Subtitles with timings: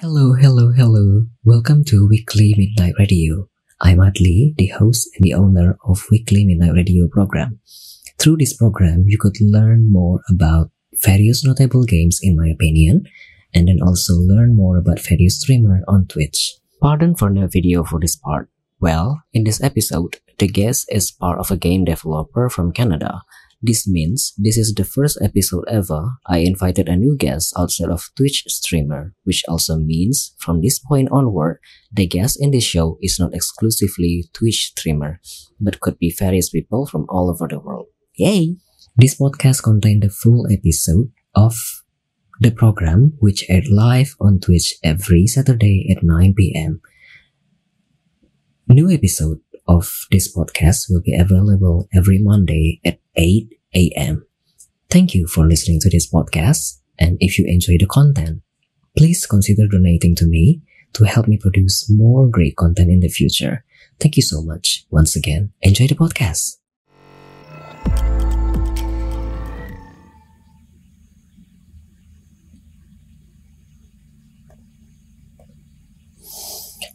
[0.00, 1.26] Hello, hello, hello.
[1.44, 3.50] Welcome to Weekly Midnight Radio.
[3.82, 7.60] I'm Adli, the host and the owner of Weekly Midnight Radio program.
[8.18, 10.70] Through this program, you could learn more about
[11.04, 13.04] various notable games in my opinion,
[13.52, 16.54] and then also learn more about various streamer on Twitch.
[16.80, 18.48] Pardon for no video for this part.
[18.80, 23.20] Well, in this episode, the guest is part of a game developer from Canada
[23.62, 28.08] this means this is the first episode ever I invited a new guest outside of
[28.16, 31.58] Twitch streamer, which also means from this point onward,
[31.92, 35.20] the guest in the show is not exclusively Twitch streamer,
[35.60, 37.86] but could be various people from all over the world.
[38.16, 38.56] Yay!
[38.96, 41.54] This podcast contains the full episode of
[42.40, 46.80] the program, which aired live on Twitch every Saturday at 9 p.m.
[48.68, 54.26] New episode of this podcast will be available every Monday at 8 a.m.
[54.90, 56.78] Thank you for listening to this podcast.
[56.98, 58.42] And if you enjoy the content,
[58.96, 60.62] please consider donating to me
[60.94, 63.64] to help me produce more great content in the future.
[63.98, 64.86] Thank you so much.
[64.90, 66.56] Once again, enjoy the podcast.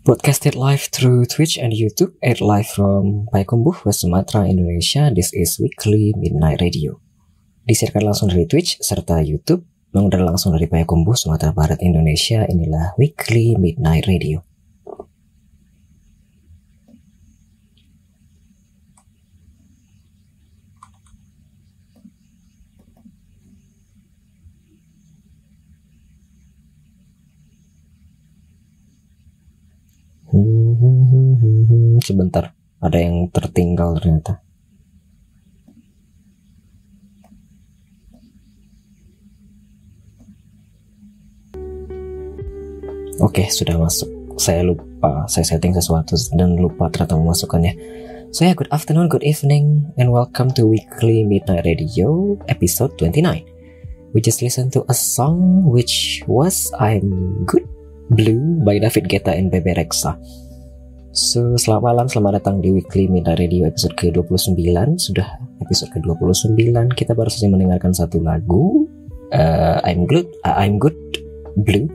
[0.06, 5.10] Broadcasted live through Twitch and YouTube, aired live from Payakumbuh, West Sumatra, Indonesia.
[5.10, 7.02] This is Weekly Midnight Radio.
[7.66, 9.66] Disiarkan langsung dari Twitch serta YouTube,
[9.98, 12.46] mengudara langsung dari Payakumbuh, Sumatera Barat, Indonesia.
[12.46, 14.46] Inilah Weekly Midnight Radio.
[32.04, 32.52] Sebentar,
[32.84, 34.44] ada yang tertinggal ternyata.
[43.24, 44.12] Oke, sudah masuk.
[44.36, 47.74] Saya lupa, saya setting sesuatu dan lupa ternyata memasukkannya.
[48.36, 53.48] So yeah, good afternoon, good evening, and welcome to Weekly Midnight Radio episode 29.
[54.12, 57.64] We just listened to a song which was I'm Good
[58.12, 60.20] Blue by David Guetta and Bebe Rexha.
[61.16, 64.60] So, selamat malam, selamat datang di Weekly Midnight Radio episode ke-29
[65.00, 68.84] Sudah episode ke-29 Kita baru saja mendengarkan satu lagu
[69.32, 71.00] uh, I'm Good, uh, I'm Good
[71.64, 71.88] Blue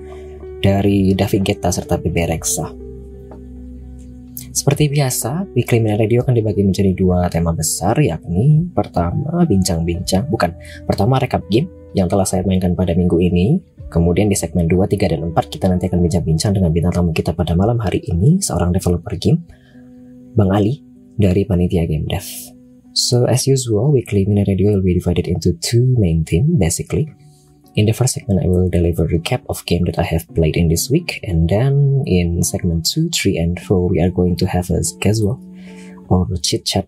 [0.64, 2.72] Dari David Guetta serta Bebe Rexha.
[4.56, 10.56] Seperti biasa, Weekly Midnight Radio akan dibagi menjadi dua tema besar Yakni pertama, bincang-bincang Bukan,
[10.88, 15.10] pertama rekap game yang telah saya mainkan pada minggu ini Kemudian di segmen 2, 3,
[15.10, 18.70] dan 4 kita nanti akan bincang-bincang dengan bintang tamu kita pada malam hari ini, seorang
[18.70, 19.42] developer game,
[20.38, 20.78] Bang Ali
[21.18, 22.22] dari Panitia Game Dev.
[22.94, 27.10] So as usual, weekly mini radio will be divided into two main theme, basically.
[27.78, 30.66] In the first segment, I will deliver recap of game that I have played in
[30.66, 34.70] this week, and then in segment 2, 3, and 4, we are going to have
[34.70, 35.38] a casual
[36.10, 36.86] or chit chat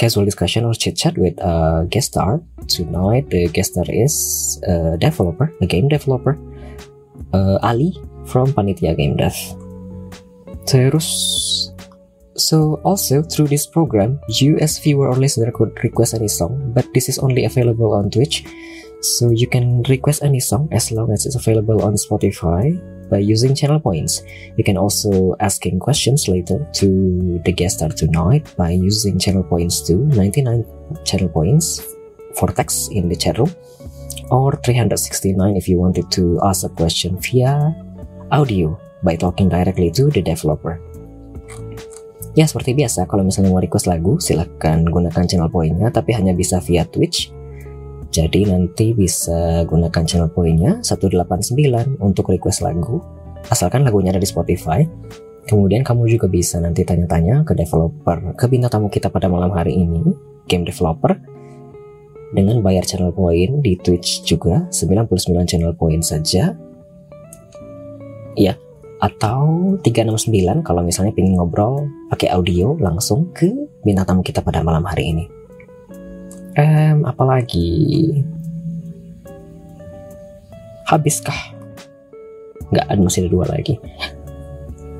[0.00, 2.40] casual discussion or chit chat with a guest star.
[2.66, 6.40] Tonight, the guest star is a developer, a game developer,
[7.36, 7.92] uh, Ali
[8.24, 9.36] from Panitia Game Dev.
[10.64, 11.70] Terus,
[12.36, 16.88] so also through this program, you as viewer or listener could request any song, but
[16.94, 18.48] this is only available on Twitch.
[19.02, 22.76] So you can request any song as long as it's available on Spotify
[23.10, 24.22] by using channel points.
[24.56, 26.88] You can also asking questions later to
[27.44, 30.64] the guest star tonight by using channel points to 99
[31.04, 31.82] channel points
[32.38, 33.50] for text in the chat room
[34.30, 37.74] or 369 if you wanted to ask a question via
[38.30, 40.78] audio by talking directly to the developer.
[42.38, 46.62] Ya seperti biasa, kalau misalnya mau request lagu, silahkan gunakan channel poinnya, tapi hanya bisa
[46.62, 47.34] via Twitch
[48.10, 52.98] jadi nanti bisa gunakan channel poinnya 189 untuk request lagu,
[53.46, 54.82] asalkan lagunya ada di Spotify.
[55.46, 59.78] Kemudian kamu juga bisa nanti tanya-tanya ke developer, ke bintang tamu kita pada malam hari
[59.78, 60.02] ini,
[60.50, 61.14] game developer,
[62.34, 66.54] dengan bayar channel point di Twitch juga 99 channel point saja.
[68.34, 68.54] Ya,
[69.02, 73.50] atau 369 kalau misalnya pengen ngobrol pakai audio langsung ke
[73.86, 75.39] bintang tamu kita pada malam hari ini.
[76.58, 78.24] Um, apalagi?
[80.90, 81.54] Habiskah?
[82.74, 83.78] Nggak ada masih ada dua lagi.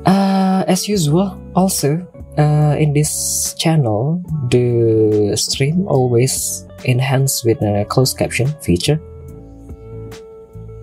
[0.07, 1.99] Uh, as usual, also
[2.39, 3.11] uh, in this
[3.59, 8.99] channel, the stream always enhanced with a closed caption feature.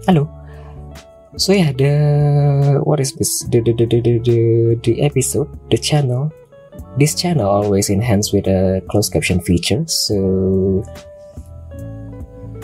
[0.06, 0.28] Halo.
[1.36, 3.44] So yeah, the what is this?
[3.48, 4.38] The the the the the,
[4.82, 6.32] the episode, the channel
[6.98, 10.82] this channel always enhanced with a closed caption feature so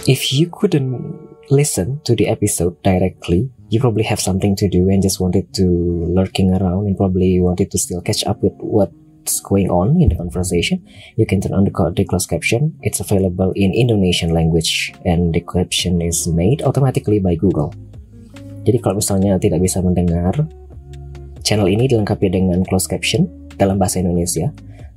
[0.07, 0.99] if you couldn't
[1.51, 5.67] listen to the episode directly you probably have something to do and just wanted to
[6.07, 10.17] lurking around and probably wanted to still catch up with what's going on in the
[10.17, 10.79] conversation,
[11.17, 12.79] you can turn on the, the closed caption.
[12.83, 17.75] It's available in Indonesian language and the caption is made automatically by Google.
[18.65, 20.33] Jadi kalau misalnya tidak bisa mendengar,
[21.43, 24.51] channel ini dilengkapi dengan closed caption dalam bahasa Indonesia.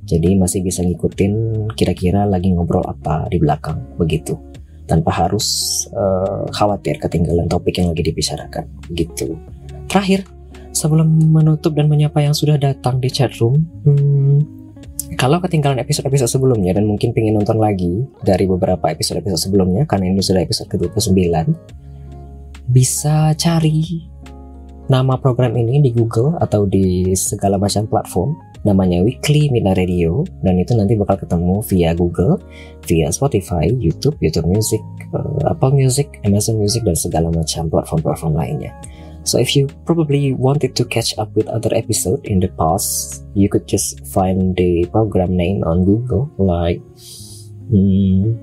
[0.08, 1.32] Jadi masih bisa ngikutin
[1.76, 4.40] kira-kira lagi ngobrol apa di belakang begitu
[4.88, 5.46] tanpa harus
[5.92, 8.64] uh, khawatir ketinggalan topik yang lagi dibicarakan
[8.96, 9.36] gitu.
[9.84, 10.24] Terakhir,
[10.72, 14.58] sebelum menutup dan menyapa yang sudah datang di chat room, hmm,
[15.20, 20.24] kalau ketinggalan episode-episode sebelumnya dan mungkin pengen nonton lagi dari beberapa episode-episode sebelumnya karena ini
[20.24, 21.52] sudah episode ke-29,
[22.68, 24.08] bisa cari
[24.88, 30.26] nama program ini di Google atau di segala macam platform namanya Weekly Midnight Radio.
[30.42, 32.42] Dan itu nanti bakal ketemu via Google,
[32.86, 34.82] via Spotify, YouTube, YouTube Music,
[35.14, 38.72] uh, Apple Music, Amazon Music dan segala macam platform-platform lainnya.
[39.28, 43.52] So if you probably wanted to catch up with other episode in the past, you
[43.52, 46.80] could just find the program name on Google like
[47.68, 48.40] hmm,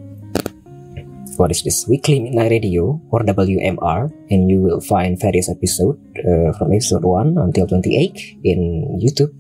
[1.38, 1.88] what is this?
[1.88, 7.38] Weekly Midnight Radio or WMR and you will find various episode uh, from episode 1
[7.38, 9.33] until 28 in YouTube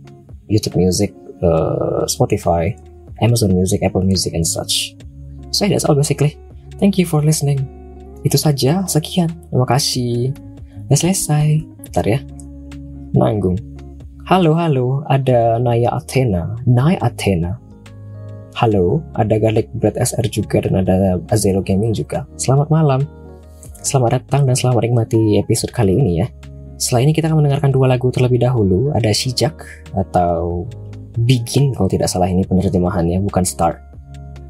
[0.49, 1.11] YouTube Music,
[1.41, 2.75] uh, Spotify,
[3.21, 4.95] Amazon Music, Apple Music, and such.
[5.51, 6.37] So that's all basically.
[6.79, 7.63] Thank you for listening.
[8.25, 9.31] Itu saja, sekian.
[9.53, 10.35] Terima kasih.
[10.89, 11.63] Udah selesai.
[11.87, 12.19] Bentar ya.
[13.15, 13.55] Nanggung.
[14.27, 15.05] Halo, halo.
[15.07, 16.57] Ada Naya Athena.
[16.65, 17.61] Naya Athena.
[18.55, 22.23] Halo, ada Garlic Bread SR juga dan ada Azero Gaming juga.
[22.39, 23.03] Selamat malam.
[23.83, 26.27] Selamat datang dan selamat menikmati episode kali ini ya.
[26.75, 28.91] Setelah ini kita akan mendengarkan dua lagu terlebih dahulu.
[28.91, 29.63] Ada Shijak
[29.95, 30.67] atau
[31.15, 33.79] Begin kalau tidak salah ini penerjemahannya, bukan Start.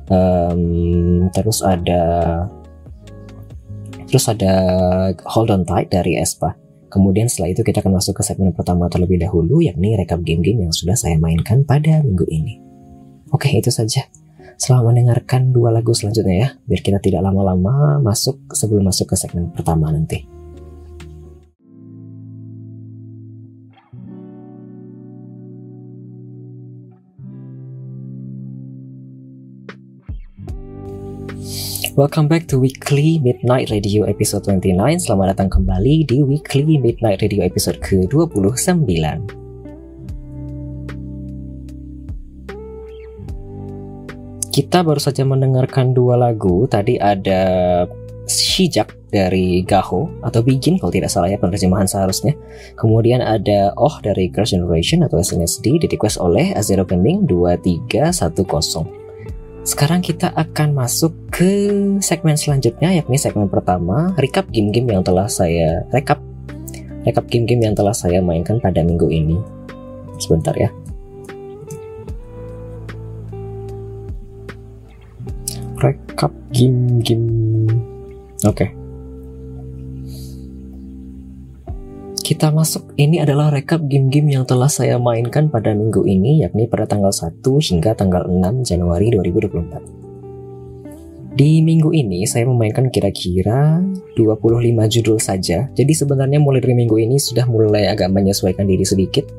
[0.09, 2.45] Um, terus ada
[4.09, 4.53] terus ada
[5.29, 6.57] Hold On Tight dari Espa.
[6.89, 10.73] Kemudian setelah itu kita akan masuk ke segmen pertama terlebih dahulu yakni rekap game-game yang
[10.73, 12.57] sudah saya mainkan pada minggu ini.
[13.29, 14.07] Oke, itu saja.
[14.55, 19.51] Selamat mendengarkan dua lagu selanjutnya ya, biar kita tidak lama-lama masuk sebelum masuk ke segmen
[19.51, 20.34] pertama nanti.
[31.95, 37.39] Welcome back to Weekly Midnight Radio episode 29 Selamat datang kembali di Weekly Midnight Radio
[37.39, 38.83] episode ke-29
[44.51, 47.87] Kita baru saja mendengarkan dua lagu Tadi ada
[48.27, 52.33] Shijak dari Gaho atau Begin kalau tidak salah ya penerjemahan seharusnya.
[52.73, 59.04] Kemudian ada Oh dari Girls Generation atau SNSD di request oleh Azero Gaming 2310.
[59.65, 61.49] Sekarang kita akan masuk ke
[61.97, 66.21] segmen selanjutnya yakni segmen pertama recap game-game yang telah saya rekap
[67.01, 69.41] rekap game-game yang telah saya mainkan pada minggu ini.
[70.21, 70.69] Sebentar ya.
[75.81, 77.65] Rekap game-game.
[78.45, 78.69] Oke.
[78.69, 78.84] Okay.
[82.25, 86.89] Kita masuk, ini adalah rekap game-game yang telah saya mainkan pada minggu ini, yakni pada
[86.89, 91.37] tanggal 1 hingga tanggal 6 Januari 2024.
[91.37, 93.77] Di minggu ini saya memainkan kira-kira
[94.17, 94.57] 25
[94.89, 99.29] judul saja, jadi sebenarnya mulai dari minggu ini sudah mulai agak menyesuaikan diri sedikit.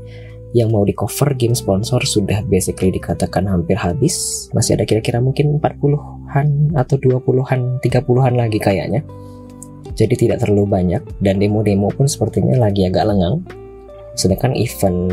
[0.55, 5.59] Yang mau di cover game sponsor sudah basically dikatakan hampir habis, masih ada kira-kira mungkin
[5.59, 9.03] 40-an atau 20-an, 30-an lagi kayaknya
[9.97, 13.41] jadi tidak terlalu banyak dan demo-demo pun sepertinya lagi agak lengang.
[14.13, 15.13] Sedangkan event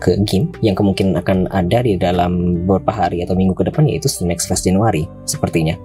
[0.00, 4.08] ke game yang kemungkinan akan ada di dalam beberapa hari atau minggu ke depan yaitu
[4.24, 5.76] Next Fest Januari sepertinya.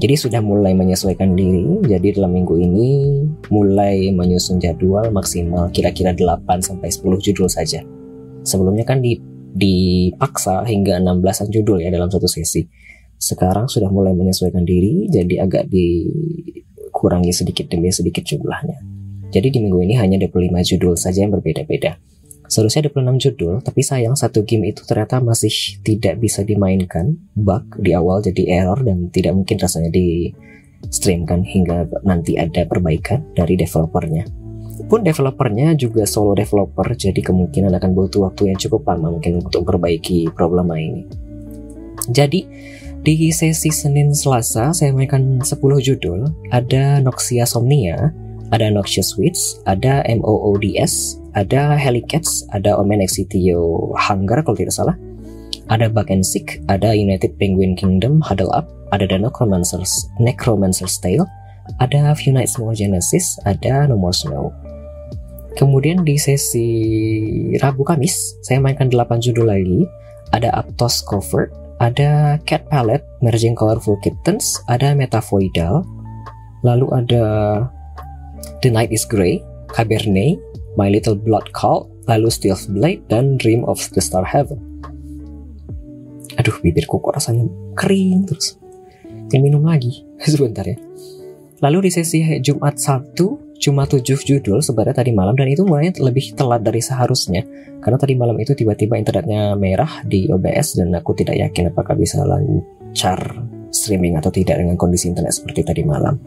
[0.00, 3.20] Jadi sudah mulai menyesuaikan diri, jadi dalam minggu ini
[3.52, 7.84] mulai menyusun jadwal maksimal kira-kira 8 sampai 10 judul saja.
[8.40, 12.64] Sebelumnya kan di dipaksa hingga 16-an judul ya dalam satu sesi.
[13.20, 16.08] Sekarang sudah mulai menyesuaikan diri, jadi agak di
[17.00, 18.76] kurangi sedikit demi sedikit jumlahnya.
[19.32, 21.96] Jadi di minggu ini hanya 25 judul saja yang berbeda-beda.
[22.50, 27.94] Seharusnya 26 judul, tapi sayang satu game itu ternyata masih tidak bisa dimainkan, bug di
[27.94, 30.34] awal jadi error dan tidak mungkin rasanya di
[30.90, 34.26] streamkan hingga nanti ada perbaikan dari developernya.
[34.90, 39.62] Pun developernya juga solo developer, jadi kemungkinan akan butuh waktu yang cukup lama mungkin untuk
[39.62, 41.06] memperbaiki problema ini.
[42.10, 42.42] Jadi,
[43.00, 46.28] di sesi Senin Selasa saya mainkan 10 judul.
[46.52, 48.12] Ada Noxia Somnia,
[48.52, 54.96] ada Noxious Wits, ada MOODS, ada Helicats, ada Omen Exitio Hunger kalau tidak salah.
[55.70, 61.24] Ada Bug and Sick, ada United Penguin Kingdom Huddle Up, ada The Necromancer's, Necromancer's Tale,
[61.78, 64.50] ada Few Nights More Genesis, ada No More Snow.
[65.54, 66.68] Kemudian di sesi
[67.62, 69.86] Rabu Kamis, saya mainkan 8 judul lagi.
[70.30, 75.80] Ada Aptos Covert, ada Cat Palette, Merging Colorful Kittens, ada Metavoidal,
[76.60, 77.24] lalu ada
[78.60, 79.40] The Night is Grey,
[79.72, 80.36] Cabernet,
[80.76, 84.60] My Little Blood Cult, lalu Stealth Blade, dan Dream of the Star Heaven.
[86.36, 88.60] Aduh, bibirku kok rasanya kering terus.
[89.32, 90.04] Ingin minum lagi.
[90.20, 90.76] Sebentar ya.
[91.64, 96.32] Lalu di sesi Jumat Sabtu, cuma 7 judul sebenarnya tadi malam dan itu mulai lebih
[96.32, 97.44] telat dari seharusnya
[97.84, 102.24] karena tadi malam itu tiba-tiba internetnya merah di OBS dan aku tidak yakin apakah bisa
[102.24, 103.20] lancar
[103.68, 106.18] streaming atau tidak dengan kondisi internet seperti tadi malam.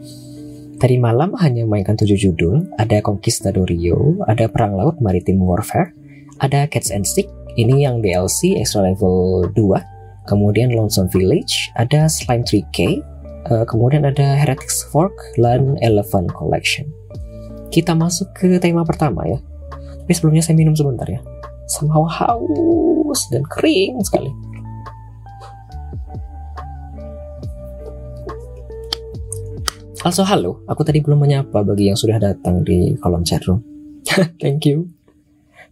[0.74, 5.94] Tadi malam hanya mainkan 7 judul, ada Conquistadorio, ada Perang Laut Maritim Warfare,
[6.42, 12.42] ada Cats and Stick, ini yang DLC extra level 2, kemudian Lonesome Village, ada Slime
[12.42, 13.00] 3K,
[13.54, 16.90] uh, kemudian ada Heretics Fork, dan Elephant Collection
[17.74, 19.42] kita masuk ke tema pertama ya.
[20.06, 21.18] Tapi sebelumnya saya minum sebentar ya.
[21.66, 24.30] Somehow haus dan kering sekali.
[30.06, 33.64] Also halo, aku tadi belum menyapa bagi yang sudah datang di kolom chat room.
[34.42, 34.92] Thank you.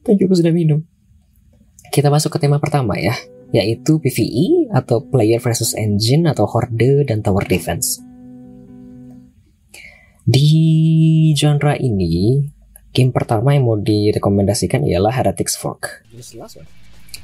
[0.03, 0.83] Thank you aku sudah minum.
[1.93, 3.13] Kita masuk ke tema pertama ya,
[3.53, 8.01] yaitu PvE atau Player versus Engine atau Horde dan Tower Defense.
[10.23, 10.49] Di
[11.35, 12.39] genre ini,
[12.95, 16.07] game pertama yang mau direkomendasikan ialah Heretics Fork.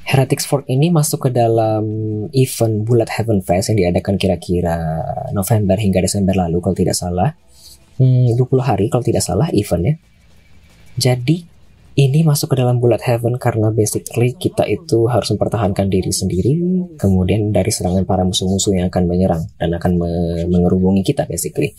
[0.08, 1.84] Heretics Fork ini masuk ke dalam
[2.32, 5.04] event Bullet Heaven Fest yang diadakan kira-kira
[5.36, 7.36] November hingga Desember lalu kalau tidak salah.
[8.00, 10.00] Hmm, 20 hari kalau tidak salah eventnya.
[10.98, 11.57] Jadi
[11.98, 16.54] ini masuk ke dalam bullet heaven karena basically kita itu harus mempertahankan diri sendiri
[16.94, 20.10] kemudian dari serangan para musuh-musuh yang akan menyerang dan akan me
[20.46, 21.74] mengerubungi kita basically.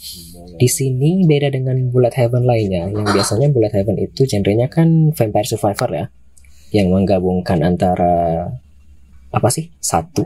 [0.60, 5.48] Di sini beda dengan bullet heaven lainnya yang biasanya bullet heaven itu genrenya kan vampire
[5.48, 6.06] survivor ya
[6.76, 8.44] yang menggabungkan antara
[9.30, 10.26] apa sih satu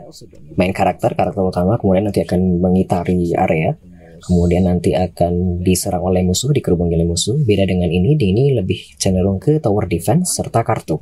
[0.58, 3.76] main karakter karakter utama kemudian nanti akan mengitari area
[4.24, 7.36] kemudian nanti akan diserang oleh musuh, dikerubungi oleh musuh.
[7.44, 10.98] Beda dengan ini, di ini lebih cenderung ke tower defense serta kartu.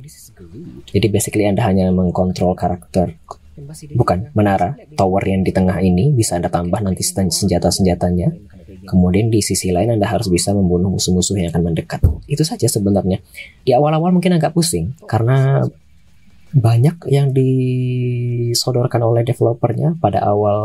[0.91, 3.15] Jadi basically Anda hanya mengkontrol karakter
[3.93, 8.33] bukan menara tower yang di tengah ini bisa Anda tambah nanti senjata-senjatanya.
[8.83, 12.03] Kemudian di sisi lain Anda harus bisa membunuh musuh-musuh yang akan mendekat.
[12.27, 13.21] Itu saja sebenarnya.
[13.63, 15.63] Di awal-awal mungkin agak pusing karena
[16.53, 20.61] banyak yang disodorkan oleh developernya pada awal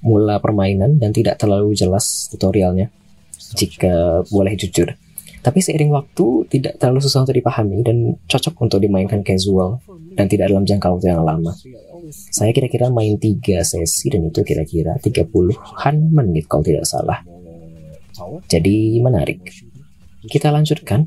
[0.00, 2.88] mula permainan dan tidak terlalu jelas tutorialnya
[3.52, 4.96] jika boleh jujur.
[5.38, 9.78] Tapi seiring waktu tidak terlalu susah untuk dipahami dan cocok untuk dimainkan casual
[10.16, 11.54] dan tidak dalam jangka waktu yang lama.
[12.10, 17.20] Saya kira-kira main 3 sesi dan itu kira-kira 30-an menit kalau tidak salah.
[18.48, 19.67] Jadi menarik.
[20.26, 21.06] Kita lanjutkan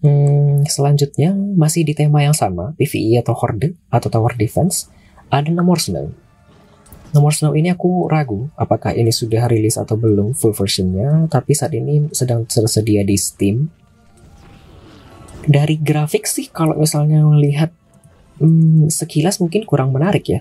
[0.00, 4.88] Hmm, selanjutnya masih di tema yang sama, PvE atau Horde atau Tower Defense,
[5.28, 6.16] ada nomor Snow.
[7.12, 11.76] Nomor Snow ini aku ragu apakah ini sudah rilis atau belum full versionnya, tapi saat
[11.76, 13.68] ini sedang tersedia di Steam.
[15.46, 17.70] Dari grafik sih kalau misalnya melihat
[18.40, 20.40] hmm, sekilas mungkin kurang menarik ya.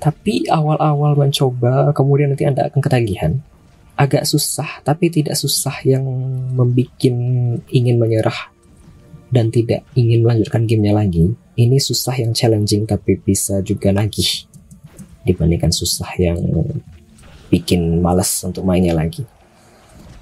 [0.00, 3.44] Tapi awal-awal mencoba, kemudian nanti Anda akan ketagihan
[4.00, 6.08] agak susah, tapi tidak susah yang
[6.56, 6.96] membuat
[7.68, 8.48] ingin menyerah
[9.28, 11.36] dan tidak ingin melanjutkan gamenya lagi.
[11.60, 14.48] Ini susah yang challenging tapi bisa juga nagih
[15.28, 16.40] dibandingkan susah yang
[17.52, 19.28] bikin males untuk mainnya lagi.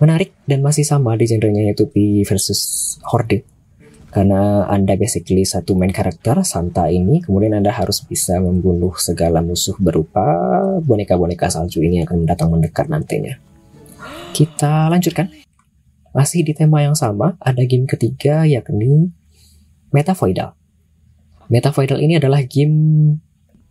[0.03, 3.47] Menarik dan masih sama di genrenya yaitu P versus Horde.
[4.11, 9.77] Karena Anda basically satu main karakter, Santa ini, kemudian Anda harus bisa membunuh segala musuh
[9.79, 10.25] berupa
[10.83, 13.48] boneka-boneka salju ini yang akan datang mendekat nantinya.
[14.33, 15.31] Kita lanjutkan.
[16.17, 19.13] Masih di tema yang sama, ada game ketiga yakni
[19.93, 20.53] Metavoidal.
[21.49, 22.77] Metavoidal ini adalah game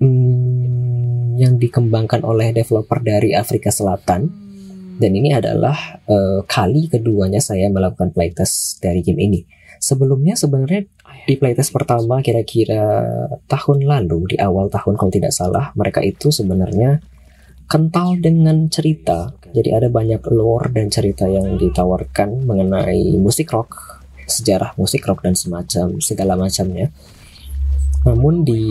[0.02, 4.30] hmm, yang dikembangkan oleh developer dari Afrika Selatan.
[4.98, 9.46] Dan ini adalah uh, kali keduanya saya melakukan playtest dari game ini.
[9.78, 10.90] Sebelumnya sebenarnya
[11.30, 13.06] di playtest pertama kira-kira
[13.46, 16.98] tahun lalu di awal tahun kalau tidak salah mereka itu sebenarnya
[17.68, 19.36] kental dengan cerita.
[19.52, 25.36] Jadi ada banyak lore dan cerita yang ditawarkan mengenai musik rock, sejarah musik rock dan
[25.36, 26.92] semacam segala macamnya.
[28.08, 28.64] Namun di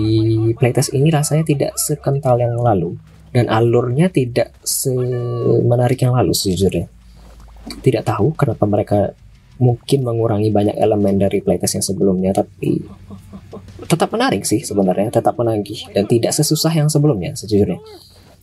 [0.57, 2.97] playtest ini rasanya tidak sekental yang lalu
[3.37, 6.89] dan alurnya tidak semenarik yang lalu sejujurnya.
[7.85, 9.13] Tidak tahu kenapa mereka
[9.61, 12.81] mungkin mengurangi banyak elemen dari playtest yang sebelumnya tapi
[13.89, 17.81] tetap menarik sih sebenarnya, tetap menagih dan tidak sesusah yang sebelumnya sejujurnya.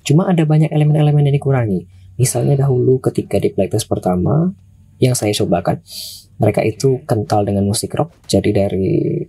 [0.03, 1.87] Cuma ada banyak elemen-elemen yang dikurangi.
[2.19, 4.53] Misalnya dahulu ketika di playtest pertama
[5.01, 5.81] yang saya cobakan,
[6.37, 8.13] mereka itu kental dengan musik rock.
[8.27, 9.23] Jadi dari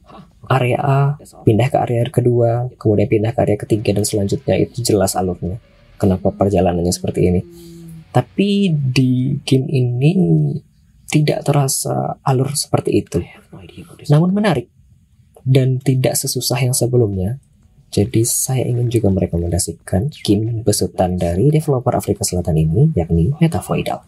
[0.50, 5.16] area A pindah ke area kedua, kemudian pindah ke area ketiga dan selanjutnya itu jelas
[5.16, 5.56] alurnya.
[5.96, 7.40] Kenapa perjalanannya seperti ini?
[8.10, 10.12] Tapi di game ini
[11.08, 13.18] tidak terasa alur seperti itu.
[14.10, 14.66] Namun menarik
[15.46, 17.38] dan tidak sesusah yang sebelumnya.
[17.94, 24.02] Jadi saya ingin juga merekomendasikan game besutan dari developer Afrika Selatan ini, yakni Metavoidal.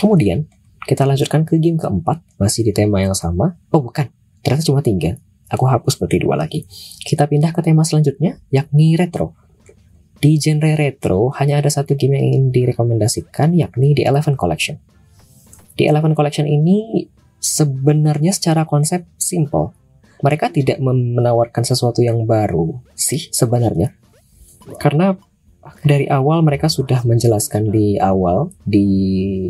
[0.00, 0.48] Kemudian,
[0.88, 3.60] kita lanjutkan ke game keempat, masih di tema yang sama.
[3.68, 4.08] Oh bukan,
[4.40, 5.20] ternyata cuma tiga.
[5.52, 6.64] Aku hapus seperti dua lagi.
[7.04, 9.36] Kita pindah ke tema selanjutnya, yakni retro.
[10.16, 14.80] Di genre retro, hanya ada satu game yang ingin direkomendasikan, yakni The Eleven Collection.
[15.76, 17.04] The Eleven Collection ini
[17.36, 19.77] sebenarnya secara konsep simple.
[20.18, 23.94] Mereka tidak menawarkan sesuatu yang baru sih sebenarnya.
[24.82, 25.14] Karena
[25.84, 28.86] dari awal mereka sudah menjelaskan di awal di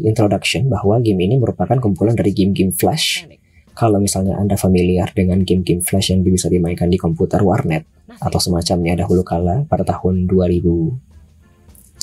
[0.05, 3.25] introduction bahwa game ini merupakan kumpulan dari game-game flash.
[3.79, 7.87] Kalau misalnya Anda familiar dengan game-game flash yang bisa dimainkan di komputer warnet
[8.19, 10.99] atau semacamnya dahulu kala pada tahun 2007,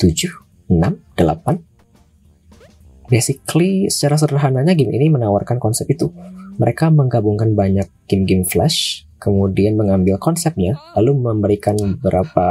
[0.72, 6.08] 8, basically secara sederhananya game ini menawarkan konsep itu.
[6.56, 12.46] Mereka menggabungkan banyak game-game flash, kemudian mengambil konsepnya, lalu memberikan beberapa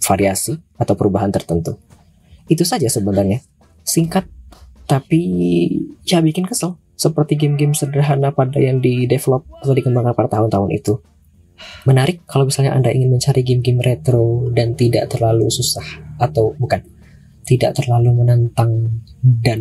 [0.00, 1.76] variasi atau perubahan tertentu.
[2.48, 3.44] Itu saja sebenarnya.
[3.84, 4.26] Singkat
[4.88, 5.20] tapi
[6.02, 6.80] ya bikin kesel.
[7.00, 11.00] Seperti game-game sederhana pada yang di develop atau dikembangkan pada tahun-tahun itu.
[11.88, 15.84] Menarik kalau misalnya Anda ingin mencari game-game retro dan tidak terlalu susah
[16.20, 16.84] atau bukan
[17.48, 19.60] tidak terlalu menantang dan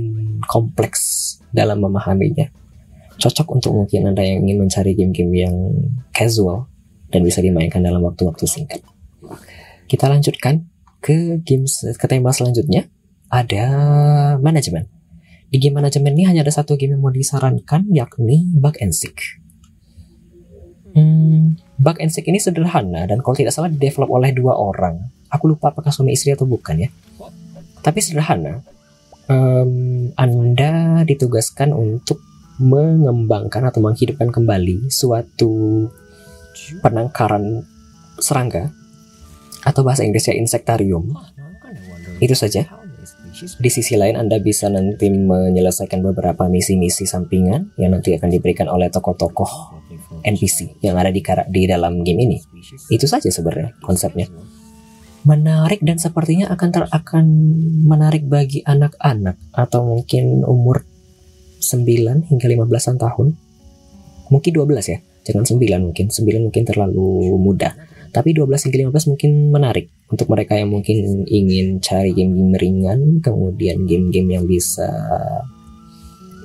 [0.52, 2.59] kompleks dalam memahaminya.
[3.20, 5.56] Cocok untuk mungkin Anda yang ingin mencari game-game yang
[6.16, 6.72] casual
[7.12, 8.80] dan bisa dimainkan dalam waktu-waktu singkat.
[9.90, 10.70] Kita lanjutkan
[11.04, 12.88] ke game ke tema selanjutnya
[13.28, 13.66] ada
[14.40, 14.88] manajemen.
[15.50, 19.42] Di game manajemen ini hanya ada satu game yang mau disarankan yakni Bug and Sick.
[20.94, 25.10] Hmm, Bug and Sick ini sederhana dan kalau tidak salah develop oleh dua orang.
[25.34, 26.90] Aku lupa apakah suami istri atau bukan ya.
[27.82, 28.62] Tapi sederhana.
[29.30, 32.18] Um, anda ditugaskan untuk
[32.60, 35.88] mengembangkan atau menghidupkan kembali suatu
[36.84, 37.64] penangkaran
[38.20, 38.76] serangga
[39.64, 41.16] atau bahasa Inggrisnya insektarium.
[42.20, 42.68] Itu saja.
[43.40, 48.92] Di sisi lain Anda bisa nanti menyelesaikan beberapa misi-misi sampingan yang nanti akan diberikan oleh
[48.92, 49.80] tokoh-tokoh
[50.28, 52.38] NPC yang ada di di dalam game ini.
[52.92, 54.28] Itu saja sebenarnya konsepnya.
[55.24, 57.26] Menarik dan sepertinya akan ter akan
[57.88, 60.84] menarik bagi anak-anak atau mungkin umur
[61.70, 63.38] 9 hingga 15-an tahun.
[64.34, 66.06] Mungkin 12 ya, jangan 9 mungkin.
[66.10, 67.78] 9 mungkin terlalu muda
[68.10, 73.86] tapi 12 hingga 15 mungkin menarik untuk mereka yang mungkin ingin cari game-game ringan, kemudian
[73.86, 74.90] game-game yang bisa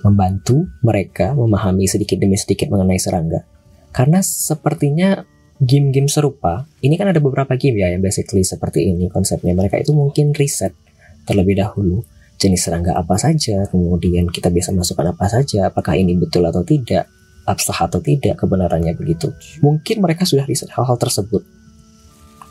[0.05, 3.49] membantu mereka memahami sedikit demi sedikit mengenai serangga.
[3.97, 5.25] Karena sepertinya
[5.57, 9.57] game-game serupa, ini kan ada beberapa game ya yang basically seperti ini konsepnya.
[9.57, 10.77] Mereka itu mungkin riset
[11.25, 12.05] terlebih dahulu
[12.45, 17.09] jenis serangga apa saja, kemudian kita bisa masukkan apa saja, apakah ini betul atau tidak,
[17.49, 19.33] absah atau tidak kebenarannya begitu.
[19.65, 21.41] Mungkin mereka sudah riset hal-hal tersebut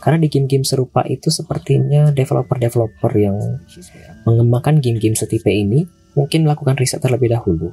[0.04, 3.40] karena di game-game serupa itu sepertinya developer-developer yang
[4.28, 7.72] mengembangkan game-game setipe ini mungkin melakukan riset terlebih dahulu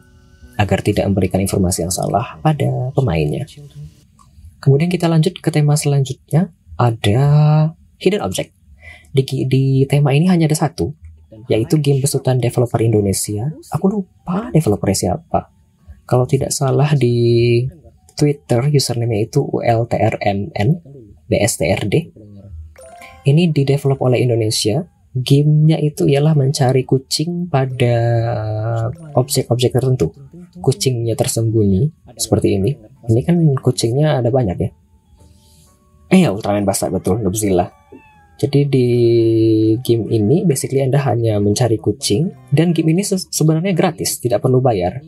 [0.54, 3.50] agar tidak memberikan informasi yang salah pada pemainnya.
[4.62, 7.20] Kemudian kita lanjut ke tema selanjutnya ada
[7.98, 8.54] hidden object.
[9.10, 10.94] Di, di tema ini hanya ada satu,
[11.46, 13.48] yaitu game besutan developer Indonesia.
[13.72, 15.48] Aku lupa developernya siapa.
[16.04, 17.62] Kalau tidak salah di
[18.18, 20.68] Twitter username itu ULTRMN
[21.30, 21.94] BSTRD.
[23.24, 24.84] Ini didevelop oleh Indonesia.
[25.10, 27.96] Gamenya itu ialah mencari kucing pada
[29.16, 30.14] objek-objek tertentu.
[30.60, 32.70] Kucingnya tersembunyi seperti ini.
[33.10, 34.70] Ini kan kucingnya ada banyak ya.
[36.10, 37.79] Eh Ultraman basah betul, Godzilla.
[38.40, 38.88] Jadi di
[39.84, 44.64] game ini basically Anda hanya mencari kucing dan game ini se sebenarnya gratis, tidak perlu
[44.64, 45.04] bayar.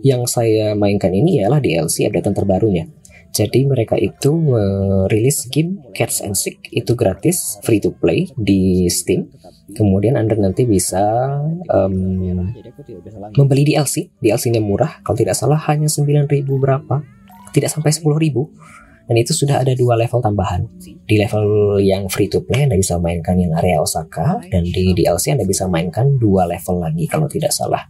[0.00, 2.88] Yang saya mainkan ini ialah DLC update terbarunya.
[3.36, 9.28] Jadi mereka itu merilis game Cats and Sick itu gratis, free to play di Steam.
[9.76, 11.36] Kemudian Anda nanti bisa
[11.68, 11.92] um,
[13.36, 17.04] membeli DLC, DLC-nya murah, kalau tidak salah hanya 9.000 berapa,
[17.52, 18.85] tidak sampai 10.000.
[19.06, 20.66] Dan itu sudah ada dua level tambahan.
[21.06, 25.30] Di level yang free to play Anda bisa mainkan yang area Osaka dan di DLC
[25.38, 27.86] Anda bisa mainkan dua level lagi kalau tidak salah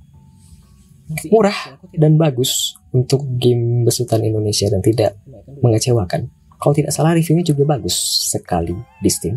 [1.31, 5.14] murah dan bagus untuk game besutan Indonesia dan tidak
[5.62, 6.29] mengecewakan.
[6.57, 7.94] Kalau tidak salah reviewnya juga bagus
[8.33, 9.37] sekali di Steam.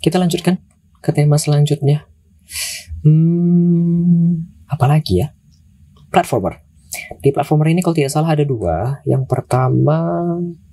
[0.00, 0.56] Kita lanjutkan
[1.04, 2.08] ke tema selanjutnya.
[3.04, 5.28] Hmm, apalagi ya?
[6.08, 6.59] Platformer.
[7.18, 9.02] Di platformer ini kalau tidak salah ada dua.
[9.02, 10.22] Yang pertama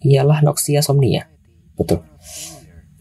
[0.05, 1.25] ialah Noxia Somnia.
[1.73, 2.05] Betul.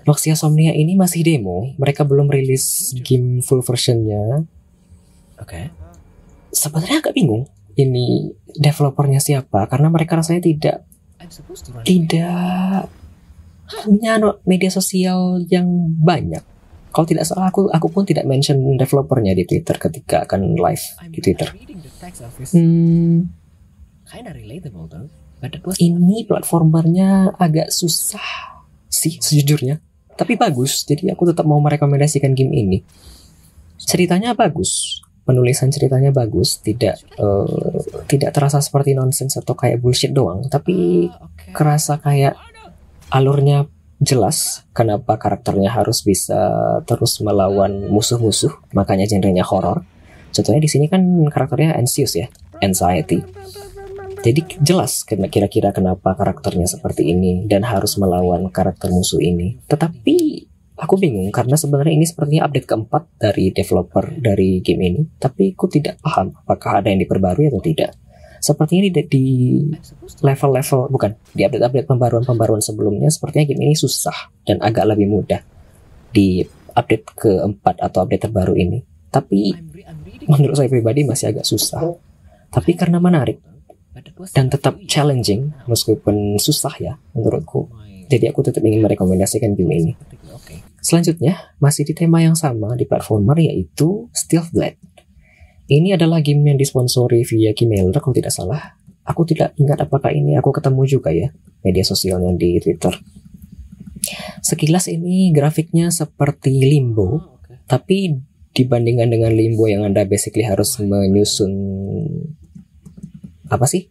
[0.09, 1.77] Noxia Somnia ini masih demo.
[1.77, 4.49] Mereka belum rilis game full versionnya.
[5.37, 5.45] Oke.
[5.45, 5.65] Okay.
[6.55, 7.45] Sebenarnya agak bingung.
[7.77, 9.69] Ini developernya siapa?
[9.69, 10.89] Karena mereka rasanya tidak
[11.85, 12.89] tidak
[13.85, 15.67] punya media sosial yang
[16.01, 16.56] banyak.
[16.97, 21.21] Kalau tidak salah aku aku pun tidak mention developernya di Twitter ketika akan live di
[21.21, 21.53] Twitter.
[22.57, 23.29] Hmm,
[25.77, 29.77] ini platformernya agak susah sih sejujurnya,
[30.17, 30.89] tapi bagus.
[30.89, 32.79] Jadi aku tetap mau merekomendasikan game ini.
[33.77, 37.77] Ceritanya bagus, penulisan ceritanya bagus, tidak uh,
[38.09, 41.07] tidak terasa seperti nonsense atau kayak bullshit doang, tapi
[41.53, 42.41] kerasa kayak
[43.13, 43.69] alurnya
[44.01, 46.39] jelas kenapa karakternya harus bisa
[46.85, 49.85] terus melawan musuh-musuh makanya genrenya horror.
[50.33, 52.29] Contohnya di sini kan karakternya anxious ya
[52.61, 53.25] anxiety.
[54.21, 59.57] Jadi jelas kira-kira kenapa karakternya seperti ini dan harus melawan karakter musuh ini.
[59.71, 60.17] Tetapi
[60.77, 65.73] aku bingung karena sebenarnya ini sepertinya update keempat dari developer dari game ini tapi aku
[65.73, 67.97] tidak paham apakah ada yang diperbarui atau tidak
[68.39, 69.27] sepertinya di, di
[70.23, 75.41] level-level bukan di update-update pembaruan-pembaruan sebelumnya sepertinya game ini susah dan agak lebih mudah
[76.13, 76.41] di
[76.77, 78.85] update keempat atau update terbaru ini.
[79.09, 79.53] Tapi
[80.29, 81.81] menurut saya pribadi masih agak susah.
[82.53, 83.41] Tapi karena menarik
[84.37, 87.73] dan tetap challenging meskipun susah ya menurutku.
[88.07, 89.93] Jadi aku tetap ingin merekomendasikan game ini.
[90.79, 94.79] Selanjutnya masih di tema yang sama di platformer yaitu Stealth Blade
[95.67, 98.79] ini adalah game yang disponsori via Gmail kalau tidak salah.
[99.07, 101.31] Aku tidak ingat apakah ini aku ketemu juga ya
[101.63, 102.95] media sosialnya di Twitter.
[104.43, 108.15] Sekilas ini grafiknya seperti Limbo, tapi
[108.55, 111.53] dibandingkan dengan Limbo yang Anda basically harus menyusun
[113.47, 113.91] apa sih?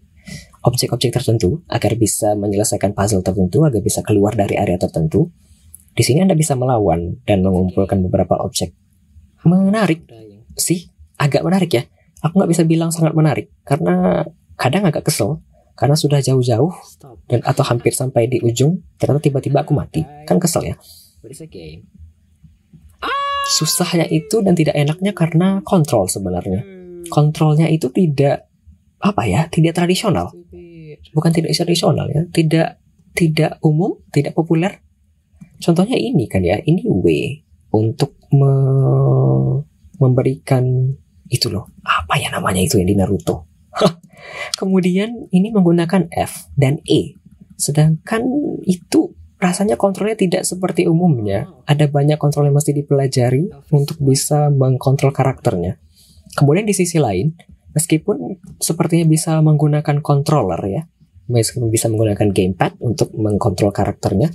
[0.65, 5.29] objek-objek tertentu agar bisa menyelesaikan puzzle tertentu agar bisa keluar dari area tertentu.
[5.95, 8.73] Di sini Anda bisa melawan dan mengumpulkan beberapa objek.
[9.45, 10.09] Menarik
[10.57, 11.83] sih agak menarik ya.
[12.23, 14.25] Aku nggak bisa bilang sangat menarik karena
[14.55, 15.43] kadang agak kesel
[15.75, 16.71] karena sudah jauh-jauh
[17.27, 20.01] dan atau hampir sampai di ujung ternyata tiba-tiba aku mati.
[20.25, 20.75] Kan kesel ya?
[23.45, 26.65] Susahnya itu dan tidak enaknya karena kontrol sebenarnya.
[27.11, 28.49] Kontrolnya itu tidak
[29.03, 30.33] apa ya tidak tradisional.
[31.13, 32.81] Bukan tidak tradisional ya tidak
[33.13, 34.81] tidak umum tidak populer.
[35.61, 37.05] Contohnya ini kan ya ini W
[37.75, 38.53] untuk me
[39.99, 40.95] memberikan
[41.29, 41.71] itu loh.
[41.81, 43.49] Apa ya namanya itu yang di Naruto?
[44.59, 47.17] Kemudian ini menggunakan F dan E.
[47.55, 48.25] Sedangkan
[48.65, 51.51] itu rasanya kontrolnya tidak seperti umumnya.
[51.69, 55.77] Ada banyak kontrol yang mesti dipelajari untuk bisa mengkontrol karakternya.
[56.35, 57.35] Kemudian di sisi lain
[57.75, 60.81] meskipun sepertinya bisa menggunakan controller ya
[61.27, 64.31] meskipun bisa menggunakan gamepad untuk mengkontrol karakternya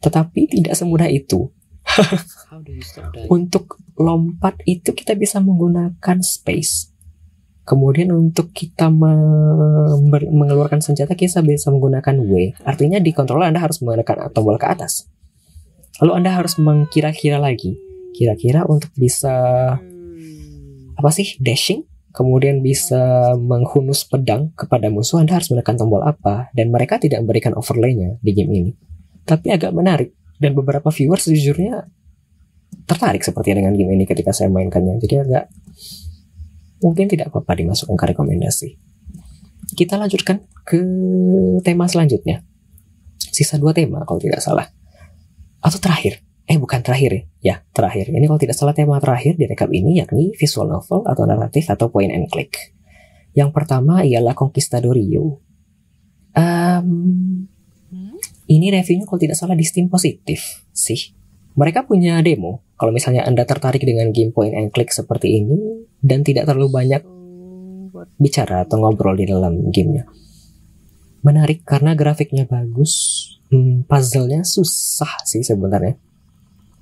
[0.00, 1.52] tetapi tidak semudah itu
[3.30, 6.92] untuk lompat itu kita bisa menggunakan space.
[7.64, 12.52] Kemudian untuk kita mengeluarkan senjata kita bisa menggunakan W.
[12.60, 15.08] Artinya di controller Anda harus menggunakan tombol ke atas.
[16.04, 17.80] Lalu Anda harus mengkira-kira lagi.
[18.12, 19.32] Kira-kira untuk bisa
[20.94, 21.82] apa sih dashing
[22.14, 27.58] kemudian bisa menghunus pedang kepada musuh Anda harus menekan tombol apa dan mereka tidak memberikan
[27.58, 28.72] overlaynya di game ini
[29.26, 31.90] tapi agak menarik dan beberapa viewers sejujurnya
[32.84, 35.00] tertarik seperti dengan game ini ketika saya mainkannya.
[35.00, 35.44] Jadi agak
[36.84, 38.68] mungkin tidak apa-apa dimasukkan ke rekomendasi.
[39.74, 40.80] Kita lanjutkan ke
[41.64, 42.44] tema selanjutnya.
[43.18, 44.68] Sisa dua tema kalau tidak salah.
[45.64, 46.20] Atau terakhir.
[46.44, 47.22] Eh bukan terakhir ya.
[47.40, 48.12] Ya terakhir.
[48.12, 51.88] Ini kalau tidak salah tema terakhir di rekap ini yakni visual novel atau naratif atau
[51.88, 52.76] point and click.
[53.34, 55.42] Yang pertama ialah Conquistadorio.
[56.34, 57.46] Um,
[58.46, 61.14] ini reviewnya kalau tidak salah di Steam positif sih.
[61.54, 62.63] Mereka punya demo.
[62.84, 67.00] Kalau misalnya Anda tertarik dengan game point and click seperti ini dan tidak terlalu banyak
[68.20, 70.04] bicara atau ngobrol di dalam gamenya.
[71.24, 75.96] Menarik karena grafiknya bagus, hmm, puzzle-nya susah sih sebenarnya.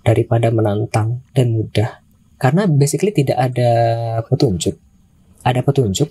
[0.03, 2.03] Daripada menantang dan mudah.
[2.35, 3.71] Karena basically tidak ada
[4.27, 4.75] petunjuk.
[5.47, 6.11] Ada petunjuk,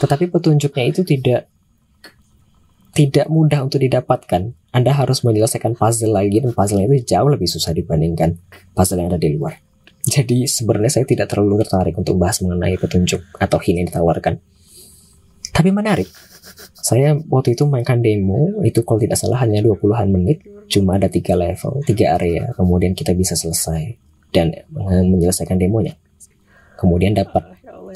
[0.00, 1.49] tetapi petunjuknya itu tidak
[2.90, 4.54] tidak mudah untuk didapatkan.
[4.70, 8.38] Anda harus menyelesaikan puzzle lagi dan puzzle itu jauh lebih susah dibandingkan
[8.74, 9.58] puzzle yang ada di luar.
[10.00, 14.40] Jadi sebenarnya saya tidak terlalu tertarik untuk bahas mengenai petunjuk atau hint yang ditawarkan.
[15.50, 16.08] Tapi menarik.
[16.80, 20.40] Saya waktu itu mainkan demo, itu kalau tidak salah hanya 20-an menit,
[20.72, 24.00] cuma ada tiga level, tiga area, kemudian kita bisa selesai.
[24.30, 24.54] dan
[25.10, 25.98] menyelesaikan demonya.
[26.78, 27.44] Kemudian dapat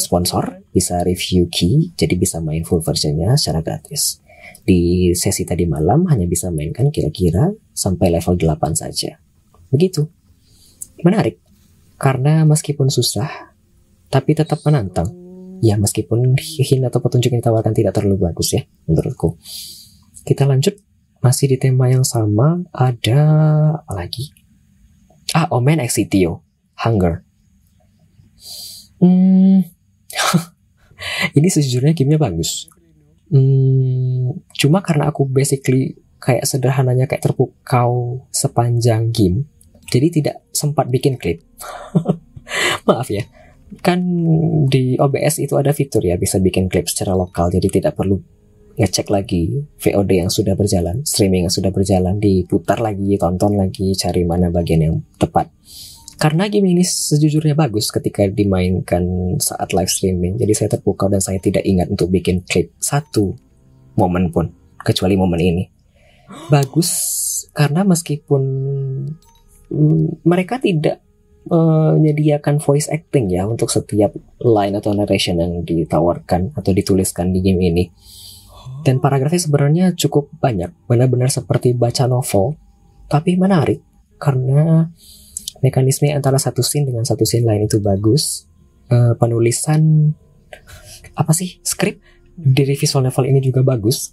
[0.02, 4.20] sponsor, bisa review key, jadi bisa main full versionnya secara gratis.
[4.64, 9.20] Di sesi tadi malam hanya bisa mainkan kira-kira sampai level 8 saja.
[9.68, 10.09] Begitu.
[11.04, 11.42] Menarik,
[12.00, 13.52] karena meskipun susah,
[14.09, 15.12] tapi tetap menantang.
[15.61, 19.37] Ya meskipun hint atau petunjuk yang ditawarkan tidak terlalu bagus ya, menurutku.
[20.24, 20.80] Kita lanjut,
[21.20, 23.20] masih di tema yang sama, ada
[23.85, 24.33] apa lagi?
[25.37, 26.44] Ah, Omen Exitio,
[26.78, 27.24] Hunger.
[29.00, 29.66] Hmm,
[31.37, 32.70] ini sejujurnya gamenya bagus.
[33.28, 34.23] Hmm,
[34.56, 39.44] cuma karena aku basically kayak sederhananya kayak terpukau sepanjang game,
[39.92, 41.44] jadi tidak sempat bikin klip.
[42.88, 43.28] Maaf ya.
[43.84, 44.00] Kan
[44.70, 48.16] di OBS itu ada fitur ya bisa bikin klip secara lokal, jadi tidak perlu
[48.74, 54.26] ngecek lagi VOD yang sudah berjalan, streaming yang sudah berjalan, diputar lagi, tonton lagi, cari
[54.26, 55.50] mana bagian yang tepat.
[56.18, 61.42] Karena game ini sejujurnya bagus ketika dimainkan saat live streaming, jadi saya terpukau dan saya
[61.42, 63.34] tidak ingat untuk bikin klip satu
[63.94, 65.64] momen pun, kecuali momen ini.
[66.50, 66.90] Bagus
[67.54, 68.42] karena meskipun
[69.70, 71.04] mm, mereka tidak
[71.44, 77.61] menyediakan voice acting ya untuk setiap line atau narration yang ditawarkan atau dituliskan di game
[77.61, 77.85] ini.
[78.85, 82.57] Dan paragrafnya sebenarnya cukup banyak, benar-benar seperti baca novel,
[83.09, 83.80] tapi menarik
[84.16, 84.88] karena
[85.61, 88.48] mekanisme antara satu scene dengan satu scene lain itu bagus.
[88.85, 90.12] Uh, penulisan
[91.16, 94.12] apa sih skrip dari visual novel ini juga bagus.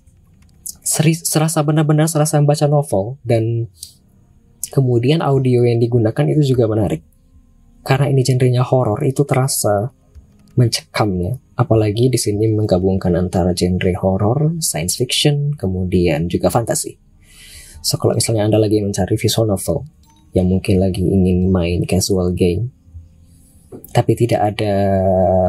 [0.82, 3.70] Seri, serasa benar-benar serasa membaca novel dan
[4.74, 7.06] kemudian audio yang digunakan itu juga menarik
[7.82, 9.90] karena ini genrenya horor itu terasa
[10.54, 16.98] mencekamnya apalagi di sini menggabungkan antara genre horor, science fiction, kemudian juga fantasi.
[17.86, 19.86] So kalau misalnya Anda lagi mencari visual novel
[20.34, 22.74] yang mungkin lagi ingin main casual game
[23.92, 24.74] tapi tidak ada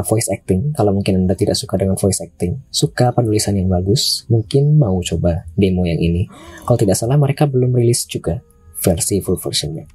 [0.07, 4.79] voice acting, kalau mungkin Anda tidak suka dengan voice acting, suka penulisan yang bagus, mungkin
[4.79, 6.27] mau coba demo yang ini.
[6.63, 8.43] Kalau tidak salah mereka belum rilis juga
[8.83, 9.87] versi full versionnya.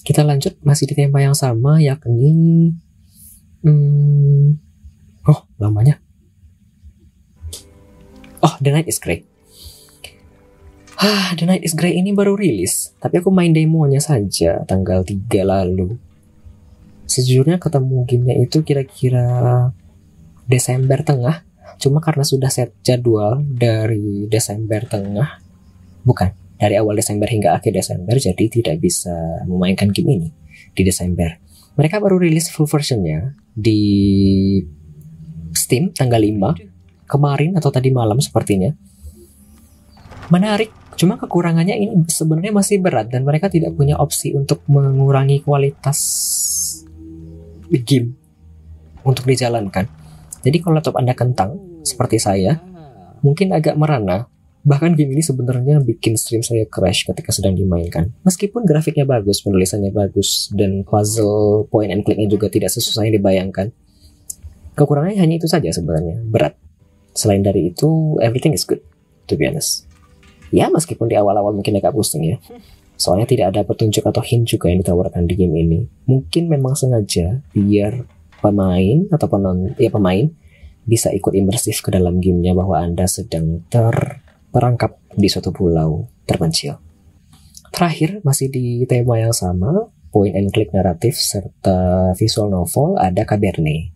[0.00, 2.72] Kita lanjut masih di tema yang sama yakni
[3.64, 4.56] hmm,
[5.28, 6.00] oh lamanya
[8.40, 9.28] oh The Night is Grey
[11.00, 15.48] Ah, The Night is Grey ini baru rilis, tapi aku main demonya saja tanggal 3
[15.48, 15.96] lalu.
[17.10, 19.74] Sejujurnya ketemu gamenya itu kira-kira
[20.46, 21.42] Desember tengah,
[21.82, 25.42] cuma karena sudah set jadwal dari Desember tengah,
[26.06, 30.28] bukan, dari awal Desember hingga akhir Desember jadi tidak bisa memainkan game ini
[30.70, 31.34] di Desember.
[31.74, 33.82] Mereka baru rilis full versionnya di
[35.50, 38.70] Steam tanggal 5 kemarin atau tadi malam sepertinya.
[40.30, 45.98] Menarik, cuma kekurangannya ini sebenarnya masih berat dan mereka tidak punya opsi untuk mengurangi kualitas
[47.78, 48.18] game
[49.06, 49.86] untuk dijalankan.
[50.42, 52.58] Jadi kalau laptop Anda kentang seperti saya,
[53.22, 54.26] mungkin agak merana
[54.60, 58.12] Bahkan game ini sebenarnya bikin stream saya crash ketika sedang dimainkan.
[58.28, 63.72] Meskipun grafiknya bagus, penulisannya bagus, dan puzzle point and clicknya juga tidak sesusah yang dibayangkan.
[64.76, 66.60] Kekurangannya hanya itu saja sebenarnya, berat.
[67.16, 68.84] Selain dari itu, everything is good,
[69.24, 69.88] to be honest.
[70.52, 72.36] Ya, meskipun di awal-awal mungkin agak pusing ya.
[73.00, 75.80] Soalnya tidak ada petunjuk atau hint juga yang ditawarkan di game ini.
[76.04, 78.04] Mungkin memang sengaja biar
[78.44, 80.28] pemain atau penon ya pemain
[80.84, 84.20] bisa ikut imersif ke dalam gamenya bahwa Anda sedang ter
[84.52, 86.76] merangkap di suatu pulau terpencil.
[87.70, 93.94] Terakhir, masih di tema yang sama, point and click naratif serta visual novel ada Cabernet.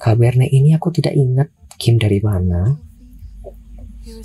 [0.00, 2.87] Cabernet ini aku tidak ingat game dari mana.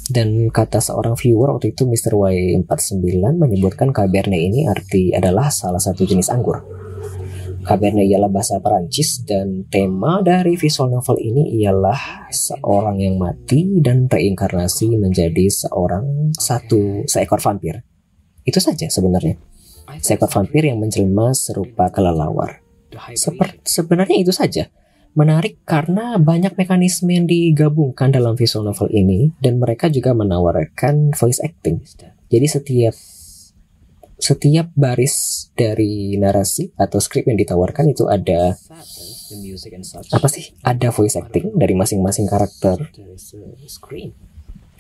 [0.10, 2.16] Dan kata seorang viewer waktu itu Mr.
[2.16, 6.64] Y49 menyebutkan Cabernet ini arti adalah salah satu jenis anggur.
[7.64, 14.12] Cabernet ialah bahasa Perancis dan tema dari visual novel ini ialah seorang yang mati dan
[14.12, 17.80] reinkarnasi menjadi seorang satu seekor vampir.
[18.44, 19.40] Itu saja sebenarnya.
[20.04, 22.60] Seekor vampir yang menjelma serupa kelelawar.
[23.16, 24.68] Seper, sebenarnya itu saja.
[25.14, 31.38] Menarik karena banyak mekanisme yang digabungkan dalam visual novel ini dan mereka juga menawarkan voice
[31.38, 31.86] acting.
[32.34, 32.98] Jadi setiap
[34.18, 38.58] setiap baris dari narasi atau skrip yang ditawarkan itu ada
[40.10, 40.58] apa sih?
[40.66, 42.90] Ada voice acting dari masing-masing karakter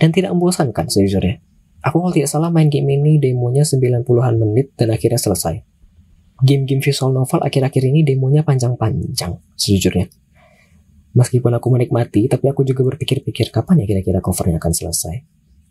[0.01, 1.45] dan tidak membosankan sejujurnya.
[1.85, 5.61] Aku kalau tidak salah main game ini demonya 90-an menit dan akhirnya selesai.
[6.41, 10.22] Game-game visual novel akhir-akhir ini demonya panjang-panjang sejujurnya.
[11.13, 15.15] Meskipun aku menikmati, tapi aku juga berpikir-pikir kapan ya kira-kira covernya akan selesai.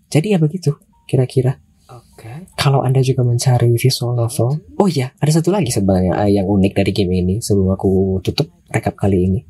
[0.06, 0.78] Jadi ya begitu,
[1.10, 1.58] kira-kira.
[1.92, 2.24] Oke.
[2.24, 2.38] Okay.
[2.56, 6.72] kalau Anda juga mencari visual novel, oh ya, ada satu lagi sebenarnya uh, yang unik
[6.72, 9.40] dari game ini sebelum aku tutup rekap kali ini.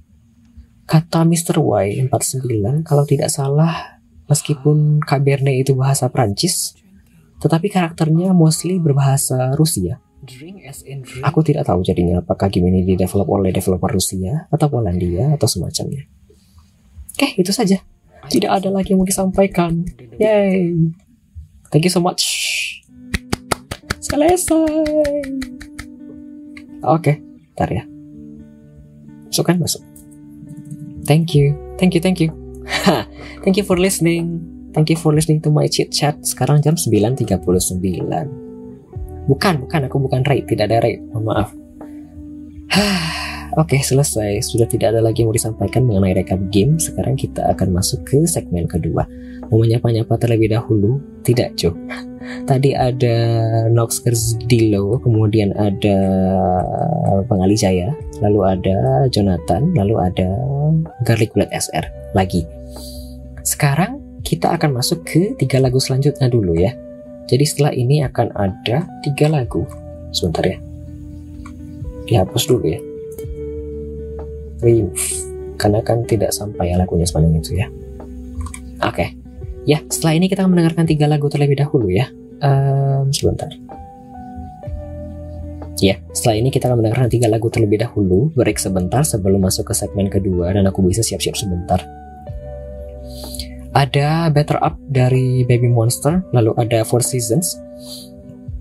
[0.89, 1.63] Kata Mr.
[1.63, 6.75] Y 49 kalau tidak salah meskipun Cabernet itu bahasa Prancis,
[7.39, 10.03] tetapi karakternya mostly berbahasa Rusia.
[11.27, 15.51] Aku tidak tahu jadinya apakah game ini di develop oleh developer Rusia atau Polandia atau
[15.51, 16.07] semacamnya.
[17.19, 17.83] Oke, itu saja.
[18.31, 19.83] Tidak ada lagi yang mau disampaikan.
[20.17, 20.79] Yay!
[21.75, 22.23] Thank you so much.
[23.99, 24.63] Selesai.
[26.87, 27.19] Oke,
[27.59, 27.83] ntar ya.
[29.27, 29.83] Masuk kan masuk.
[31.03, 32.31] Thank you, thank you, thank you.
[33.43, 34.39] thank you for listening.
[34.73, 36.17] Thank you for listening to my chit chat.
[36.25, 38.42] Sekarang jam 9.39.
[39.31, 41.49] Bukan, bukan, aku bukan raid, tidak ada raid, mohon maaf.
[43.53, 44.41] Oke, okay, selesai.
[44.41, 46.81] Sudah tidak ada lagi yang mau disampaikan mengenai rekap game.
[46.81, 49.05] Sekarang kita akan masuk ke segmen kedua.
[49.53, 50.97] Mau menyapa-nyapa terlebih dahulu?
[51.21, 51.77] Tidak, Jo.
[52.49, 53.17] Tadi ada
[53.69, 54.01] Nox
[54.49, 55.99] Dilo, kemudian ada
[57.29, 57.93] Pengali Jaya,
[58.25, 60.33] lalu ada Jonathan, lalu ada
[61.05, 61.85] Garlic SR
[62.17, 62.49] lagi.
[63.45, 66.73] Sekarang kita akan masuk ke tiga lagu selanjutnya dulu ya.
[67.31, 69.65] Jadi setelah ini akan ada tiga lagu.
[70.13, 70.59] Sebentar ya.
[72.07, 72.81] Dihapus dulu ya.
[74.63, 75.07] Remove.
[75.57, 77.67] Karena kan tidak sampai ya lagunya sepanjang itu ya.
[78.83, 78.95] Oke.
[78.95, 79.09] Okay.
[79.63, 82.11] Ya, setelah ini kita akan mendengarkan tiga lagu terlebih dahulu ya.
[82.43, 83.47] Um, sebentar.
[85.79, 88.31] Ya, setelah ini kita akan mendengarkan tiga lagu terlebih dahulu.
[88.35, 91.83] Break sebentar sebelum masuk ke segmen kedua dan aku bisa siap-siap sebentar.
[93.73, 97.57] Ada Better Up dari Baby Monster, lalu ada Four Seasons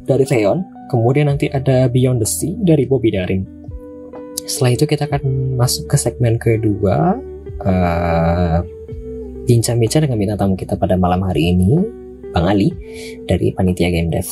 [0.07, 3.43] dari Theon, kemudian nanti ada Beyond the Sea dari Bobby Darin.
[4.47, 7.19] Setelah itu kita akan masuk ke segmen kedua,
[7.59, 8.63] uh,
[9.43, 11.75] bincang-bincang dengan bintang tamu kita pada malam hari ini,
[12.31, 12.71] Bang Ali
[13.27, 14.27] dari Panitia Game Dev.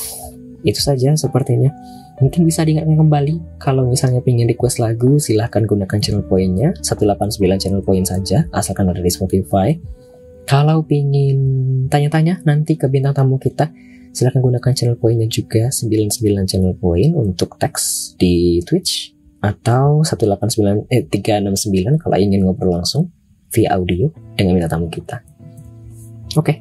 [0.64, 1.72] Itu saja sepertinya.
[2.20, 7.84] Mungkin bisa diingatkan kembali, kalau misalnya ingin request lagu, silahkan gunakan channel poinnya, 189 channel
[7.84, 9.76] poin saja, asalkan ada di Spotify.
[10.50, 11.38] Kalau pingin
[11.94, 13.70] tanya-tanya nanti ke bintang tamu kita,
[14.10, 19.14] silahkan gunakan channel poinnya juga 99 channel poin untuk teks di Twitch
[19.46, 23.14] atau 189 eh 369 kalau ingin ngobrol langsung
[23.54, 25.22] via audio dengan bintang tamu kita.
[26.34, 26.42] Oke.
[26.42, 26.58] Okay.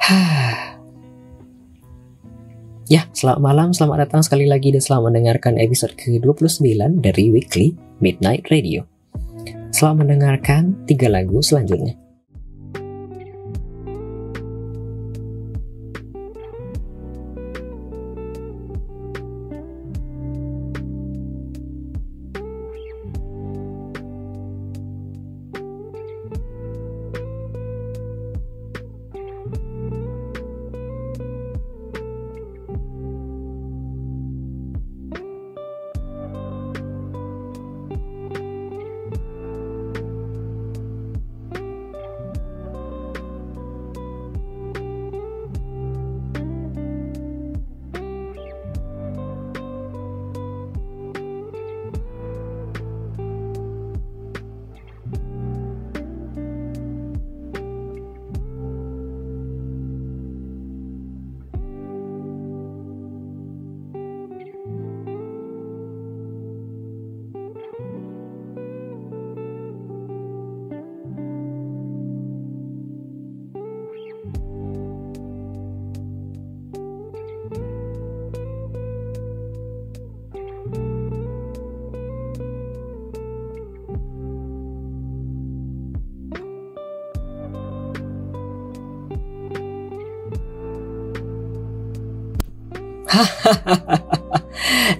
[2.96, 8.48] ya, selamat malam, selamat datang sekali lagi dan selamat mendengarkan episode ke-29 dari Weekly Midnight
[8.48, 8.95] Radio.
[9.76, 12.05] Selamat mendengarkan tiga lagu selanjutnya.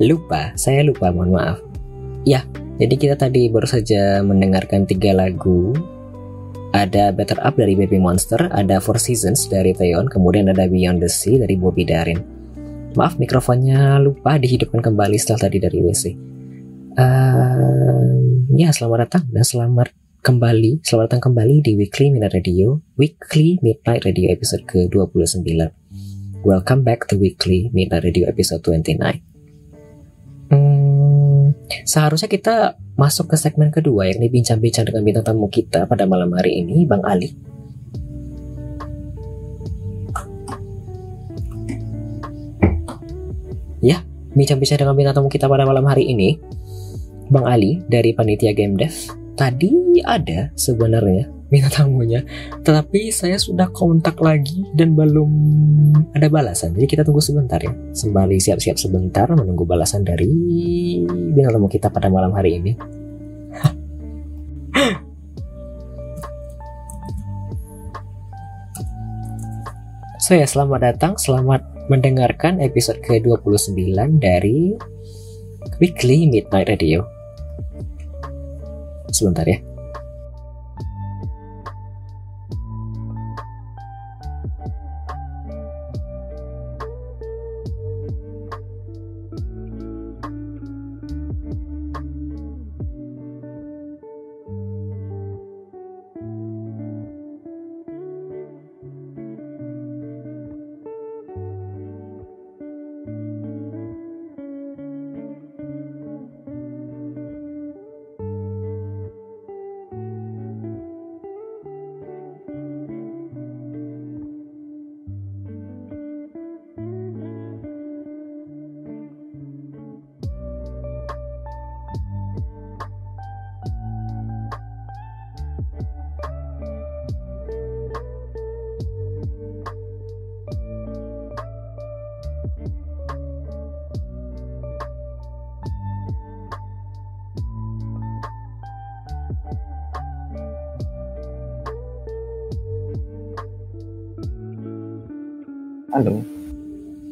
[0.07, 1.59] Lupa, saya lupa, mohon maaf.
[2.23, 2.47] Ya,
[2.79, 5.75] jadi kita tadi baru saja mendengarkan tiga lagu.
[6.77, 11.09] Ada Better Up dari Baby Monster, ada Four Seasons dari Theon, kemudian ada Beyond the
[11.09, 12.21] Sea dari Bobby Darin.
[12.93, 16.05] Maaf, mikrofonnya lupa dihidupkan kembali setelah tadi dari WC.
[16.97, 19.89] Uh, ya, selamat datang dan selamat
[20.21, 25.49] kembali, selamat datang kembali di Weekly Midnight Radio, Weekly Midnight Radio episode ke-29.
[26.45, 29.36] Welcome back to Weekly Midnight Radio episode 29.
[30.47, 36.33] Hmm, seharusnya kita masuk ke segmen kedua yakni bincang-bincang dengan bintang tamu kita pada malam
[36.33, 37.35] hari ini, Bang Ali.
[43.85, 44.01] Ya,
[44.33, 46.41] bincang-bincang dengan bintang tamu kita pada malam hari ini,
[47.29, 48.95] Bang Ali dari Panitia Game Dev.
[49.37, 52.27] Tadi ada sebenarnya minta tamunya.
[52.63, 55.31] Tetapi saya sudah kontak lagi dan belum
[56.15, 56.75] ada balasan.
[56.75, 57.71] Jadi kita tunggu sebentar ya.
[57.95, 60.31] Sembari siap-siap sebentar menunggu balasan dari
[61.07, 62.73] bintang tamu kita pada malam hari ini.
[70.27, 74.75] So ya, selamat datang, selamat mendengarkan episode ke-29 dari
[75.79, 77.07] Weekly Midnight Radio.
[79.15, 79.76] Sebentar ya.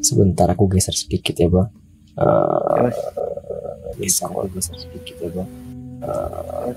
[0.05, 1.68] Sebentar aku geser sedikit ya bang.
[2.20, 2.92] Uh,
[3.96, 5.48] bisa aku geser sedikit ya bang.
[6.05, 6.68] Uh,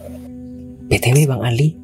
[0.88, 1.76] btw bang Ali.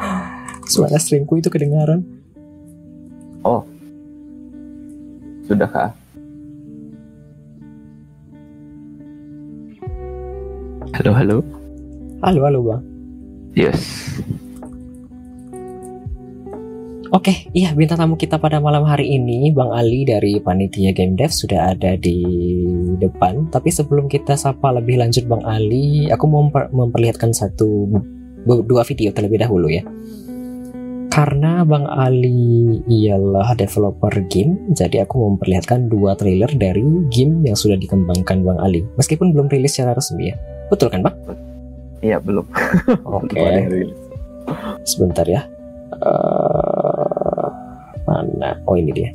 [0.72, 2.18] Suara streamku itu kedengaran.
[5.48, 5.90] sudah kah?
[10.92, 11.36] Halo, halo.
[12.20, 12.82] Halo halo bang.
[13.56, 14.07] Yes.
[17.08, 21.32] Oke, iya bintang tamu kita pada malam hari ini Bang Ali dari Panitia Game Dev
[21.32, 22.20] sudah ada di
[23.00, 23.48] depan.
[23.48, 27.88] Tapi sebelum kita sapa lebih lanjut Bang Ali, aku mau memper- memperlihatkan satu
[28.44, 29.80] dua video terlebih dahulu ya.
[31.08, 37.56] Karena Bang Ali ialah developer game, jadi aku mau memperlihatkan dua trailer dari game yang
[37.56, 38.84] sudah dikembangkan Bang Ali.
[39.00, 40.36] Meskipun belum rilis secara resmi ya.
[40.68, 41.16] Betul kan, Bang?
[42.04, 42.44] Iya, belum.
[43.18, 43.40] Oke.
[43.40, 43.96] Rilis.
[44.84, 45.48] Sebentar ya.
[45.98, 46.57] Eh,
[48.38, 48.62] mana?
[48.70, 49.10] Oh ini dia.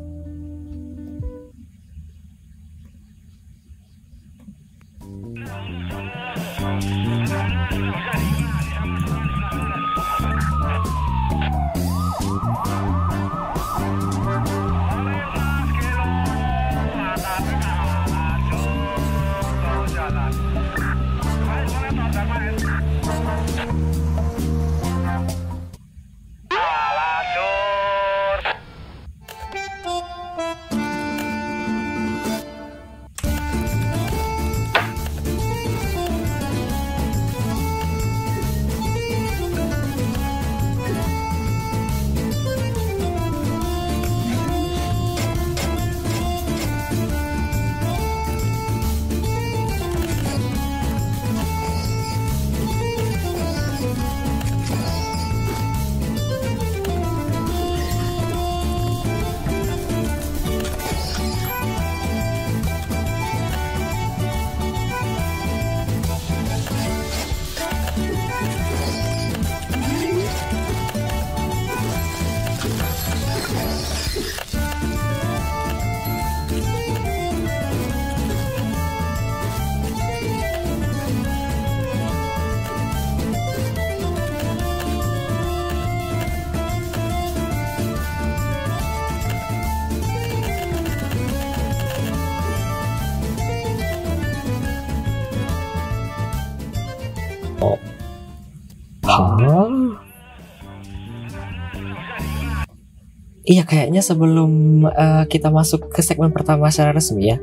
[103.53, 107.37] Iya kayaknya sebelum eh, kita masuk ke segmen pertama secara resmi ya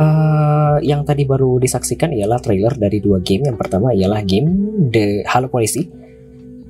[0.00, 3.44] eh, Yang tadi baru disaksikan ialah trailer dari dua game.
[3.44, 4.48] Yang pertama ialah game
[4.88, 5.84] The Halo Polisi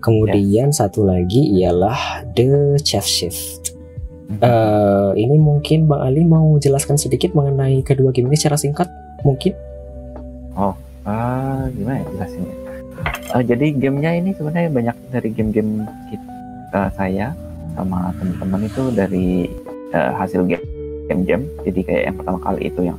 [0.02, 3.78] Kemudian satu lagi ialah The Chef Shift.
[4.34, 8.90] Eh, Ini mungkin Bang Ali mau jelaskan sedikit mengenai kedua game ini secara singkat
[9.22, 9.54] Mungkin?
[11.06, 12.54] Ah, gimana ya jelasinnya?
[13.30, 17.34] Ah, jadi gamenya ini sebenarnya banyak dari game-game kita saya
[17.74, 19.28] sama teman-teman itu dari
[19.92, 20.64] eh, hasil game
[21.12, 21.40] game jam.
[21.66, 22.98] Jadi kayak yang pertama kali itu yang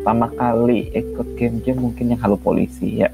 [0.00, 3.10] pertama kali ikut game jam mungkin yang Halo Polisi ya.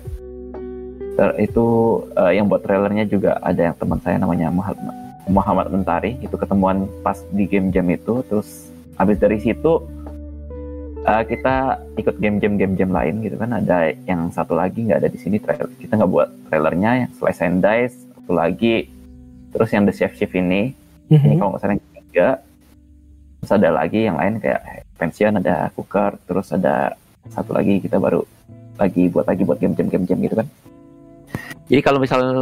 [1.16, 4.94] Ter- itu uh, yang buat trailernya juga ada yang teman saya namanya Muhammad
[5.26, 6.20] Muhammad Mentari.
[6.20, 8.20] Itu ketemuan pas di game jam itu.
[8.28, 8.68] Terus
[9.00, 9.82] habis dari situ
[11.08, 13.56] uh, kita ikut game jam game jam lain gitu kan.
[13.56, 15.72] Ada yang satu lagi nggak ada di sini trailer.
[15.80, 17.08] Kita nggak buat trailernya.
[17.08, 18.76] Yang Slice and Dice satu lagi.
[19.56, 20.76] Terus yang The Chef Chef ini
[21.12, 21.26] Mhm.
[21.26, 22.28] ini kalau nggak salah yang ketiga
[23.36, 24.60] terus ada lagi yang lain kayak
[24.98, 26.96] pension ada cooker terus ada
[27.30, 28.24] satu lagi kita baru
[28.76, 30.46] lagi buat lagi buat game jam game jam gitu kan.
[31.66, 32.32] Jadi kalau misalnya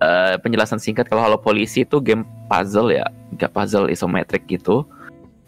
[0.00, 4.86] eh, penjelasan singkat kalau Halo Polisi itu game puzzle ya nggak puzzle isometrik gitu.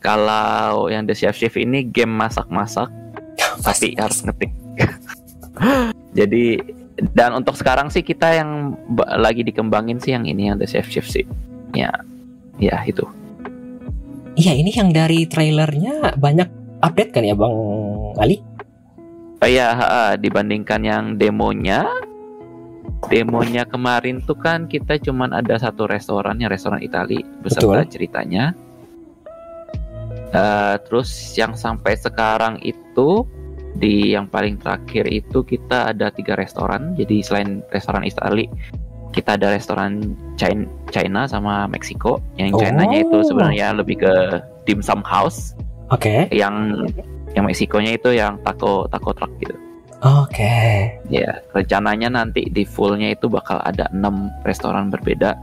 [0.01, 2.89] Kalau yang The Chef Chef ini game masak-masak
[3.67, 4.53] tapi harus ngetik.
[6.19, 6.61] Jadi
[7.17, 8.77] dan untuk sekarang sih kita yang
[9.17, 11.25] lagi dikembangin sih yang ini yang The Chef Chef sih.
[11.73, 11.95] Ya
[12.61, 13.03] ya itu
[14.39, 16.49] Iya ini yang dari trailernya banyak
[16.81, 17.53] update kan ya Bang
[18.17, 18.41] Ali?
[19.41, 19.73] Oh iya,
[20.21, 21.89] dibandingkan yang demonya,
[23.09, 27.93] demonya kemarin tuh kan kita cuman ada satu restoran, yang restoran Itali beserta Betul.
[27.93, 28.53] ceritanya.
[30.31, 33.25] Eh, terus yang sampai sekarang itu
[33.81, 36.93] di yang paling terakhir itu kita ada tiga restoran.
[36.95, 38.45] Jadi selain restoran Itali,
[39.11, 42.23] kita ada restoran China, China sama Meksiko.
[42.39, 43.27] Yang China-nya itu Oh.
[43.27, 44.13] sebenarnya lebih ke
[44.67, 45.55] dim sum house,
[45.91, 46.31] Oke.
[46.31, 46.87] yang
[47.35, 49.55] yang Meksikonya itu yang taco taco truck gitu.
[50.01, 50.89] Oke.
[51.13, 55.37] Ya, rencananya nanti di fullnya itu bakal ada enam restoran berbeda.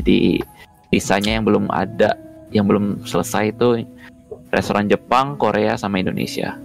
[0.00, 0.42] Jadi
[0.90, 2.18] sisanya yang belum ada,
[2.50, 3.86] yang belum selesai itu
[4.50, 6.58] restoran Jepang, Korea, sama Indonesia.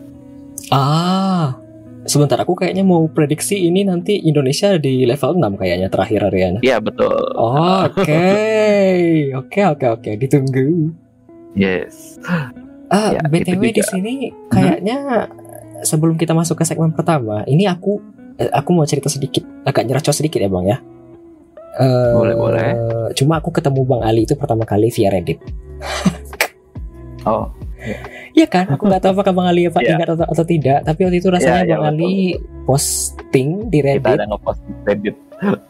[0.73, 1.53] Ah.
[2.05, 6.59] Sebentar aku kayaknya mau prediksi ini nanti Indonesia di level 6 kayaknya terakhir Ariana.
[6.61, 7.17] Iya betul.
[7.33, 8.29] Oke.
[9.41, 10.93] Oke oke oke ditunggu.
[11.57, 12.21] Yes.
[12.23, 12.53] Ah,
[13.17, 14.13] Ya, BTW itu di sini
[14.47, 15.27] kayaknya
[15.81, 17.97] sebelum kita masuk ke segmen pertama, ini aku
[18.37, 20.77] eh, aku mau cerita sedikit, agak nyerocos sedikit ya bang ya.
[21.75, 22.69] Eh, Boleh, boleh.
[23.17, 25.41] Cuma aku ketemu bang Ali itu pertama kali via Reddit.
[27.25, 27.49] Oh,
[28.33, 28.65] Iya kan?
[28.67, 29.95] Aku nggak tahu apakah bang Ali apa Iya.
[29.95, 30.83] ingat atau, atau tidak.
[30.83, 32.13] Tapi waktu itu rasanya Iya, iya, bang Ali
[32.65, 35.15] posting di kita Reddit, ada ngepost di Reddit.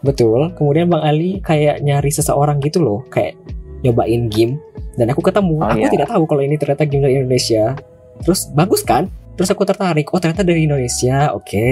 [0.02, 0.40] betul.
[0.54, 3.38] Kemudian bang Ali kayak nyari seseorang gitu loh, kayak
[3.82, 4.58] nyobain game.
[4.96, 5.92] Dan aku ketemu, Oh, aku iya.
[5.92, 7.76] tidak tahu kalau ini ternyata game dari Indonesia.
[8.24, 9.12] Terus bagus kan?
[9.36, 10.08] Terus aku tertarik.
[10.10, 11.68] Oh ternyata dari Indonesia, oke.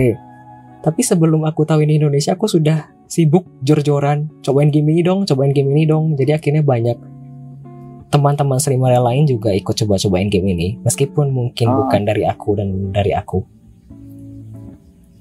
[0.83, 4.27] Tapi sebelum aku tahu ini Indonesia, aku sudah sibuk jor-joran.
[4.43, 6.19] Cobain game ini dong, cobain game ini dong.
[6.19, 6.97] Jadi akhirnya banyak
[8.13, 10.77] teman-teman streamer yang lain juga ikut coba-cobain game ini.
[10.85, 11.75] Meskipun mungkin Oh.
[11.83, 13.41] bukan dari aku dan dari aku.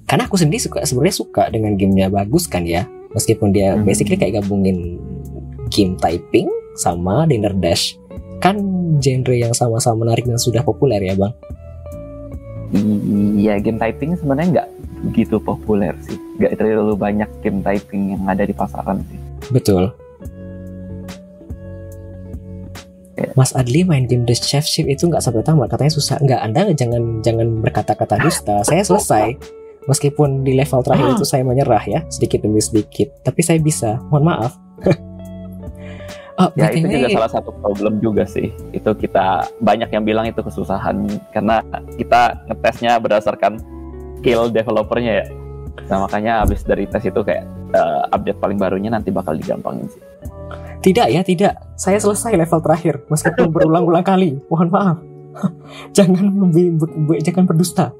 [0.04, 2.84] Karena aku sendiri suka sebenarnya suka dengan gamenya bagus kan ya.
[3.16, 3.88] Meskipun dia Hmm.
[3.88, 5.00] basically kayak gabungin
[5.72, 7.96] game typing sama dinner dash.
[8.36, 8.60] Kan
[9.00, 11.32] genre yang sama-sama menarik dan sudah populer ya bang.
[13.36, 14.68] Iya, game typing sebenarnya nggak
[15.08, 16.16] begitu populer sih.
[16.36, 19.18] Nggak terlalu banyak game typing yang ada di pasaran sih.
[19.48, 19.92] Betul.
[23.38, 26.16] Mas Adli main game The Chef Chef itu nggak sampai tamat katanya susah.
[26.20, 28.56] Nggak Anda jangan jangan berkata-kata dusta.
[28.66, 29.36] Saya selesai.
[29.90, 33.10] Meskipun di level terakhir itu saya menyerah ya sedikit demi sedikit.
[33.26, 33.98] Tapi saya bisa.
[34.10, 34.52] Mohon maaf.
[36.40, 38.48] Oh, Ya itu juga salah satu problem juga sih.
[38.72, 41.04] Itu kita banyak yang bilang itu kesusahan.
[41.28, 41.60] Karena
[42.00, 43.60] kita ngetesnya berdasarkan
[44.18, 45.26] skill developernya ya.
[45.92, 47.44] Nah makanya abis dari tes itu kayak
[47.76, 50.00] eh, update paling barunya nanti bakal digampangin sih.
[50.82, 54.98] Tidak ya tidak saya selesai level terakhir meskipun berulang-ulang kali mohon maaf
[55.96, 56.50] jangan
[57.22, 57.94] jangan berdusta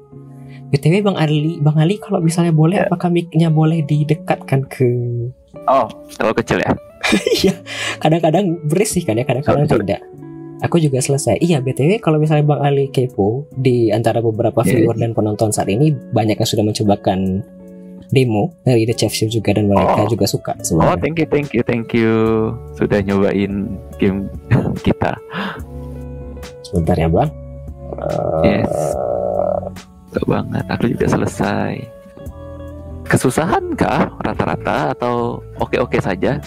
[0.69, 2.85] btw bang Ali bang Ali kalau misalnya boleh Ya.
[2.85, 4.89] apakah mic-nya boleh didekatkan ke
[5.63, 6.73] Oh terlalu kecil ya?
[7.39, 7.53] Iya,
[8.01, 9.85] kadang-kadang berisih kan ya, kadang-kadang Betul.
[9.85, 10.01] tidak.
[10.63, 11.39] Aku juga selesai.
[11.43, 15.67] Iya, BTW kalau misalnya Bang Ali kepo di antara beberapa Iya, viewer dan penonton saat
[15.67, 17.43] ini banyak yang sudah mencobakan
[18.13, 20.07] demo dari The Chef Chef juga dan mereka Oh.
[20.07, 21.01] juga suka Oh sebenarnya.
[21.01, 22.13] thank you thank you thank you
[22.77, 24.29] sudah nyobain game
[24.85, 25.17] kita.
[26.61, 27.29] Sebentar ya, Bang.
[28.43, 28.69] Yes.
[28.69, 29.61] Eh,
[30.09, 30.63] Suka banget.
[30.67, 31.73] Aku juga selesai.
[33.03, 36.37] Kesusahan kah rata-rata atau oke-oke saja?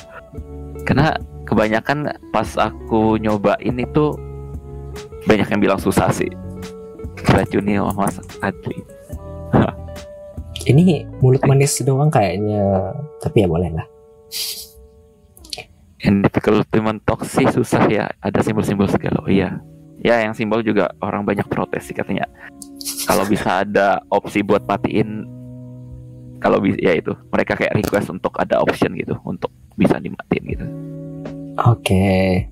[0.82, 1.14] Karena
[1.44, 4.14] kebanyakan pas aku nyobain itu
[5.26, 6.30] banyak yang bilang susah sih.
[7.26, 8.82] Racuni Mas Adli.
[10.66, 12.92] ini mulut manis doang kayaknya,
[13.22, 13.86] tapi ya boleh lah.
[16.06, 18.06] Difficult to mentok sih susah ya.
[18.22, 19.22] Ada simbol-simbol segala.
[19.24, 19.58] Oh iya.
[20.04, 22.30] Ya yang simbol juga orang banyak protes sih katanya.
[23.08, 25.26] Kalau bisa ada opsi buat matiin
[26.38, 30.66] kalau bisa ya itu mereka kayak request untuk ada option gitu untuk bisa dimatiin gitu.
[31.64, 32.46] Oke.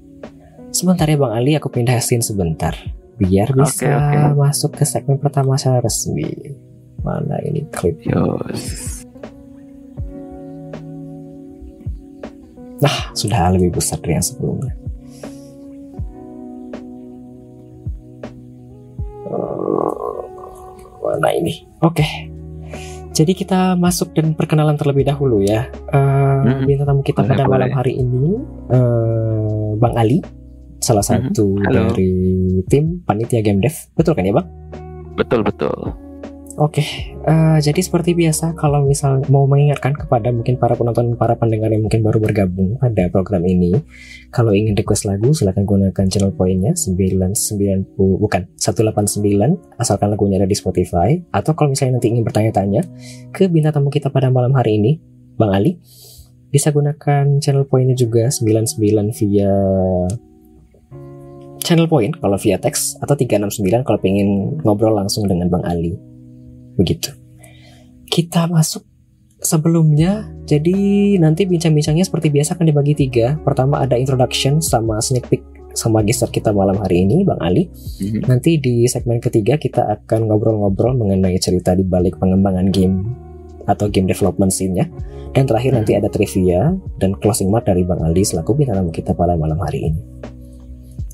[0.74, 2.74] Sebentar ya Bang Ali, aku pindah scene sebentar.
[3.14, 4.34] Biar bisa oke.
[4.34, 6.26] masuk ke segmen pertama secara resmi.
[7.03, 7.99] Mana ini klip?
[8.05, 9.03] Yos.
[12.78, 14.72] Nah, sudah lebih besar dari yang sebelumnya.
[19.24, 20.20] Eh,
[21.05, 21.64] Mana ini?
[21.80, 22.05] Oke.
[23.14, 25.70] Jadi kita masuk dan perkenalan terlebih dahulu ya.
[25.95, 26.66] Mhm.
[26.66, 27.76] Bintang tamu kita Boleh, pada malam boleh.
[27.78, 30.18] hari ini, eh, Bang Ali,
[30.82, 31.95] salah satu Halo.
[31.95, 32.11] dari
[32.66, 33.72] tim panitia game dev.
[33.95, 34.49] Betul kan ya, Bang?
[35.14, 35.95] Betul betul.
[36.55, 41.66] Oke, eh, jadi seperti biasa kalau misal mau mengingatkan kepada mungkin para penonton, para pendengar
[41.74, 43.74] yang mungkin baru bergabung pada program ini,
[44.30, 50.55] kalau ingin request lagu silahkan gunakan channel poinnya 990 bukan 189 asalkan lagunya ada di
[50.55, 51.18] Spotify.
[51.34, 52.86] Atau kalau misalnya nanti ingin bertanya-tanya
[53.34, 55.02] ke bintang tamu kita pada malam hari ini,
[55.34, 55.82] Bang Ali,
[56.55, 58.78] bisa gunakan channel poinnya juga 99
[59.11, 59.50] via
[61.66, 66.13] channel point kalau via teks atau 369 kalau pengen ngobrol langsung dengan Bang Ali
[66.78, 67.10] begitu.
[68.08, 68.86] Kita masuk
[69.42, 73.36] sebelumnya, jadi nanti bincang-bincangnya seperti biasa akan dibagi tiga.
[73.42, 75.42] Pertama ada introduction sama sneak peek
[75.74, 77.66] sama geser kita malam hari ini, Bang Ali.
[78.00, 78.30] Mhm.
[78.30, 83.04] Nanti di segmen ketiga kita akan ngobrol-ngobrol mengenai cerita di balik pengembangan game
[83.66, 84.86] atau game development scene-nya.
[85.34, 86.70] Dan terakhir nanti ada trivia
[87.02, 90.00] dan closing mark dari Bang Ali selaku bintang tamu kita pada malam hari ini.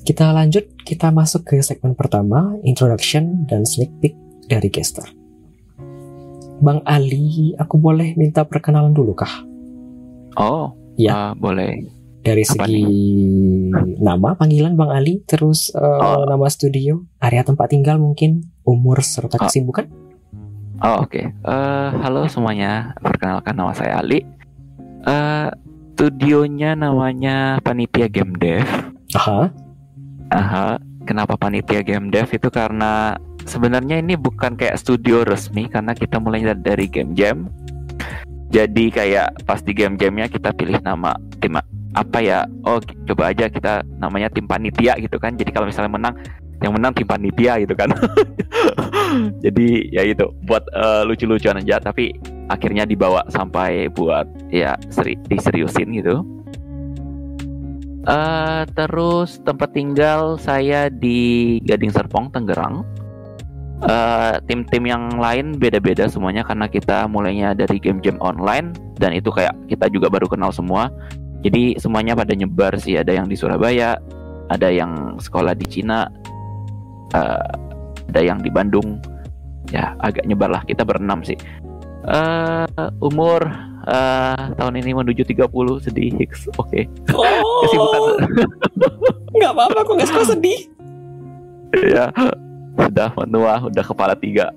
[0.05, 4.13] Kita lanjut, kita masuk ke segmen pertama, introduction dan sneak peek
[4.45, 5.20] dari Gester.
[6.61, 9.33] Bang Ali, aku boleh minta perkenalan dulu kah?
[10.37, 11.11] Oh, Ya.
[11.11, 11.89] eh, boleh.
[12.21, 12.85] Dari Apa segi
[13.97, 16.21] nama, panggilan Bang Ali, terus eh, Oh.
[16.23, 19.49] nama studio, area tempat tinggal mungkin, umur serta Oh.
[19.49, 19.89] kesibukan?
[20.81, 21.21] Oh, oke.
[21.21, 22.93] Eh, halo semuanya.
[22.97, 24.21] Perkenalkan nama saya Ali.
[25.01, 25.47] Eh,
[25.93, 28.65] studionya namanya Panitia Game Dev.
[29.13, 29.49] Aha,
[30.29, 30.77] Aha.
[31.01, 36.43] Kenapa Panitia Game Dev itu karena sebenarnya ini bukan kayak studio resmi karena kita mulai
[36.57, 37.47] dari- game jam.
[38.51, 41.55] Jadi kayak pas di game jamnya kita pilih nama tim
[41.95, 42.43] apa ya?
[42.67, 45.39] Oh coba aja kita namanya tim panitia gitu kan.
[45.39, 46.15] Jadi kalau misalnya menang,
[46.59, 47.95] yang menang tim panitia gitu kan.
[49.45, 51.79] Jadi ya itu buat eh, lucu-lucuan aja.
[51.79, 52.11] Tapi
[52.51, 56.19] akhirnya dibawa sampai buat ya seri diseriusin gitu.
[58.01, 62.83] Eh terus tempat tinggal saya di Gading Serpong, Tangerang.
[63.81, 69.57] Eh, tim-tim yang lain beda-beda semuanya karena kita mulainya dari game-game online dan itu kayak
[69.65, 70.93] kita juga baru kenal semua.
[71.41, 73.01] Jadi semuanya pada nyebar sih.
[73.01, 73.97] Ada yang di Surabaya,
[74.53, 76.05] ada yang sekolah di Cina,
[77.17, 77.49] eh,
[78.13, 79.01] ada yang di Bandung.
[79.73, 80.61] Ya agak nyebar lah.
[80.61, 81.41] Kita berenam sih.
[82.05, 83.49] Eh umur
[83.89, 86.53] eh, tahun ini menuju 30 sedih Hicks.
[86.61, 86.85] Oke.
[87.65, 88.01] Kesibukan
[89.33, 90.69] Oh, nggak apa-apa, kok nggak suka sedih.
[91.97, 92.11] ya
[92.77, 94.51] sudah menua udah kepala tiga.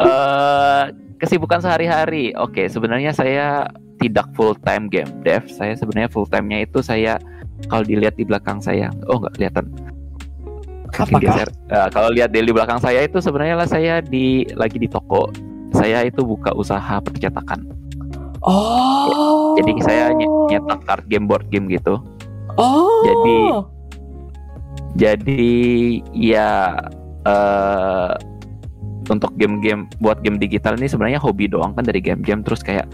[0.00, 0.82] Eh
[1.22, 2.34] kesibukan sehari-hari.
[2.34, 3.70] Oke sebenarnya saya
[4.02, 5.46] tidak full time game dev.
[5.46, 7.20] Saya sebenarnya full time-nya itu saya
[7.70, 9.66] kalau dilihat di belakang saya oh nggak kelihatan.
[10.92, 11.48] Apakah?
[11.48, 15.32] Eh, kalau lihat di belakang saya itu sebenarnya lah saya di lagi di toko.
[15.72, 17.64] Saya itu buka usaha percetakan.
[18.42, 19.54] Oh.
[19.54, 22.02] jadi saya nye- nyetak card game board game gitu.
[22.58, 23.06] Oh.
[23.06, 23.54] Jadi-
[24.98, 25.54] jadi
[26.10, 26.74] ya
[27.26, 28.12] eh
[29.10, 32.86] untuk game-game buat game digital ini sebenarnya hobi doang kan dari game-game terus kayak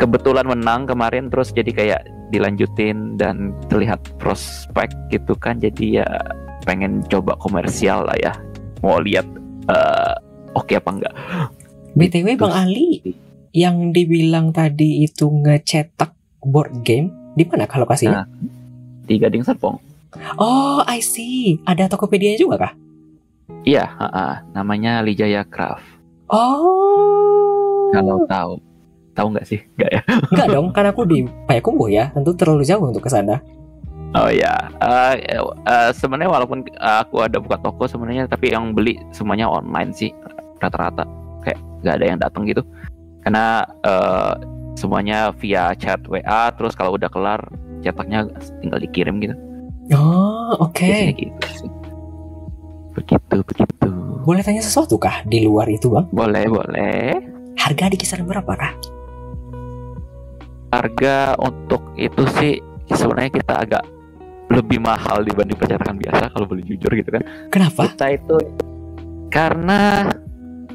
[0.00, 2.00] kebetulan menang kemarin terus jadi kayak
[2.32, 6.08] dilanjutin dan terlihat prospek gitu kan jadi ya
[6.64, 8.32] pengen coba komersial lah ya
[8.80, 9.28] mau lihat
[9.68, 10.14] eh
[10.56, 11.14] oke apa enggak
[11.94, 13.14] BTW Bang Ali,
[13.54, 16.10] yang dibilang tadi itu ngecetak
[16.42, 18.26] board game, di mana kah lokasinya?
[18.26, 18.26] Nah.
[19.06, 19.78] di Gading Serpong
[20.38, 21.58] Oh, I see.
[21.66, 22.72] Ada Tokopedia juga kah?
[23.64, 24.26] Iya ha, ha.
[24.52, 25.84] namanya Lijaya Craft
[26.28, 27.92] Oh.
[27.92, 28.52] kalau tahu
[29.12, 30.02] tahu nggak sih nggak ya
[30.34, 32.10] Enggak dong, kan aku di Payakumbuh ya.
[32.10, 33.38] Tentu terlalu jauh untuk ke sana.
[34.14, 39.46] Oh ya, Eh, eh, sebenarnya walaupun aku ada buka toko sebenarnya, tapi yang beli semuanya
[39.46, 40.10] online sih
[40.58, 41.06] rata-rata.
[41.42, 42.62] Kayak nggak ada yang datang gitu,
[43.22, 44.32] karena eh,
[44.74, 46.50] semuanya via chat WA.
[46.54, 47.42] Terus kalau udah kelar
[47.82, 48.26] cetaknya
[48.58, 49.34] tinggal dikirim gitu.
[49.94, 50.82] Oh, oke.
[50.82, 51.38] Biasanya gitu.
[52.94, 53.88] Begitu, begitu.
[54.24, 56.06] Boleh tanya sesuatu kah di luar itu, Bang?
[56.10, 57.18] Boleh, boleh.
[57.54, 58.72] Harga di kisaran berapa kah?
[60.70, 62.58] Harga untuk itu sih
[62.90, 63.84] sebenarnya kita agak
[64.50, 67.22] lebih mahal dibanding percetakan biasa kalau boleh jujur gitu kan.
[67.48, 67.90] Kenapa?
[67.90, 68.36] kita itu
[69.30, 70.10] karena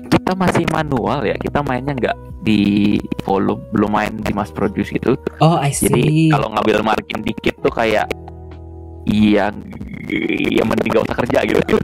[0.10, 5.16] kita masih manual ya kita mainnya nggak di volume belum main di mass produce gitu
[5.40, 5.88] Oh, I see.
[5.92, 8.08] jadi kalau ngambil margin dikit tuh kayak
[9.06, 9.52] iya
[10.54, 11.62] ya mending gak usah kerja gitu.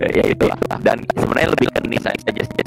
[0.00, 0.48] Ya itu
[0.80, 2.64] dan sebenarnya lebih ke niche aja sih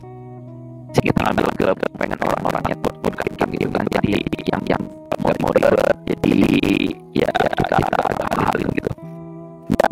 [1.02, 1.66] kita ngambil ke
[1.98, 3.86] pengen orang-orangnya buat buat kayak gitu kan.
[3.90, 4.22] Jadi
[4.54, 4.82] yang yang
[5.18, 6.38] nggak mau ribet jadi
[7.18, 8.92] ya kita kita mahalin gitu.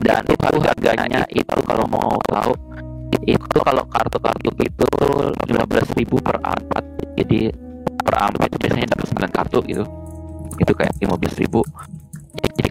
[0.05, 2.53] Dan itu harganya itu kalau mau tahu
[3.25, 4.87] itu kalau kartu-kartu itu
[5.45, 6.71] 15.000 per A4
[7.21, 7.53] jadi
[8.01, 9.83] per A4 itu biasanya dapat 9 kartu gitu.
[10.57, 12.00] Itu kayak 15.000 jadi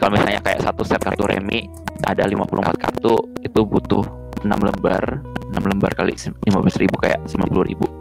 [0.00, 1.68] kalau misalnya kayak satu set kartu remi
[2.02, 4.02] ada 54 kartu itu butuh
[4.40, 5.20] 6 lembar
[5.52, 6.48] 6 lembar kali 15.000
[6.96, 8.00] kayak 50.000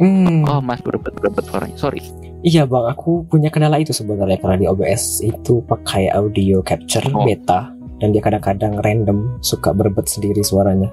[0.00, 0.48] Hmm.
[0.48, 2.00] oh mas berebet berebet suaranya sorry
[2.40, 7.28] Iya bang, aku punya kendala itu sebenarnya karena di OBS itu pakai audio capture Oh.
[7.28, 7.68] beta
[8.00, 10.88] dan dia kadang-kadang random suka berebet sendiri suaranya.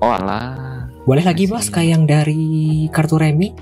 [0.00, 2.40] oh alah Boleh lagi mas kayak yang dari
[2.88, 3.52] kartu remi?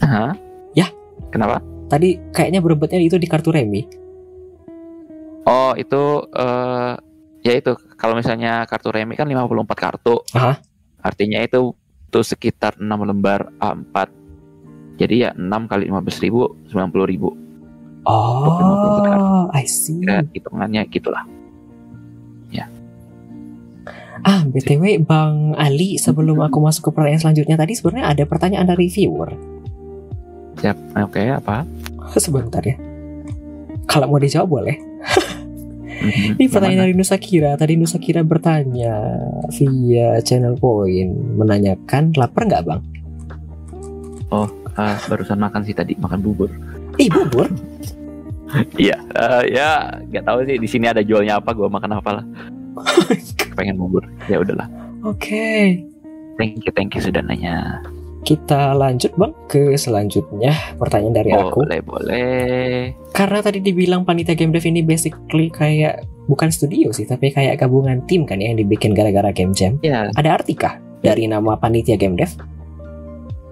[0.00, 0.32] Hah?
[0.72, 0.88] Ya.
[1.28, 1.60] kenapa
[1.90, 3.84] Tadi kayaknya berebetnya itu di kartu remi.
[5.44, 6.94] Oh itu eh
[7.44, 10.24] ya itu kalau misalnya kartu remi kan 54 kartu.
[10.32, 10.58] Aha.
[11.04, 11.76] Artinya itu
[12.08, 13.94] itu sekitar 6 lembar A4.
[14.96, 17.28] Jadi ya 6 kali 15 ribu 90 ribu.
[18.04, 20.04] Oh, I see.
[20.04, 21.24] Ya, hitungannya gitulah.
[24.24, 28.88] Ah, BTW Bang Ali, sebelum aku masuk ke pertanyaan selanjutnya tadi sebenarnya ada pertanyaan dari
[28.88, 29.36] viewer.
[30.64, 30.76] Siap.
[31.04, 31.68] Oke apa?
[32.16, 32.72] Sebentar ya.
[33.84, 34.76] Kalau mau dijawab boleh.
[36.04, 36.40] Mhm.
[36.40, 37.52] Ini pertanyaan dari Nusa Kira.
[37.60, 38.96] Tadi Nusa Kira bertanya
[39.52, 42.80] via channel point menanyakan lapar nggak bang?
[44.32, 44.48] mana?
[44.74, 46.50] Ah, barusan makan sih tadi makan bubur.
[46.98, 47.46] Ih bubur.
[48.74, 48.98] Iya.
[49.14, 51.52] eh, ya nggak tahu sih di sini ada jualnya apa.
[51.52, 52.24] Gua makan apa lah.
[53.54, 54.02] Pengen bubur.
[54.26, 54.66] Ya udahlah.
[55.06, 55.78] Oke.
[56.40, 57.84] Thank you thank you sudah nanya.
[58.24, 61.60] Kita lanjut bang ke selanjutnya pertanyaan dari aku.
[61.60, 62.96] Boleh boleh.
[63.12, 68.00] Karena tadi dibilang panitia game dev ini basically kayak bukan studio sih, tapi kayak gabungan
[68.08, 69.76] tim kan ya yang dibikin gara-gara game jam.
[69.84, 72.32] Ya Ada arti kah dari nama panitia game dev?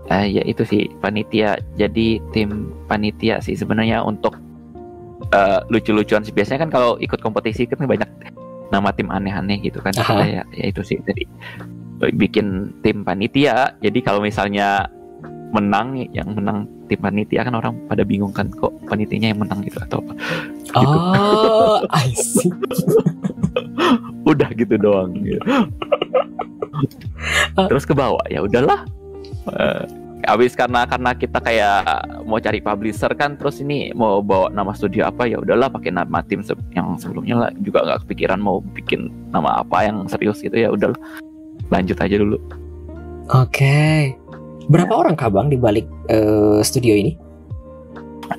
[0.08, 1.60] Eh, ya itu sih panitia.
[1.76, 4.40] Jadi tim panitia sih sebenarnya untuk
[5.36, 6.32] eh, lucu-lucuan sih.
[6.32, 8.08] Biasanya kan kalau ikut kompetisi kan banyak
[8.72, 9.92] nama tim aneh-aneh gitu kan.
[10.00, 10.24] Aha.
[10.24, 10.96] Ya, ya itu sih.
[11.04, 11.28] Jadi
[12.10, 13.78] bikin tim panitia.
[13.78, 14.90] Jadi kalau misalnya
[15.52, 19.78] menang, yang menang tim panitia kan orang pada bingung kan kok panitianya yang menang gitu
[19.86, 20.12] atau apa.
[20.66, 20.74] Gitu.
[20.82, 22.50] Oh, I see.
[24.26, 25.14] Udah gitu doang.
[25.14, 25.38] Gitu.
[27.70, 28.88] Terus ke bawah ya udahlah.
[29.52, 29.84] Eh,
[30.26, 31.82] habis karena karena kita kayak
[32.26, 36.22] mau cari publisher kan terus ini mau bawa nama studio apa ya udahlah pakai nama
[36.22, 40.70] tim yang sebelumnya lah juga nggak kepikiran mau bikin nama apa yang serius gitu ya
[40.70, 40.98] udahlah
[41.72, 42.36] lanjut aja dulu
[43.32, 44.12] Oke.
[44.68, 47.16] Berapa orang kah bang di balik eh, studio ini?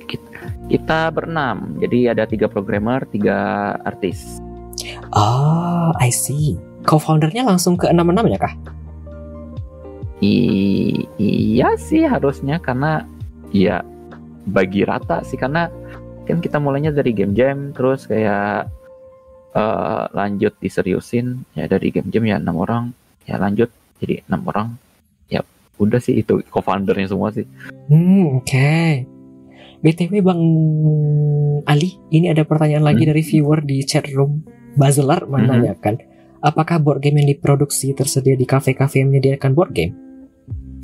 [0.05, 0.29] kita,
[0.69, 4.43] kita berenam jadi ada tiga programmer tiga artis
[5.13, 6.57] Oh, I see.
[6.83, 8.53] Co-foundernya langsung ke enam-enam ya kah?
[10.23, 13.05] I- iya sih harusnya karena
[13.53, 13.85] ya
[14.49, 15.69] bagi rata sih karena
[16.25, 18.71] kan kita mulainya dari game jam terus kayak
[19.53, 23.69] eh, lanjut diseriusin ya dari game jam ya enam orang ya lanjut
[23.99, 24.67] jadi enam orang
[25.27, 25.41] ya
[25.79, 27.47] udah sih itu co-foundernya semua sih
[27.91, 29.03] Hmm, oke.
[29.83, 30.39] BTW Bang
[31.67, 33.11] Ali, ini ada pertanyaan lagi Hmm.
[33.11, 34.47] dari viewer di chat room.
[34.79, 35.99] Bazelar menanyakan,
[36.39, 39.91] apakah board game yang diproduksi tersedia di kafe-kafe yang menyediakan board game?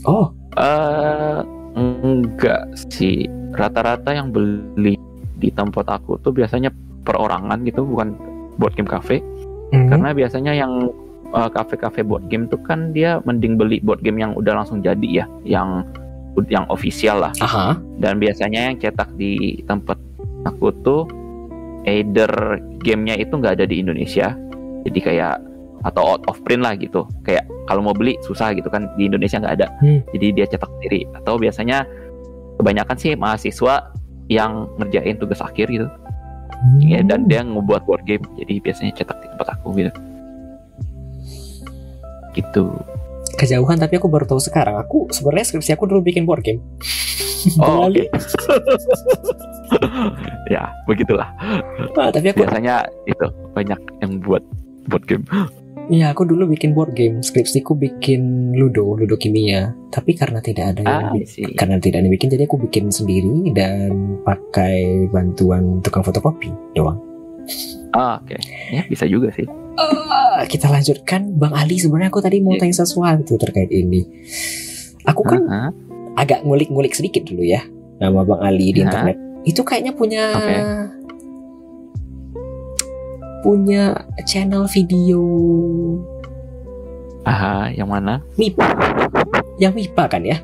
[0.04, 1.40] Oh, eh
[1.80, 3.24] enggak sih
[3.56, 5.00] rata-rata yang beli
[5.40, 6.68] di tempat aku tuh biasanya
[7.08, 8.20] perorangan gitu bukan
[8.60, 9.24] board game cafe
[9.72, 10.92] hmm, karena biasanya yang
[11.34, 15.24] uh, kafe-kafe board game tuh kan dia mending beli board game yang udah langsung jadi
[15.24, 15.86] ya yang
[16.48, 17.34] yang official lah.
[17.44, 20.00] Aha, dan biasanya yang cetak di tempat
[20.48, 21.04] aku tuh
[21.84, 24.32] either gamenya itu nggak ada di Indonesia
[24.88, 25.36] jadi kayak
[25.84, 27.04] atau out of print lah gitu.
[27.28, 29.68] Kayak kalau mau beli susah gitu kan di Indonesia nggak ada.
[29.84, 30.00] Hmm.
[30.16, 31.08] jadi dia cetak sendiri.
[31.20, 31.84] Atau biasanya
[32.60, 33.92] kebanyakan sih mahasiswa
[34.32, 35.88] yang ngerjain tugas akhir gitu.
[36.84, 39.92] Ya dan dia ngebuat board game jadi biasanya cetak di tempat aku gitu
[42.34, 42.70] gitu
[43.40, 44.76] kejauhan tapi aku baru tahu sekarang.
[44.84, 46.60] Aku sebenarnya skripsi aku dulu bikin board game.
[47.64, 48.04] oh oke Ali.
[50.54, 51.30] ya begitulah
[51.96, 54.44] Ah, tapi aku biasanya itu banyak yang buat
[54.92, 55.24] board game
[55.90, 57.26] Iya, aku dulu bikin board game.
[57.26, 59.74] Skripsiku bikin Ludo, Ludo kimia.
[59.90, 61.14] Tapi karena tidak ada yang ah
[61.58, 67.02] karena tidak ada yang bikin, jadi aku bikin sendiri dan pakai bantuan tukang fotokopi doang.
[67.98, 68.38] ah oke
[68.70, 69.50] ya bisa juga sih
[69.80, 71.80] Ah, kita lanjutkan, Bang Ali.
[71.80, 72.62] Sebenarnya aku tadi mau Iya.
[72.62, 74.04] tanya sesuatu terkait ini.
[75.04, 75.72] Aku kan Ah,
[76.16, 77.64] agak ngulik-ngulik sedikit dulu ya
[77.98, 78.92] nama Bang Ali di Hah?
[78.92, 79.18] internet.
[79.42, 80.56] Itu kayaknya punya Oke.
[83.40, 83.96] punya
[84.28, 85.24] channel video
[87.24, 88.68] ah yang mana MIPA.
[89.58, 90.38] Yang MIPA kan ya?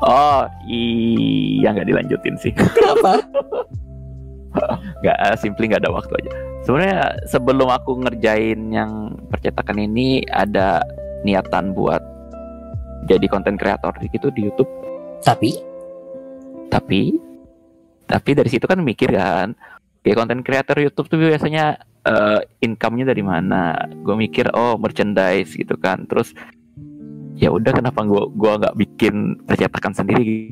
[0.00, 2.50] Oh iya nggak dilanjutin sih.
[2.50, 3.20] Kenapa?
[5.04, 6.32] Nggak, eh, simply nggak ada waktu aja.
[6.66, 10.82] Sebenarnya sebelum aku ngerjain yang percetakan ini ada
[11.22, 12.02] niatan buat
[13.06, 14.66] jadi konten kreator gitu di YouTube.
[15.22, 15.54] Tapi
[16.66, 17.14] Tapi
[18.06, 19.54] tapi dari situ kan mikir kan,
[20.02, 23.78] kayak konten kreator YouTube tuh biasanya eh, income-nya dari mana?
[24.02, 26.02] Gue mikir oh merchandise gitu kan.
[26.10, 26.34] Terus
[27.38, 30.50] ya udah kenapa gua gua nggak bikin percetakan sendiri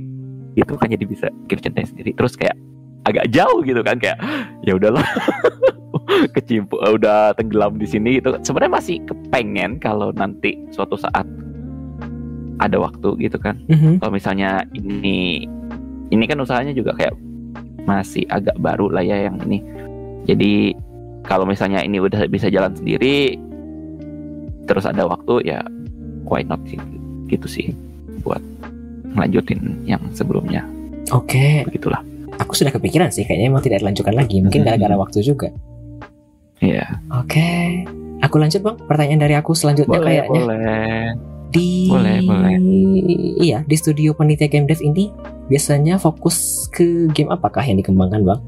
[0.55, 2.11] gitu kan jadi bisa bikin merchandise sendiri.
[2.15, 2.55] Terus kayak
[3.05, 4.19] agak jauh gitu kan kayak
[4.65, 5.05] ya udahlah.
[6.37, 8.37] Kecimpu udah tenggelam di sini gitu.
[8.45, 11.25] Sebenarnya masih kepengen kalau nanti suatu saat
[12.61, 13.61] ada waktu gitu kan.
[13.67, 13.99] Mhm.
[13.99, 15.45] kalau misalnya ini
[16.13, 17.15] ini kan usahanya juga kayak
[17.85, 19.61] masih agak baru lah ya yang ini.
[20.25, 20.73] Jadi
[21.25, 23.37] kalau misalnya ini udah bisa jalan sendiri
[24.65, 25.61] terus ada waktu ya
[26.25, 26.81] why not sih?
[27.29, 27.67] Gitu sih
[28.25, 28.41] buat
[29.13, 30.65] melanjutin yang sebelumnya.
[31.13, 34.41] Oke, begitulah aku sudah kepikiran sih kayaknya emang tidak dilanjutkan lagi.
[34.41, 34.67] Mungkin Mhm.
[34.67, 35.49] gara-gara waktu juga.
[36.59, 37.83] Iya Oke,
[38.21, 38.77] aku lanjut bang.
[38.89, 41.03] Pertanyaan dari aku selanjutnya boleh kayaknya boleh
[41.51, 42.55] di Boleh, boleh.
[43.39, 45.15] iya di studio panitia game dev ini
[45.47, 48.41] biasanya fokus ke game apakah yang dikembangkan bang?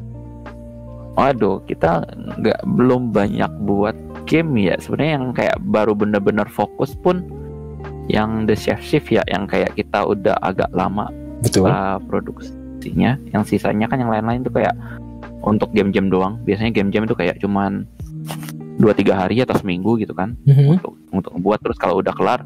[1.16, 3.96] Waduh, kita nggak belum banyak buat
[4.28, 4.76] game ya.
[4.76, 7.24] Sebenarnya yang kayak baru bener-bener fokus pun
[8.06, 11.08] yang The Chef Shift ya, yang kayak kita udah agak lama
[11.40, 11.66] Betul.
[11.66, 11.96] uh,
[13.32, 14.76] Yang sisanya kan yang lain-lain tuh kayak
[15.42, 16.38] untuk game-game doang.
[16.44, 17.86] Biasanya game-game itu kayak cuman
[18.76, 20.76] dua tiga hari atau seminggu gitu kan Mhm.
[20.76, 22.44] untuk untuk ngebuat terus kalau udah kelar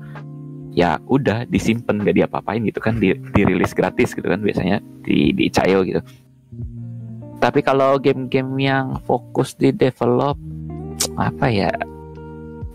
[0.71, 5.51] ya udah disimpan gak diapa-apain gitu kan di, dirilis gratis gitu kan biasanya di di
[5.51, 5.99] Itch.io gitu
[7.43, 10.39] tapi kalau game-game yang fokus di develop
[11.19, 11.75] apa ya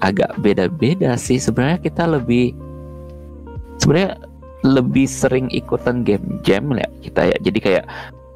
[0.03, 2.51] agak beda-beda sih sebenarnya kita lebih
[3.80, 4.20] sebenarnya
[4.66, 7.86] lebih sering ikutan game jam ya kita ya jadi kayak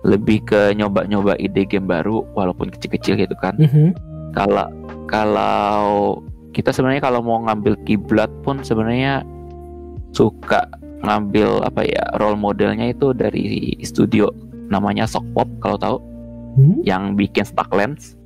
[0.06, 3.98] lebih ke nyoba-nyoba ide game baru walaupun kecil-kecil gitu kan Mhm.
[4.32, 4.70] kalau
[5.10, 6.22] kalau
[6.54, 9.26] kita sebenarnya kalau mau ngambil kiblat pun sebenarnya
[10.12, 10.70] suka
[11.02, 14.30] ngambil apa ya role modelnya itu dari studio
[14.70, 15.98] namanya Sokpop kalau tahu
[16.50, 16.82] Hmm?
[16.82, 18.18] yang bikin Stucklands.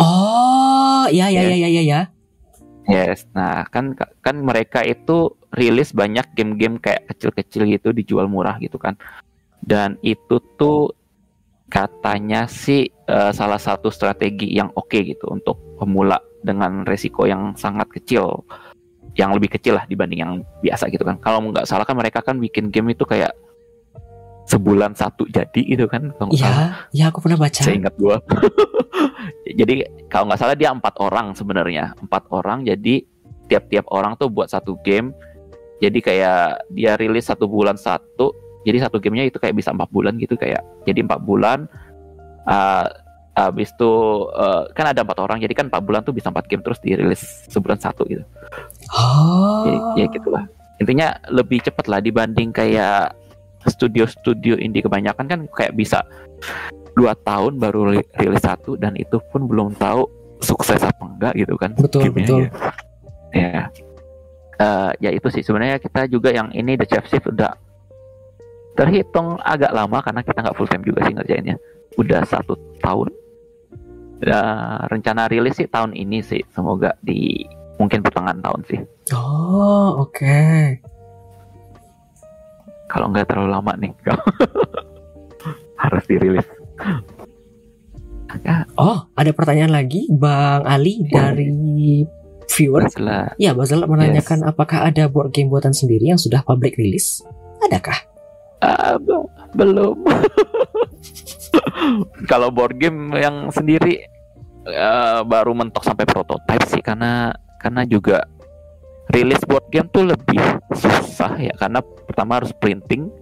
[0.00, 1.60] Oh, ya ya ya Yes.
[1.60, 2.00] ya ya ya.
[2.90, 8.80] Yes, nah kan kan mereka itu rilis banyak game-game kayak kecil-kecil gitu dijual murah gitu
[8.80, 8.98] kan.
[9.62, 10.90] Dan itu tuh
[11.70, 17.86] katanya sih eh, salah satu strategi yang oke gitu untuk pemula dengan resiko yang sangat
[17.94, 18.42] kecil,
[19.14, 21.22] yang lebih kecil lah dibanding yang biasa gitu kan.
[21.22, 23.30] Kalau nggak salah kan mereka kan bikin game itu kayak
[24.50, 26.10] sebulan satu jadi gitu kan.
[26.18, 26.54] salah Ya,
[26.90, 27.62] ya aku pernah baca.
[27.62, 28.18] seingat gua.
[29.52, 31.92] jadi kalau nggak salah dia empat orang sebenarnya.
[32.00, 33.04] Empat orang jadi
[33.46, 35.12] tiap-tiap orang tuh buat satu game.
[35.82, 40.14] Jadi kayak dia rilis satu bulan satu jadi satu gamenya itu kayak bisa empat bulan
[40.18, 40.62] gitu kayak.
[40.86, 41.66] Jadi empat bulan
[42.46, 42.86] uh,
[43.32, 43.92] habis itu
[44.28, 47.22] uh, kan ada empat orang jadi kan empat bulan tuh bisa empat game terus dirilis
[47.50, 48.24] sebulan satu gitu.
[48.94, 49.66] Oh.
[49.96, 50.44] ya, ya gitulah.
[50.78, 53.14] Intinya lebih cepat lah dibanding kayak
[53.64, 56.02] studio-studio indie kebanyakan kan kayak bisa
[56.92, 60.04] dua tahun baru ri- rilis satu dan itu pun belum tahu
[60.38, 62.40] sukses apa enggak gitu kan Betul, betul.
[62.40, 62.50] ya.
[63.32, 63.62] ya
[64.54, 67.50] Eh, ya itu sih sebenarnya kita juga yang ini The Chef Shift udah
[68.72, 71.56] terhitung agak lama karena kita nggak full time juga sih ngerjainnya
[71.96, 73.10] udah satu tahun
[74.22, 77.42] Eh, rencana rilis sih tahun ini sih semoga di
[77.74, 78.78] mungkin pertengahan tahun sih
[79.10, 80.78] Oh, oke.
[82.92, 83.92] Kalau nggak terlalu lama nih
[85.82, 86.44] harus dirilis
[88.44, 92.00] ya Oh, ada pertanyaan lagi Bang Ali dari
[92.48, 92.88] viewer.
[92.88, 97.20] setelah Ya, Basel menanyakan apakah ada board game buatan sendiri yang sudah public release?
[97.60, 97.96] Adakah?
[98.62, 100.00] ah, be- belum
[102.30, 104.06] kalau board game yang sendiri
[104.64, 108.22] eh, baru mentok sampai prototype sih karena karena juga
[109.12, 110.40] rilis board game tuh lebih
[110.72, 113.12] susah ya karena pertama harus printing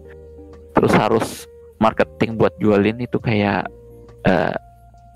[0.70, 1.28] terus harus
[1.76, 3.66] marketing buat jualin itu kayak
[4.22, 4.54] eh,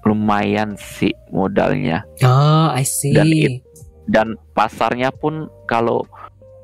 [0.02, 3.14] lumayan sih modalnya Oh, I see.
[3.14, 3.62] Dan it-
[4.04, 6.04] dan pasarnya pun kalau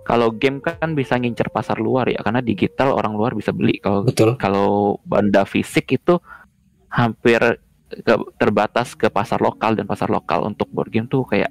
[0.04, 4.04] kalau game kan bisa ngincer pasar luar ya karena digital orang luar bisa beli kalau
[4.04, 4.36] Betul.
[4.36, 6.20] kalau benda fisik itu
[6.90, 7.40] hampir
[7.88, 11.48] ke- terbatas ke pasar lokal dan pasar lokal untuk board game tuh kayak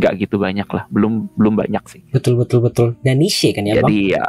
[0.00, 0.88] nggak gitu banyak lah.
[0.88, 2.00] Belum belum banyak sih.
[2.10, 2.88] Betul, betul, betul.
[3.04, 4.16] Dan niche kan ya, jadi Bang?
[4.16, 4.24] ya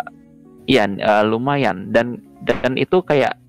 [0.68, 1.90] iya eh, lumayan.
[1.90, 3.40] Dan dan itu kayak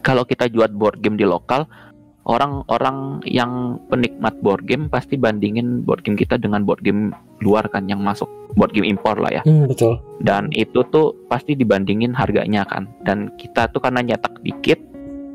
[0.00, 1.68] kalau kita jual board game di lokal
[2.24, 7.12] orang-orang yang penikmat board game pasti bandingin board game kita dengan board game
[7.44, 9.42] luar kan yang masuk board game impor lah ya.
[9.44, 10.00] Hmm, betul.
[10.24, 12.88] dan itu tuh pasti dibandingin harganya kan.
[13.04, 14.80] Dan kita tuh karena nyetak dikit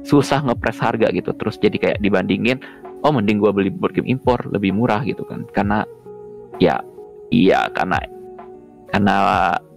[0.01, 1.29] susah ngepres harga gitu.
[1.37, 2.57] Terus jadi kayak dibandingin
[3.05, 5.45] oh mending gua beli board game impor lebih murah gitu kan.
[5.53, 5.85] Karena
[6.59, 6.83] ya
[7.31, 7.97] iya karena
[8.89, 9.15] karena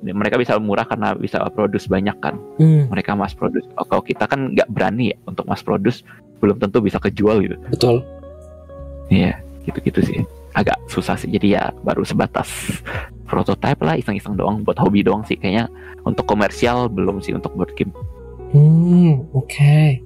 [0.03, 2.41] mereka bisa murah karena bisa produce banyak kan.
[2.57, 3.69] Hmm, mereka mass produce.
[3.77, 6.01] Oh, kalau kita kan nggak berani ya untuk mass produce
[6.41, 7.57] belum tentu bisa kejual gitu.
[7.71, 7.97] Betul.
[9.13, 9.37] iya
[9.69, 10.19] gitu-gitu sih.
[10.57, 12.49] Agak susah sih jadi ya baru sebatas
[13.29, 15.37] prototype lah iseng-iseng doang buat hobi doang sih.
[15.37, 15.69] Kayaknya
[16.09, 17.93] untuk komersial belum sih untuk board game.
[18.57, 20.01] Hmm, oke.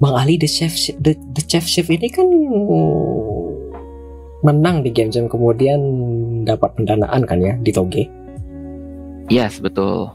[0.00, 2.24] Bang Ali the chef the, the chef chef ini kan
[4.40, 5.80] menang di game jam kemudian
[6.42, 8.04] dapat pendanaan kan ya di Toge.
[9.26, 10.08] yes betul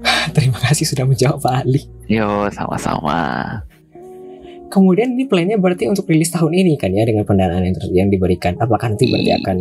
[0.30, 1.82] Terima kasih sudah menjawab Pak Ali.
[2.06, 3.60] yo sama-sama
[4.68, 8.54] Kemudian ini plannya berarti untuk rilis tahun ini kan ya dengan pendanaan yang, yang diberikan.
[8.56, 9.42] Apakah nanti berarti Iya.
[9.42, 9.58] akan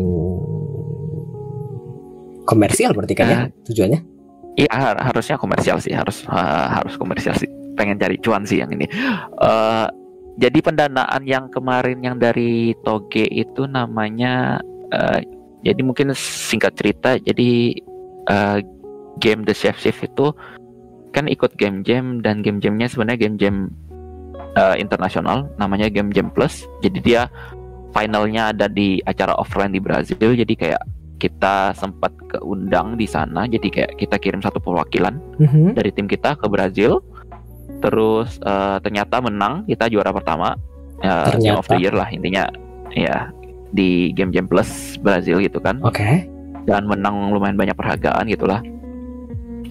[2.46, 4.00] komersial berarti kan ya tujuannya?
[4.56, 8.70] Iya har- harusnya komersial sih harus uh, harus komersial sih pengen cari cuan sih yang
[8.70, 8.86] ini
[9.40, 9.88] Eh,
[10.40, 15.20] jadi pendanaan yang kemarin yang dari Toge itu namanya eh,
[15.62, 17.76] jadi mungkin singkat cerita jadi
[18.26, 18.58] eh,
[19.20, 20.32] game The Chef Chef itu
[21.12, 23.56] kan ikut game jam dan game jamnya sebenarnya game jam
[24.56, 27.22] eh, internasional namanya game jam plus jadi dia
[27.92, 30.82] finalnya ada di acara offline di Brazil jadi kayak
[31.20, 35.76] kita sempat keundang di sana jadi kayak kita kirim satu perwakilan Mhm.
[35.76, 37.04] dari tim kita ke Brazil
[37.80, 40.56] terus eh, ternyata menang kita juara pertama.
[41.00, 42.52] Eh, game of the year lah intinya.
[42.92, 43.32] Ya
[43.70, 45.80] di game jam plus Brazil gitu kan.
[45.86, 46.28] Oke.
[46.68, 48.62] dan menang lumayan banyak penghargaan gitulah.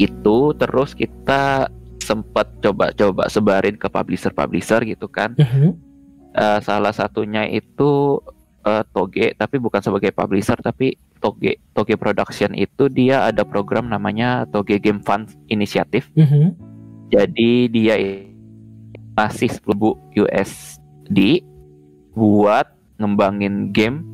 [0.03, 1.71] Itu terus kita
[2.03, 5.37] sempat coba-coba sebarin ke publisher-publisher gitu kan.
[5.39, 5.79] Mhm.
[6.35, 8.19] Eh, salah satunya itu
[8.67, 14.49] eh, Toge tapi bukan sebagai publisher tapi Toge Toge Production itu dia ada program namanya
[14.51, 16.09] Toge Game Fund Initiative.
[16.19, 16.68] Mhm.
[17.09, 17.97] Jadi dia
[19.19, 21.43] ngasih 10.000 USD
[22.15, 22.67] buat
[23.01, 24.05] ngembangin game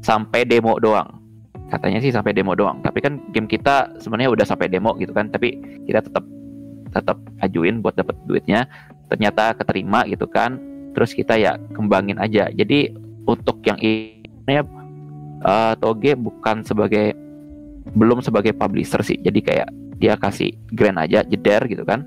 [0.00, 1.20] sampai demo doang.
[1.68, 2.80] Katanya sih sampai demo doang.
[2.84, 5.28] Tapi kan game kita sebenarnya udah sampai demo gitu kan.
[5.32, 5.56] Tapi
[5.88, 6.24] kita tetap
[6.92, 8.68] tetap ajuin buat dapat duitnya.
[9.08, 10.60] Ternyata keterima gitu kan.
[10.92, 12.52] Terus kita ya kembangin aja.
[12.52, 12.92] Jadi
[13.24, 14.12] untuk yang ini
[14.52, 17.16] eh, Toge bukan sebagai
[17.96, 19.16] belum sebagai publisher sih.
[19.18, 19.68] Jadi kayak
[20.02, 22.02] dia kasih grant aja jeder gitu kan.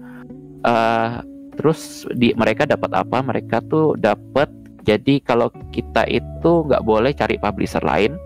[0.67, 1.23] Eh
[1.55, 3.23] terus di mereka dapat apa?
[3.23, 4.51] Mereka tuh dapat
[4.83, 8.19] jadi kalau kita itu nggak boleh cari publisher lain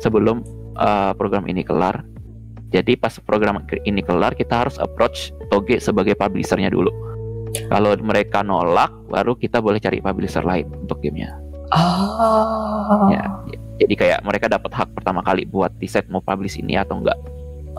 [0.00, 0.40] sebelum
[0.80, 2.00] eh, program ini kelar.
[2.72, 6.88] Jadi pas program ini kelar kita harus approach Toge sebagai publishernya dulu.
[7.66, 11.34] Kalau mereka nolak baru kita boleh cari publisher lain untuk gamenya.
[11.70, 13.06] Ah.
[13.14, 13.24] Ya.
[13.78, 17.14] jadi kayak mereka dapat hak pertama kali buat decide mau publish ini atau enggak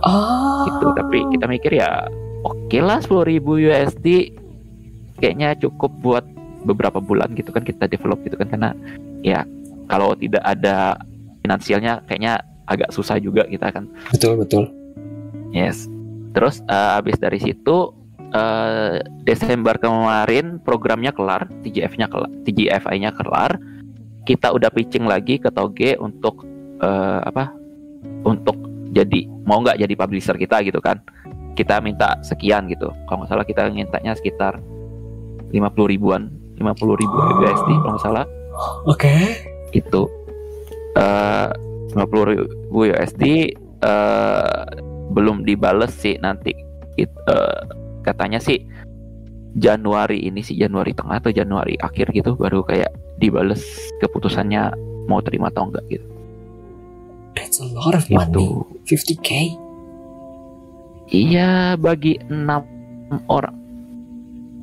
[0.03, 0.65] Ah.
[0.67, 0.87] gitu.
[0.93, 2.05] Tapi kita mikir ya
[2.45, 4.07] oke lah 10.000 USD
[5.21, 6.25] kayaknya cukup buat
[6.65, 8.47] beberapa bulan gitu kan kita develop gitu kan.
[8.49, 8.71] Karena
[9.21, 9.45] ya
[9.89, 10.97] kalau tidak ada
[11.41, 13.85] finansialnya kayaknya agak susah juga kita kan.
[14.13, 14.71] Betul betul.
[15.51, 15.91] yes.
[16.31, 17.91] Terus eh, habis dari situ
[18.31, 23.59] eh, Desember kemarin programnya kelar TGF-nya kelar TGFI-nya kelar.
[24.21, 26.47] Kita udah pitching lagi ke Toge untuk
[26.79, 27.51] eh, apa
[28.23, 30.99] untuk jadi mau nggak jadi publisher kita gitu kan.
[31.55, 32.91] Kita minta sekian gitu.
[33.07, 34.59] Kalau nggak salah kita mintanya sekitar
[35.51, 38.25] 50 ribuan 50 ribu USD kalau nggak salah.
[38.87, 39.15] Oke.
[39.71, 40.03] itu.
[40.99, 41.49] Eh
[41.95, 44.61] 50 ribu USD eh
[45.11, 46.51] belum dibales sih nanti.
[46.99, 47.61] It- eh,
[48.03, 48.59] katanya sih
[49.55, 53.63] Januari ini sih Januari tengah atau Januari akhir gitu baru kayak dibales
[53.99, 54.71] keputusannya
[55.11, 56.07] mau terima atau enggak gitu
[57.61, 58.33] a lot of money.
[58.33, 58.45] itu
[58.89, 59.29] 50k.
[61.13, 62.65] iya bagi enam
[63.29, 63.53] orang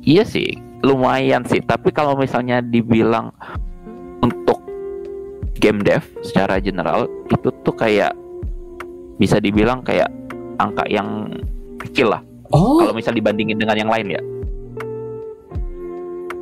[0.03, 0.51] iya sih
[0.83, 3.31] lumayan sih tapi kalau misalnya dibilang
[4.19, 4.59] untuk
[5.59, 8.11] game dev secara general itu tuh kayak
[9.19, 10.07] bisa dibilang kayak
[10.59, 11.31] angka yang
[11.79, 12.81] kecil lah Oh.
[12.81, 14.21] kalau misal dibandingin dengan yang lain ya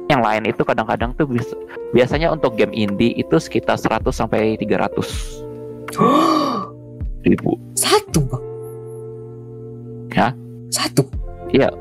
[0.07, 1.51] yang lain itu kadang-kadang tuh bisa,
[1.91, 5.46] biasanya untuk game indie itu sekitar 100 sampai 300
[7.25, 8.43] ribu Satu bang.
[10.11, 10.27] Ya.
[10.67, 11.03] Satu.
[11.47, 11.71] ya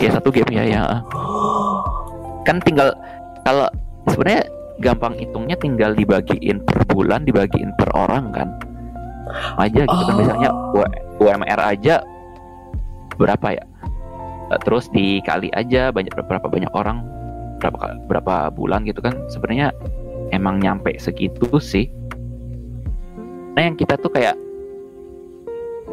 [0.00, 0.82] satu game ya ya
[2.40, 2.88] kan tinggal
[3.44, 3.68] kalau
[4.08, 4.48] sebenarnya
[4.80, 8.48] gampang hitungnya tinggal dibagiin per bulan dibagiin per orang kan
[9.60, 10.18] aja gitu kan Oh.
[10.18, 12.00] misalnya U- UMR aja
[13.14, 13.64] berapa ya
[14.50, 17.06] Eh, terus dikali aja banyak berapa banyak orang
[17.60, 19.70] berapa berapa bulan gitu kan sebenarnya
[20.32, 21.86] emang nyampe segitu sih
[23.54, 24.38] nah yang kita tuh kayak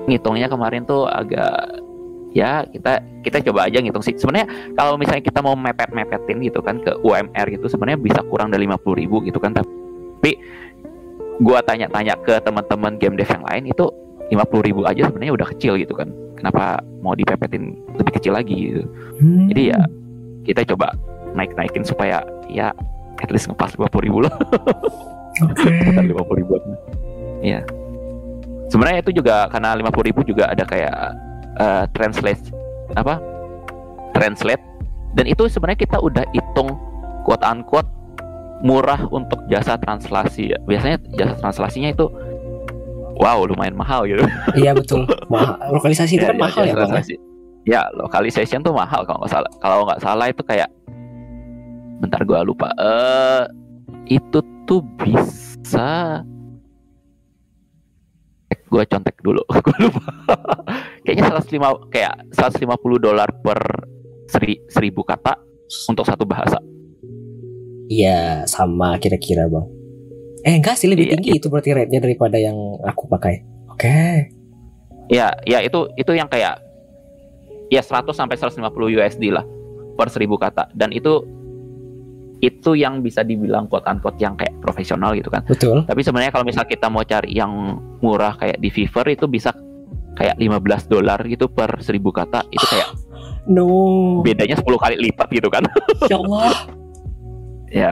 [0.07, 1.83] ngitungnya kemarin tuh agak
[2.31, 4.15] ya kita kita coba aja ngitung sih.
[4.15, 4.47] Sebenarnya
[4.77, 8.69] kalau misalnya kita mau mepet mepetin gitu kan ke UMR gitu sebenarnya bisa kurang dari
[8.69, 9.57] 50 ribu gitu kan.
[9.57, 10.31] Tapi
[11.41, 13.85] gua tanya-tanya ke teman-teman game dev yang lain itu
[14.31, 16.13] 50 ribu aja sebenarnya udah kecil gitu kan.
[16.37, 18.83] Kenapa mau dipepetin lebih kecil lagi gitu?
[19.17, 19.49] Hmm.
[19.49, 19.79] jadi ya
[20.45, 20.93] kita coba
[21.33, 22.69] naik-naikin supaya ya
[23.17, 24.33] at least ngepas 50 ribu lah.
[25.41, 25.69] Oke.
[25.73, 26.61] sekitar 50 ribuan
[27.41, 27.61] iya
[28.67, 30.95] sebenarnya itu juga karena 50 ribu juga ada kayak
[31.57, 32.43] eh, translate
[32.95, 33.19] apa
[34.11, 34.63] translate
[35.15, 36.75] dan itu sebenarnya kita udah hitung
[37.23, 37.89] quote unquote
[38.61, 42.05] murah untuk jasa translasi ya biasanya jasa translasinya itu
[43.17, 44.25] wow lumayan mahal gitu
[44.57, 45.05] Iya betul.
[45.29, 45.57] Mahal.
[45.77, 46.73] Lokalisasi itu kan mahal ya bang.
[46.73, 46.77] ya?
[46.85, 47.15] translasi.
[47.67, 50.69] ya localization tuh mahal kalau nggak salah kalau nggak salah itu kayak
[51.99, 53.43] bentar gua lupa eh
[54.07, 56.23] itu tuh bisa
[58.67, 60.03] Gua contek dulu gua lupa
[61.07, 62.67] kayaknya 105 kayak 150
[62.99, 63.59] dolar per
[64.27, 65.39] seri, seribu kata
[65.87, 66.59] untuk satu bahasa
[67.87, 69.63] Iya sama kira-kira bang.
[70.43, 73.43] Eh enggak sih lebih Iya, tinggi itu berarti rate-nya daripada yang aku pakai.
[73.71, 74.27] Oke.
[75.07, 76.59] ya ya itu itu yang kayak
[77.71, 78.59] ya 100 sampai 150
[78.91, 79.47] USD lah
[79.95, 81.23] per seribu kata dan itu
[82.41, 85.81] itu yang bisa dibilang quote unquote yang kayak profesional gitu kan Betul.
[85.89, 89.55] Tapi sebenarnya kalau misal kita mau cari yang murah kayak di Fiverr itu bisa
[90.17, 92.45] kayak 15 dolar gitu per 1000 kata.
[92.49, 92.89] Itu kayak
[93.47, 94.19] No.
[94.27, 95.63] bedanya 10 kali lipat gitu kan.
[96.11, 96.51] Ya Allah.
[97.81, 97.91] ya.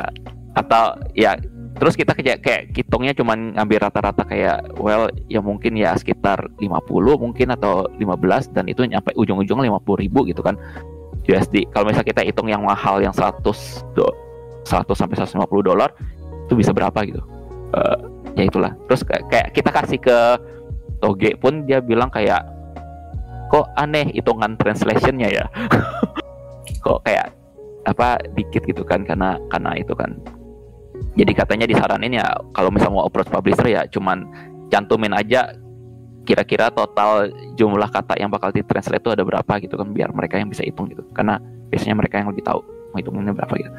[0.51, 1.39] Atau ya
[1.75, 6.87] terus kita kayak kayak hitungnya cuman ngambil rata-rata kayak well ya mungkin ya sekitar 50
[7.19, 10.55] mungkin atau 15 dan itu nyampe ujung-ujungnya 50 ribu gitu kan
[11.25, 11.73] USD.
[11.73, 13.41] Kalau misalnya kita hitung yang mahal yang 100
[13.97, 14.07] do,
[14.66, 15.93] 100 sampai 150 dolar
[16.49, 17.22] itu bisa berapa gitu.
[17.74, 17.97] Eh,
[18.41, 18.72] ya itulah.
[18.89, 20.18] Terus kayak, kita kasih ke
[20.99, 22.41] Toge pun dia bilang kayak
[23.53, 25.45] kok aneh hitungan translationnya ya.
[26.86, 27.30] kok kayak
[27.86, 30.18] apa dikit gitu kan karena karena itu kan.
[31.16, 34.26] Jadi katanya disaranin ya kalau misal mau approach publisher ya cuman
[34.74, 35.55] cantumin aja
[36.26, 40.49] kira-kira total jumlah kata yang bakal ditranslate itu ada berapa gitu kan biar mereka yang
[40.49, 41.05] bisa hitung gitu.
[41.13, 41.38] Karena
[41.70, 43.71] biasanya mereka yang lebih tahu mau hitungnya berapa gitu.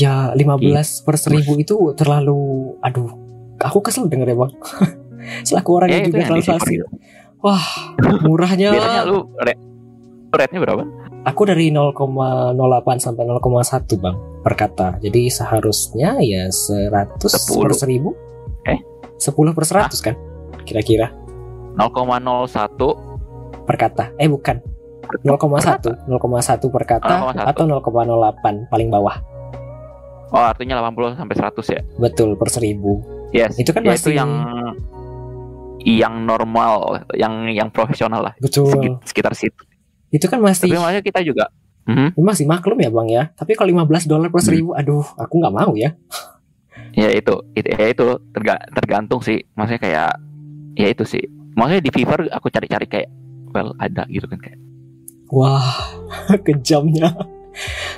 [0.00, 3.12] Ya 15 per seribu itu terlalu aduh.
[3.60, 4.52] Aku kesel denger ya bang.
[5.46, 6.80] Selaku orang Ya yang juga translasi.
[6.80, 6.86] gitu.
[8.24, 8.72] Murahnya.
[8.72, 9.60] Biasanya lu rate
[10.32, 10.82] rate-nya berapa?
[11.22, 11.94] Aku dari 0,08
[12.98, 14.88] sampai 0,1 bang per kata.
[14.98, 18.00] Jadi seharusnya ya 100 per 10.
[18.00, 18.72] 1000.
[18.72, 18.80] Eh?
[19.20, 20.14] 10 per 100 kan?
[20.64, 21.12] Kira-kira
[21.76, 24.04] 0,01 per kata.
[24.18, 24.71] Eh bukan.
[25.20, 27.44] 0,1 0,1 per kata 0,1.
[27.44, 29.16] atau 0,08 paling bawah.
[30.32, 31.80] Oh, artinya 80 sampai 100 ya.
[31.94, 33.04] Betul per 1000.
[33.30, 33.52] Yes.
[33.56, 34.30] Itu kan ya, masih- itu yang
[35.82, 38.34] yang normal, yang yang profesional lah.
[38.38, 38.70] Betul.
[38.70, 39.62] Sekit- Sekitar situ.
[40.08, 41.50] Itu kan masih Tapi makanya kita juga
[41.82, 42.14] Mhm.
[42.16, 43.22] masih maklum ya bang ya.
[43.34, 44.48] Tapi kalau 15 dolar per Hmm.
[44.48, 45.90] 1000 aduh aku nggak mau ya.
[46.94, 49.42] ya itu, itu ya itu terga- tergantung sih.
[49.52, 50.12] Maksudnya kayak
[50.72, 51.24] ya itu sih.
[51.52, 53.08] Maksudnya di Fiverr aku cari-cari kayak
[53.50, 54.61] well ada gitu kan kayak.
[55.32, 55.64] Wah,
[56.46, 57.08] kejamnya.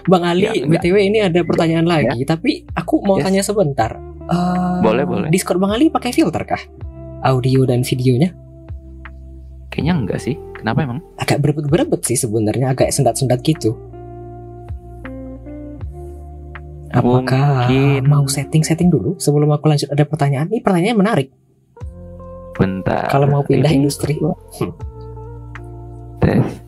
[0.05, 0.63] Bang Ali, Ya.
[0.63, 3.25] BTW ini ada pertanyaan lagi, tapi aku mau Yes.
[3.27, 3.91] tanya sebentar.
[4.25, 5.29] Eh, Boleh, boleh.
[5.29, 6.63] Discord Bang Ali pakai filter kah?
[7.21, 8.31] Audio dan videonya
[9.67, 10.37] Kayaknya enggak sih.
[10.55, 11.01] Kenapa emang?
[11.17, 13.75] agak berebet-berebet sih sebenarnya, agak sendat-sendat gitu.
[16.89, 20.47] Apakah Mungkin- mau setting-setting dulu sebelum aku lanjut ada pertanyaan?
[20.47, 21.29] Ini pertanyaannya menarik.
[22.55, 23.11] Bentar.
[23.11, 24.15] Kalau mau pindah Ini industri,
[26.23, 26.64] tes.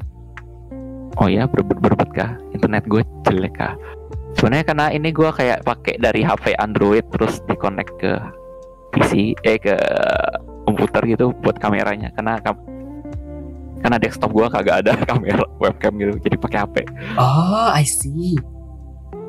[1.17, 2.37] Oh ya, berbet-berbet kah?
[2.53, 3.73] Internet gue jelek kah?
[4.37, 8.13] Sebenarnya karena ini gue kayak pakai dari HP Android terus di-connect ke
[8.93, 9.73] PC, eh ke
[10.65, 12.13] komputer gitu buat kameranya.
[12.13, 12.61] Karena kam-
[13.81, 16.77] karena desktop gue kagak ada kamera webcam gitu, jadi pakai HP.
[17.17, 18.37] oh I see.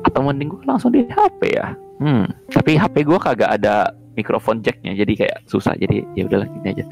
[0.04, 1.72] Atau mending gue langsung di HP ya.
[1.98, 5.78] Hmm, tapi HP gue kagak ada mikrofon jacknya, jadi kayak susah.
[5.78, 6.84] Jadi ya udahlah gini aja.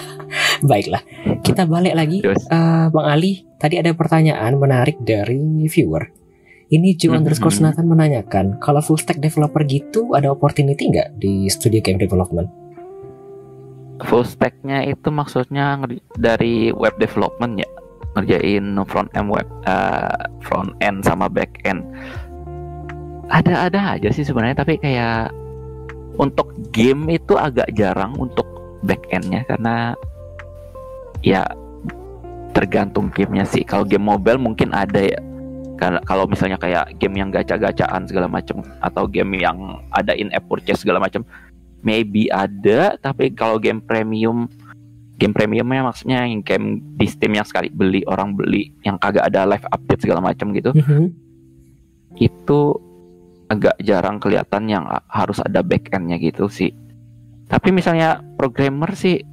[0.70, 1.02] Baiklah,
[1.44, 2.24] kita balik lagi.
[2.24, 6.08] Terus, Eh, Bang Ali, tadi ada pertanyaan menarik dari viewer.
[6.68, 11.80] Ini Joe underscore Nathan menanyakan, kalau full stack developer gitu ada opportunity nggak di studio
[11.80, 12.68] game development?
[14.06, 15.78] full stacknya itu maksudnya
[16.18, 17.68] dari web development ya
[18.14, 21.82] ngerjain front end web eh, front end sama back end
[23.28, 25.34] ada ada aja sih sebenarnya tapi kayak
[26.18, 28.44] untuk game itu agak jarang untuk
[28.82, 29.94] back endnya karena
[31.22, 31.46] ya
[32.54, 33.62] tergantung gamenya sih.
[33.62, 35.20] Kalau game mobile mungkin ada ya.
[35.78, 40.50] Karena kalau misalnya kayak game yang gacha-gacaan segala macam atau game yang ada in app
[40.50, 41.22] purchase segala macam
[41.86, 42.98] maybe ada.
[42.98, 44.50] Tapi kalau game premium
[45.18, 49.46] game premiumnya maksudnya yang game di Steam yang sekali beli orang beli yang kagak ada
[49.46, 51.10] live update segala macam gitu Mhm.
[52.22, 52.60] itu
[53.48, 56.72] agak jarang kelihatan yang harus ada backendnya gitu sih.
[57.48, 59.24] Tapi misalnya programmer sih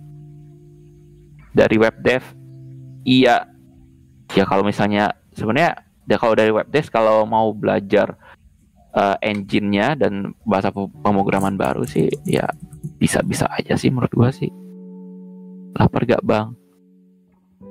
[1.52, 2.24] dari web dev
[3.04, 3.48] iya.
[4.34, 5.78] Ya kalau misalnya sebenarnya
[6.10, 8.16] ya kalau dari web dev kalau mau belajar
[8.96, 12.48] eh, engine-nya dan bahasa pe- pemrograman baru sih ya
[12.98, 14.50] bisa-bisa aja sih menurut gua sih.
[15.76, 16.56] Lapar gak bang?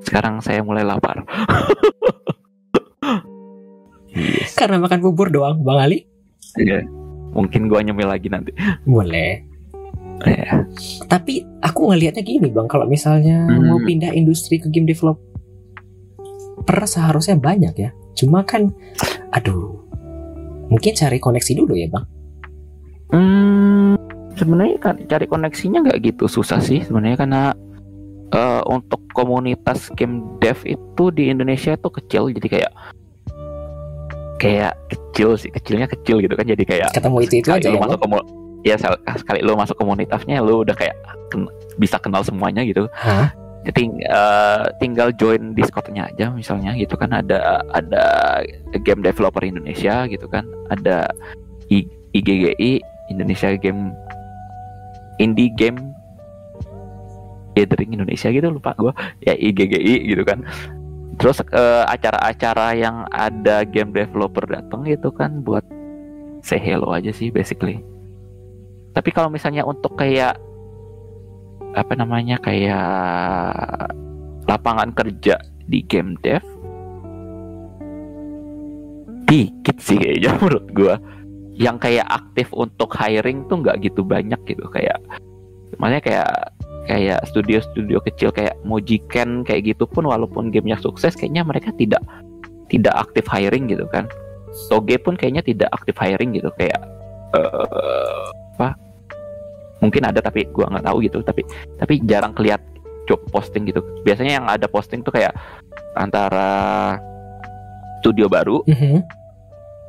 [0.04, 1.24] Sekarang saya mulai lapar.
[4.14, 4.54] Yes.
[4.54, 6.06] Karena makan bubur doang, Bang Ali.
[6.56, 6.80] Iya.
[7.34, 8.54] mungkin gua nyemil lagi nanti
[8.86, 9.42] Boleh.
[10.22, 10.62] ya
[11.04, 12.70] Tapi aku ngelihatnya gini, Bang.
[12.70, 13.66] Kalau misalnya Hmm.
[13.66, 15.18] mau pindah industri ke game developer
[16.86, 17.90] seharusnya banyak ya.
[18.14, 18.70] Cuma kan,
[19.30, 19.74] aduh,
[20.70, 22.06] mungkin cari koneksi dulu ya, Bang.
[23.10, 23.98] Hmm,
[24.34, 27.42] sebenarnya kan cari koneksinya nggak gitu susah sih sebenarnya karena
[28.30, 32.72] eh, untuk komunitas game dev itu di Indonesia itu kecil jadi kayak
[34.44, 37.82] kayak kecil sih kecilnya kecil gitu kan jadi kayak Ketemu itu itu aja lu ya,
[37.82, 38.28] masuk komu-
[38.60, 38.74] ya
[39.14, 40.96] sekali lu masuk komunitasnya lu udah kayak
[41.28, 42.84] ken- bisa kenal semuanya gitu.
[42.94, 43.32] Hah?
[43.64, 48.04] jadi eh, tinggal join Discordnya aja misalnya gitu kan ada ada
[48.78, 51.08] game developer Indonesia gitu kan ada
[51.72, 53.96] I- IGGI Indonesia Game
[55.16, 55.96] Indie Game
[57.54, 58.92] Gathering Indonesia gitu lupa gua.
[59.20, 60.44] Ya IGGI gitu kan
[61.20, 65.62] terus eh, acara-acara yang ada game developer datang gitu kan buat
[66.44, 67.80] say hello aja sih basically.
[68.94, 70.38] Tapi kalau misalnya untuk kayak
[71.74, 72.86] apa namanya kayak
[74.46, 76.44] lapangan kerja di game dev
[79.26, 80.96] dikit sih kayaknya menurut gua.
[81.54, 84.98] Yang kayak aktif untuk hiring tuh nggak gitu banyak gitu kayak
[85.78, 86.30] makanya kayak
[86.84, 92.04] kayak studio-studio kecil kayak Mojiken kayak gitu pun walaupun gamenya sukses kayaknya mereka tidak
[92.68, 94.04] tidak aktif hiring gitu kan.
[94.68, 96.78] Toge pun kayaknya tidak aktif hiring gitu kayak
[97.34, 98.24] eh,
[98.56, 98.76] apa?
[99.82, 101.42] Mungkin ada tapi gua nggak tahu gitu tapi
[101.76, 102.60] tapi jarang keliat
[103.04, 103.80] job posting gitu.
[104.04, 105.32] Biasanya yang ada posting tuh kayak
[105.94, 106.96] antara
[108.00, 109.00] studio baru Mhm.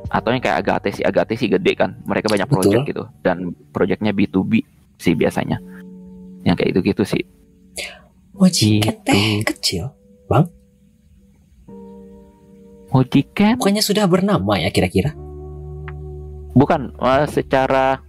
[0.07, 1.95] atau yang kayak Agate sih Agate sih gede kan.
[2.07, 2.55] Mereka banyak Betul.
[2.63, 4.63] project gitu dan projectnya B2B
[4.95, 5.59] sih biasanya
[6.45, 7.23] yang kayak itu gitu sih
[8.35, 9.03] Mojiken Gitu.
[9.07, 9.83] teh kecil.
[12.91, 15.11] Mojiken Bukannya sudah bernama ya kira-kira?
[16.55, 17.99] bukan eh, secara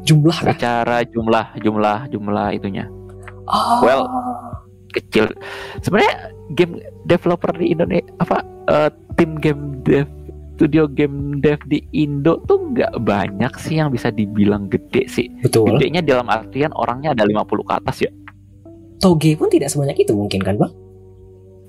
[0.00, 2.88] Jumlah secara jumlah jumlah jumlah itunya
[3.48, 3.80] Oh.
[3.80, 4.04] Well,
[4.92, 5.32] kecil
[5.80, 10.04] sebenarnya game developer di Indonesia apa eh, tim game dev
[10.58, 15.78] studio game dev di Indo tuh nggak banyak sih yang bisa dibilang gede sih betul.
[15.78, 18.10] gedenya dalam artian orangnya ada 50 ke atas ya
[18.98, 20.74] Toge pun tidak sebanyak itu mungkin kan, Bang?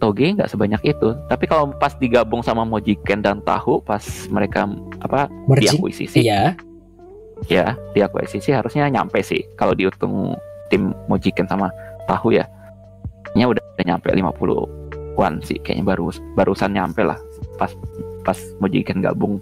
[0.02, 4.02] Toge nggak sebanyak itu tapi kalau pas digabung sama Mojiken dan Tahu pas
[4.34, 4.66] mereka
[5.06, 5.78] apa Merging?
[5.78, 6.58] diakuisisi Iya.
[7.46, 10.34] ya diakuisisi harusnya nyampe sih kalau dihitung
[10.74, 11.70] tim Mojiken sama
[12.10, 12.50] Tahu ya
[13.38, 17.20] nya udah, udah nyampe 50-an sih kayaknya baru barusan nyampe lah
[17.62, 17.70] pas
[18.24, 19.40] pas Mojiken gabung.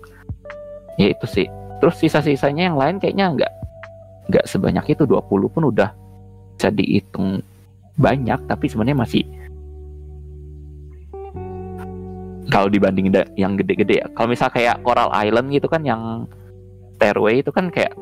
[0.97, 1.47] Ya itu sih.
[1.77, 3.53] Terus sisa-sisanya yang lain kayaknya nggak
[4.33, 5.03] nggak sebanyak itu.
[5.05, 5.93] 20 pun udah
[6.57, 7.41] bisa dihitung
[7.97, 9.23] banyak tapi sebenarnya masih
[12.47, 14.07] kalau dibanding yang gede-gede ya.
[14.15, 16.25] Kalau misal kayak Coral Island gitu kan yang
[16.97, 17.93] Stairway itu kan kayak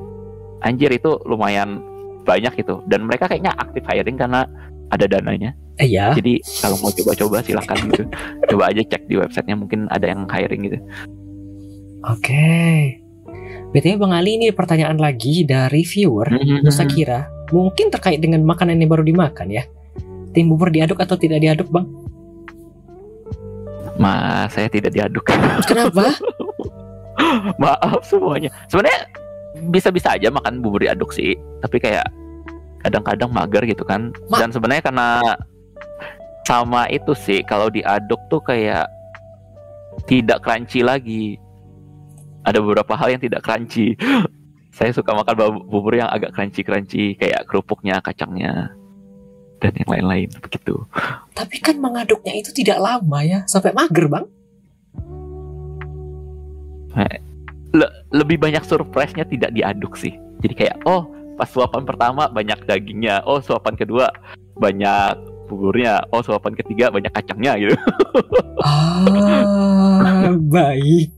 [0.64, 1.82] anjir itu lumayan
[2.24, 2.80] banyak gitu.
[2.86, 4.46] Dan mereka kayaknya aktif hiring karena
[4.94, 6.16] ada dananya Eh, ya.
[6.16, 8.08] jadi kalau mau coba-coba silahkan gitu
[8.56, 10.80] coba aja cek di websitenya mungkin ada yang hiring gitu
[12.06, 13.02] Oke.
[13.74, 16.30] BTW Bang Ali ini pertanyaan lagi dari viewer
[16.62, 17.26] Nusa Kira.
[17.50, 19.66] Mungkin terkait dengan makanan yang baru dimakan ya.
[20.30, 21.90] Tim bubur diaduk atau tidak diaduk, Bang?
[23.98, 25.26] Ma, saya tidak diaduk.
[25.70, 26.14] Kenapa?
[27.58, 28.54] Maaf semuanya.
[28.70, 29.08] Sebenarnya
[29.72, 31.34] bisa-bisa aja makan bubur diaduk sih,
[31.64, 32.06] tapi kayak
[32.84, 34.14] kadang-kadang mager gitu kan.
[34.30, 35.08] Ma- Dan sebenarnya karena
[36.46, 38.86] sama itu sih, kalau diaduk tuh kayak
[40.06, 41.42] tidak crunchy lagi.
[42.46, 43.98] Ada beberapa hal yang tidak crunchy.
[44.78, 48.70] Saya suka makan bu- bubur yang agak crunchy-crunchy, kayak kerupuknya, kacangnya,
[49.64, 50.86] dan yang lain-lain begitu.
[51.40, 54.28] Tapi kan mengaduknya itu tidak lama ya, sampai mager, Bang.
[57.76, 60.16] Le- lebih banyak surprise-nya tidak diaduk sih.
[60.44, 64.08] Jadi kayak oh pas suapan pertama banyak dagingnya, oh suapan kedua
[64.60, 67.76] banyak buburnya, oh suapan ketiga banyak kacangnya gitu.
[68.66, 71.10] Ah, baik.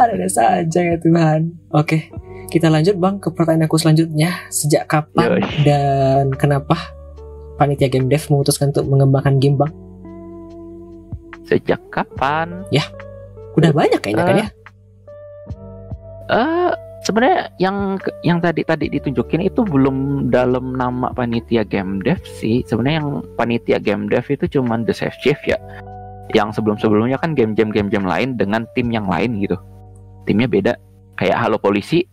[0.00, 1.54] Ada saja ya Tuhan.
[1.76, 2.08] Oke,
[2.50, 4.34] kita lanjut bang ke pertanyaan aku selanjutnya.
[4.50, 5.62] Sejak kapan Yoi.
[5.62, 6.76] dan kenapa
[7.60, 9.72] panitia game dev memutuskan untuk mengembangkan game bang?
[11.46, 12.64] Sejak kapan?
[13.58, 14.48] Udah banyak kayaknya kan ya?
[16.30, 16.72] Eh
[17.04, 22.62] sebenarnya yang yang tadi tadi ditunjukin itu belum dalam nama panitia game dev sih.
[22.66, 25.56] Sebenarnya yang panitia game dev itu cuman The Safe Chief ya.
[26.30, 29.58] Yang sebelum-sebelumnya kan game-game game-game lain dengan tim yang lain gitu.
[30.30, 30.72] Timnya beda.
[31.18, 32.06] Kayak Halo Polisi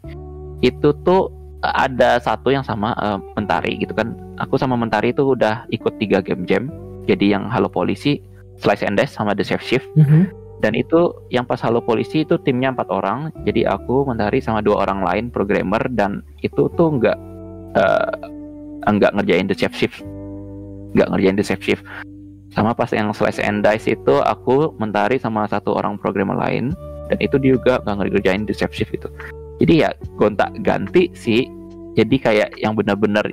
[0.65, 1.29] itu tuh
[1.61, 4.17] ada satu yang sama eh, Mentari gitu kan.
[4.41, 6.69] Aku sama Mentari itu udah ikut tiga game jam.
[7.05, 8.19] Jadi yang Halo Polisi,
[8.57, 10.46] Slice and Dice sama The Safe Shift Mhm.
[10.57, 13.29] Dan itu yang pas halo polisi itu timnya empat orang.
[13.45, 15.81] Jadi aku mentari sama dua orang lain programmer.
[15.93, 17.17] Dan itu tuh nggak
[17.77, 18.09] eh,
[18.89, 20.01] nggak ngerjain the safe shift.
[20.97, 21.85] Nggak ngerjain the safe shift.
[22.49, 26.73] Sama pas yang slice and dice itu aku mentari sama satu orang programmer lain.
[27.07, 29.05] Dan itu juga nggak ngerjain the safe shift itu.
[29.61, 31.45] Jadi ya gonta ganti sih.
[31.93, 33.25] Jadi kayak yang benar-benar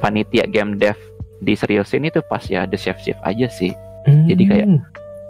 [0.00, 0.96] panitia game dev
[1.40, 3.72] diseriusin itu pas ya the safe shift aja sih.
[4.26, 4.80] Jadi kayak- Hmm.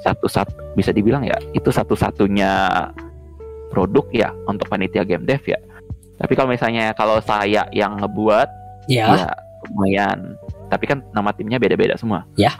[0.02, 2.68] Satu satu bisa dibilang ya itu satu-satunya
[3.72, 5.56] produk ya untuk panitia game dev ya.
[6.20, 8.48] Tapi kalau misalnya kalau saya yang ngebuat
[8.86, 9.26] ya, ya
[9.72, 10.36] lumayan.
[10.68, 12.28] Tapi kan nama timnya beda-beda semua.
[12.36, 12.52] Ya.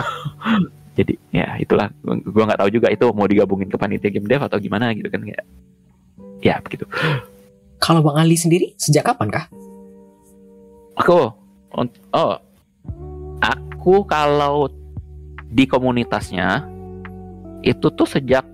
[0.99, 4.57] Jadi ya itulah Gua- nggak tahu juga itu mau digabungin ke panitia game dev atau
[4.57, 5.41] gimana gitu kan ya.
[6.43, 6.89] Ya begitu.
[7.83, 9.47] kalau bang Ali sendiri sejak kapan kah?
[11.03, 11.35] Aku
[12.15, 12.35] oh
[13.43, 14.71] aku kalau
[15.51, 16.72] di komunitasnya
[17.63, 18.45] itu tuh sejak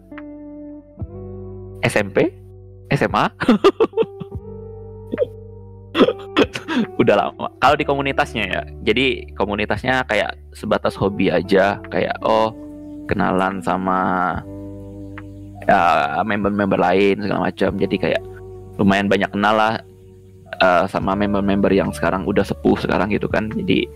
[1.83, 2.33] SMP,
[2.93, 3.25] SMA.
[7.01, 7.51] Udah lama.
[7.59, 8.63] Kalau di komunitasnya ya.
[8.87, 12.55] Jadi komunitasnya kayak sebatas hobi aja, kayak oh
[13.09, 13.99] kenalan sama
[15.65, 17.75] ya, member-member lain segala macam.
[17.75, 18.23] Jadi kayak
[18.79, 19.75] lumayan banyak kenal lah
[20.61, 23.51] eh, sama member-member yang sekarang udah sepuh sekarang gitu kan.
[23.51, 23.89] Jadi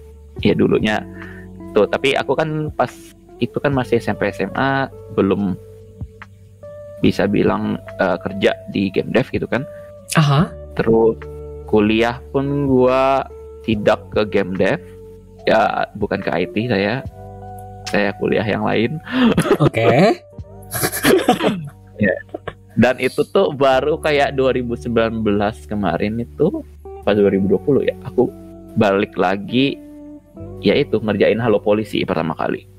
[0.43, 0.99] ya dulunya
[1.77, 1.87] tuh.
[1.87, 2.91] Tapi aku kan pas
[3.43, 4.87] itu kan masih SMP SMA
[5.19, 5.59] belum
[7.03, 9.67] bisa bilang eh, kerja di game dev gitu kan.
[10.15, 11.19] Aha, Terus
[11.67, 13.27] kuliah pun gua
[13.67, 14.79] tidak ke game dev.
[15.43, 17.03] Ya bukan ke IT saya.
[17.91, 19.03] Saya kuliah yang lain.
[19.67, 19.91] oke.
[22.73, 24.89] Dan itu tuh baru kayak 2019
[25.69, 26.65] kemarin itu
[27.05, 27.97] pas 2020 ya.
[28.09, 28.33] Aku
[28.79, 29.77] balik lagi
[30.65, 32.72] yaitu ngerjain Halo Polisi pertama kali.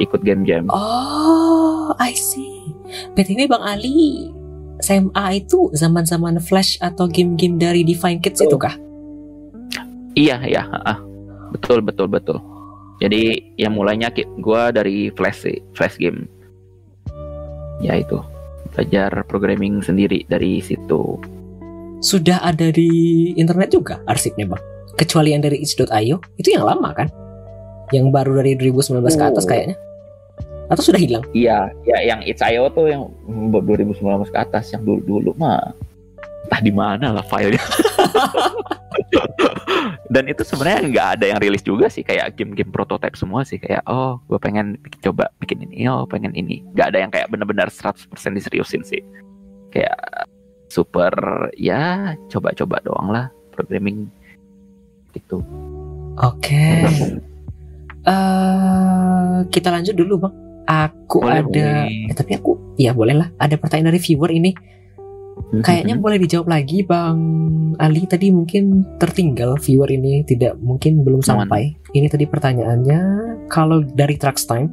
[0.00, 0.66] Ikut game jam.
[0.72, 2.72] Oh, I see.
[3.14, 4.32] BTW Bang Ali,
[4.80, 8.74] SMA itu zaman-zaman Flash atau game-game dari Divine Kids itu kah?
[10.16, 10.98] Iya, iya, ah.
[11.50, 12.38] Betul, betul, betul.
[13.00, 14.12] Jadi yang mulainya
[14.44, 16.28] gua dari Flash sih, Flash game.
[17.80, 18.20] Ya itu.
[18.70, 21.18] Belajar programming sendiri dari situ.
[22.00, 22.88] Sudah ada di
[23.36, 24.62] internet juga arsipnya Bang.
[24.96, 27.08] Kecuali yang dari itch.io, itu yang lama kan?
[27.90, 29.48] Yang baru dari 2019 ke atas Oh.
[29.48, 29.76] kayaknya.
[30.66, 31.24] Atau sudah hilang?
[31.30, 33.98] Iya, ya yang itch.io tuh yang 2019
[34.30, 35.74] ke atas, yang dulu-dulu mah
[36.46, 37.58] entah di mana lah filenya.
[40.10, 43.86] Dan itu sebenarnya nggak ada yang rilis juga sih kayak game-game prototype semua sih kayak
[43.86, 47.70] oh gue pengen bikin- coba bikin ini oh pengen ini nggak ada yang kayak bener-bener
[47.70, 48.98] 100% diseriusin sih
[49.70, 49.94] kayak
[50.66, 51.14] super
[51.54, 54.10] ya coba-coba doang lah programming
[55.12, 55.42] gitu
[56.18, 56.82] Oke.
[58.10, 60.34] Eh, kita lanjut dulu Bang.
[60.70, 62.10] Aku Boleh, ada boleh.
[62.10, 63.28] eh, tapi aku ya boleh lah.
[63.38, 64.50] Ada pertanyaan dari viewer ini.
[65.50, 67.18] Kayaknya boleh dijawab lagi Bang
[67.80, 71.74] Ali tadi mungkin tertinggal viewer ini tidak mungkin belum sampai.
[71.90, 73.00] Ini tadi pertanyaannya
[73.48, 74.68] kalau dari Trax Time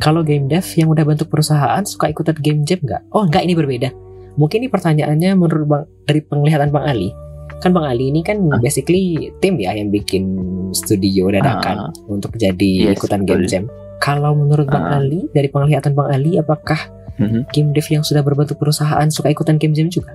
[0.00, 3.12] kalau game dev yang udah bentuk perusahaan suka ikutan game jam nggak?
[3.12, 3.92] Oh nggak ini berbeda.
[4.40, 7.12] Mungkin ini pertanyaannya menurut Bang dari penglihatan Bang Ali.
[7.60, 8.56] Kan Bang Ali ini kan Ah.
[8.56, 10.24] basically tim ya yang bikin
[10.72, 13.36] studio dadakan untuk jadi Yes, ikutan betul.
[13.36, 13.64] game jam.
[13.98, 14.96] Kalau menurut Bang Ah.
[14.96, 16.80] Ali dari penglihatan Bang Ali apakah
[17.16, 17.52] Mhm.
[17.52, 20.10] game dev yang sudah berbentuk perusahaan suka ikutan game jam juga?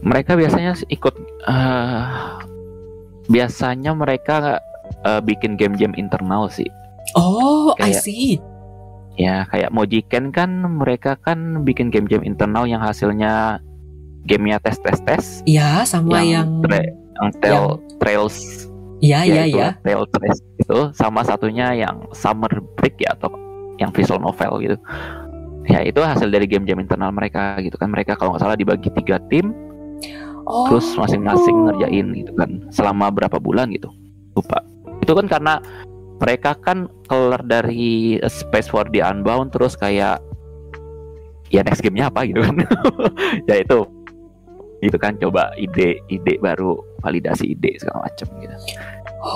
[0.00, 2.04] mereka biasanya ikut eh
[3.26, 4.60] biasanya mereka
[5.00, 6.68] eh, bikin game-game internal sih
[7.14, 8.36] Oh, I Kayak- see.
[9.14, 13.64] ya kayak Mojiken kan mereka kan bikin game-game internal yang hasilnya
[14.24, 16.88] gamenya tes tes tes Ya, sama yang, tra-
[17.20, 17.64] yang trail
[18.00, 18.36] trails.
[19.04, 19.76] Ya ya itu, ya.
[19.84, 22.48] trail trails itu sama satunya yang Summer
[22.80, 23.28] Break ya atau
[23.76, 24.76] yang visual novel gitu.
[25.68, 27.92] Ya itu hasil dari game-game internal mereka gitu kan.
[27.92, 29.52] Mereka kalau nggak salah dibagi tiga tim.
[30.44, 30.68] Oh.
[30.68, 32.68] terus masing-masing ngerjain gitu kan.
[32.68, 33.88] Selama berapa bulan gitu.
[34.36, 34.60] Lupa.
[35.00, 35.56] Itu kan karena
[36.20, 40.20] mereka kan keluar dari Space for the Unbound terus kayak
[41.48, 42.60] ya next gamenya apa gitu kan.
[43.48, 43.88] Ya itu
[44.84, 48.56] itu kan coba ide ide baru validasi ide segala macam gitu.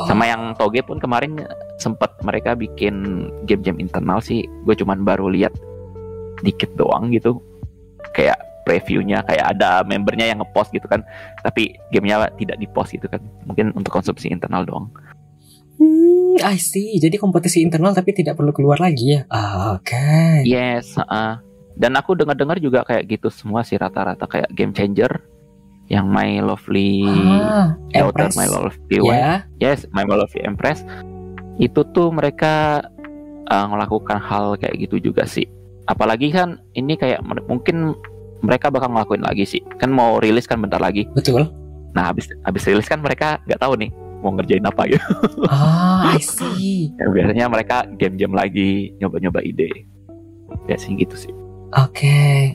[0.05, 1.41] Sama yang toge pun kemarin
[1.81, 4.45] sempat mereka bikin game-game internal sih.
[4.69, 5.57] Gue cuman baru lihat
[6.45, 7.41] dikit doang gitu.
[8.13, 8.37] Kayak
[8.69, 11.01] previewnya kayak ada membernya yang ngepost gitu kan.
[11.41, 13.25] Tapi gamenya tidak dipost gitu kan.
[13.49, 14.93] Mungkin untuk konsumsi internal doang.
[15.81, 17.01] Hmm, I see.
[17.01, 19.21] Jadi kompetisi internal tapi tidak perlu keluar lagi ya.
[19.33, 20.45] Ah, Oke.
[20.45, 21.41] yes uh,
[21.79, 24.27] dan aku dengar-dengar juga kayak gitu semua sih rata-rata.
[24.27, 25.38] Kayak game changer
[25.89, 28.37] yang My Lovely Ah, Daughter, Empress.
[28.37, 29.33] My Lovely Wife Ya.
[29.59, 30.85] yes My Lovely Empress
[31.57, 32.85] itu tuh mereka
[33.47, 35.49] uh, melakukan hal kayak gitu juga sih
[35.85, 37.97] apalagi kan ini kayak mungkin
[38.39, 41.49] mereka bakal ngelakuin lagi sih kan mau rilis kan bentar lagi Betul.
[41.91, 43.89] nah habis habis rilis kan mereka nggak tahu nih
[44.19, 45.03] mau ngerjain apa gitu
[45.49, 46.93] Ah, I see.
[46.95, 49.89] Ya, biasanya mereka game-game lagi nyoba-nyoba ide
[50.65, 51.33] biasanya gitu sih
[51.71, 52.53] Oke.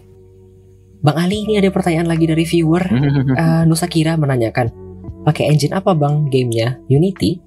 [1.04, 2.84] Bang Ali ini ada pertanyaan lagi dari viewer.
[3.34, 4.72] Eh, Nusa Kira menanyakan,
[5.28, 6.80] pakai engine apa bang gamenya?
[6.88, 7.44] Unity?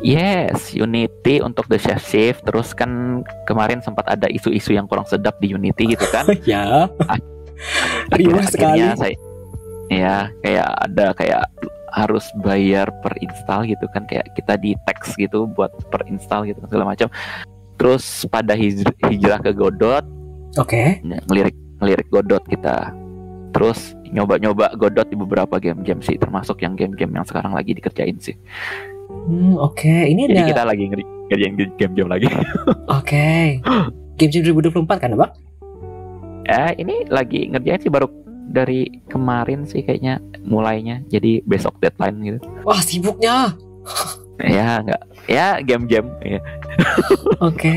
[0.00, 2.40] Yes, Unity untuk the chef shift.
[2.48, 6.24] Terus kan kemarin sempat ada isu-isu yang kurang sedap di Unity gitu kan.
[6.48, 6.88] ya.
[8.12, 8.80] Akhirnya sekali.
[8.96, 9.16] saya,
[9.88, 11.42] ya kayak ada kayak
[11.96, 16.60] harus bayar per install gitu kan kayak kita di text gitu buat per install gitu
[16.64, 17.08] kan segala macam.
[17.76, 20.04] Terus pada hij- hijrah ke Godot,
[20.56, 21.00] Oke.
[21.04, 22.92] ngelirik ngelirik Godot kita.
[23.56, 28.36] Terus nyoba-nyoba Godot di beberapa game-game sih, termasuk yang game-game yang sekarang lagi dikerjain sih.
[29.26, 29.88] Hmm, oke.
[29.88, 30.50] Ini Jadi ada.
[30.50, 32.26] kita lagi ngerjain game-game lagi.
[32.98, 33.58] Oke.
[34.14, 35.32] Game Jam 2024 kan, Bang?
[36.46, 38.06] Eh, ini lagi ngerjain sih baru
[38.46, 41.02] dari kemarin sih kayaknya mulainya.
[41.10, 42.38] Jadi besok deadline gitu.
[42.62, 43.54] Wah, sibuknya.
[44.36, 45.02] Ya nggak,
[45.32, 46.08] ya game-game.
[46.20, 46.40] Ya.
[47.40, 47.72] Oke.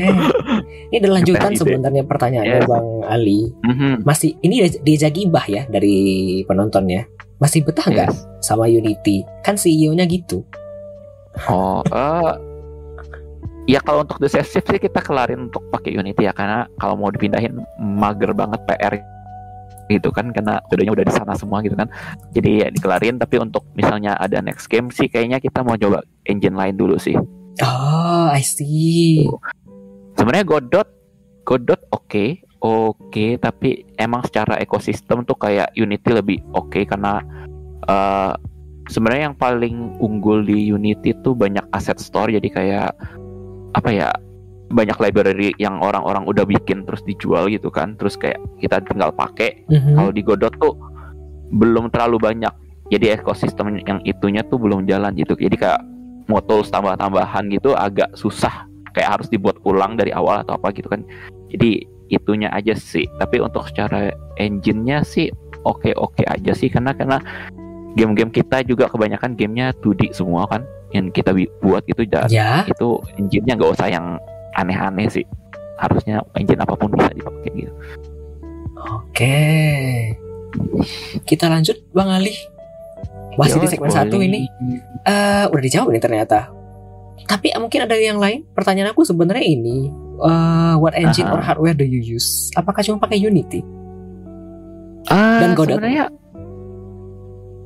[0.92, 2.68] Ini ada lanjutan sebenarnya pertanyaannya Yes.
[2.68, 3.40] Bang Ali.
[3.64, 5.96] Mhm, Masih ini dia- dia gibah ya dari
[6.44, 7.08] penonton ya.
[7.40, 8.28] Masih betah nggak yes.
[8.44, 9.24] sama Unity?
[9.40, 10.44] Kan CEO-nya gitu.
[11.48, 12.32] Oh, eh,
[13.70, 17.08] ya kalau untuk the shift sih kita kelarin untuk pakai Unity ya karena kalau mau
[17.08, 19.00] dipindahin mager banget PR
[19.90, 21.90] gitu kan karena kodenya udah di sana semua gitu kan.
[22.30, 26.54] Jadi ya dikelarin tapi untuk misalnya ada next game sih kayaknya kita mau coba engine
[26.54, 27.18] lain dulu sih.
[27.60, 29.26] Oh, I see.
[30.14, 30.88] sebenarnya Godot
[31.42, 32.24] Godot oke
[32.60, 37.24] oke tapi emang secara ekosistem tuh kayak Unity lebih oke karena
[37.82, 38.32] eh,
[38.86, 42.90] sebenarnya yang paling unggul di Unity tuh banyak aset store jadi kayak
[43.72, 44.08] apa ya
[44.70, 49.66] banyak library yang orang-orang udah bikin terus dijual gitu kan terus kayak kita tinggal pakai
[49.66, 49.96] Mhm.
[49.96, 50.74] kalau di Godot tuh
[51.50, 52.52] belum terlalu banyak
[52.88, 55.80] jadi ekosistem yang itunya tuh belum jalan gitu jadi kayak
[56.30, 58.70] mau tools tambah-tambahan gitu agak susah.
[58.94, 61.02] Kayak harus dibuat ulang dari awal atau apa gitu kan.
[61.50, 63.06] Jadi itunya aja sih.
[63.18, 65.30] Tapi untuk secara engine-nya sih
[65.66, 66.70] oke-oke aja sih.
[66.70, 67.18] Karena karena
[67.98, 70.62] game-game kita juga kebanyakan gamenya 2D semua kan
[70.94, 72.06] yang kita buat gitu.
[72.06, 72.62] Dan Ya.
[72.66, 74.18] itu engine-nya nggak usah yang
[74.58, 75.26] aneh-aneh sih.
[75.78, 77.72] Harusnya engine apa pun bisa dipakai gitu.
[78.80, 79.38] Oke.
[81.24, 82.34] Kita lanjut Bang Ali.
[83.38, 84.50] Masih di Yos, segmen satu ini.
[85.06, 86.50] Eh, udah dijawab nih ternyata.
[87.28, 88.42] Tapi eh, mungkin ada yang lain.
[88.56, 89.90] Pertanyaan aku sebenarnya ini,
[90.24, 91.34] eh, what engine Aha.
[91.36, 92.50] or hardware do you use?
[92.58, 93.62] Apakah cuma pakai Unity?
[95.08, 95.78] Ah, Dan Godot.
[95.78, 96.12] sebenarnya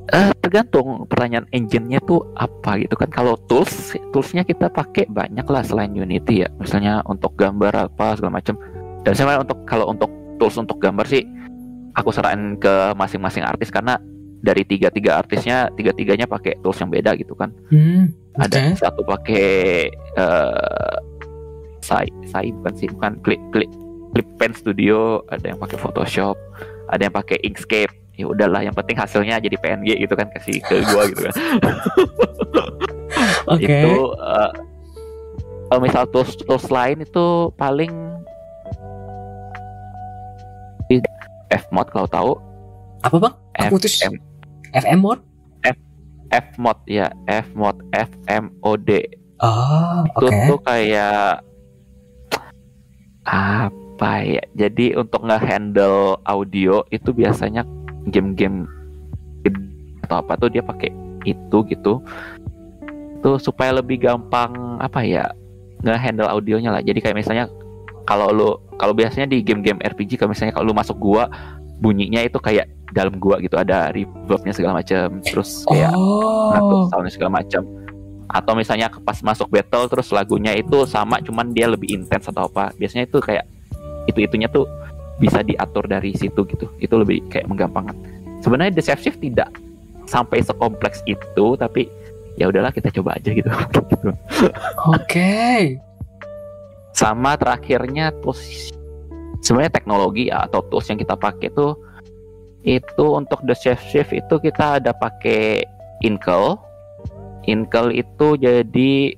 [0.05, 3.09] eh, tergantung pertanyaan engine-nya tuh apa gitu kan.
[3.09, 6.49] Kalau tools, toolsnya kita pakai banyak lah selain Unity ya.
[6.61, 8.55] Misalnya untuk gambar apa segala macam.
[9.01, 11.25] Dan sebenarnya untuk kalau untuk tools untuk gambar sih,
[11.97, 13.97] aku serahin ke masing-masing artis karena
[14.45, 17.49] dari tiga tiga artisnya tiga tiganya pakai tools yang beda gitu kan.
[17.73, 18.77] Hmm, Ada oke.
[18.77, 19.49] satu pakai
[19.91, 20.95] eh
[21.81, 23.69] Sai, Sai bukan sih, bukan Clip Clip
[24.13, 26.33] Clip Pen Studio, ada yang pakai Photoshop,
[26.89, 27.93] ada yang pakai Inkscape.
[28.15, 31.35] Ya udahlah, yang penting hasilnya jadi PNG gitu kan kasih ke gua gitu kan.
[33.53, 33.67] Oke.
[33.67, 34.15] Itu
[35.67, 37.91] kalau misal tools tools lain itu paling
[41.51, 42.31] Fmod kalau tahu
[43.05, 43.33] Apa bang?
[43.61, 44.01] Aku putus.
[44.75, 45.23] FM FM mode?
[46.35, 48.89] Fmod ya Fmod FMOD
[49.39, 50.47] Oh, itu oke.
[50.47, 51.43] tuh kayak
[53.27, 57.67] apa ya jadi untuk nge-handle audio itu biasanya
[58.11, 58.63] game-game
[60.07, 60.93] atau apa tuh dia pakai
[61.25, 61.99] itu gitu
[63.19, 65.25] tuh supaya lebih gampang apa ya
[65.81, 67.49] nge-handle audionya lah jadi kayak misalnya
[68.05, 71.25] kalau lu kalau biasanya di game-game RPG kalau misalnya kalau lu masuk gua
[71.79, 77.11] bunyinya itu kayak dalam gua gitu ada reverbnya segala macam terus kayak ngatur Oh, soundnya
[77.11, 77.63] segala macam
[78.35, 82.73] atau misalnya pas masuk battle terus lagunya itu sama cuman dia lebih intens atau apa.
[82.75, 83.45] Biasanya itu kayak
[84.09, 84.67] itu itunya tuh
[85.21, 86.67] bisa diatur dari situ gitu.
[86.81, 87.95] Itu lebih kayak menggampangkan.
[88.41, 89.49] Sebenarnya the shift tidak
[90.05, 91.87] sampai sekompleks itu tapi
[92.35, 93.47] ya udahlah kita coba aja gitu.
[94.95, 95.79] Oke.
[96.95, 98.71] sama terakhirnya tools
[99.45, 101.77] sebenarnya teknologi ya, atau tools yang kita pakai tuh
[102.65, 105.61] itu untuk the safe shift itu kita ada pakai
[106.01, 106.57] Inkel
[107.45, 109.13] Inkel itu jadi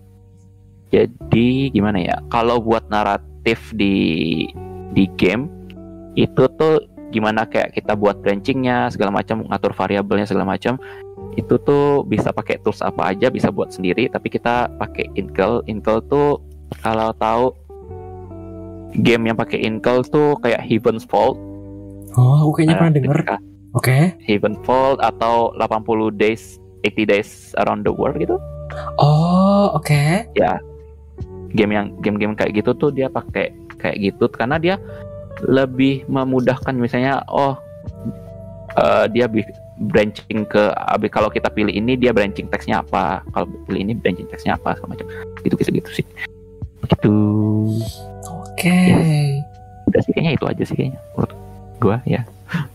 [0.91, 4.43] jadi gimana ya kalau buat naratif di
[4.91, 5.47] di game
[6.19, 6.83] itu tuh
[7.15, 10.75] gimana kayak kita buat branchingnya segala macam ngatur variabelnya segala macam
[11.39, 16.03] itu tuh bisa pakai tools apa aja bisa buat sendiri tapi kita pakai Inkel Inkel
[16.11, 16.43] tuh
[16.83, 17.55] kalau tahu
[18.95, 21.35] game yang pakai Inkel tuh kayak Heaven's Fault
[22.17, 23.17] Oh, aku kayaknya Nah, pernah denger.
[23.77, 23.97] Oke.
[24.25, 27.29] Heaven's Fault atau 80 days 80 days
[27.61, 28.41] around the world gitu.
[28.97, 30.25] Oh, oke.
[31.53, 34.75] game yang game-game kayak gitu tuh dia pakai kayak gitu karena dia
[35.45, 36.73] lebih memudahkan.
[36.73, 37.53] Misalnya oh
[38.77, 39.29] eh, dia
[39.77, 43.21] branching ke abi kalau kita pilih ini dia branching teksnya apa?
[43.29, 44.73] Kalau pilih ini branching teksnya apa?
[44.73, 45.07] Segala macam.
[45.45, 45.89] Gitu gitu gitu.
[46.01, 46.05] sih
[48.57, 48.77] Oke.
[49.85, 51.33] udah sih kayaknya itu aja sih kayaknya menurut
[51.77, 52.25] gua ya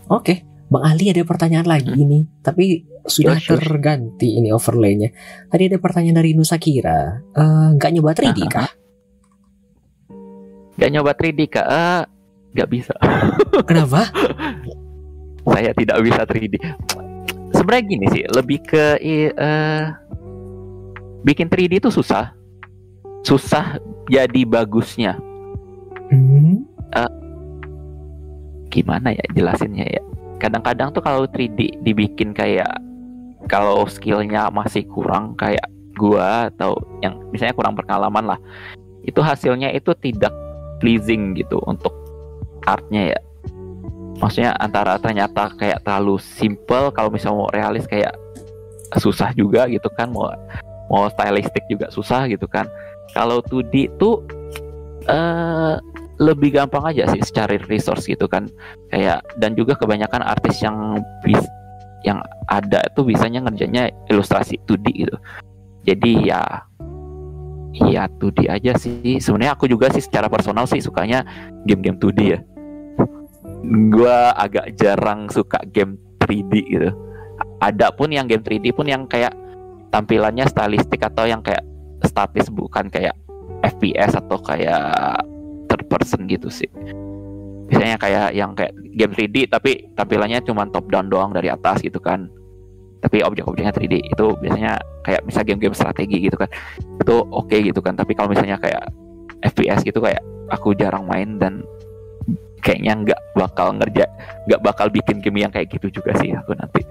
[0.07, 0.47] Oke.
[0.69, 3.61] Bang Ali ada pertanyaan lagi ini, tapi sudah Ya, sure.
[3.61, 5.13] terganti ini overlaynya.
[5.45, 7.21] Tadi ada pertanyaan dari Nusa Kira.
[7.29, 8.69] Eh, nggak nyoba 3D kah?
[10.73, 12.01] Gak nyoba 3D kak Eh,
[12.53, 12.93] nggak bisa
[13.69, 14.09] Kenapa?
[15.43, 16.55] saya tidak bisa 3D
[17.51, 19.83] sebenarnya gini sih lebih ke eh,
[21.21, 22.31] bikin 3D itu susah
[23.21, 23.77] susah
[24.07, 25.19] jadi bagusnya
[26.11, 26.65] Hmm.
[28.73, 30.01] gimana ya jelasinnya ya
[30.41, 32.73] kadang-kadang tuh kalau 3D dibikin kayak
[33.45, 35.63] kalau skillnya masih kurang kayak
[35.93, 36.73] gua atau
[37.05, 38.39] yang misalnya kurang pengalaman lah
[39.05, 40.33] itu hasilnya itu tidak
[40.81, 41.93] pleasing gitu untuk
[42.65, 43.19] artnya ya
[44.17, 48.15] maksudnya antara ternyata kayak terlalu simple kalau misalnya mau realis kayak
[48.97, 50.33] susah juga gitu kan mau
[50.89, 52.65] mau stylistic juga susah gitu kan
[53.13, 54.25] kalau 2D tuh
[55.09, 55.75] eh
[56.21, 58.47] lebih gampang aja sih secara resource gitu kan.
[58.93, 61.41] Kayak dan juga kebanyakan artis yang bis
[62.03, 62.19] yang
[62.51, 65.15] ada itu bisanya ngerjainnya ilustrasi 2D gitu.
[65.83, 66.43] Jadi ya
[67.73, 69.17] ya 2D aja sih.
[69.17, 71.25] Sebenarnya aku juga sih secara personal sih sukanya
[71.65, 72.39] game-game 2D ya.
[73.89, 76.89] Gua agak jarang suka game 3D gitu.
[77.63, 79.31] Ada pun yang game 3D pun yang kayak
[79.89, 81.63] tampilannya stylistik atau yang kayak
[82.03, 83.15] statis bukan kayak
[83.63, 85.23] FPS atau kayak
[85.71, 86.69] third person gitu sih.
[87.71, 91.97] Biasanya kayak yang kayak game 3D tapi tampilannya cuma top down doang dari atas gitu
[91.97, 92.27] kan.
[92.99, 96.51] Tapi objek-objeknya 3D itu biasanya kayak misal game-game strategi gitu kan.
[96.99, 98.83] Itu oke gitu kan tapi kalau misalnya kayak
[99.43, 100.21] FPS gitu kayak
[100.51, 101.63] aku jarang main dan
[102.63, 104.07] kayaknya nggak bakal ngerja
[104.47, 106.81] nggak bakal bikin game yang kayak gitu juga sih aku nanti.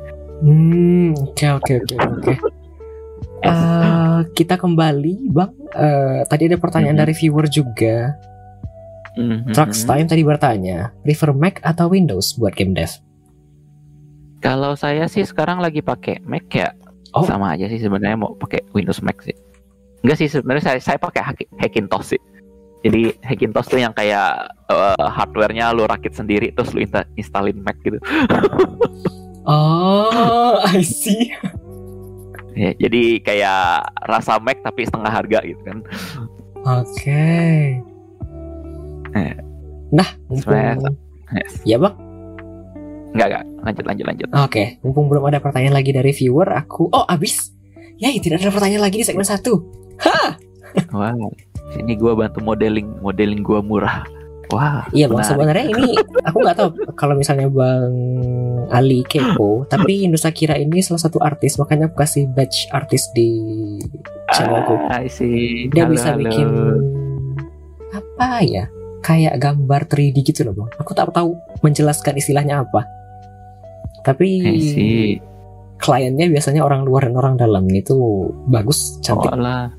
[0.43, 2.62] Hmm, oke oke oke oke.
[3.43, 5.51] Eh, kita kembali, Bang.
[5.69, 7.03] Eh, tadi ada pertanyaan Mhm.
[7.03, 8.15] dari viewer juga.
[9.13, 9.51] Mhm.
[9.51, 12.91] Trucks Time tadi bertanya, prefer Mac atau Windows buat game dev?
[14.39, 16.75] kalau saya sih sekarang lagi pakai Mac ya
[17.13, 17.23] Oh.
[17.23, 19.31] sama aja sih sebenarnya mau pakai Windows Mac sih
[20.03, 22.23] enggak sih sebenarnya saya saya pakai Hack- Hackintosh sih
[22.83, 27.79] jadi Hackintosh tuh yang kayak eh, hardware-nya lu rakit sendiri terus lu insta- installin Mac
[27.81, 28.03] gitu
[29.47, 31.31] Oh, I see.
[32.53, 33.63] Ya, jadi kayak
[34.09, 35.79] rasa Mac tapi setengah harga gitu kan
[36.63, 37.27] Oke.
[39.19, 39.35] Eh,
[39.93, 40.97] Nah, mumpung...
[41.35, 41.53] Yes.
[41.69, 41.97] Ya, Bang.
[43.13, 46.89] enggak enggak lanjut lanjut lanjut Oke, mumpung belum ada pertanyaan lagi dari viewer, aku...
[46.89, 47.53] Oh, abis.
[48.01, 49.61] Ya, tidak ada pertanyaan lagi di segmen satu.
[50.97, 51.13] wah
[51.77, 54.09] sini gua bantu modeling modeling gua murah
[54.51, 55.95] wah Iya bang, sebenarnya ini
[56.27, 57.93] aku nggak tahu kalau misalnya bang
[58.73, 63.29] Ali kepo, tapi Nusa Kira ini salah satu artis, makanya aku kasih badge artis di
[64.33, 64.75] channelku.
[64.89, 65.05] Ah.
[65.71, 66.21] Dia Halo, bisa halo.
[66.25, 66.49] bikin
[67.93, 68.65] apa ya?
[69.03, 70.71] Kayak gambar 3D gitu loh bang.
[70.81, 72.87] Aku tak tahu menjelaskan istilahnya apa.
[74.03, 74.29] Tapi
[75.83, 79.35] kliennya biasanya orang luar dan orang dalam itu bagus, cantik.
[79.35, 79.75] Oh lah.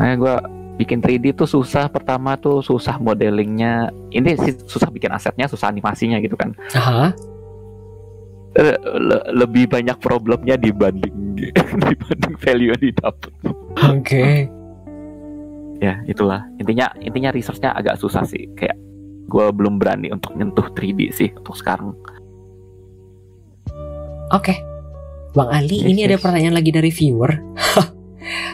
[0.00, 0.34] Nah, gue
[0.80, 1.92] bikin 3D tuh susah.
[1.92, 3.92] Pertama tuh susah modelingnya.
[4.08, 6.56] Ini sih susah bikin asetnya, susah animasinya gitu kan.
[6.72, 7.12] Aha.
[8.56, 11.38] Eh, le- lebih banyak problemnya dibanding
[11.92, 13.32] dibanding value yang didapat.
[13.92, 14.48] Oke.
[15.78, 16.48] Ya itulah.
[16.56, 18.48] Intinya intinya researchnya agak susah sih.
[18.56, 18.80] Kayak
[19.30, 21.94] gue belum berani untuk nyentuh 3D sih untuk sekarang.
[24.30, 24.54] Oke.
[25.30, 26.22] Bang Ali, Yes, ini ada yes.
[26.26, 27.30] pertanyaan lagi dari viewer.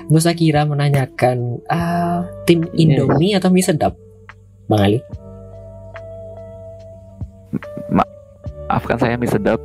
[0.07, 2.77] Nusa Kira menanyakan, ah, tim Yes.
[2.77, 3.95] Indomie atau mie sedap?
[4.67, 4.99] Bang Ali?
[7.89, 9.61] maafkan saya mie sedap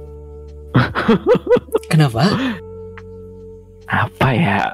[1.91, 2.23] Kenapa?
[3.91, 4.71] apa ya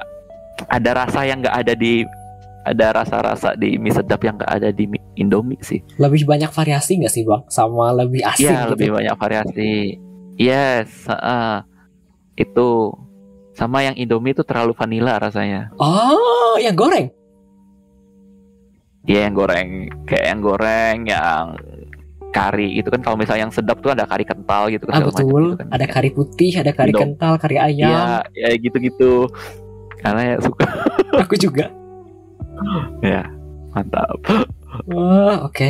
[0.70, 2.06] ada rasa yang nggak ada di
[2.62, 7.02] ada rasa-rasa di mie sedap yang nggak ada di mie Indomie sih Lebih banyak variasi
[7.02, 7.42] nggak sih bang?
[7.50, 8.70] Sama lebih asing Iya gitu?
[8.78, 9.72] lebih banyak variasi
[10.38, 11.54] yes heeh.
[12.38, 12.94] itu
[13.58, 17.10] sama yang Indomie itu terlalu vanilla rasanya Oh, yang goreng?
[19.02, 19.68] Iya yang goreng
[20.04, 21.44] kayak yang goreng yang
[22.28, 25.24] kari gitu kan kalau misalnya yang sedap tuh ada kari kental gitu Ah kan macam
[25.24, 25.42] betul.
[25.42, 25.66] gitu kan.
[25.72, 27.88] Ada kari putih, ada kari Indo- kental, kari ayam.
[27.88, 28.06] Iya,
[28.36, 29.26] ya gitu-gitu.
[29.98, 30.64] Karena ya suka
[31.18, 31.72] Aku juga.
[33.02, 33.24] ya.
[33.72, 34.20] Mantap.
[34.86, 35.68] Wah, oke.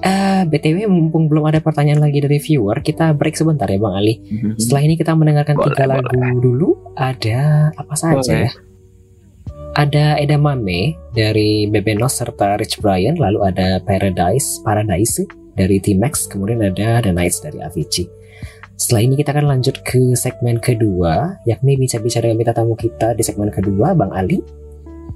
[0.00, 4.16] Eh, BTW mumpung belum ada pertanyaan lagi dari viewer, kita break sebentar ya Bang Ali.
[4.56, 6.00] Setelah ini kita mendengarkan Boleh, tiga boleh.
[6.00, 6.68] lagu dulu.
[6.96, 8.48] Ada apa saja Boleh.
[8.48, 8.50] ya?
[9.70, 15.22] Ada Edamame dari Bebenos serta Rich Brian, lalu ada Paradise, Paradise
[15.54, 18.08] dari T-Max, kemudian ada The Nights dari Avicii.
[18.80, 23.20] Setelah ini kita akan lanjut ke segmen kedua, yakni bicara-bicara dengan mitra tamu kita di
[23.20, 24.40] segmen kedua, Bang Ali.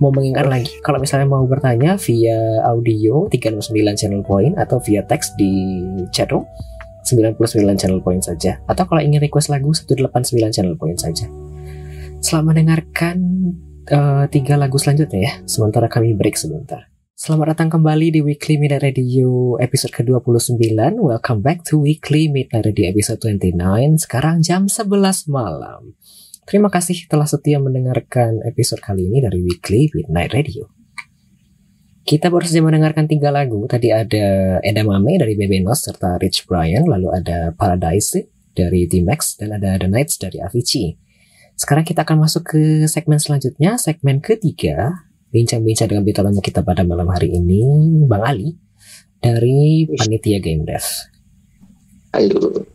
[0.02, 5.38] Mau mengingat lagi, kalau misalnya mau bertanya via audio 369 channel point atau via teks
[5.38, 6.42] di chatroom
[7.06, 8.58] 99 channel point saja.
[8.66, 10.10] Atau kalau ingin request lagu 189
[10.50, 11.28] channel point saja.
[12.24, 13.16] Selamat mendengarkan
[13.86, 15.32] eh, tiga lagu selanjutnya ya.
[15.44, 16.88] Sementara kami break sebentar.
[17.14, 20.74] Selamat datang kembali di Weekly Midnight Radio episode ke-29.
[20.98, 23.54] Welcome back to Weekly Midnight Radio episode 29.
[24.02, 25.94] Sekarang jam 11 malam.
[26.44, 30.68] Terima kasih telah setia mendengarkan episode kali ini dari Weekly Midnight Radio.
[32.04, 33.64] Kita baru saja mendengarkan tiga lagu.
[33.64, 39.80] Tadi ada Edamame dari Bebenos serta Rich Brian, lalu ada Paradise dari T-Max, dan ada
[39.80, 41.00] The Nights dari Avicii.
[41.56, 46.84] Sekarang kita akan masuk ke segmen selanjutnya, segmen ketiga, bincang-bincang dengan bintang tamu kita pada
[46.84, 47.64] malam hari ini,
[48.04, 48.52] Bang Ali
[49.16, 50.84] dari Panitia Game Dev.
[52.12, 52.73] Halo.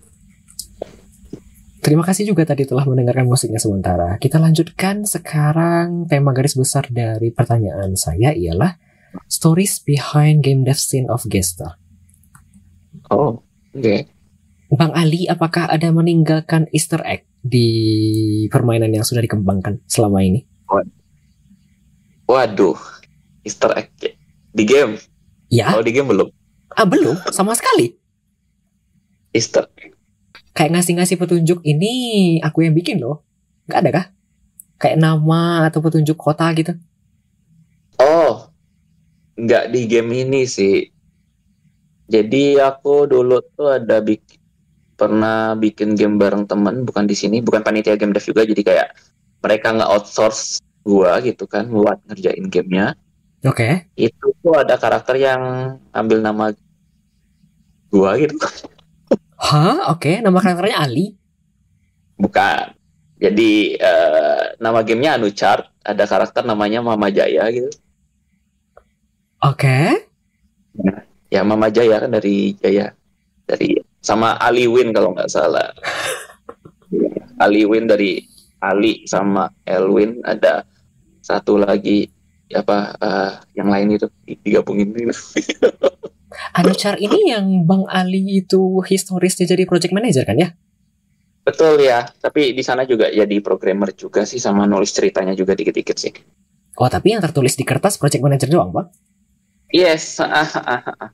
[1.79, 4.19] Terima kasih juga tadi telah mendengarkan musiknya sementara.
[4.19, 8.75] Kita lanjutkan sekarang tema garis besar dari pertanyaan saya ialah
[9.31, 11.79] Stories Behind Game Dev Scene of Gesta.
[13.09, 13.41] Oh,
[13.73, 13.95] oke.
[14.69, 17.67] Bang Ali, apakah ada meninggalkan Easter egg di
[18.51, 20.45] permainan yang sudah dikembangkan selama ini?
[22.29, 22.77] Waduh,
[23.41, 23.89] Easter egg
[24.53, 25.01] di game.
[25.49, 26.29] Ya, Oh, di game belum.
[26.77, 27.97] ah belum, sama sekali.
[29.33, 29.97] Easter egg.
[30.53, 31.93] Kayak ngasih-ngasih petunjuk ini
[32.43, 33.23] aku yang bikin loh.
[33.69, 34.05] Nggak ada kah?
[34.79, 36.73] Kayak nama atau petunjuk kota gitu.
[37.99, 38.47] Oh,
[39.35, 40.87] nggak di game ini sih.
[42.09, 44.39] Jadi aku dulu tuh ada bikin
[44.99, 48.43] pernah bikin game bareng temen, bukan di sini, bukan panitia game dev juga.
[48.43, 48.97] Jadi kayak
[49.39, 52.97] mereka nggak outsource gua gitu kan buat ngerjain gamenya.
[53.47, 53.87] Oke.
[53.95, 55.41] Itu tuh ada karakter yang
[55.95, 56.51] ambil nama
[57.87, 58.35] gua gitu.
[59.39, 59.95] Hah?
[59.95, 61.15] Oke, nama karakternya Ali.
[62.19, 62.75] Bukan.
[63.19, 67.71] Jadi eh, nama gamenya Anuchart, ada karakter namanya Mama Jaya gitu.
[69.39, 70.07] Oke.
[71.31, 72.91] Ya Mama Jaya kan dari Jaya,
[73.47, 75.71] dari sama Ali Win kalau nggak salah.
[77.43, 78.19] Ali Win dari
[78.59, 80.67] Ali sama Elwin ada
[81.23, 82.11] satu lagi
[82.51, 84.07] apa eh, yang lain itu
[84.43, 85.15] digabungin gitu.
[86.53, 90.49] Anuchar ini yang Bang Ali itu historisnya jadi project manager kan ya?
[91.41, 95.97] Betul ya, tapi di sana juga jadi programmer juga sih sama nulis ceritanya juga dikit-dikit
[95.97, 96.13] sih.
[96.77, 98.87] Oh, tapi yang tertulis di kertas project manager doang, Bang?
[99.73, 101.09] Yes, ah, ah, ah.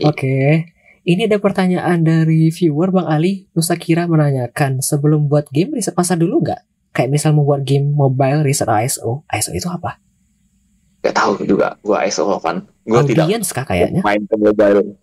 [0.10, 0.68] Oke.
[1.06, 3.46] Ini ada pertanyaan dari viewer Bang Ali.
[3.54, 6.60] Nusa Kira menanyakan, sebelum buat game riset pasar dulu nggak?
[6.90, 9.22] Kayak misal membuat game mobile riset ISO.
[9.30, 10.02] ISO itu apa?
[11.06, 12.66] Gak tahu juga gua ISO kan.
[12.86, 14.00] Gua tidak kah kayaknya?
[14.06, 14.94] main ke mobile.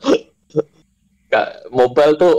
[1.32, 2.36] Gak, mobile tuh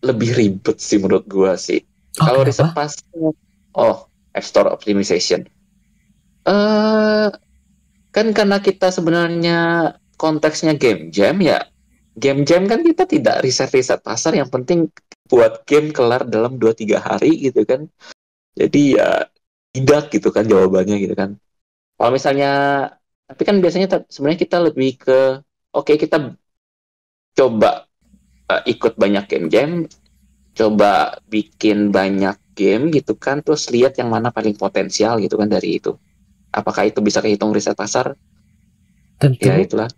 [0.00, 1.84] lebih ribet sih menurut gua sih.
[2.22, 2.92] Oh, Kalau riset pas
[3.76, 5.44] oh App Store optimization.
[6.48, 7.28] Eh
[8.14, 11.60] kan karena kita sebenarnya konteksnya game jam ya.
[12.14, 14.86] Game jam kan kita tidak riset-riset pasar yang penting
[15.26, 17.90] buat game kelar dalam 2-3 hari gitu kan.
[18.54, 19.26] Jadi ya
[19.74, 21.34] tidak gitu kan jawabannya gitu kan.
[21.98, 22.52] Kalau misalnya
[23.24, 25.18] tapi kan biasanya sebenarnya kita lebih ke
[25.72, 26.36] oke kita
[27.34, 27.88] coba
[28.52, 29.70] eh, ikut banyak game jam
[30.54, 35.82] coba bikin banyak game gitu kan terus lihat yang mana paling potensial gitu kan dari
[35.82, 35.98] itu.
[36.54, 38.14] Apakah itu bisa kehitung riset pasar?
[39.18, 39.42] Tentu.
[39.42, 39.90] ya itulah.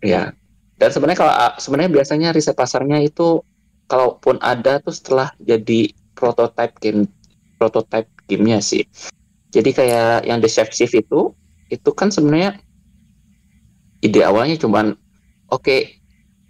[0.00, 0.32] Ya.
[0.80, 3.44] Dan sebenarnya kalau ah, sebenarnya biasanya riset pasarnya itu
[3.84, 7.04] kalaupun ada tuh setelah jadi prototype game
[7.60, 8.88] prototype gamenya sih.
[9.52, 11.36] Jadi kayak yang the chef itu
[11.70, 12.58] itu kan sebenarnya
[14.02, 14.96] ide awalnya cuman
[15.48, 16.00] oke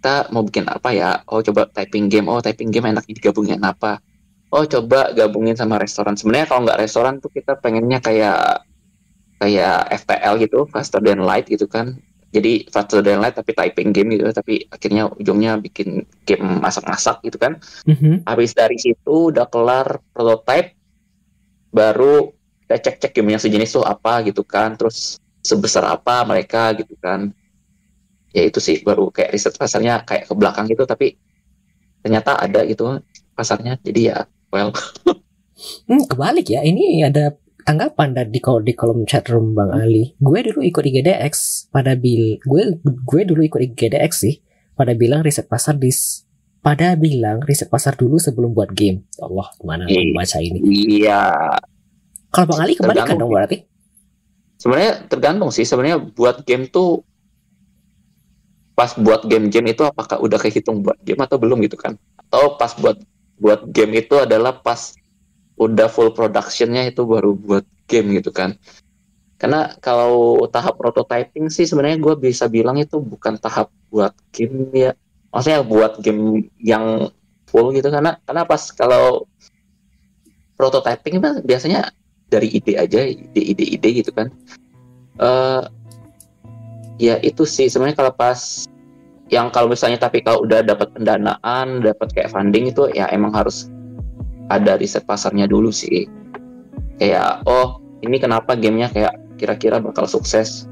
[0.01, 1.21] kita mau bikin apa ya?
[1.29, 2.25] Oh coba typing game.
[2.25, 4.01] Oh typing game enak digabungin apa?
[4.49, 6.17] Oh coba gabungin sama restoran.
[6.17, 8.65] Sebenarnya kalau nggak restoran tuh kita pengennya kayak
[9.37, 12.01] kayak FTL gitu faster than light gitu kan.
[12.33, 17.37] Jadi faster than light tapi typing game gitu tapi akhirnya ujungnya bikin game masak-masak gitu
[17.37, 17.61] kan.
[17.85, 18.25] Mhm.
[18.25, 20.73] habis dari situ udah kelar prototype
[21.69, 22.33] baru
[22.71, 27.27] kita cek-cek game yang sejenis tuh apa gitu kan terus sebesar apa mereka gitu kan
[28.31, 31.19] ya itu sih baru kayak riset pasarnya kayak ke belakang gitu tapi
[31.99, 32.95] ternyata ada gitu
[33.35, 34.17] pasarnya jadi ya
[34.49, 34.71] well
[35.85, 36.65] Hmm, kebalik ya.
[36.65, 40.17] Ini ada tanggapan dari di, kol- di kolom chat room Bang Ali.
[40.17, 44.41] Gue dulu ikut IGDX pada bil gue gue dulu ikut IGDX sih.
[44.73, 46.25] Pada bilang riset pasar dis
[46.65, 49.05] pada bilang riset pasar dulu sebelum buat game.
[49.21, 50.01] Ya Allah, gimana Iya.
[50.09, 50.59] membaca ini?
[50.65, 51.21] iya
[52.31, 53.67] Kalau Bang Ali kebalikan dong berarti.
[54.55, 55.67] sebenarnya tergantung sih.
[55.67, 57.03] Sebenarnya buat game tuh
[58.77, 61.99] pas buat game-game itu apakah udah kehitung buat game atau belum gitu kan?
[62.17, 62.97] Atau pas buat
[63.41, 64.95] buat game itu adalah pas
[65.59, 68.55] udah full productionnya itu baru buat game gitu kan?
[69.41, 74.91] Karena kalau tahap prototyping sih sebenarnya gue bisa bilang itu bukan tahap buat game ya.
[75.33, 77.09] Maksudnya buat game yang
[77.49, 77.89] full gitu.
[77.89, 79.25] Karena karena pas kalau
[80.53, 81.89] prototyping kan biasanya
[82.31, 84.31] dari ide aja ide-ide ide gitu kan.
[85.19, 85.63] Eh
[87.01, 88.65] ya itu sih sebenarnya kalau pas
[89.31, 93.67] yang kalau misalnya tapi kalau udah dapat pendanaan dapat kayak funding itu ya emang harus
[94.47, 96.07] ada riset pasarnya dulu sih.
[96.99, 100.67] Kayak oh ini kenapa gamenya kayak kira-kira bakal sukses?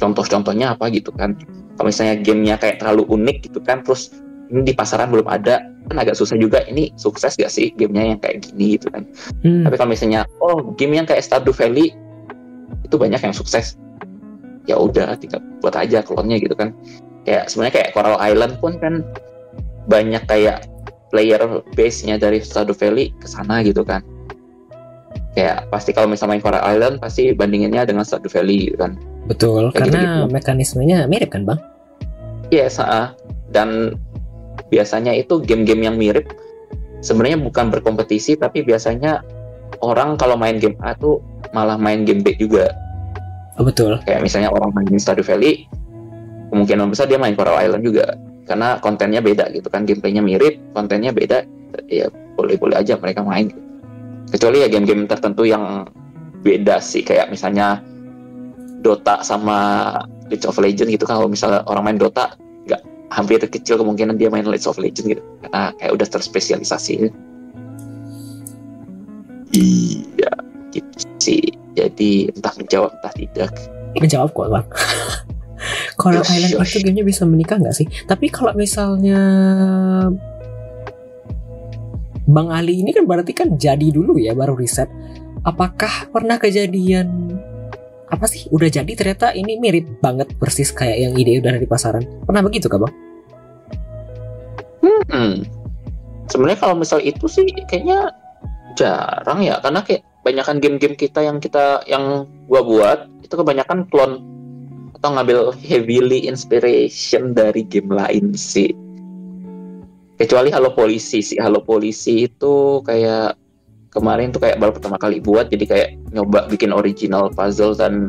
[0.00, 1.36] Contoh-contohnya apa gitu kan?
[1.76, 4.12] Kalau misalnya gamenya kayak terlalu unik gitu kan terus
[4.52, 8.20] ini di pasaran belum ada kan agak susah juga ini sukses gak sih gamenya yang
[8.20, 9.02] kayak gini gitu kan
[9.42, 9.64] Hmm.
[9.66, 11.90] tapi kalau misalnya oh game yang kayak Stardew Valley
[12.84, 13.74] itu banyak yang sukses
[14.64, 16.70] ya udah tinggal buat aja klonnya gitu kan
[17.26, 19.02] kayak sebenarnya kayak Coral Island pun kan
[19.90, 20.68] banyak kayak
[21.10, 21.40] player
[21.74, 24.00] base-nya dari Stardew Valley ke sana gitu kan
[25.32, 29.70] kayak pasti kalau misalnya main Coral Island pasti bandinginnya dengan Stardew Valley gitu kan Betul,
[29.70, 30.34] Kayak karena gitu-gitu.
[30.34, 31.62] mekanismenya mirip kan, Bang?
[32.50, 33.14] Yes, ah.
[33.54, 33.94] dan
[34.72, 36.32] biasanya itu game-game yang mirip.
[37.04, 39.20] Sebenarnya bukan berkompetisi tapi biasanya
[39.84, 41.20] orang kalau main game A tuh
[41.52, 42.72] malah main game B juga.
[43.60, 44.00] Oh, betul.
[44.08, 45.68] kayak misalnya orang main Stardew Valley
[46.48, 48.16] kemungkinan besar dia main Coral Island juga.
[48.48, 51.46] Karena kontennya beda gitu kan gameplaynya mirip kontennya beda
[51.86, 53.54] ya boleh-boleh aja mereka main
[54.32, 55.86] kecuali ya game-game tertentu yang
[56.42, 57.84] beda sih kayak misalnya
[58.82, 59.94] Dota sama
[60.26, 61.22] League of Legends gitu kan.
[61.22, 62.34] Kalau misalnya orang main Dota
[63.12, 67.12] hampir kecil kemungkinan dia main League of Legends gitu karena kayak udah terspesialisasi
[69.52, 70.32] iya
[70.72, 71.44] gitu sih
[71.76, 73.52] jadi entah menjawab entah tidak
[74.00, 74.66] Menjawab kok, Bang.
[76.00, 77.86] Coral Yosh, Island itu gamenya bisa menikah nggak sih?
[78.08, 79.20] Tapi kalau misalnya
[82.24, 84.88] Bang Ali ini kan berarti kan jadi dulu ya baru riset.
[85.44, 87.36] Apakah pernah kejadian
[88.12, 91.70] apa sih udah jadi ternyata ini mirip banget persis kayak yang ide udah ada di
[91.70, 92.04] pasaran.
[92.28, 92.92] Pernah begitu kah bang?
[95.08, 95.34] Hmm.
[96.28, 98.12] Sebenarnya kalau misal itu sih kayaknya
[98.76, 104.20] jarang ya karena kayak kebanyakan game-game kita yang kita yang gua buat itu kebanyakan clone
[105.00, 108.70] atau ngambil heavily inspiration dari game lain sih.
[110.20, 111.40] Kecuali Halo Polisi sih.
[111.40, 113.41] Halo Polisi itu kayak
[113.92, 118.08] kemarin tuh kayak baru pertama kali buat jadi kayak nyoba bikin original puzzle dan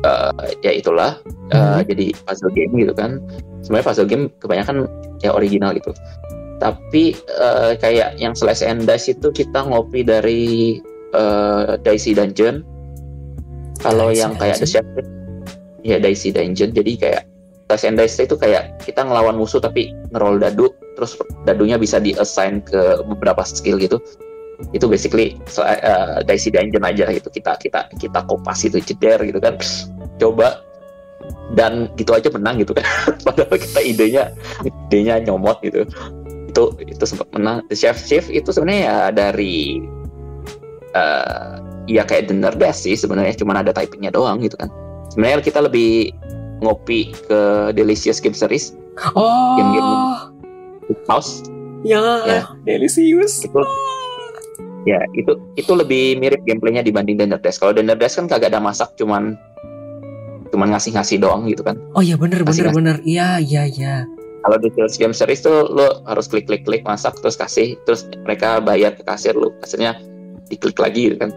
[0.00, 1.20] eh, ya itulah
[1.52, 1.80] eh, Mhm.
[1.92, 3.20] jadi puzzle game gitu kan.
[3.62, 4.88] Sebenarnya puzzle game kebanyakan
[5.20, 5.92] ya original gitu.
[6.56, 10.78] Tapi eh, kayak yang Slash and Dice itu kita ngopi dari
[11.12, 12.64] eh, Dicey Dungeon.
[13.84, 14.68] Kalau yang kayak The?
[14.68, 14.86] Chef
[15.84, 16.72] ya Dicey Dungeon.
[16.72, 17.28] Jadi kayak
[17.68, 21.12] Slash and Dice itu kayak kita ngelawan musuh tapi ngeroll dadu terus
[21.44, 24.00] dadunya bisa di-assign ke beberapa skill gitu
[24.72, 27.28] itu basically uh, Dicey Dungeon aja gitu.
[27.28, 29.56] Kita kita kita kopas itu jeder gitu kan.
[30.16, 30.64] Coba
[31.58, 32.86] dan gitu aja menang gitu kan.
[33.26, 34.24] Padahal kita idenya
[34.64, 35.84] idenya nyomot gitu.
[36.50, 37.64] Itu itu sempat menang.
[37.68, 39.80] The Chef Chef itu sebenarnya ya dari
[40.96, 41.50] eh
[41.86, 43.36] ya kayak dinner desk sih sebenarnya.
[43.36, 44.72] Cuma ada typingnya doang gitu kan.
[45.12, 46.12] Sebenarnya kita lebih
[46.64, 48.72] ngopi ke Delicious Game Series.
[49.12, 49.92] Oh, Game-game.
[51.04, 51.44] House
[51.84, 52.42] ya, Ya.
[52.64, 53.44] delicious.
[53.44, 53.60] itu
[54.86, 58.62] ya itu itu lebih mirip gameplaynya dibanding Dinner Desk kalau Dinner Desk kan kagak ada
[58.62, 59.34] masak cuman
[60.54, 61.74] cuman ngasih-ngasih doang gitu kan.
[61.98, 62.76] Oh iya bener bener Kasih, kasih.
[62.78, 62.96] bener.
[63.02, 63.94] Iya iya iya.
[64.46, 68.06] kalau di Sales Game Series tuh lo harus klik klik klik masak terus kasih terus
[68.22, 69.98] mereka bayar ke kasir lo kasirnya
[70.46, 71.34] diklik lagi gitu kan.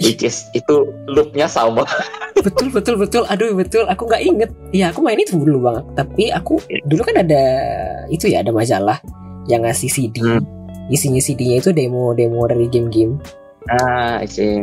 [0.00, 1.84] Which is itu loopnya sama.
[2.34, 3.22] Betul betul betul.
[3.30, 3.86] Aduh betul.
[3.86, 4.50] Aku nggak inget.
[4.74, 7.42] Ya aku main itu dulu bang tapi aku dulu kan ada
[8.10, 8.98] itu ya ada majalah
[9.46, 10.42] yang ngasih CD Hmm.
[10.92, 13.16] Isinya CD-nya itu demo demo dari game-game.
[13.64, 14.60] Ah I see.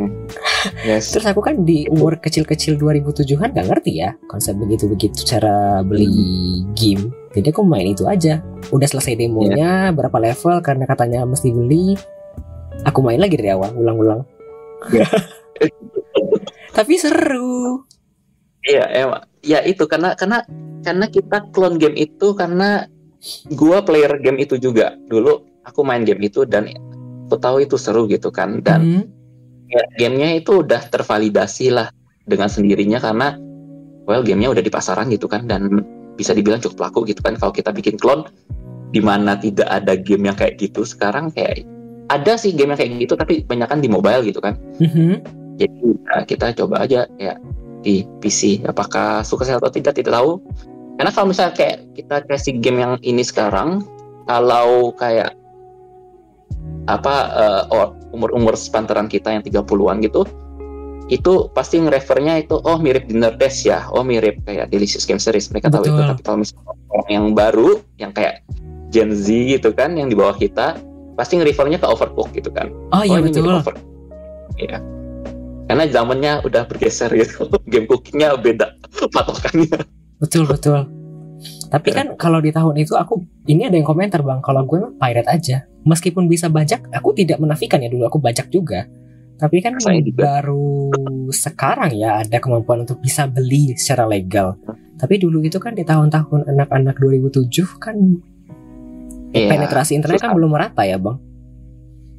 [0.86, 1.10] Yes.
[1.10, 6.62] Terus aku kan di umur kecil-kecil 2007 kan nggak ngerti ya konsep begitu-begitu cara beli
[6.78, 7.10] game.
[7.34, 8.38] Jadi aku main itu aja.
[8.70, 11.98] Udah selesai demonya berapa level karena katanya mesti beli.
[12.86, 14.22] Aku main lagi dari awal ulang-ulang.
[16.76, 17.82] Tapi seru.
[18.62, 19.22] Iya, emang.
[19.42, 20.46] Ya itu karena karena
[20.86, 22.86] karena kita clone game itu karena
[23.54, 24.94] gua player game itu juga.
[25.10, 26.70] Dulu aku main game itu dan
[27.28, 29.04] aku tahu itu seru gitu kan dan Hmm.
[29.72, 31.88] ya, gamenya itu udah tervalidasi lah
[32.28, 33.38] dengan sendirinya karena
[34.04, 35.82] well gamenya udah di pasaran gitu kan dan
[36.18, 38.28] bisa dibilang cukup laku gitu kan kalau kita bikin clone
[38.92, 41.64] di mana tidak ada game yang kayak gitu sekarang kayak
[42.12, 45.24] ada sih game yang kayak gitu tapi banyak kan di mobile gitu kan Mhm.
[45.56, 47.34] jadi nah, kita coba aja ya
[47.82, 48.62] di PC.
[48.62, 50.38] Apakah sukses atau tidak tidak tahu.
[50.96, 53.82] Karena kalau misalnya kayak kita kasih game yang ini sekarang,
[54.30, 55.34] kalau kayak
[56.90, 60.26] apa eh, oh, umur-umur sepantaran kita yang 30-an gitu,
[61.08, 65.48] itu pasti ngerefernya itu oh mirip Dinner Dash ya, oh mirip kayak Delicious Game Series.
[65.50, 65.94] Mereka tahu itu.
[65.94, 66.10] Betul.
[66.14, 68.42] Tapi kalau misalnya orang yang baru, yang kayak
[68.92, 70.76] Gen Z gitu kan, yang di bawah kita,
[71.12, 73.76] pasti nge-refernya ke Overcooked gitu kan oh iya ini betul mirip over.
[74.56, 74.78] Iya.
[75.68, 77.48] Karena zamannya udah bergeser gitu.
[77.72, 78.76] Game cookingnya beda
[79.12, 79.76] patokannya.
[80.20, 80.86] betul betul
[81.74, 82.04] tapi Ya.
[82.04, 85.26] kan kalau di tahun itu aku ini ada yang komentar bang kalau gue mah pirate
[85.26, 88.86] aja meskipun bisa bajak aku tidak menafikan ya dulu aku bajak juga.
[89.38, 90.22] Tapi kan Saya juga.
[90.38, 90.94] baru
[91.34, 94.54] sekarang ya ada kemampuan untuk bisa beli secara legal.
[94.94, 97.50] Tapi dulu itu kan di tahun-tahun anak-anak 2007
[97.82, 97.96] kan
[99.32, 101.16] Iya, penetrasi internet kan belum merata ya bang.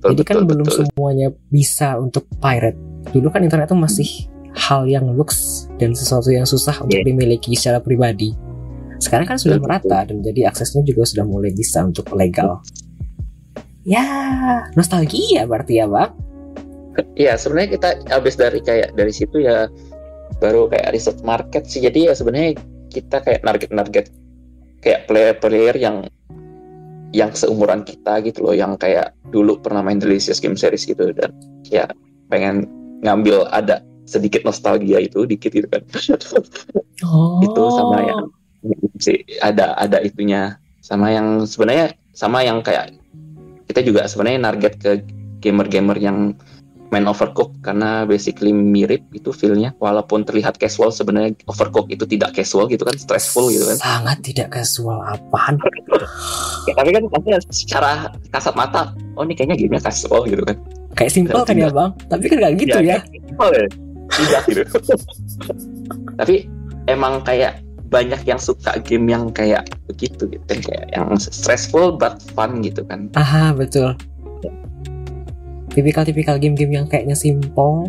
[0.01, 0.77] Betul, jadi kan betul, belum betul.
[0.89, 2.75] semuanya bisa untuk pirate.
[3.13, 4.09] Dulu kan internet itu masih
[4.57, 7.05] hal yang lux dan sesuatu yang susah untuk Iya.
[7.05, 8.33] dimiliki secara pribadi.
[8.97, 12.65] Sekarang kan sudah merata dan jadi aksesnya juga sudah mulai bisa untuk legal
[13.83, 14.03] ya
[14.75, 16.11] nostalgia berarti ya bang
[17.17, 19.65] Iya, sebenarnya kita habis dari kayak dari situ ya
[20.37, 21.81] baru kayak riset market sih.
[21.81, 22.57] Jadi ya sebenarnya
[22.93, 24.05] kita kayak target-target
[24.83, 26.05] kayak player-player yang
[27.13, 31.33] yang seumuran kita gitu loh, yang kayak dulu pernah main Delicious Game Series gitu dan
[31.69, 31.89] ya
[32.29, 32.69] pengen
[33.05, 35.81] ngambil ada sedikit nostalgia itu dikit gitu kan.
[37.05, 38.21] oh itu sama yang
[39.01, 42.93] sih ada ada itunya sama yang sebenarnya sama yang kayak
[43.73, 44.91] kita juga sebenarnya target ke
[45.41, 46.37] gamer-gamer yang
[46.93, 49.73] main Overcooked karena basically mirip itu feel-nya.
[49.81, 53.81] Walaupun terlihat casual sebenarnya Overcooked itu tidak casual gitu kan stressful gitu kan.
[53.81, 55.57] Sangat tidak casual apaan?
[56.69, 57.09] Ya, tapi kan
[57.49, 60.55] secara kasat mata oh ini kayaknya gamenya casual gitu kan.
[60.93, 61.89] Kayak simpel kan ya bang?
[62.05, 63.65] Tapi kan gak gitu ya, simple ya.
[64.13, 64.63] tidak gitu.
[66.21, 66.35] Tapi
[66.85, 67.62] emang kayak
[67.93, 73.13] banyak yang suka game yang kayak begitu gitu kayak yang stressful but fun gitu kan.
[73.13, 73.93] Aha betul.
[75.69, 77.85] Tipikal-tipikal game-game yang kayaknya simpel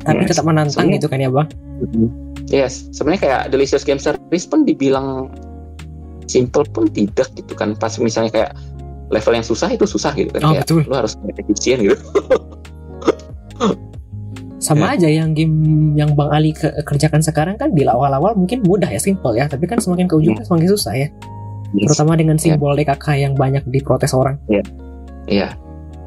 [0.00, 0.28] tapi Yes.
[0.32, 1.48] tetap menantang Sebenarnya- gitu kan ya bang?
[2.48, 2.88] Yes.
[2.92, 5.32] Sebenarnya kayak delicious game series pun dibilang
[6.24, 7.72] simple pun tidak gitu kan.
[7.74, 8.52] Pas misalnya kayak
[9.08, 10.40] level yang susah itu susah gitu kan.
[10.42, 10.84] Oh, kayak betul.
[10.84, 11.96] lu harus efisien gitu
[14.64, 15.52] sama aja yang game
[15.92, 19.68] yang bang Ali ke- kerjakan sekarang kan di awal-awal mungkin mudah ya simple ya tapi
[19.68, 21.08] kan semakin ke ujung kan semakin susah ya
[21.76, 24.40] terutama dengan simbol DKK yang banyak diprotes orang
[25.24, 25.56] Iya.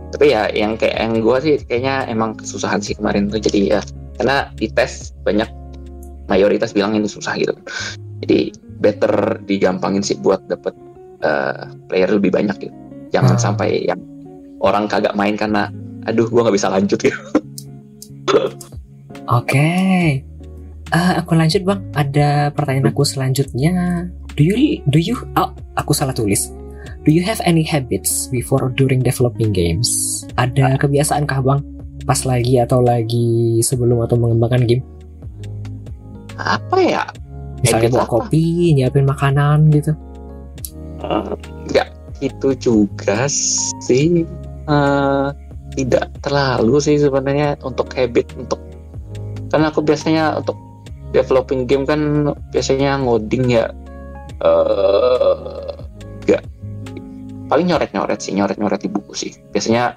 [0.07, 3.81] Tapi ya yang kayak yang gua sih kayaknya emang kesusahan sih kemarin tuh jadi ya
[4.15, 5.49] karena di tes banyak
[6.25, 7.51] mayoritas bilang ini susah gitu.
[8.21, 10.71] Jadi better digampangin sih buat dapet
[11.19, 12.73] eh, player lebih banyak gitu.
[13.09, 13.43] Jangan Hmm.
[13.43, 13.99] sampai yang
[14.61, 15.67] orang kagak main karena
[16.05, 17.17] aduh gua nggak bisa lanjut gitu.
[19.27, 19.69] Oke.
[20.87, 21.79] Eh, aku lanjut bang.
[21.95, 24.07] Ada pertanyaan aku selanjutnya.
[24.37, 26.51] Do you do you oh, aku salah tulis.
[27.03, 30.23] Do you have any habits before or during developing games?
[30.35, 31.63] Ada kebiasaan kah bang?
[32.03, 34.83] Pas lagi atau lagi sebelum atau mengembangkan game?
[36.37, 37.03] Apa ya?
[37.61, 38.13] misalnya bawa apa?
[38.13, 39.91] kopi nyiapin makanan gitu.
[41.01, 41.33] Eh,
[41.73, 41.87] Nggak.
[42.17, 44.25] Itu juga sih.
[44.67, 45.27] Eh,
[45.77, 48.57] tidak terlalu sih sebenarnya untuk habit untuk
[49.53, 50.57] karena aku biasanya untuk
[51.15, 53.71] developing game kan biasanya ngoding ya
[56.27, 56.43] nggak.
[57.47, 59.31] Paling nyoret nyoret sih nyoret nyoret di buku sih.
[59.55, 59.95] Biasanya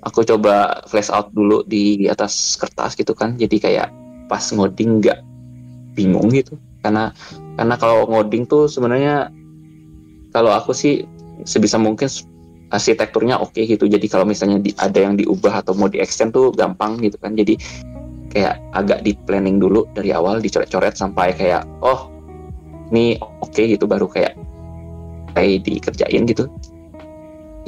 [0.00, 3.88] aku coba flash out dulu di atas kertas gitu kan jadi kayak
[4.32, 5.20] pas ngoding nggak
[5.92, 6.56] bingung gitu.
[6.80, 7.12] Karena
[7.60, 9.28] karena kalau ngoding tuh sebenarnya
[10.32, 11.04] kalau aku sih
[11.44, 12.08] sebisa mungkin
[12.70, 13.86] arsitekturnya oke gitu.
[13.86, 17.34] Jadi kalau misalnya di- ada yang diubah atau mau di extend tuh gampang gitu kan.
[17.34, 17.54] Jadi
[18.30, 22.10] kayak agak di planning dulu dari awal dicoret-coret sampai kayak oh
[22.90, 23.86] ini oke gitu.
[23.86, 24.34] Baru kayak
[25.34, 26.50] kayak dikerjain gitu.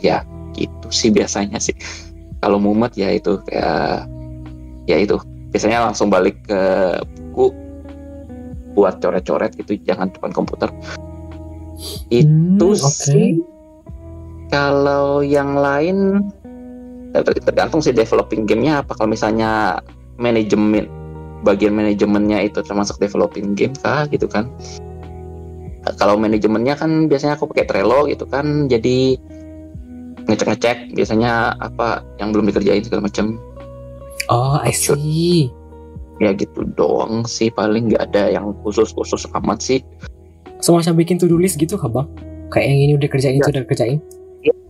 [0.03, 0.23] Ya
[0.55, 1.75] gitu sih biasanya sih.
[2.39, 4.07] Kalau mumet ya itu kayak
[4.87, 5.19] ya itu.
[5.49, 6.61] Biasanya langsung balik ke
[7.33, 7.55] buku
[8.77, 10.71] buat coret-coret gitu jangan depan komputer.
[12.11, 13.05] Itu Hmm, oke.
[13.07, 13.39] sih
[14.49, 16.25] kalau yang lain
[17.13, 19.81] ya ter- tergantung sih developing gamenya apa kalau misalnya
[20.17, 20.89] manajemen
[21.41, 24.51] bagian manajemennya itu termasuk developing game kah gitu kan
[25.97, 29.17] kalau manajemennya kan biasanya aku pakai Trello gitu kan jadi
[30.29, 33.39] ngecek-ngecek biasanya apa yang belum dikerjain segala macam
[34.29, 35.49] Oh, I see.
[36.19, 39.81] ya gitu doang sih paling nggak ada yang khusus-khusus amat sih
[40.59, 42.11] Semacam bikin to-do list gitu kah bang?
[42.51, 43.47] Kayak yang ini udah kerjain, Ya.
[43.47, 43.99] itu udah kerjain.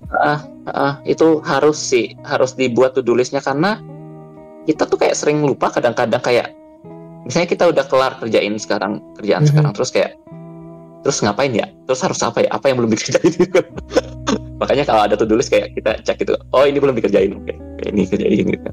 [0.09, 0.41] Ah
[0.73, 3.77] ah, itu harus sih harus dibuat to-do listnya karena
[4.65, 6.53] kita tuh kayak sering lupa kadang-kadang kayak
[7.25, 9.49] misalnya kita udah kelar kerjain sekarang kerjaan Mhm.
[9.53, 10.17] sekarang terus kayak
[11.05, 11.69] terus ngapain ya?
[11.87, 12.51] Terus harus apa ya?
[12.51, 13.33] Apa yang belum dikerjain?
[14.61, 17.33] Makanya kalau ada to-do list kayak kita cek gitu oh ini belum dikerjain.
[17.37, 18.69] Oke kayak ini kerjain gitu.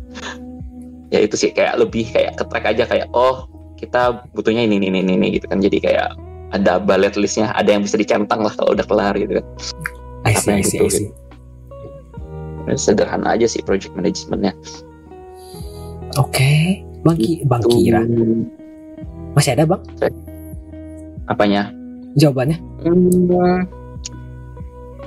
[1.14, 3.46] Ya itu sih kayak lebih kayak ketrack aja kayak oh
[3.76, 5.62] kita butuhnya ini ini ini, ini gitu kan.
[5.62, 6.16] Jadi kayak
[6.56, 9.46] ada bullet listnya ada yang bisa dicentang lah kalau udah kelar gitu kan.
[10.26, 11.08] I see, I see, I gitu, see.
[12.74, 14.58] Sederhana aja sih project manajemennya
[16.16, 18.02] Oke, bang, Ki- bang Kira.
[18.08, 18.48] Hmm,
[19.36, 19.84] masih ada bang?
[21.28, 21.76] Apanya?
[22.16, 22.56] Jawabannya?
[22.88, 23.68] Hmm,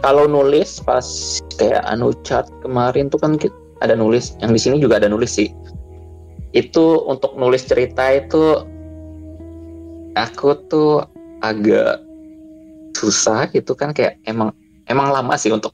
[0.05, 3.41] kalau nulis pas kayak anu chat kemarin tuh kan
[3.81, 4.37] ada nulis.
[4.45, 5.49] Yang di sini juga ada nulis sih.
[6.53, 8.61] Itu untuk nulis cerita itu
[10.13, 11.09] aku tuh
[11.41, 12.05] agak
[12.93, 14.51] susah gitu kan kayak emang
[14.91, 15.73] emang lama sih untuk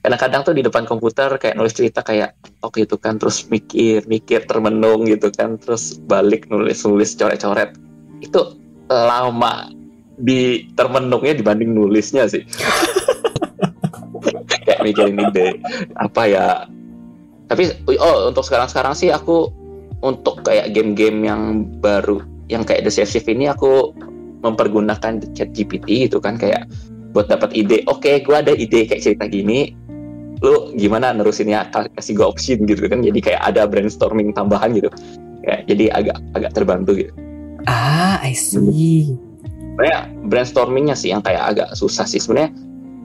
[0.00, 2.32] kadang-kadang tuh di depan komputer kayak nulis cerita kayak
[2.64, 7.76] tok gitu kan terus mikir mikir termenung gitu kan terus balik nulis nulis coret-coret.
[8.24, 8.56] Itu
[8.88, 9.68] lama
[10.20, 12.44] di termenungnya dibanding nulisnya sih.
[14.68, 15.56] Kayak mikirin ide
[15.96, 16.48] apa ya?
[17.48, 19.48] Tapi oh untuk sekarang-sekarang sih aku
[20.04, 22.20] untuk kayak game-game yang baru
[22.52, 23.92] yang kayak The Chef ini aku
[24.40, 26.68] mempergunakan chat GPT gitu kan kayak
[27.12, 29.74] buat dapat ide oke gua ada ide kayak cerita gini
[30.40, 33.04] lu gimana nerusinnya Ka- kasih gue option gitu kan.
[33.04, 34.88] Jadi kayak ada brainstorming tambahan gitu.
[35.44, 37.12] Kayak jadi agak agak terbantu gitu.
[37.68, 39.16] Ah, I see.
[39.80, 42.20] sebenarnya brainstormingnya sih yang kayak agak susah sih.
[42.20, 42.52] Sebenarnya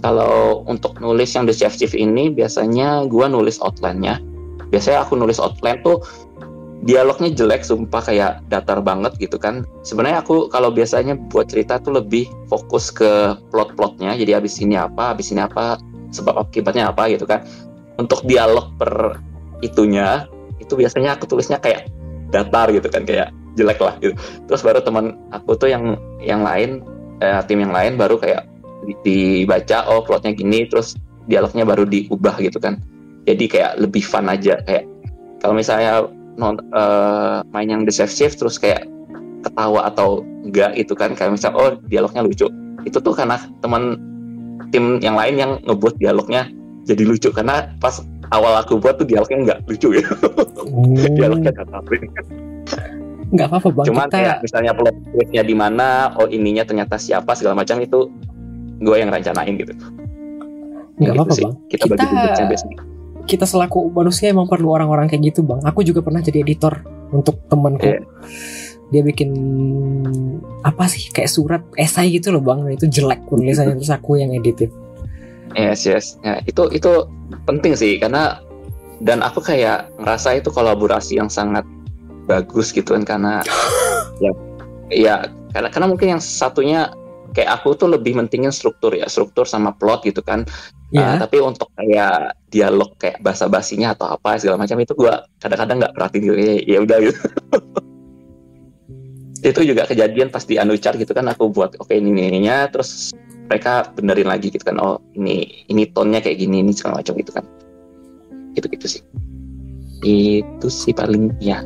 [0.03, 4.19] kalau untuk nulis yang The Chef Chief ini biasanya gua nulis outline-nya.
[4.75, 6.03] Biasanya aku nulis outline tuh
[6.83, 9.63] dialognya jelek sumpah kayak datar banget gitu kan.
[9.87, 14.19] Sebenarnya aku kalau biasanya buat cerita tuh lebih fokus ke plot-plotnya.
[14.19, 15.79] Jadi habis ini apa habis ini apa
[16.15, 17.43] sebab akibatnya apa gitu kan.
[17.99, 19.19] Untuk dialog per
[19.59, 20.27] itunya
[20.63, 21.91] itu biasanya aku tulisnya kayak
[22.31, 24.15] datar gitu kan kayak jelek lah gitu.
[24.47, 26.83] Terus baru teman aku tuh yang yang lain
[27.23, 28.47] eh, tim yang lain baru kayak
[28.83, 32.79] di- dibaca oh plotnya gini terus dialognya baru diubah gitu kan.
[33.25, 34.85] Jadi kayak lebih fun aja kayak
[35.39, 36.05] kalau misalnya
[36.35, 38.83] non eh, main yang Chef terus kayak
[39.45, 41.15] ketawa atau enggak itu kan.
[41.15, 42.47] Kayak misalnya oh dialognya lucu.
[42.83, 43.97] Itu tuh karena teman
[44.75, 46.51] tim yang lain yang ngebuat dialognya
[46.83, 48.03] jadi lucu karena pas
[48.35, 50.05] awal aku buat tuh dialognya nggak lucu ya
[51.17, 51.51] dialognya
[53.25, 53.85] Nggak apa-apa bang.
[53.89, 58.05] Cuman kita kayak misalnya plot twistnya di mana, oh ininya ternyata siapa segala macam itu
[58.79, 59.73] gue yang rencanain gitu.
[60.95, 61.43] nggak Gitu apa-apa sih.
[61.43, 61.55] bang.
[61.67, 62.77] Kita, bagi Kita- biasanya.
[63.25, 65.57] Kita selaku manusia emang perlu orang-orang kayak gitu bang.
[65.65, 67.81] Aku juga pernah jadi editor untuk temanku.
[67.89, 68.05] Iya.
[68.93, 69.31] Dia bikin
[70.61, 72.65] apa sih kayak surat esai gitu loh bang.
[72.73, 74.69] Itu jelek tulisannya terus aku yang editin.
[75.55, 76.19] Yes, yes.
[76.21, 76.91] Ya, itu itu
[77.47, 78.43] penting sih karena
[78.99, 81.63] dan aku kayak ngerasa itu kolaborasi yang sangat
[82.25, 83.33] bagus gitu kan karena
[84.23, 84.31] ya
[84.89, 85.15] ya
[85.53, 86.91] karena karena mungkin yang satunya
[87.35, 90.43] kayak aku tuh lebih mentingin struktur ya struktur sama plot gitu kan
[90.95, 91.27] Ah, Ya.
[91.27, 95.93] tapi untuk kayak dialog kayak bahasa basinya atau apa segala macam itu gua kadang-kadang nggak
[95.97, 97.19] perhatiin gitu ya, ya udah gitu
[99.45, 103.13] itu juga kejadian pas di Anuchar gitu kan aku buat oke ini ini ininya terus
[103.45, 107.31] mereka benerin lagi gitu kan oh ini ini tonnya kayak gini ini segala macam gitu
[107.33, 107.45] kan
[108.57, 109.01] gitu gitu sih
[110.01, 111.61] itu sih paling ya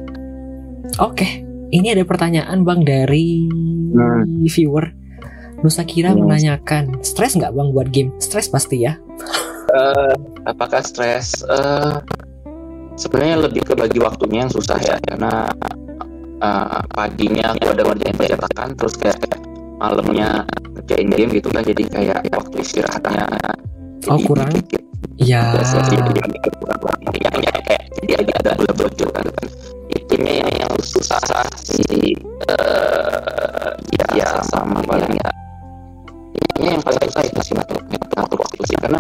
[0.98, 1.46] Oke.
[1.70, 3.46] Ini ada pertanyaan bang dari
[3.94, 4.42] Hmm.
[4.42, 4.90] viewer.
[5.62, 6.26] Nusa Kira Hmm.
[6.26, 8.10] menanyakan, stres nggak bang buat game?
[8.18, 8.98] Stres pasti ya.
[10.50, 11.96] apakah stres Eh,
[12.98, 15.46] sebenarnya lebih ke bagi waktunya yang susah ya karena
[16.40, 19.20] eh, paginya aku ada ngerjain percetakan terus kayak
[19.80, 20.44] malamnya
[20.76, 23.26] ngerjain game gitu kan jadi kayak waktu istirahatnya
[24.07, 24.49] Oh, jadi kurang.
[24.56, 24.82] dikit.
[25.20, 25.52] Ya.
[25.53, 29.28] Ya, sih, jadi dikit kurang kurang ya, ya, kayak jadi agak agak double gitu kan
[30.20, 31.22] ini yang susah
[31.56, 31.80] si
[32.49, 35.30] eh ya, ya sama paling ya
[36.60, 38.99] yang paling susah itu sih ngatur ngatur waktu sih karena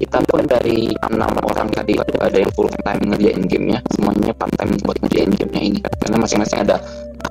[0.00, 4.52] kita pun dari enam orang tadi itu ada yang full time ngerjain gamenya semuanya part
[4.56, 6.80] time buat ngerjain gamenya ini karena masing-masing ada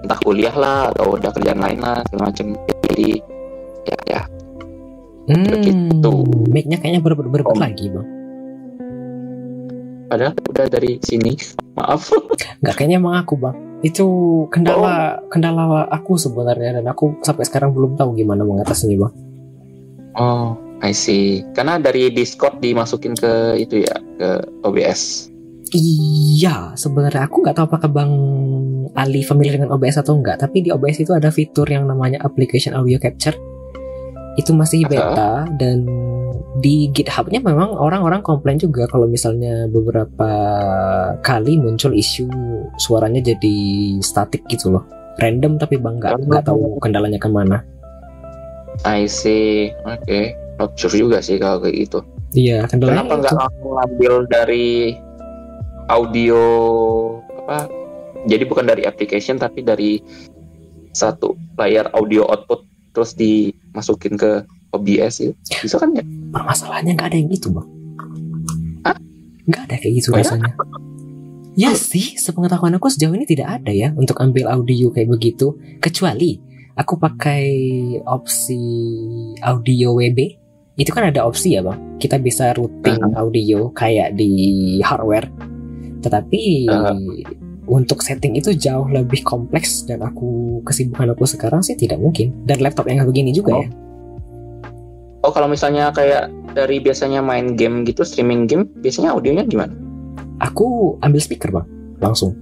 [0.06, 2.48] entah kuliah lah atau udah kerjaan lain lah segala macam
[2.86, 3.10] jadi
[3.90, 4.22] ya ya
[5.30, 6.14] Hmm, Begitu.
[6.50, 7.62] mic-nya kayaknya berbeda berbeda Om.
[7.62, 8.08] lagi bang.
[10.10, 11.38] padahal udah dari sini
[11.78, 12.10] maaf
[12.66, 13.54] Nggak kayaknya emang aku bang.
[13.86, 14.06] Itu
[14.50, 19.14] kendala kendala aku sebenarnya dan aku sampai sekarang belum tahu gimana mengatasinya bang.
[20.18, 24.30] oh I see karena dari Discord dimasukin ke itu ya ke
[24.64, 25.30] OBS
[25.70, 28.14] Iya, sebenarnya aku nggak tahu apakah Bang
[28.98, 32.74] Ali familiar dengan OBS atau enggak, tapi di OBS itu ada fitur yang namanya application
[32.74, 33.38] audio capture.
[34.34, 35.86] Itu masih beta dan
[36.58, 40.32] di GitHub-nya memang orang-orang komplain juga kalau misalnya beberapa
[41.22, 42.26] kali muncul isu
[42.82, 43.58] suaranya jadi
[44.02, 44.90] statik gitu loh.
[45.22, 47.62] Random tapi Bang nggak nggak tahu kendalanya ke mana.
[48.90, 52.00] I see oke not sure juga sih kalau kayak gitu
[52.30, 54.94] Iya, kendalanya kenapa nggak langsung ngambil dari
[55.90, 56.42] audio
[57.46, 57.66] apa
[58.30, 59.98] jadi bukan dari application tapi dari
[60.94, 65.34] satu layar audio output terus dimasukin ke OBS itu
[65.66, 67.68] bisa kan ya Permasalahannya nggak ada yang gitu bang.
[69.50, 70.22] Nggak ada kayak gitu ya?
[70.22, 70.54] rasanya.
[71.58, 75.58] Ya sih, sepengetahuan aku sejauh ini tidak ada ya untuk ambil audio kayak begitu.
[75.82, 76.38] Kecuali
[76.78, 77.50] aku pakai
[78.06, 78.62] opsi
[79.42, 80.39] audio WB.
[80.80, 82.00] Itu kan ada opsi ya bang.
[82.00, 84.32] Kita bisa routing audio kayak di
[84.80, 85.28] hardware.
[86.00, 86.96] Tetapi Ah.
[87.70, 92.32] untuk setting itu jauh lebih kompleks dan aku kesibukan aku sekarang sih tidak mungkin.
[92.42, 93.62] Dan laptop yang begini juga Oh.
[93.62, 93.70] ya.
[95.20, 99.76] oh kalau misalnya kayak dari biasanya main game gitu streaming game biasanya audionya gimana
[100.40, 101.68] Aku ambil speaker bang,
[102.00, 102.40] langsung.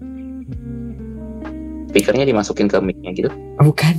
[1.90, 3.96] speakernya dimasukin ke mic-nya gitu Bukan,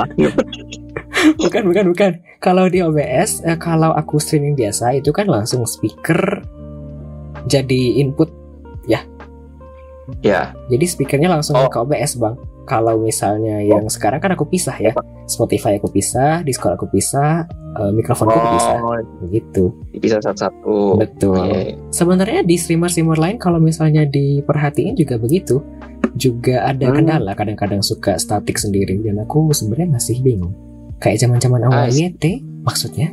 [1.36, 2.12] bukan, bukan, bukan.
[2.38, 6.40] Kalau di OBS, eh, kalau aku streaming biasa itu kan langsung speaker
[7.44, 8.28] jadi input.
[8.88, 9.04] ya
[10.66, 11.70] Jadi speakernya langsung Oh.
[11.70, 12.34] ke OBS bang.
[12.66, 14.90] Kalau misalnya yang sekarang kan aku pisah ya.
[15.24, 17.46] Spotify aku pisah, Discord aku pisah,
[17.78, 18.78] eh, mikrofonku pisah.
[18.80, 19.70] oh Begitu.
[19.94, 21.38] bisa satu-satu Betul.
[21.46, 21.78] Iya.
[21.90, 25.62] Sebenarnya di streamer-streamer lain kalau misalnya diperhatiin juga begitu.
[26.18, 26.96] Juga ada Hmm.
[26.98, 30.50] kendala kadang-kadang suka statik sendiri dan aku sebenarnya masih bingung.
[31.00, 31.90] Kayak zaman-zaman awal Ah.
[31.90, 32.24] YT
[32.62, 33.08] maksudnya.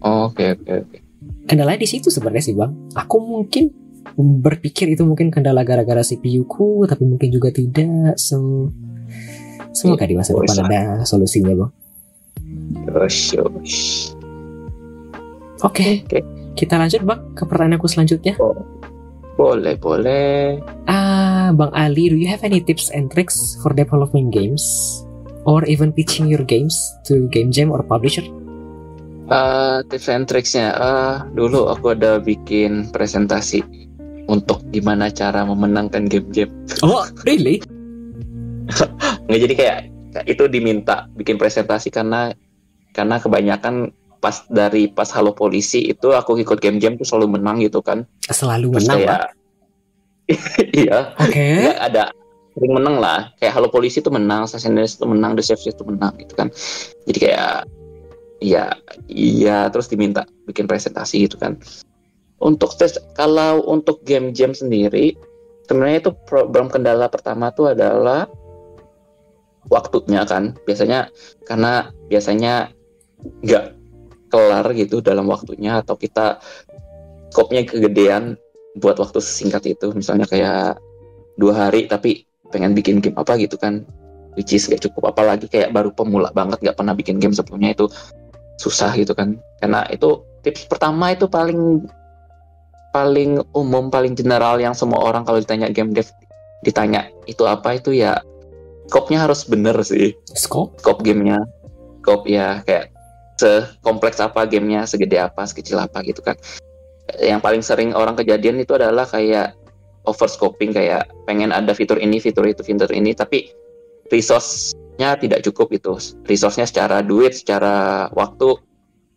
[0.00, 0.96] Oh, oke oke oke
[1.44, 2.90] Kendalanya di situ sebenarnya sih, Bang.
[2.94, 3.70] Aku mungkin
[4.16, 8.16] berpikir itu mungkin kendala gara-gara CPU ku, tapi mungkin juga tidak.
[8.16, 8.70] So
[9.70, 11.72] semoga di masa Oh, depan ada solusinya, Bang.
[12.88, 13.78] Yosh, yosh.
[15.62, 16.18] Oke, Oke.
[16.54, 18.34] kita lanjut, Bang, ke pertanyaan aku selanjutnya.
[19.32, 24.62] boleh boleh Ah, Bang Ali, do you have any tips and tricks for developing games
[25.44, 26.74] or even pitching your games
[27.06, 28.22] to game jam or publisher?
[29.32, 33.64] Eh, tips and tricksnya eh dulu aku ada bikin presentasi
[34.28, 36.52] untuk gimana cara memenangkan game-game
[36.84, 37.64] Oh, really?
[39.26, 39.78] nggak jadi kayak
[40.28, 42.36] itu diminta bikin presentasi karena
[42.92, 47.80] karena kebanyakan pas dari pas halo polisi itu aku ikut game-game tuh selalu menang gitu
[47.80, 49.20] kan Selalu terus menang, kayak
[50.82, 51.46] iya Oke.
[51.72, 52.04] nggak ada
[52.52, 53.32] sering menang lah.
[53.40, 56.48] Kayak halo polisi itu menang Assassin's itu menang The Chef itu menang gitu kan.
[57.08, 57.66] Jadi kayak
[58.42, 58.74] iya
[59.08, 61.56] iya terus diminta bikin presentasi gitu kan.
[62.42, 65.14] Untuk tes kalau untuk game jam sendiri
[65.70, 68.28] sebenarnya itu problem kendala pertama tuh adalah
[69.70, 70.58] waktunya kan.
[70.66, 71.08] Biasanya
[71.46, 72.74] karena biasanya
[73.46, 73.64] nggak
[74.32, 76.40] kelar gitu dalam waktunya atau kita
[77.32, 78.36] skopnya kegedean
[78.76, 79.94] buat waktu singkat itu.
[79.94, 80.82] Misalnya kayak
[81.38, 83.82] dua hari tapi pengen bikin game apa gitu kan
[84.36, 85.12] which is gak cukup.
[85.12, 87.88] Apalagi kayak baru pemula banget nggak pernah bikin game sebelumnya itu
[88.60, 89.40] susah gitu kan.
[89.60, 91.86] Karena itu tips pertama itu paling
[92.92, 96.04] paling umum paling general yang semua orang kalau ditanya game dev
[96.60, 98.20] ditanya itu apa itu ya
[98.92, 100.12] skopnya harus bener sih.
[100.36, 100.76] Scope?
[100.80, 101.40] scope gamenya.
[102.04, 102.92] Scope ya kayak
[103.40, 106.36] sekompleks apa gamenya segede apa sekecil apa gitu kan.
[107.18, 109.56] Yang paling sering orang kejadian itu adalah kayak
[110.08, 113.50] overscoping kayak pengen ada fitur ini fitur itu fitur ini tapi
[114.10, 115.94] resource-nya tidak cukup itu
[116.26, 118.58] resource-nya secara duit secara waktu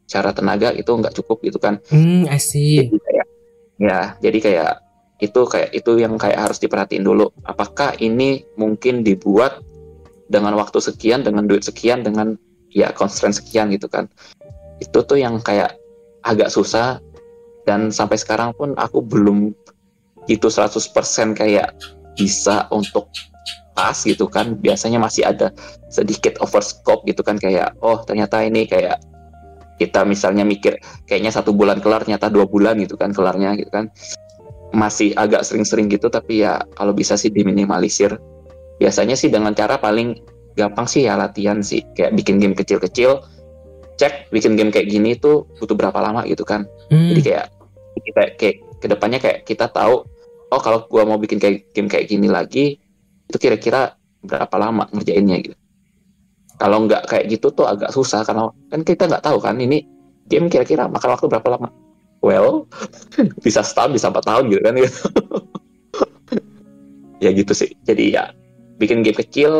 [0.05, 1.81] secara tenaga itu nggak cukup gitu kan.
[1.89, 2.85] Hmm, I see.
[2.85, 3.27] jadi kayak
[3.75, 4.73] ya jadi kayak
[5.19, 7.33] itu kayak itu yang kayak harus diperhatiin dulu.
[7.49, 9.59] Apakah ini mungkin dibuat
[10.29, 12.37] dengan waktu sekian dengan duit sekian dengan
[12.69, 14.05] ya constraint sekian gitu kan.
[14.77, 15.75] Itu tuh yang kayak
[16.25, 17.01] agak susah
[17.65, 19.53] dan sampai sekarang pun aku belum
[20.25, 21.73] gitu 100% kayak
[22.17, 23.11] bisa untuk
[23.75, 24.55] pas gitu kan.
[24.57, 25.51] Biasanya masih ada
[25.91, 27.37] sedikit overscope gitu kan.
[27.37, 29.01] Kayak oh ternyata ini kayak
[29.75, 33.91] kita misalnya mikir kayaknya satu bulan kelar ternyata dua bulan gitu kan kelarnya gitu kan.
[34.71, 38.15] Masih agak sering-sering gitu tapi ya kalau bisa sih diminimalisir.
[38.79, 40.19] Biasanya sih dengan cara paling
[40.55, 41.83] gampang sih ya latihan sih.
[41.95, 43.35] Kayak bikin game kecil-kecil
[43.95, 46.67] cek bikin game kayak gini tuh butuh berapa lama gitu kan.
[46.91, 47.15] Hmm.
[47.15, 47.45] jadi kayak
[47.95, 50.03] kita kayak ke depannya kayak kita tahu
[50.55, 52.79] oh kalau gua mau bikin kayak game kayak gini lagi
[53.27, 55.57] itu kira-kira berapa lama ngerjainnya gitu.
[56.55, 59.83] Kalau nggak kayak gitu tuh agak susah karena kan kita nggak tahu kan ini
[60.31, 61.67] game kira-kira makan waktu berapa lama.
[62.23, 62.71] Well
[63.45, 64.99] bisa setahun bisa empat tahun gitu kan gitu.
[67.23, 67.75] ya gitu sih.
[67.83, 68.31] Jadi ya
[68.79, 69.51] bikin game kecil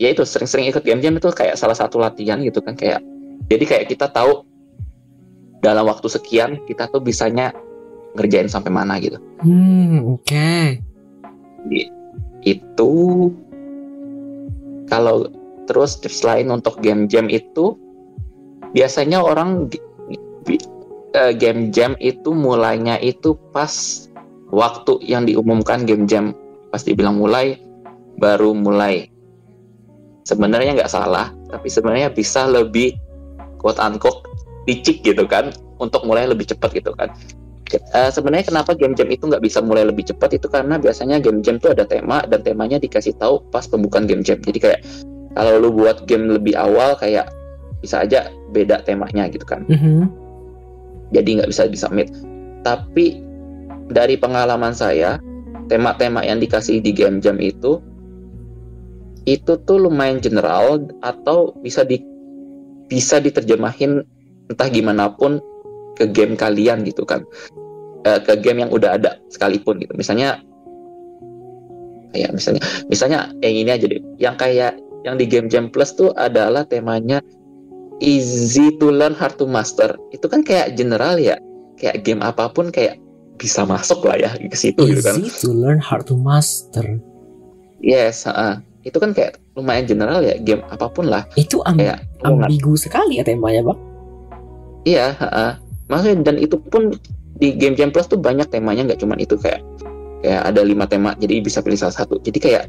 [0.00, 3.02] ya itu sering-sering ikut game jam itu kayak salah satu latihan gitu kan kayak
[3.50, 4.46] jadi kayak kita tahu
[5.58, 7.50] dalam waktu sekian kita tuh bisanya
[8.18, 9.22] ngerjain sampai mana gitu.
[9.38, 10.82] Hmm, oke.
[11.70, 11.90] Di-
[12.42, 12.92] itu
[14.90, 15.30] kalau
[15.70, 17.78] terus tips lain untuk game jam itu
[18.74, 19.70] biasanya orang
[21.14, 23.70] eh, game jam itu mulainya itu pas
[24.50, 26.34] waktu yang diumumkan game jam.
[26.74, 27.62] Pas dibilang mulai
[28.18, 29.06] baru mulai.
[30.26, 32.98] Sebenarnya nggak salah tapi sebenarnya bisa lebih
[33.56, 34.24] quote unquote
[34.68, 35.50] dicik gitu kan
[35.80, 37.08] untuk mulai lebih cepat gitu kan
[37.76, 41.44] Eh, sebenarnya kenapa game jam itu nggak bisa mulai lebih cepat itu karena biasanya game
[41.44, 44.40] jam itu ada tema dan temanya dikasih tahu pas pembukaan game jam.
[44.40, 44.80] Jadi kayak
[45.36, 47.28] kalau lu buat game lebih awal kayak
[47.84, 49.68] bisa aja beda temanya gitu kan.
[49.68, 50.08] Mhm.
[51.12, 52.08] Jadi nggak bisa disubmit.
[52.64, 53.20] Tapi
[53.88, 55.20] dari pengalaman saya,
[55.68, 57.80] tema-tema yang dikasih di game jam itu
[59.28, 62.00] itu tuh lumayan general atau bisa di
[62.88, 64.00] bisa diterjemahin
[64.48, 65.36] entah gimana pun
[65.98, 67.26] ke game kalian gitu kan
[68.06, 70.38] Eh, ke game yang udah ada sekalipun gitu misalnya
[72.14, 76.14] kayak misalnya misalnya yang ini aja deh yang kayak yang di game jam plus tuh
[76.14, 77.18] adalah temanya
[77.98, 81.36] easy to learn hard to master itu kan kayak general ya
[81.76, 82.96] kayak game apa pun kayak
[83.34, 86.82] bisa masuk lah ya ke situ gitu kan Easy to learn, hard to master.
[87.78, 88.58] yes ah.
[88.82, 93.18] itu kan kayak lumayan general ya game apa pun lah Itu am- kayak ambigu sekali
[93.18, 93.78] ya temanya, Bang.
[94.82, 95.50] Iya, heeh.
[95.88, 96.94] Maksudnya dan itu pun
[97.38, 99.62] di game Jam Plus tuh banyak temanya nggak cuman itu kayak
[100.22, 102.20] kayak ada lima tema jadi bisa pilih salah satu.
[102.22, 102.64] Jadi kayak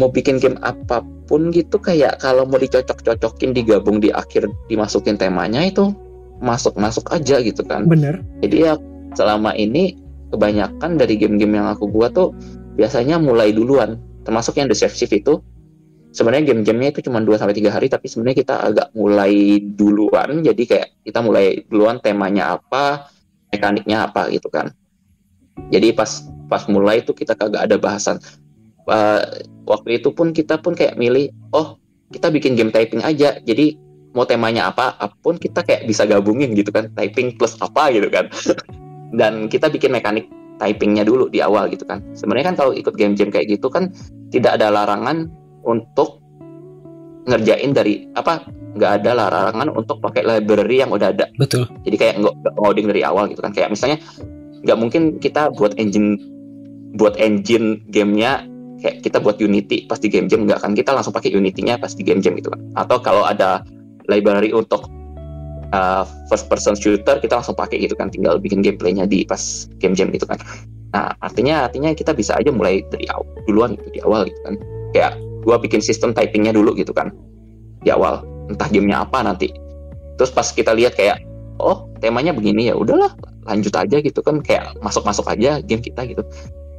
[0.00, 5.64] mau bikin game apa pun gitu kayak kalau mau dicocok-cocokin digabung di akhir dimasukin temanya
[5.64, 5.92] itu
[6.40, 7.86] masuk-masuk aja gitu kan.
[7.86, 8.20] Bener.
[8.40, 8.74] Jadi ya
[9.14, 9.96] selama ini
[10.32, 12.32] kebanyakan dari game-game yang aku buat tuh
[12.76, 14.00] biasanya mulai duluan.
[14.22, 15.34] Termasuk yang Deceptive itu
[16.12, 20.44] sebenarnya game-gamenya itu cuma 2 sampai 3 hari tapi sebenarnya kita agak mulai duluan.
[20.44, 23.08] Jadi kayak kita mulai duluan temanya apa,
[23.48, 24.70] mekaniknya apa gitu kan.
[25.72, 28.20] Jadi pas pas mulai itu kita kagak ada bahasan.
[28.84, 29.24] Uh,
[29.64, 31.80] waktu itu pun kita pun kayak milih, oh
[32.12, 33.40] kita bikin game typing aja.
[33.40, 33.80] Jadi
[34.12, 38.12] mau temanya apa, apa pun kita kayak bisa gabungin gitu kan, typing plus apa gitu
[38.12, 38.28] kan.
[39.18, 40.28] Dan kita bikin mekanik
[40.60, 42.04] typingnya dulu di awal gitu kan.
[42.12, 43.92] Sebenarnya kan kalau ikut game jam kayak gitu kan
[44.28, 45.28] tidak ada larangan
[45.64, 46.22] untuk
[47.26, 51.28] ngerjain dari apa nggak ada larangan untuk pakai library yang udah ada.
[51.36, 51.68] Betul.
[51.84, 53.52] jadi kayak nggak ngoding dari awal gitu kan.
[53.52, 53.98] Kayak misalnya
[54.62, 56.18] nggak mungkin kita buat engine
[56.96, 58.44] buat engine gamenya
[58.80, 60.72] kayak kita buat Unity pas di game jam nggak kan.
[60.72, 62.60] Kita langsung pakai Unity-nya pas di game jam gitu kan.
[62.74, 63.62] Atau kalau ada
[64.08, 64.88] library untuk
[65.76, 68.08] uh, first person shooter kita langsung pakai gitu kan.
[68.08, 70.40] Tinggal bikin gameplaynya di pas game jam gitu kan.
[70.96, 74.54] Nah artinya artinya kita bisa aja mulai dari awal duluan gitu di awal gitu kan.
[74.96, 75.12] Kayak
[75.42, 77.10] gua bikin sistem typingnya dulu gitu kan
[77.82, 78.22] di awal.
[78.50, 79.50] Entah gamenya apa nanti.
[80.18, 81.22] Terus pas kita lihat kayak
[81.62, 83.12] oh temanya begini ya udahlah
[83.46, 84.40] lanjut aja gitu kan.
[84.40, 86.22] Kayak masuk masuk aja game kita gitu.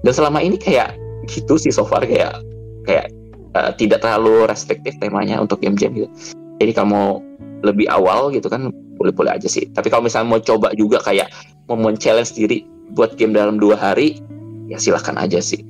[0.04, 0.96] Dan selama ini kayak
[1.32, 2.36] gitu sih so far kayak
[2.84, 3.08] kayak
[3.56, 6.10] uh, tidak terlalu restriktif temanya untuk game jam gitu.
[6.60, 7.24] Jadi kamu
[7.64, 8.70] lebih awal gitu kan
[9.00, 9.68] boleh-boleh aja sih.
[9.72, 11.32] Tapi kalau misalnya mau coba juga kayak
[11.72, 14.20] mau men-challenge diri buat game dalam dua hari
[14.68, 15.64] ya silahkan aja sih.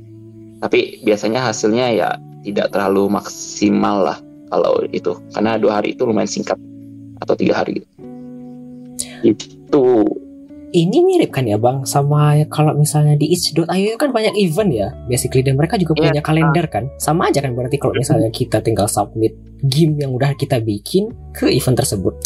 [0.60, 2.10] Tapi biasanya hasilnya ya
[2.44, 4.18] tidak terlalu maksimal lah
[4.52, 5.16] kalau itu.
[5.34, 6.60] Karena dua hari itu lumayan singkat.
[7.24, 7.88] Atau tiga hari gitu.
[9.24, 9.84] Itu.
[10.74, 11.86] Ini mirip kan ya bang?
[11.86, 14.90] Sama kalau misalnya di itch.io itu kan banyak event ya.
[15.06, 16.02] Basically dan mereka juga Iya.
[16.10, 16.90] punya kalender kan.
[16.98, 21.46] Sama aja kan berarti kalau misalnya kita tinggal submit game yang udah kita bikin ke
[21.54, 22.18] event tersebut.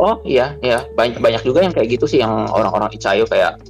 [0.00, 0.88] Oh iya, iya.
[0.96, 3.60] Banyak banyak juga yang kayak gitu sih yang orang-orang Icayo kayak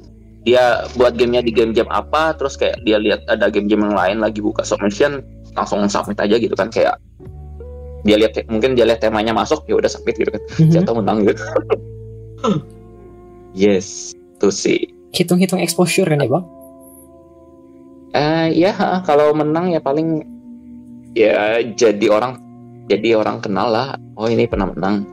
[0.46, 3.94] dia buat gamenya di game jam apa, terus kayak dia lihat ada game jam yang
[3.98, 5.22] lain lagi buka submission
[5.52, 6.96] langsung submit aja gitu kan kayak
[8.02, 10.70] dia lihat mungkin dia lihat temanya masuk ya udah submit gitu kan Mhm.
[10.74, 11.42] jatuh menang gitu.
[13.54, 14.88] yes, tuh sih.
[15.12, 16.44] hitung-hitung exposure kan ya bang
[18.12, 20.20] Eh ya ha, kalau menang ya paling
[21.12, 22.36] ya jadi orang
[22.84, 23.96] jadi orang kenal lah.
[24.20, 25.08] Oh ini pernah menang.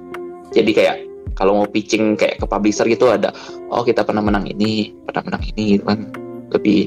[0.52, 0.96] Jadi kayak
[1.32, 3.32] kalau mau pitching kayak ke publisher gitu ada
[3.72, 6.12] oh kita pernah menang ini, pernah menang ini gitu kan.
[6.52, 6.80] Lebih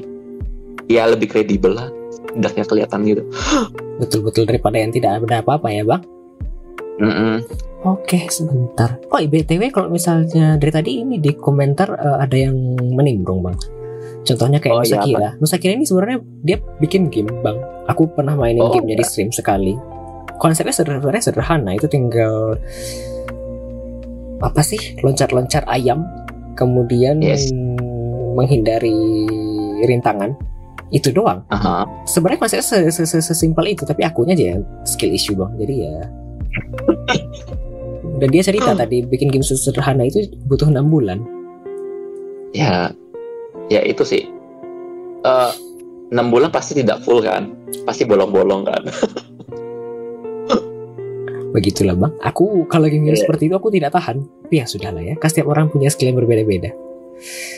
[0.85, 1.89] ya lebih kredibel lah.
[2.33, 3.23] Hendaknya kelihatan gitu.
[4.01, 6.01] Betul-betul daripada yang tidak ada apa-apa ya bang.
[7.01, 7.35] Mm-mm.
[7.83, 8.95] Oke, sebentar.
[9.11, 13.59] Oh, BTW kalau misalnya dari tadi ini di komentar eh, ada yang menimbrung, Bang.
[14.23, 15.29] Contohnya kayak Oh, Nusa iya, Kira.
[15.35, 17.59] Nusa Kira ini sebenarnya dia bikin game, Bang.
[17.91, 19.75] Aku pernah mainin Oh, gamenya di stream sekali.
[20.39, 21.71] Konsepnya sederhana, sederhana.
[21.75, 22.55] Itu tinggal
[24.39, 24.79] apa sih?
[25.03, 26.07] Loncat-loncat ayam,
[26.55, 27.51] kemudian Yes.
[28.33, 28.95] menghindari
[29.83, 30.39] rintangan.
[30.93, 31.41] Itu doang.
[31.49, 31.89] Aha.
[32.05, 35.57] Sebenarnya konsepnya se- se- se- sesimpel itu, tapi akunya aja skill issue, Bang.
[35.57, 35.93] Jadi ya
[38.21, 41.17] dan dia cerita tadi bikin game sederhana itu butuh enam bulan.
[42.53, 42.93] Ya,
[43.67, 44.29] ya itu sih.
[45.23, 45.51] Eh,
[46.13, 48.81] enam bulan pasti tidak full kan, pasti bolong-bolong kan.
[51.53, 52.13] Begitulah bang.
[52.23, 53.25] Aku kalau game Iya.
[53.25, 54.25] seperti itu aku tidak tahan.
[54.45, 55.13] Tapi ya sudahlah ya.
[55.17, 56.69] Kan setiap orang punya skill yang berbeda-beda.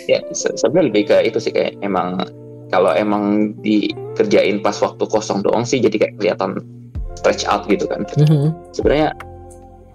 [0.06, 2.22] ya se- sebenarnya lebih ke itu sih kayak emang
[2.73, 6.51] kalau emang dikerjain pas waktu kosong doang sih jadi kayak kelihatan
[7.17, 8.05] stretch out gitu kan.
[8.17, 8.53] Mhm.
[8.73, 9.13] Sebenarnya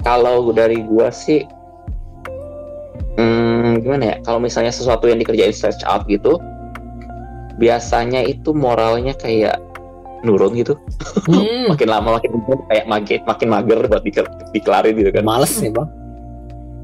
[0.02, 1.44] kalau dari gua sih,
[3.20, 4.16] hmm, gimana ya?
[4.24, 6.40] Kalau misalnya sesuatu yang dikerjain stretch out gitu,
[7.60, 9.60] biasanya itu moralnya kayak
[10.24, 10.76] nurun gitu.
[11.28, 12.30] Hmm, Makin lama makin
[12.68, 15.24] kayak makin makin mager buat dikel- dikelarin gitu kan.
[15.24, 15.88] Males ya bang.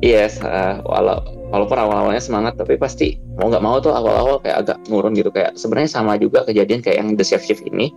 [0.05, 4.79] Yes, eh, walau walaupun awal-awalnya semangat, tapi pasti mau nggak mau tuh awal-awal kayak agak
[4.91, 5.31] nurun gitu.
[5.31, 7.95] Kayak sebenarnya sama juga kejadian kayak yang The Chef Shift ini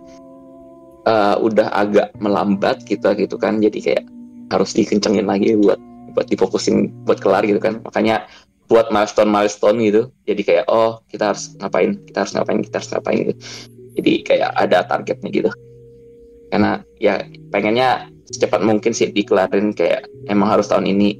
[1.08, 4.04] eh, udah agak melambat gitu gitu kan, jadi kayak
[4.50, 5.78] harus dikencengin lagi buat
[6.10, 8.26] buat difokusin buat kelar gitu kan, makanya
[8.66, 12.90] buat milestone milestone gitu, jadi kayak oh kita harus ngapain, kita harus ngapain, kita harus
[12.90, 13.34] ngapain gitu,
[13.94, 15.50] jadi kayak ada targetnya gitu,
[16.50, 17.22] karena ya
[17.54, 21.18] pengennya secepat mungkin sih dikelarin kayak emang harus tahun ini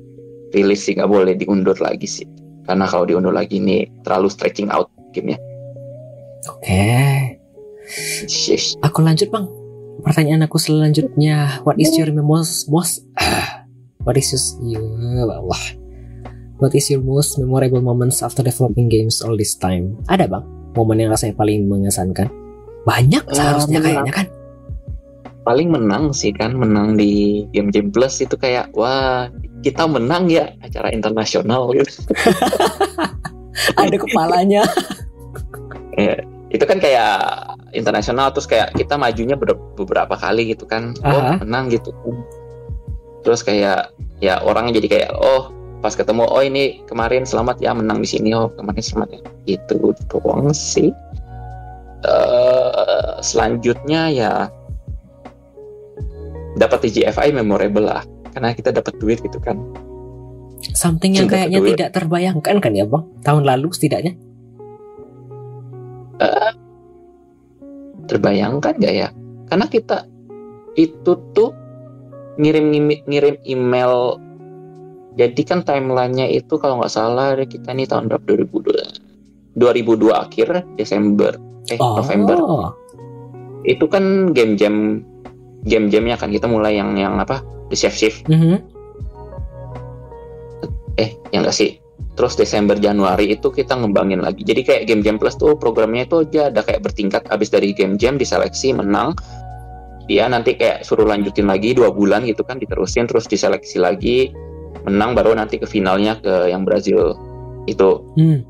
[0.50, 2.26] rilis sih nggak boleh diundur lagi sih
[2.66, 5.38] karena kalau diundur lagi ini terlalu stretching out gamenya
[6.48, 6.88] Oke.
[8.30, 8.78] Shish.
[8.80, 9.44] Aku lanjut bang.
[10.00, 11.60] Pertanyaan aku selanjutnya.
[11.66, 13.04] What is your most most
[14.06, 14.32] What is
[14.64, 15.60] your ya Allah.
[16.60, 20.00] What is your most memorable moments after developing games all this time?
[20.08, 20.44] Ada bang?
[20.76, 22.32] Momen yang rasanya paling mengesankan?
[22.88, 24.26] Banyak Eh, seharusnya kayaknya kan.
[25.50, 29.26] Paling menang sih kan menang di game game plus itu kayak wah
[29.66, 31.74] kita menang ya acara internasional.
[31.74, 31.90] Gitu
[33.82, 34.62] Ada kepalanya.
[36.54, 37.18] itu kan kayak
[37.74, 40.94] internasional terus kayak kita majunya ber- beberapa kali gitu kan.
[41.02, 41.42] Oh Aha.
[41.42, 41.90] menang gitu.
[43.26, 43.90] Terus kayak
[44.22, 45.50] ya orang jadi kayak oh
[45.82, 49.20] pas ketemu oh ini kemarin selamat ya menang di sini oh kemarin selamat ya.
[49.58, 50.94] Itu doang sih.
[52.06, 54.32] Eh selanjutnya ya
[56.56, 58.02] dapat TGFI memorable lah.
[58.30, 59.58] Karena kita dapat duit gitu kan.
[60.76, 63.04] Something yang kayaknya tidak terbayangkan kan ya bang?
[63.24, 64.14] Tahun lalu setidaknya.
[68.10, 69.08] terbayangkan nggak ya?
[69.46, 70.04] Karena kita
[70.74, 71.54] itu tuh
[72.36, 72.68] ngirim
[73.06, 74.18] ngirim email.
[75.16, 78.24] Jadi kan timelinenya itu kalau nggak salah kita nih tahun berapa?
[78.36, 81.34] 2002 2002 akhir Desember.
[81.70, 82.36] Eh November.
[82.40, 82.70] Oh.
[83.60, 85.04] itu kan game jam
[85.68, 88.60] game jamnya kan kita mulai yang yang apa the chef shift Mhm.
[90.98, 91.80] eh yang enggak sih?
[92.18, 94.44] Terus Desember Januari itu kita ngembangin lagi.
[94.44, 97.96] Jadi kayak game jam plus tuh programnya itu aja ada kayak bertingkat abis dari game
[97.96, 99.16] jam diseleksi menang.
[100.04, 104.34] Dia nanti kayak suruh lanjutin lagi dua bulan gitu kan diterusin terus diseleksi lagi
[104.84, 107.16] menang baru nanti ke finalnya ke yang Brazil.
[107.64, 108.10] Itu.
[108.18, 108.44] Hmm.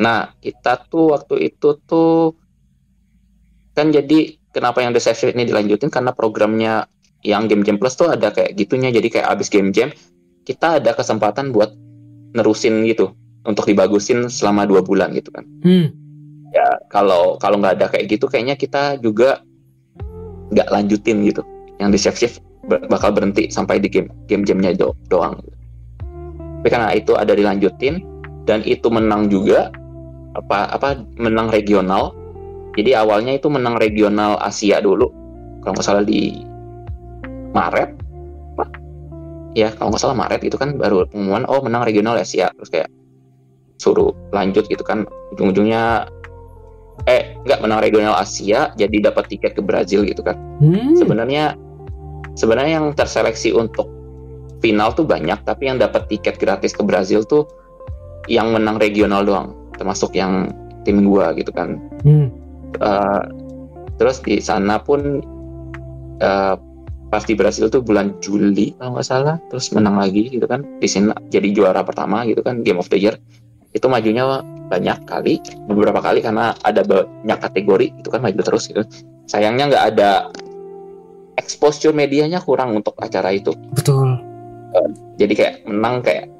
[0.00, 2.34] Nah, kita tuh waktu itu tuh
[3.72, 6.86] kan jadi kenapa yang Shift ini dilanjutin karena programnya
[7.20, 8.88] yang Game Jam Plus tuh ada kayak gitunya.
[8.92, 9.92] Jadi kayak abis Game Jam
[10.48, 11.72] kita ada kesempatan buat
[12.34, 13.12] nerusin gitu
[13.44, 15.44] untuk dibagusin selama dua bulan gitu kan.
[15.64, 15.92] Hmm.
[16.50, 19.44] Ya kalau kalau nggak ada kayak gitu kayaknya kita juga
[20.50, 21.42] nggak lanjutin gitu.
[21.78, 22.36] Yang Safe Shift
[22.68, 25.38] bakal berhenti sampai di game game jamnya do- doang.
[26.60, 28.04] Tapi karena itu ada dilanjutin
[28.44, 29.72] dan itu menang juga
[30.36, 32.12] apa apa menang regional.
[32.78, 35.10] Jadi awalnya itu menang regional Asia dulu
[35.62, 36.38] kalau nggak salah di
[37.50, 37.90] Maret.
[39.58, 42.86] Ya kalau nggak salah Maret itu kan baru pengumuman oh menang regional Asia terus kayak
[43.80, 46.06] suruh lanjut gitu kan ujung-ujungnya
[47.08, 50.92] eh nggak menang regional Asia jadi dapat tiket ke Brazil gitu kan Hmm.
[50.94, 51.56] sebenarnya
[52.36, 53.88] sebenarnya yang terseleksi untuk
[54.60, 57.48] final tuh banyak tapi yang dapat tiket gratis ke Brazil tuh
[58.28, 60.52] yang menang regional doang termasuk yang
[60.84, 62.28] tim gua gitu kan Hmm.
[62.78, 63.26] Uh,
[63.98, 65.20] terus di sana pun
[66.22, 66.54] uh,
[67.10, 70.62] pas di Brasil tuh bulan Juli kalau nggak salah terus menang lagi gitu kan.
[70.78, 73.18] Di sini jadi juara pertama gitu kan Game of the Year.
[73.74, 78.86] Itu majunya banyak kali beberapa kali karena ada banyak kategori itu kan maju terus gitu.
[79.26, 80.10] Sayangnya nggak ada
[81.34, 83.50] exposure medianya kurang untuk acara itu.
[83.74, 84.22] Betul.
[84.70, 86.30] Uh, jadi kayak menang kayak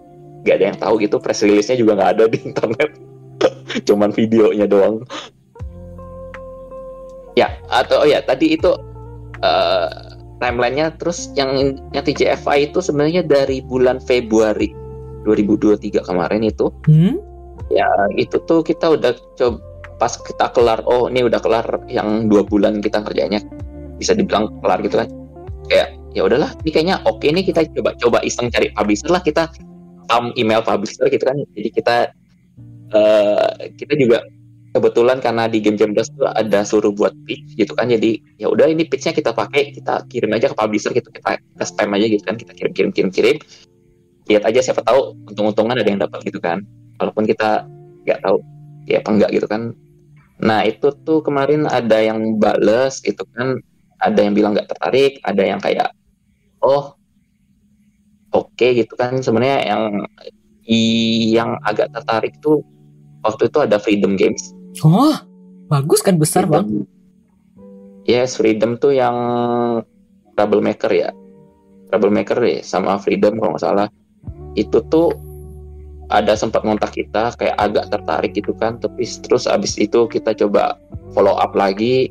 [0.46, 2.90] nggak ada yang tahu gitu press release-nya juga nggak ada di internet.
[3.86, 5.02] Cuman videonya doang
[7.40, 7.48] ya.
[7.72, 8.70] Atau oh ya tadi itu
[9.40, 9.88] uh,
[10.40, 14.72] timelinenya terus yang yang TJFI itu sebenarnya dari bulan Februari
[15.24, 16.68] 2023 kemarin itu.
[16.88, 17.16] Hmm?
[17.70, 17.86] ya
[18.18, 19.62] itu tuh kita udah coba
[20.00, 23.38] pas kita kelar oh ini udah kelar yang dua bulan kita kerjanya.
[24.00, 25.08] Bisa dibilang kelar gitu kan.
[25.68, 29.46] Kayak ya udahlah ini kayaknya oke nih kita coba coba iseng cari publisher lah kita
[30.08, 31.36] um, email publisher gitu kan.
[31.54, 31.96] Jadi kita
[32.96, 34.24] uh, kita juga
[34.70, 38.70] kebetulan karena di game jam tuh ada suruh buat pitch gitu kan jadi ya udah
[38.70, 42.22] ini pitchnya kita pakai kita kirim aja ke publisher gitu kita, kita spam aja gitu
[42.22, 43.36] kan kita kirim kirim kirim kirim.
[44.30, 46.62] Lihat aja siapa tahu untung-untungan ada yang dapat gitu kan
[47.02, 47.66] walaupun kita
[48.06, 48.38] nggak tahu
[48.86, 49.74] ya apa enggak gitu kan.
[50.38, 53.58] Nah itu tuh kemarin ada yang bales gitu kan
[53.98, 55.90] ada yang bilang nggak tertarik ada yang kayak
[56.62, 56.94] oh
[58.30, 59.18] oke okay, gitu kan.
[59.18, 59.82] Sebenarnya yang
[61.34, 62.62] yang agak tertarik tuh
[63.26, 65.16] waktu itu ada Freedom Games oh
[65.70, 66.66] bagus kan besar Freedom.
[66.66, 66.68] bang.
[68.08, 69.16] Yes Freedom tuh yang
[70.34, 71.10] Troublemaker ya.
[71.92, 73.88] Troublemaker ya sama Freedom kalau nggak salah.
[74.58, 75.14] Itu tuh
[76.10, 78.82] ada sempat ngontak kita kayak agak tertarik gitu kan.
[78.82, 80.80] Tapi terus abis itu kita coba
[81.14, 82.10] follow up lagi.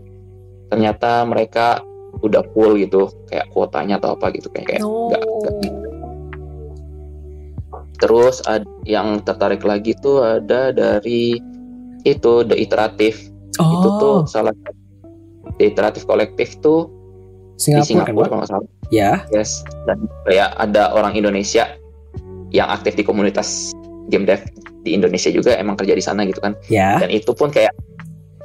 [0.69, 1.81] Ternyata mereka
[2.21, 5.79] udah full gitu kayak kuotanya atau apa gitu kayak kayak enggak, enggak gitu.
[7.99, 11.39] terus ad, yang tertarik lagi tuh ada dari
[12.03, 13.17] itu the iterative.
[13.59, 13.75] Oh.
[13.75, 14.55] itu tuh salah
[15.59, 16.87] the iterative kolektif tuh
[17.59, 18.67] Singapura, di Singapura kan, kalau nggak salah.
[18.89, 19.11] Ya.
[19.35, 19.67] Yes.
[19.83, 21.75] Dan kayak ada orang Indonesia
[22.55, 23.75] yang aktif di komunitas
[24.09, 24.41] game dev
[24.87, 26.55] di Indonesia juga emang kerja di sana gitu kan.
[26.71, 27.03] Ya.
[27.03, 27.75] Dan itu pun kayak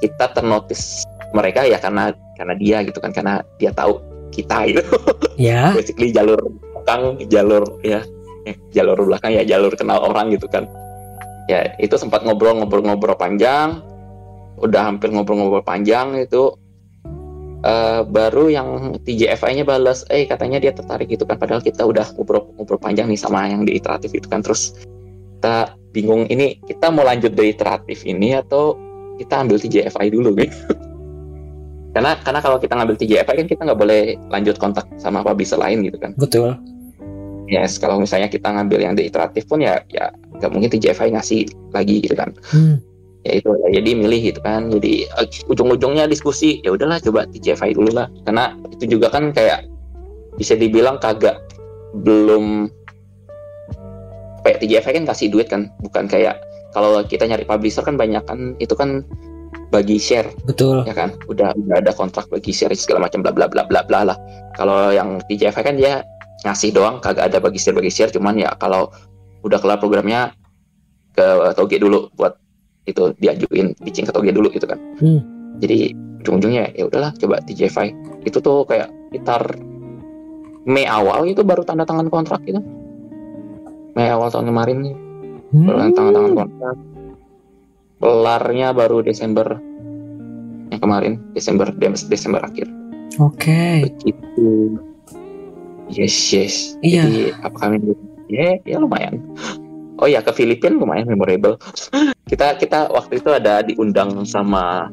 [0.03, 4.03] kita ternotis mereka ya karena karena dia gitu kan karena dia tahu
[4.35, 4.83] kita gitu.
[5.35, 5.75] Ya.
[5.75, 8.07] Basically jalur belakang jalur ya
[8.47, 10.69] eh, jalur belakang ya jalur kenal orang gitu kan
[11.51, 13.83] ya itu sempat ngobrol-ngobrol-ngobrol panjang.
[14.61, 16.55] Udah hampir ngobrol-ngobrol panjang itu.
[17.65, 18.69] Uh, baru yang
[19.09, 23.49] TJFI-nya balas eh katanya dia tertarik gitu kan padahal kita udah ngobrol-ngobrol panjang nih sama
[23.49, 24.45] yang di iteratif itu kan.
[24.45, 24.77] Terus
[25.41, 28.77] kita bingung ini kita mau lanjut dari iteratif ini atau
[29.17, 30.37] kita ambil TJFI dulu?
[30.45, 30.61] Gitu.
[31.95, 35.87] Karena karena kalau kita ngambil TJFI kan kita nggak boleh lanjut kontak sama publisher lain
[35.87, 36.11] gitu kan.
[36.19, 36.59] Betul.
[37.47, 41.41] Yes kalau misalnya kita ngambil yang di iteratif pun ya ya nggak mungkin TJFI ngasih
[41.71, 42.35] lagi gitu kan.
[42.51, 42.79] Hmm.
[43.25, 44.69] ya itu ya, jadi milih gitu kan.
[44.69, 48.13] Jadi uh, ujung-ujungnya diskusi ya udahlah coba TJFI dulu lah.
[48.29, 49.65] Karena itu juga kan kayak
[50.37, 51.41] bisa dibilang kagak
[52.05, 52.69] belum
[54.45, 55.73] kayak TJFI kan kasih duit kan.
[55.81, 56.37] Bukan kayak
[56.77, 58.61] kalau kita nyari publisher kan banyak kan.
[58.61, 59.09] Itu kan
[59.73, 60.85] bagi share betul.
[60.85, 61.17] ya kan.
[61.25, 64.19] Udah udah ada kontrak bagi share segala macam bla bla bla bla bla lah.
[64.61, 66.05] Kalau yang TJFI kan dia
[66.45, 68.13] ngasih doang kagak ada bagi share bagi share.
[68.13, 68.93] Cuman ya kalau
[69.45, 70.33] udah kelar programnya
[71.13, 71.23] ke
[71.53, 72.35] Toge dulu buat
[72.85, 74.81] itu diajuin pitching ke Toge dulu gitu kan.
[74.99, 75.21] Hmm.
[75.55, 77.89] jadi ujung-ujungnya ya udahlah coba TJFI
[78.25, 79.55] itu tuh kayak sekitar
[80.65, 82.57] Mei awal itu baru tanda tangan kontrak gitu.
[83.93, 84.77] Mei awal tahun kemarin.
[84.81, 84.95] Nih
[85.53, 85.69] Hmm.
[85.69, 86.77] baru tanda tangan kontrak.
[87.95, 89.61] Kelarnya baru Desember
[90.67, 92.67] yang kemarin Desember Des- Desember akhir.
[93.17, 93.93] Oke.
[93.93, 94.81] Begitu.
[95.87, 96.55] Yes yes.
[96.81, 97.05] Iya.
[97.05, 97.77] jadi apa kami
[98.27, 99.21] ya ya lumayan.
[99.97, 101.57] Oh ya ke Filipina lumayan memorable.
[102.31, 104.89] Kita kita waktu itu ada diundang sama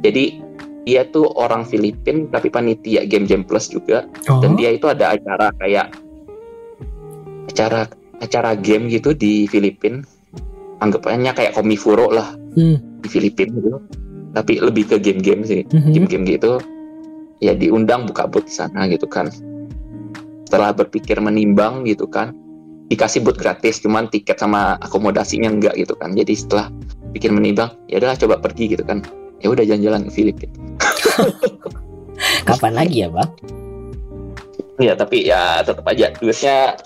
[0.00, 0.38] jadi
[0.82, 4.04] dia tuh orang Filipin tapi panitia game jam plus juga.
[4.28, 4.38] Oh.
[4.38, 5.88] dan dia itu ada acara kayak
[7.48, 10.04] acara acara game gitu di Filipin.
[10.78, 12.76] Anggapannya kayak komifuro lah Hmm.
[13.00, 13.78] di Filipina gitu.
[14.32, 15.90] Tapi lebih ke game-game sih Mhm.
[15.92, 16.58] game-game gitu.
[17.38, 19.26] Ya diundang buka booth di sana gitu kan
[20.52, 22.36] setelah berpikir menimbang gitu kan
[22.92, 26.12] dikasih booth gratis cuman tiket sama akomodasinya enggak gitu kan.
[26.12, 26.68] Jadi setelah
[27.16, 29.00] pikir menimbang ya udahlah coba pergi gitu kan.
[29.40, 30.52] Ya udah jalan-jalan ke Filipina
[32.52, 33.30] kapan lagi ya bang?
[34.76, 36.76] Ya tapi ya tetap aja duitnya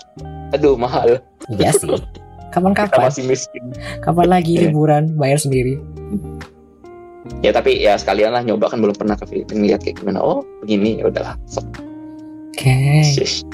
[0.55, 1.19] aduh mahal.
[1.51, 1.91] Iya sih.
[1.91, 3.75] Kita kapan-kapan masih miskin.
[3.99, 4.71] Kapan lagi Iya.
[4.71, 5.11] liburan?
[5.19, 5.75] Bayar sendiri.
[7.43, 10.23] Ya tapi ya sekalian lah nyoba kan belum pernah ke Filipina lihat kayak gimana.
[10.23, 11.67] Oh begini ya udahlah sok
[12.57, 12.77] oke.
[13.05, 13.45] Shush.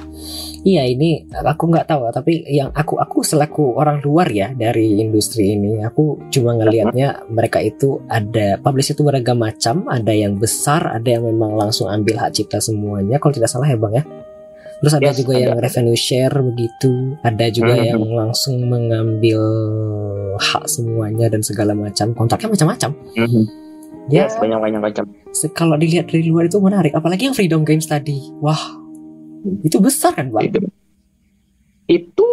[0.63, 5.59] Iya ini aku nggak tahu tapi yang aku aku selaku orang luar ya dari industri
[5.59, 11.03] ini aku cuma ngelihatnya mereka itu ada publish itu beragam macam ada yang besar ada
[11.03, 13.19] yang memang langsung ambil hak cipta semuanya.
[13.19, 14.03] Kalau tidak salah ya bang ya.
[14.79, 15.43] Terus ada Yes, juga ada.
[15.43, 17.83] yang revenue share begitu ada juga Mhm.
[17.83, 19.41] yang langsung mengambil
[20.39, 22.15] hak semuanya dan segala macam.
[22.15, 22.91] Kontraknya macam-macam.
[24.07, 24.27] Ya.
[24.27, 25.03] Yes, banyak-banyak macam.
[25.31, 28.31] se- kalau dilihat dari luar itu menarik apalagi yang Freedom Games tadi.
[28.39, 28.59] Wah
[29.63, 30.59] itu besar kan bang Itu,
[31.87, 32.27] itu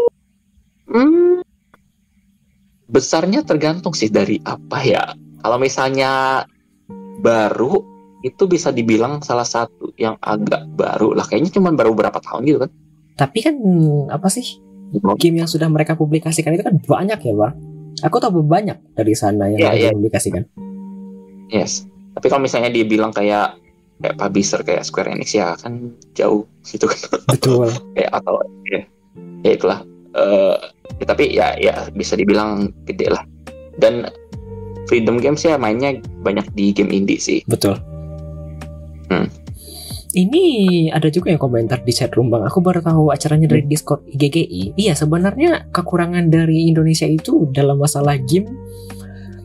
[0.91, 1.43] hmm,
[2.91, 5.15] besarnya tergantung sih dari apa ya.
[5.41, 6.45] Kalau misalnya
[7.23, 7.81] baru
[8.21, 11.25] itu bisa dibilang salah satu yang agak baru lah.
[11.25, 12.71] Kayaknya cuma baru berapa tahun gitu kan.
[13.17, 14.61] Tapi kan hmm, apa sih
[15.17, 17.55] game yang sudah mereka publikasikan itu kan banyak ya bang.
[18.01, 19.93] Aku tahu banyak dari sana yang Iya, mereka iya.
[19.93, 20.43] publikasikan.
[21.53, 21.85] Yes.
[22.17, 23.60] Tapi kalau misalnya dibilang kayak
[24.01, 27.01] kayak publisher kayak Square Enix ya kan jauh gitu kan.
[27.29, 27.69] Betul.
[27.97, 28.81] kayak atau ya,
[29.45, 29.81] ya itulah.
[30.11, 30.57] Eh,
[30.99, 33.23] ya, tapi ya ya bisa dibilang gede lah.
[33.79, 34.09] Dan
[34.91, 35.95] Freedom Games ya mainnya
[36.27, 37.45] banyak di game indie sih.
[37.47, 37.79] Betul.
[39.13, 39.31] Hmm.
[40.11, 40.45] Ini
[40.91, 42.43] ada juga yang komentar di chat room bang.
[42.43, 44.75] Aku baru tahu acaranya dari Discord IGGI.
[44.75, 48.51] Iya sebenarnya kekurangan dari Indonesia itu dalam masalah game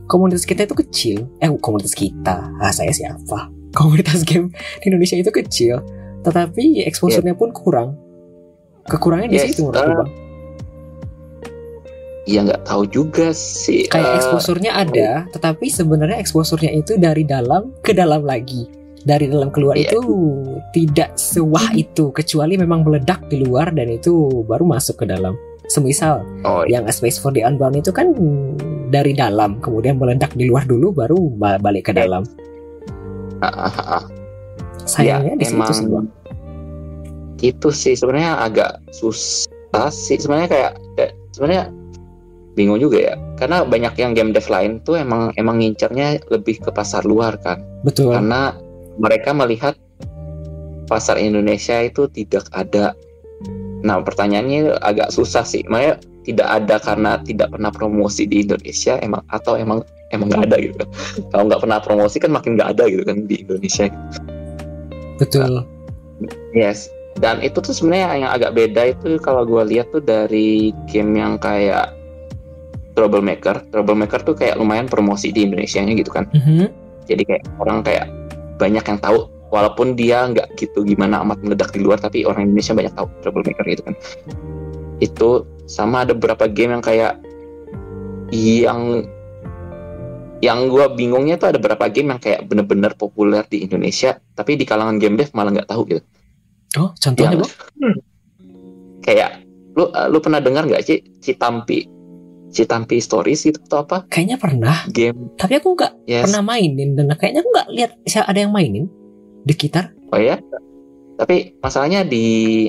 [0.10, 1.18] komunitas kita itu kecil.
[1.38, 2.50] Eh komunitas kita.
[2.58, 3.55] Ah saya siapa?
[3.76, 4.50] Komunitas game
[4.80, 5.84] di Indonesia itu kecil.
[6.24, 8.00] Tetapi exposure-nya pun kurang.
[8.86, 10.12] Kekurangannya di Yes, situ menurut uh, bang.
[12.26, 13.86] Ya nggak tahu juga sih.
[13.86, 18.66] Kayak Eh, exposure-nya ada, tetapi sebenarnya exposure-nya itu dari dalam ke dalam lagi.
[19.06, 19.94] Dari dalam keluar Iya.
[19.94, 20.02] itu
[20.74, 24.10] tidak sewah itu, kecuali memang meledak di luar dan itu
[24.42, 25.38] baru masuk ke dalam.
[25.66, 26.78] Semisal oh iya.
[26.78, 28.10] yang A Space for the Unbound itu kan
[28.90, 32.02] dari dalam, kemudian meledak di luar dulu, baru ba- balik ke Iya.
[32.02, 32.24] dalam.
[34.92, 35.88] Sayangnya Ya, di situ sih,
[37.42, 40.18] itu sih sebenarnya agak susah sih.
[40.22, 41.64] Sebenarnya kayak, kayak sebenarnya
[42.54, 43.16] bingung juga ya.
[43.36, 47.62] Karena banyak yang game dev lain tuh emang emang ngincernya lebih ke pasar luar kan.
[47.86, 48.18] Betul.
[48.18, 48.58] karena
[48.98, 49.76] mereka melihat
[50.88, 52.96] pasar Indonesia itu tidak ada.
[53.84, 55.66] Nah pertanyaannya agak susah sih.
[55.68, 60.58] Makanya tidak ada karena tidak pernah promosi di Indonesia emang atau emang emang nggak ada
[60.58, 60.90] gitu kan
[61.30, 63.86] kalau nggak pernah promosi kan makin nggak ada gitu kan di Indonesia
[65.18, 65.64] Betul.
[66.52, 66.92] Yes.
[67.16, 71.40] Dan itu tuh sebenarnya yang agak beda itu kalau gue lihat tuh dari game yang
[71.40, 71.96] kayak
[72.96, 73.64] Troublemaker.
[73.72, 76.28] Troublemaker tuh kayak lumayan promosi di Indonesia gitu kan.
[76.32, 76.72] Mhm.
[77.08, 78.08] Jadi kayak orang kayak
[78.60, 82.76] banyak yang tahu walaupun dia nggak gitu gimana amat meledak di luar tapi orang Indonesia
[82.76, 83.96] banyak tahu Troublemaker gitu kan.
[85.00, 87.14] Itu sama ada beberapa game yang kayak
[88.32, 89.06] yang
[90.44, 94.68] yang gue bingungnya tuh ada beberapa game yang kayak bener-bener populer di Indonesia tapi di
[94.68, 96.04] kalangan game dev malah nggak tahu gitu.
[96.76, 97.96] Oh, contohnya, Yang- Bang?
[99.06, 99.30] kayak
[99.76, 101.88] lu uh, lu pernah dengar nggak sih Citampi
[102.56, 103.98] Citampi Stories gitu atau apa?
[104.08, 105.36] Kayaknya pernah, game.
[105.36, 106.24] Tapi aku nggak yes.
[106.30, 107.92] pernah mainin dan kayaknya aku nggak lihat
[108.24, 108.88] ada yang mainin
[109.44, 109.92] di sekitar.
[110.16, 110.40] oh ya?
[111.20, 112.68] Tapi masalahnya di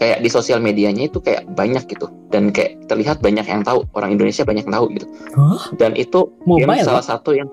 [0.00, 2.10] kayak di sosial medianya itu kayak banyak gitu.
[2.32, 3.86] Dan kayak terlihat banyak yang tahu.
[3.94, 5.06] Orang Indonesia banyak yang tahu gitu.
[5.38, 5.62] Hah?
[5.78, 7.48] dan itu Mobile, game salah satu yang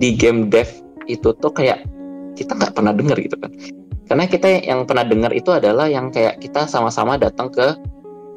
[0.00, 0.66] di game dev
[1.06, 1.84] itu tuh kayak
[2.34, 3.52] kita nggak pernah dengar gitu kan.
[4.08, 7.76] Karena kita yang pernah dengar itu adalah yang kayak kita sama-sama datang ke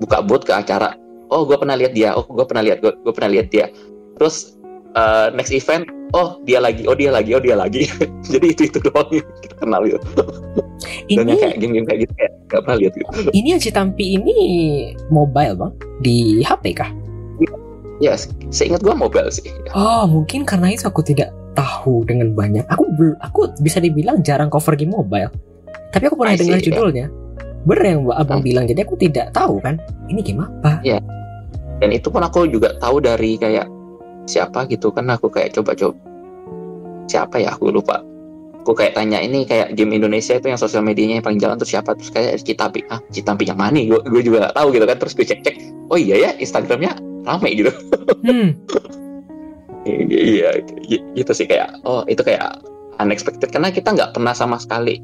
[0.04, 0.96] buka booth ke acara.
[1.32, 2.14] Oh gue pernah lihat dia.
[2.14, 3.72] Oh gue pernah lihat gue pernah lihat dia.
[4.20, 4.56] Terus
[4.96, 7.90] uh, next event oh dia lagi oh dia lagi oh dia lagi
[8.32, 10.00] jadi itu itu doang yang kita kenal gitu
[11.06, 14.06] dan Ini yang kayak game-game kayak gitu kayak nggak pernah lihat gitu ini yang Citampi
[14.20, 14.36] ini
[15.10, 15.74] mobile bang
[16.04, 16.92] di HP kah?
[18.04, 18.12] ya
[18.52, 22.68] seingat gue mobile sih Oh mungkin karena itu aku tidak tahu dengan banyak.
[22.68, 22.84] Aku
[23.24, 25.32] aku bisa dibilang jarang cover game mobile.
[25.96, 26.66] Tapi aku pernah dengar ya.
[26.68, 27.06] judulnya.
[27.64, 28.48] Bener yang abang Hmm.
[28.52, 28.66] bilang.
[28.68, 29.80] Jadi aku tidak tahu kan.
[30.12, 30.84] Ini game apa?
[31.76, 33.68] dan itu pun aku juga tahu dari kayak
[34.26, 35.98] siapa gitu kan aku kayak coba-coba
[37.08, 37.54] siapa ya?
[37.54, 38.02] Aku lupa.
[38.66, 41.70] Aku kayak tanya ini kayak game Indonesia itu yang sosial medianya yang paling jalan tuh
[41.70, 41.94] siapa?
[41.94, 44.98] Terus kayak Citampi ah Citampi yang mana gue gue juga gak tahu gitu kan.
[44.98, 45.56] Terus gue cek cek
[45.94, 47.72] oh iya ya Instagramnya rame gitu.
[48.26, 48.58] Hmm.
[50.10, 50.50] iya
[50.82, 52.58] gi- gitu sih kayak oh itu kayak
[52.98, 53.54] unexpected.
[53.54, 54.98] Karena kita nggak pernah sama sekali.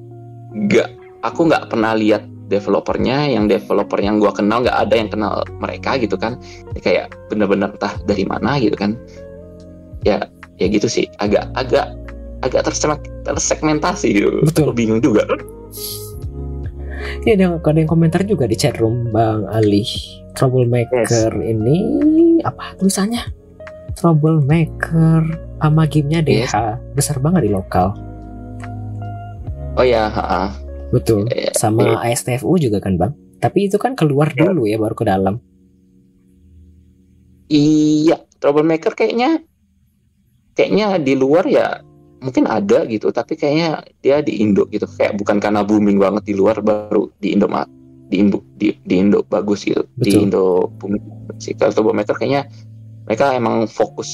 [0.58, 0.90] Nggak
[1.22, 5.96] aku nggak pernah lihat developernya yang developer yang gua kenal nggak ada yang kenal mereka
[5.96, 6.36] gitu kan
[6.70, 9.00] Jadi kayak bener-bener entah dari mana gitu kan
[10.04, 10.20] ya
[10.60, 11.96] ya gitu sih agak agak
[12.44, 14.76] agak tersegmen- tersegmentasi gitu Betul.
[14.76, 15.24] Bingung juga
[17.22, 19.86] Ini ada, ada yang komentar juga di chat room Bang Ali.
[20.34, 21.78] Troublemaker ini
[22.42, 23.22] apa tulisannya?
[23.94, 25.22] Troublemaker
[25.58, 26.54] sama gamenya DH Yes.
[26.94, 27.94] besar banget di lokal.
[29.72, 30.50] oh ya ha-ha.
[30.92, 31.28] Betul.
[31.32, 33.14] Kayak- Sama ASTFU juga kan bang.
[33.42, 34.46] Tapi itu kan keluar Ya.
[34.52, 35.42] dulu ya baru ke dalam.
[37.52, 39.44] Iya, troublemaker kayaknya
[40.56, 41.84] kayaknya di luar ya
[42.22, 44.86] mungkin ada gitu, tapi kayaknya dia di Indo gitu.
[44.88, 47.50] Kayak bukan karena booming banget di luar baru di Indo
[48.08, 49.84] di Indo di, di Indo bagus gitu.
[49.98, 50.22] Di Betul.
[50.28, 50.44] Indo
[50.80, 51.04] booming
[51.40, 51.56] sih.
[51.58, 52.48] Kalau troublemaker kayaknya
[53.04, 54.12] mereka emang fokus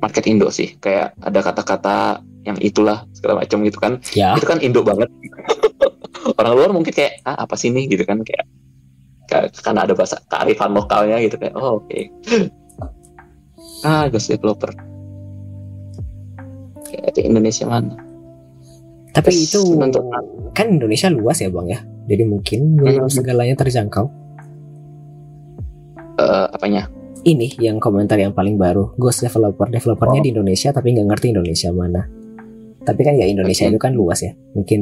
[0.00, 0.74] market Indo sih.
[0.80, 4.00] Kayak ada kata-kata yang itulah segala macam gitu kan.
[4.10, 4.32] Ya.
[4.32, 5.08] Itu kan Indo banget.
[6.38, 8.44] Orang luar mungkin kayak ah apa sih nih gitu kan kayak
[9.24, 12.00] kayak- karena ada bahasa kearifan lokalnya gitu kayak oh oke
[13.88, 14.68] ah Ghost Developer
[16.84, 17.96] kayak di Indonesia mana
[19.10, 20.22] Tapi Terus itu menentukan.
[20.52, 21.80] kan Indonesia luas ya bang ya.
[22.06, 23.12] Jadi mungkin belum Mhm.
[23.12, 24.06] segalanya terjangkau.
[26.16, 26.86] eh, apanya
[27.20, 28.94] Ini yang komentar yang paling baru.
[28.94, 30.24] Ghost developer developernya Oh.
[30.24, 32.00] di Indonesia tapi nggak ngerti Indonesia mana.
[32.80, 34.32] Tapi kan ya Indonesia itu kan luas ya.
[34.52, 34.80] Mungkin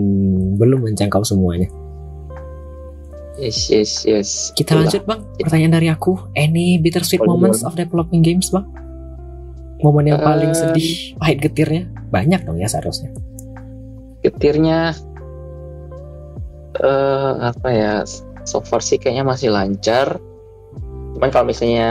[0.57, 1.67] belum menjangkau semuanya.
[3.37, 4.83] yes yes yes Kita Itulah.
[4.85, 5.21] lanjut bang.
[5.39, 6.19] Pertanyaan dari aku.
[6.33, 8.67] Any bittersweet moments of developing games bang?
[9.79, 13.15] Momen yang paling Eh, sedih, pahit getirnya banyak dong ya seharusnya.
[14.19, 14.91] getirnya
[16.77, 17.95] eh apa ya
[18.43, 20.19] so far sih kayaknya masih lancar
[21.15, 21.89] cuman kalau misalnya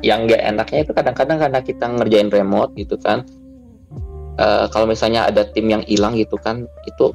[0.00, 3.22] yang nggak enaknya itu kadang-kadang karena kita ngerjain remote gitu kan
[4.38, 7.10] Eh kalau misalnya ada tim yang hilang gitu kan itu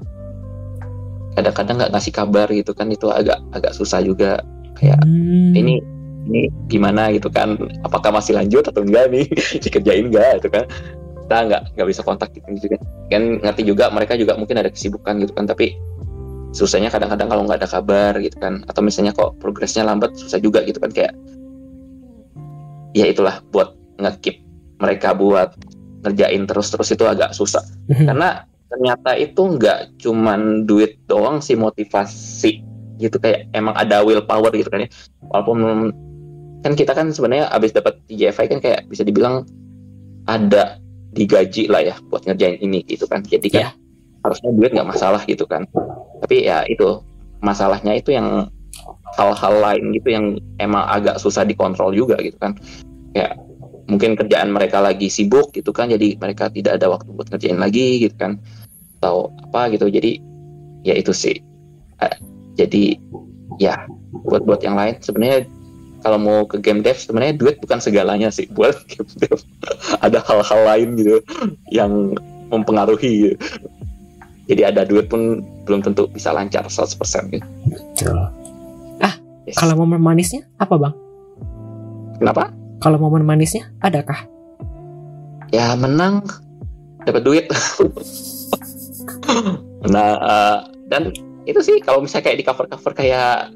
[1.40, 4.44] kadang-kadang nggak ngasih kabar gitu kan itu agak agak susah juga.
[4.76, 5.56] Kayak Hmm.
[5.56, 5.80] ini
[6.28, 7.56] ini gimana gitu kan?
[7.88, 9.26] Apakah masih lanjut atau enggak nih?
[9.64, 10.44] Dikerjain enggak?
[10.44, 10.68] Gitu kan.
[11.24, 14.68] Kita nggak nggak bisa kontak gitu, gitu kan kan ngerti juga mereka juga mungkin ada
[14.68, 15.78] kesibukan gitu kan tapi
[16.52, 18.68] susahnya kadang-kadang kalau nggak ada kabar gitu kan.
[18.68, 21.16] Atau misalnya kok progresnya lambat susah juga gitu kan kayak
[22.91, 24.44] ya itulah buat ngekip
[24.84, 25.56] mereka buat
[26.03, 27.63] ngerjain terus-terus itu agak susah.
[27.89, 28.05] Mhm.
[28.11, 28.30] karena
[28.67, 32.65] ternyata itu nggak cuman duit doang sih motivasi
[32.97, 34.89] gitu kayak emang ada willpower gitu kan ya.
[35.30, 35.57] Walaupun
[36.63, 39.45] kan kita kan sebenarnya abis dapat TJFI kan kayak bisa dibilang
[40.25, 40.80] ada
[41.13, 43.21] digaji lah ya buat ngerjain ini gitu kan.
[43.21, 43.69] Jadi kan Iya.
[44.23, 45.67] harusnya duit nggak masalah gitu kan.
[46.23, 47.03] Tapi ya itu
[47.43, 48.48] masalahnya itu yang
[49.19, 50.25] hal-hal lain gitu yang
[50.57, 52.57] emang agak susah dikontrol juga gitu kan.
[53.14, 53.38] Kayak
[53.88, 58.08] mungkin kerjaan mereka lagi sibuk gitu kan jadi mereka tidak ada waktu buat ngerjain lagi
[58.08, 58.40] gitu kan
[59.03, 60.20] atau apa gitu jadi
[60.88, 61.36] ya itu sih
[62.03, 62.16] Eh,
[62.60, 62.84] jadi
[63.62, 63.86] ya
[64.28, 65.48] buat buat yang lain sebenarnya
[66.03, 69.40] kalau mau ke game dev sebenarnya duit bukan segalanya sih buat game dev
[70.03, 71.18] ada hal-hal lain gitu
[71.72, 72.18] yang
[72.52, 73.38] mempengaruhi gitu.
[74.52, 77.00] jadi ada duit pun belum tentu bisa lancar 100%
[77.32, 77.48] gitu.
[77.72, 78.20] Betul.
[79.44, 79.60] Yes.
[79.60, 80.95] Kalau momen manisnya apa bang?
[82.16, 84.28] kenapa Kalau momen manisnya adakah?
[85.53, 86.26] ya menang
[87.06, 87.45] dapat duit.
[89.84, 90.58] Nah eh,
[90.90, 91.14] dan
[91.45, 93.53] itu sih kalau misalnya kayak di cover cover kayak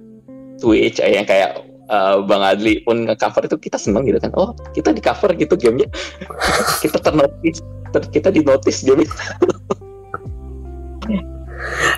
[0.61, 4.29] Twitch eh, yang kayak eh, Bang Adli pun nge-cover itu kita seneng gitu kan.
[4.37, 5.89] Oh kita di cover gitu gamenya.
[6.85, 9.07] Kita ternotis ter- kita di notice game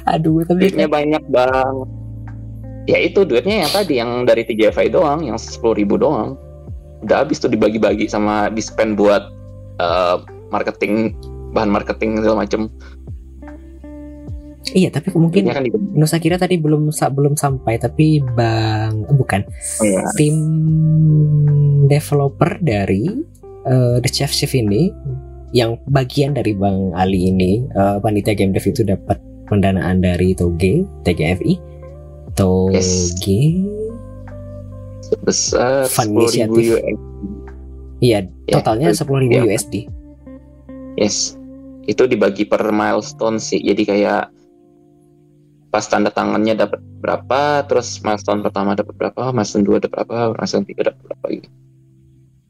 [0.07, 1.75] Aduh, tapi duitnya banyak bang.
[2.87, 6.37] Ya itu duitnya yang tadi yang dari TJFI doang yang sepuluh ribu doang
[7.03, 9.31] udah habis tuh dibagi-bagi sama di spend buat
[9.79, 10.17] eh,
[10.51, 11.15] marketing
[11.53, 12.69] bahan marketing segala macem.
[14.69, 15.65] Iya, tapi mungkin kan
[15.97, 19.41] Nusa Kira tadi belum belum sampai, tapi bang eh, bukan.
[19.81, 20.03] Oh, ya.
[20.13, 20.37] tim
[21.89, 23.09] developer dari
[23.65, 24.93] eh, The Chef Chef ini
[25.49, 29.17] yang bagian dari Bang Ali ini eh, panitia game dev itu dapat
[29.49, 31.53] pendanaan dari Toge TGFI
[32.37, 33.41] Toge
[35.09, 36.77] sebesar Fund sepuluh ribu inisiatif.
[36.77, 36.97] US.
[37.99, 39.41] iya Ya, totalnya itu- 10.000 ya.
[39.43, 39.75] USD
[40.95, 41.39] Yes,
[41.85, 43.57] itu dibagi per milestone sih.
[43.57, 44.27] Jadi kayak
[45.69, 50.65] pas tanda tangannya dapat berapa, terus milestone pertama dapat berapa, milestone dua dapat berapa, milestone
[50.67, 51.49] tiga dapat berapa gitu.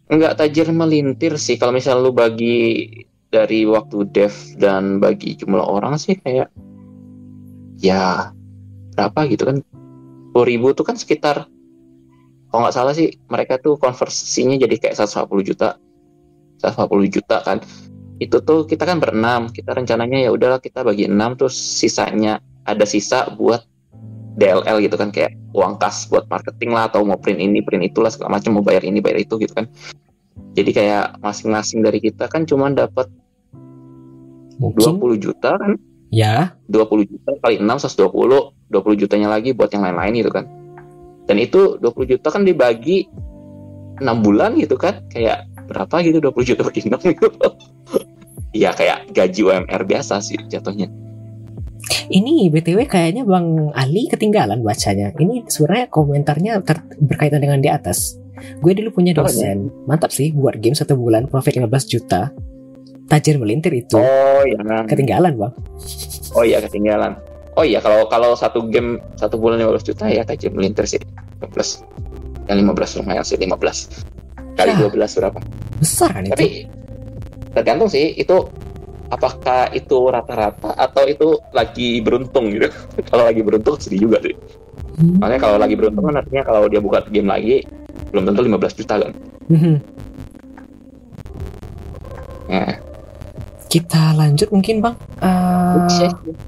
[0.10, 2.90] Enggak tajir melintir sih kalau misal lu bagi
[3.30, 6.50] dari waktu dev dan bagi jumlah orang sih kayak
[7.78, 8.34] ya
[8.98, 9.62] berapa gitu kan
[10.34, 11.46] 10.000 ribu tuh kan sekitar
[12.50, 15.78] kalau nggak salah sih mereka tuh konversinya jadi kayak 150 juta.
[16.66, 17.62] 150 juta kan.
[18.18, 22.84] Itu tuh kita kan berenam kita rencananya ya udahlah kita bagi enam terus sisanya ada
[22.90, 23.64] sisa buat
[24.36, 28.10] DLL gitu kan kayak uang kas buat marketing lah atau mau print ini print itulah
[28.10, 29.70] segala macam mau bayar ini bayar itu gitu kan.
[30.58, 33.06] Jadi kayak masing-masing dari kita kan cuma dapat
[34.58, 34.98] mungkin.
[34.98, 35.78] 20 juta kan.
[36.10, 36.58] Ya.
[36.66, 40.59] 20 juta kali 6 120 20 jutanya lagi buat yang lain-lain gitu kan
[41.30, 43.06] dan itu 20 juta kan dibagi
[44.02, 47.30] 6 bulan gitu kan kayak berapa gitu 20 juta bagi 6 gitu
[48.50, 50.90] Iya kayak gaji UMR biasa sih jatuhnya
[52.10, 55.14] Ini BTW kayaknya Bang Ali ketinggalan bacanya.
[55.14, 58.18] Ini sebenarnya komentarnya ter- berkaitan dengan di atas.
[58.58, 62.34] Gue dulu punya Oh, dosen, mantap sih buat game satu bulan profit 15 juta.
[63.06, 64.02] Tajir melintir itu.
[64.02, 64.90] Oh ya kan.
[64.90, 65.54] Ketinggalan bang.
[66.34, 67.22] Oh iya ketinggalan.
[67.60, 70.96] Oh iya kalau kalau satu game satu bulan 15 juta ya tajam melintir sih
[71.44, 71.84] 15.
[72.48, 74.56] Yang 15 lumayan sih 15.
[74.56, 74.88] Kali Ya.
[74.88, 75.40] 12 berapa?
[75.84, 76.32] Besar kan itu?
[76.32, 76.48] Tapi
[77.52, 78.48] tergantung sih itu
[79.12, 82.72] apakah itu rata-rata atau itu lagi beruntung gitu.
[83.12, 84.40] kalau lagi beruntung sedih juga sih.
[84.96, 85.20] Hmm.
[85.20, 87.68] Makanya kalau lagi beruntung kan artinya kalau dia buka game lagi
[88.16, 89.12] belum tentu 15 juta kan.
[89.52, 89.76] Mhm.
[92.56, 92.72] Nah,
[93.70, 94.96] Kita lanjut mungkin bang.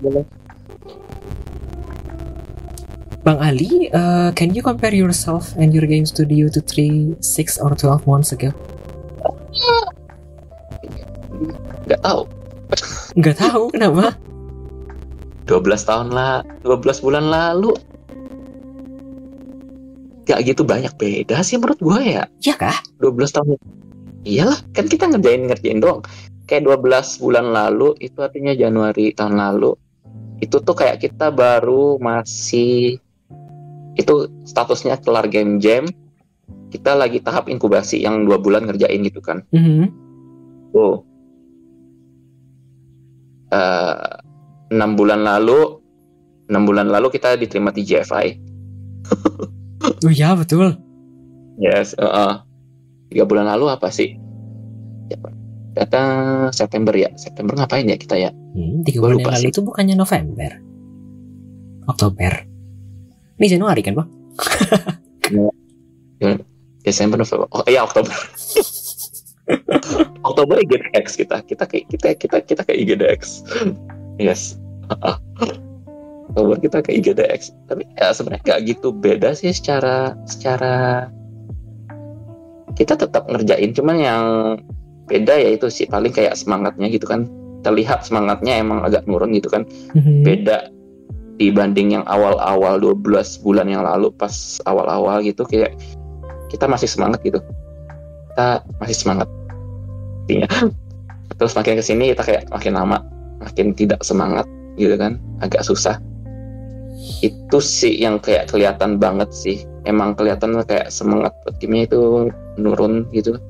[0.02, 0.41] Boleh.
[3.22, 7.78] Bang Ali, eh, can you compare yourself and your game studio to 3, 6 or
[7.78, 8.50] 12 months ago?
[11.86, 12.22] nggak tahu.
[13.18, 14.16] Nggak tahu kenapa.
[15.50, 17.76] 12 tahun lah, 12 bulan lalu.
[20.24, 22.24] Gak gitu banyak beda sih menurut gue ya.
[22.40, 22.78] Ya kah?
[23.04, 23.58] 12 tahun.
[24.24, 26.06] Iyalah, kan kita ngerjain ngerjain doang.
[26.46, 29.76] Kayak 12 bulan lalu itu artinya Januari tahun lalu.
[30.40, 33.02] Itu tuh kayak kita baru masih
[33.96, 35.88] itu statusnya kelar game jam.
[36.72, 39.44] Kita lagi tahap inkubasi yang dua bulan ngerjain gitu kan.
[39.52, 39.86] Mhm.
[40.72, 41.04] Oh.
[43.52, 43.96] Eh,
[44.72, 45.84] enam bulan lalu,
[46.48, 48.28] enam bulan lalu kita diterima di GFI.
[49.82, 50.78] Oh ya betul.
[51.58, 52.34] Yes, heeh.
[53.10, 54.14] tiga bulan lalu apa sih?
[55.10, 55.18] Ya,
[55.74, 56.04] Data
[56.54, 57.10] September ya.
[57.18, 58.30] September ngapain ya kita ya?
[58.30, 60.52] Hmm, tiga bulan yang lalu itu bukannya November,
[61.90, 62.51] Oktober.
[63.42, 64.10] Ini Januari kan bang?
[66.86, 67.50] Desember, November.
[67.50, 68.14] Oh iya Oktober.
[70.30, 71.42] Oktober IGDX kita.
[71.42, 73.42] Kita kayak kita kita kita kayak IGDX.
[74.22, 74.62] Yes.
[76.30, 77.50] Oktober kita ke IGDX.
[77.66, 81.10] Tapi ya sebenarnya nggak gitu beda sih secara secara
[82.78, 84.24] kita tetap ngerjain cuman yang
[85.10, 87.26] beda ya itu sih paling kayak semangatnya gitu kan
[87.66, 90.24] terlihat semangatnya emang agak nurun gitu kan Mhm.
[90.24, 90.72] beda
[91.50, 93.02] dibanding yang awal-awal 12
[93.42, 95.74] bulan yang lalu pas awal-awal gitu kayak
[96.54, 97.42] kita masih semangat gitu.
[98.32, 99.28] Kita masih semangat.
[100.28, 100.50] Intinya
[101.40, 103.02] terus makin ke sini kita kayak makin lama
[103.42, 104.46] makin tidak semangat
[104.78, 105.98] gitu kan agak susah.
[107.26, 109.66] Itu sih yang kayak kelihatan banget sih.
[109.90, 112.30] Emang kelihatan kayak semangat buat gamenya itu
[112.62, 113.42] menurun gitu.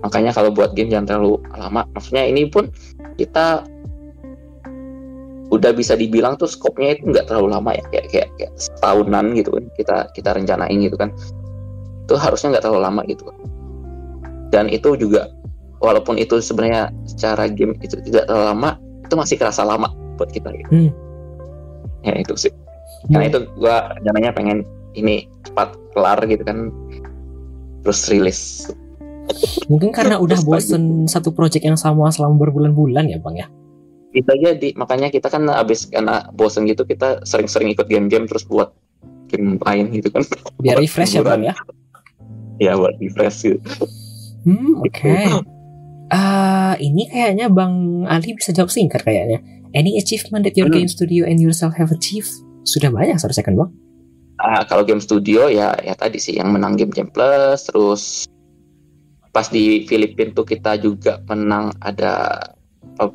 [0.00, 1.84] Makanya kalau buat game jangan terlalu lama.
[1.92, 2.72] Maksudnya ini pun
[3.20, 3.64] kita
[5.54, 9.54] udah bisa dibilang tuh skopnya itu nggak terlalu lama ya kayak kayak, kayak setahunan gitu
[9.54, 11.14] kan kita kita rencanain gitu kan
[12.06, 13.36] itu harusnya nggak terlalu lama gitu kan.
[14.50, 15.30] dan itu juga
[15.78, 18.70] walaupun itu sebenarnya secara game itu tidak terlalu lama
[19.06, 20.70] itu masih kerasa lama buat kita gitu.
[20.70, 20.90] Hmm.
[22.02, 22.52] ya itu sih
[23.10, 24.58] karena itu gua rencananya pengen
[24.98, 26.74] ini cepat kelar gitu kan
[27.86, 28.66] terus rilis
[29.66, 33.46] Mungkin karena udah bosen satu project yang sama selama berbulan-bulan ya bang ya.
[34.16, 38.72] Kita jadi makanya kita kan abis karena bosen gitu kita sering-sering ikut game-game terus buat
[39.28, 40.24] game lain gitu kan
[40.56, 41.54] Biar refresh ya bang ya.
[42.56, 43.60] ya buat refresh gitu
[44.46, 44.94] Hmm oke.
[45.02, 45.42] Gitu.
[46.06, 49.42] Ah, ini kayaknya bang Ali bisa jawab singkat kayaknya.
[49.74, 50.78] Any achievement that your Hmm.
[50.78, 52.30] game studio and yourself have achieved?
[52.62, 53.70] Sudah banyak seharusnya kan bang?
[54.38, 58.30] Ah, kalau game studio ya ya tadi sih yang menang game Jam Plus terus
[59.34, 62.55] pas di Filipina tuh kita juga menang ada uh,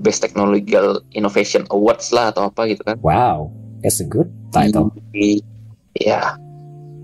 [0.01, 3.01] Best Technological Innovation Awards lah atau apa gitu kan.
[3.01, 3.50] Wow,
[3.82, 4.93] that's a good title.
[5.10, 5.42] Di-
[5.98, 6.38] ya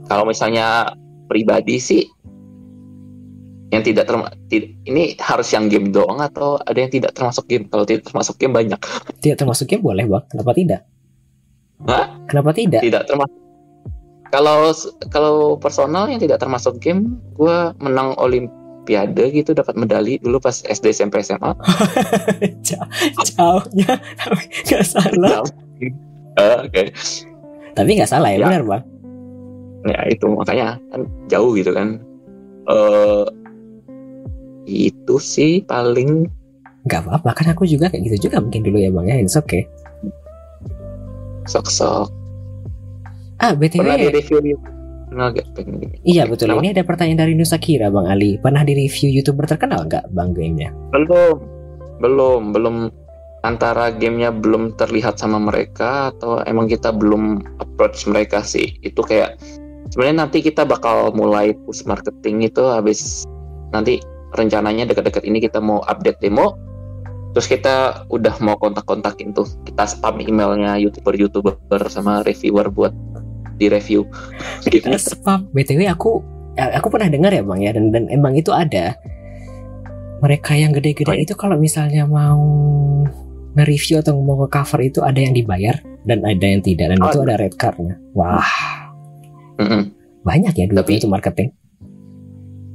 [0.07, 0.95] kalau misalnya
[1.27, 2.03] pribadi sih
[3.67, 7.67] yang tidak terma ti- ini harus yang game doang atau ada yang tidak termasuk game
[7.67, 8.79] kalau tidak termasuk game banyak
[9.23, 10.23] Tidak termasuk game boleh bang?
[10.31, 10.81] Kenapa tidak?
[11.83, 12.05] Hah?
[12.31, 12.79] Kenapa tidak?
[12.79, 13.35] tidak termasuk
[14.27, 14.71] kalau
[15.11, 18.15] kalau personal yang tidak termasuk game gue menang
[18.87, 21.51] olimpiade gitu dapat medali dulu pas SD SMP SMA
[22.67, 22.87] Jauh,
[23.27, 25.43] jauhnya tapi nggak salah.
[26.39, 26.81] Eh, oke
[27.75, 28.47] Tapi nggak salah ya, Ya.
[28.47, 28.83] benar bang.
[29.87, 31.99] ya itu makanya kan jauh gitu kan
[32.67, 33.23] eh
[34.63, 36.27] itu sih paling
[36.87, 39.15] Nggak apa-apa kan aku juga kayak gitu juga mungkin dulu ya bang ya.
[39.19, 39.67] It's okay.
[41.43, 42.07] sok-sok
[43.37, 43.83] Ah btw.
[43.83, 44.55] pernah di review
[45.17, 46.45] pernah gak pengen gini Iya Oke, betul.
[46.53, 46.61] kenapa?
[46.61, 48.37] Ini ada pertanyaan dari Nusa Kira Bang Ali.
[48.37, 50.69] Pernah di review youtuber terkenal nggak Bang gamenya?
[50.93, 51.41] belum
[51.97, 52.75] belum belum
[53.41, 59.41] antara gamenya belum terlihat sama mereka atau emang kita belum approach mereka sih itu kayak
[59.89, 63.25] sebenarnya nanti kita bakal mulai push marketing itu habis
[63.73, 63.97] nanti
[64.37, 66.53] rencananya dekat-dekat ini kita mau update demo
[67.33, 71.57] terus kita udah mau kontak-kontakin tuh kita spam emailnya youtuber-youtuber
[71.89, 72.93] sama reviewer buat
[73.57, 74.05] di review.
[74.67, 74.85] Gitu.
[74.95, 75.49] spam.
[75.51, 76.21] Btw aku
[76.53, 78.95] ya, aku pernah dengar ya bang ya dan dan emang itu ada.
[80.17, 82.41] Mereka yang gede-gede Oh, itu kalau misalnya mau
[83.53, 87.09] nge-review atau mau ke cover itu ada yang dibayar dan ada yang tidak dan Oh,
[87.09, 87.97] itu ada red cardnya.
[88.13, 88.45] Wah.
[89.57, 89.89] Mm-mm.
[90.21, 91.49] banyak ya Tapi- itu marketing.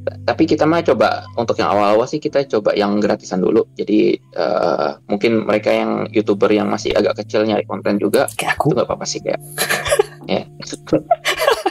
[0.03, 3.63] Tapi kita mah coba untuk yang awal-awal sih kita coba yang gratisan dulu.
[3.75, 8.59] Jadi eh, mungkin mereka yang youtuber yang masih agak kecil nyari konten juga kayak itu
[8.59, 9.39] aku nggak apa-apa sih kayak
[10.29, 10.43] ya.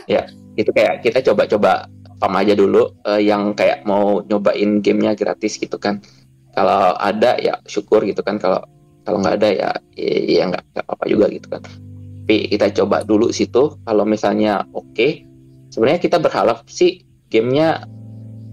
[0.09, 0.21] Ya
[0.59, 1.87] itu kayak kita coba-coba
[2.19, 6.03] pam aja dulu eh, yang kayak mau nyobain gamenya gratis gitu kan.
[6.51, 8.37] Kalau ada ya syukur gitu kan.
[8.37, 8.61] Kalau
[9.01, 11.61] kalau nggak ada ya ya ya nggak nggak apa-apa juga gitu kan.
[11.63, 13.79] Tapi kita coba dulu situ.
[13.87, 15.25] Kalau misalnya oke
[15.71, 17.87] sebenarnya kita berharap sih gamenya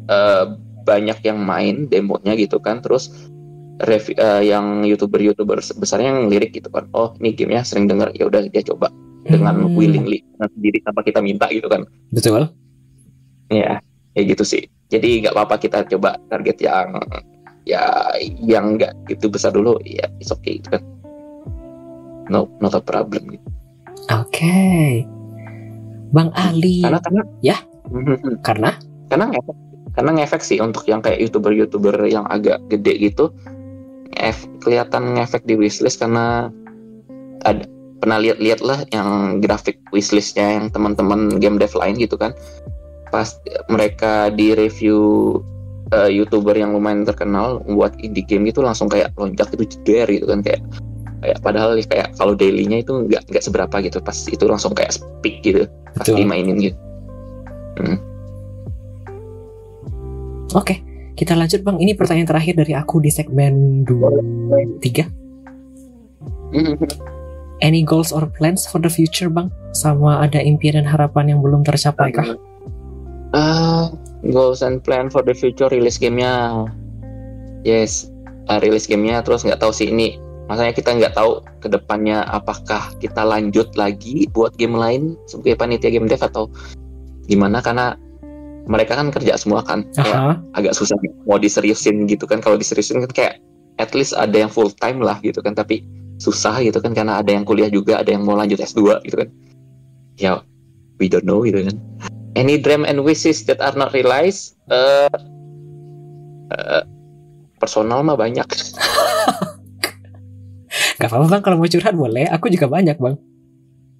[0.08, 0.44] eh,
[0.86, 2.80] banyak yang main demonya gitu kan.
[2.80, 3.10] Terus
[3.82, 6.86] rev- eh, yang youtuber-youtuber besarnya yang lirik gitu kan.
[6.94, 8.88] Oh ini gamenya sering denger ya udah dia coba
[9.28, 11.84] dengan Hmm, willingly dengan sendiri tanpa kita minta gitu kan.
[12.10, 12.48] Betul.
[13.52, 13.78] Ya
[14.12, 14.62] kayak gitu sih.
[14.88, 16.96] Jadi nggak apa-apa kita coba target yang
[17.68, 17.84] ya
[18.40, 20.82] yang nggak gitu besar dulu ya it's okay gitu kan.
[22.28, 23.24] No not a problem.
[23.28, 23.46] Gitu.
[24.08, 24.56] oke.
[26.08, 26.80] Bang Ali.
[26.80, 27.56] Karena karena Ya.
[27.92, 28.40] Mhm.
[28.40, 28.72] karena?
[29.12, 29.56] Karena ngefek
[29.92, 33.32] karena ngefek sih untuk yang kayak youtuber-youtuber yang agak gede gitu.
[34.14, 36.48] Ngef, kelihatan ngefek di wishlist karena
[37.44, 37.64] ada
[37.98, 42.34] pernah lihat-lihat lah yang grafik wishlistnya yang teman-teman game dev lain gitu kan.
[43.10, 43.38] Pas
[43.72, 44.98] mereka di review
[45.90, 50.26] eh, youtuber yang lumayan terkenal buat indie game gitu langsung kayak lonjak itu jeder gitu
[50.30, 50.40] kan.
[50.44, 50.62] Kayak
[51.18, 53.98] kayak padahal kayak kalau dailynya itu nggak nggak seberapa gitu.
[53.98, 55.66] Pas itu langsung kayak speak gitu
[55.98, 56.22] pas Betul.
[56.22, 56.78] dimainin gitu.
[60.54, 61.82] Oke kita lanjut bang.
[61.82, 65.02] Ini pertanyaan terakhir dari aku di segmen 2 tiga.
[66.54, 67.17] Mhm.
[67.60, 69.50] Any goals or plans for the future bang?
[69.76, 72.34] Sama ada impian dan harapan yang belum tercapai kah?
[73.36, 73.92] Ah,
[74.32, 76.64] goals and plan for the future rilis gamenya.
[77.66, 78.08] Yes,
[78.48, 80.16] ah, rilis gamenya terus nggak tahu sih ini.
[80.48, 85.92] Masanya kita nggak tahu ke depannya apakah kita lanjut lagi buat game lain sebagai panitia
[85.92, 86.48] game dev atau
[87.28, 88.00] gimana karena
[88.64, 89.84] mereka kan kerja semua kan.
[89.92, 90.96] Kayak agak susah
[91.28, 92.40] mau diseriusin gitu kan.
[92.40, 93.34] Kalau diseriusin kan kayak
[93.76, 95.52] at least ada yang full time lah gitu kan.
[95.52, 95.84] Tapi
[96.18, 99.28] susah gitu kan karena ada yang kuliah juga ada yang mau lanjut S2 gitu kan.
[100.18, 100.42] Ya
[100.98, 101.78] we don't know gitu kan.
[102.34, 104.58] Any dream and wishes that are not realized?
[104.70, 105.08] Eh
[106.52, 106.82] eh,
[107.62, 108.46] personal mah banyak.
[110.98, 112.26] Gak apa-apa bang kalau mau curhat boleh.
[112.34, 113.16] Aku juga banyak bang.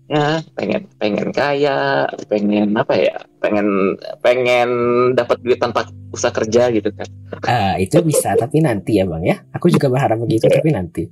[0.08, 3.14] Ya pengen pengen kaya pengen apa ya?
[3.38, 4.70] Pengen pengen
[5.14, 7.06] dapat duit tanpa usah kerja gitu kan.
[7.46, 9.36] Ah, Itu bisa tapi nanti ya bang ya.
[9.54, 11.06] Aku juga berharap begitu tapi nanti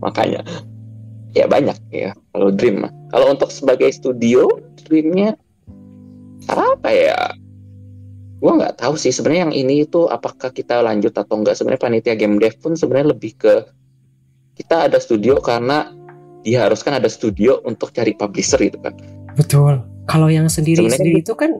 [0.00, 0.42] makanya
[1.36, 2.92] ya banyak ya kalau dream mah.
[3.14, 4.46] Kalau untuk sebagai studio
[4.86, 5.38] dreamnya
[6.50, 7.20] apa ya?
[8.40, 12.14] Gua nggak tahu sih sebenarnya yang ini itu apakah kita lanjut atau enggak sebenarnya panitia
[12.16, 13.68] game dev pun sebenarnya lebih ke
[14.56, 15.92] kita ada studio karena
[16.40, 18.96] diharuskan ada studio untuk cari publisher gitu kan.
[19.36, 19.84] Betul.
[20.08, 21.54] Kalau yang Sebenarnya sendiri-sendiri itu kan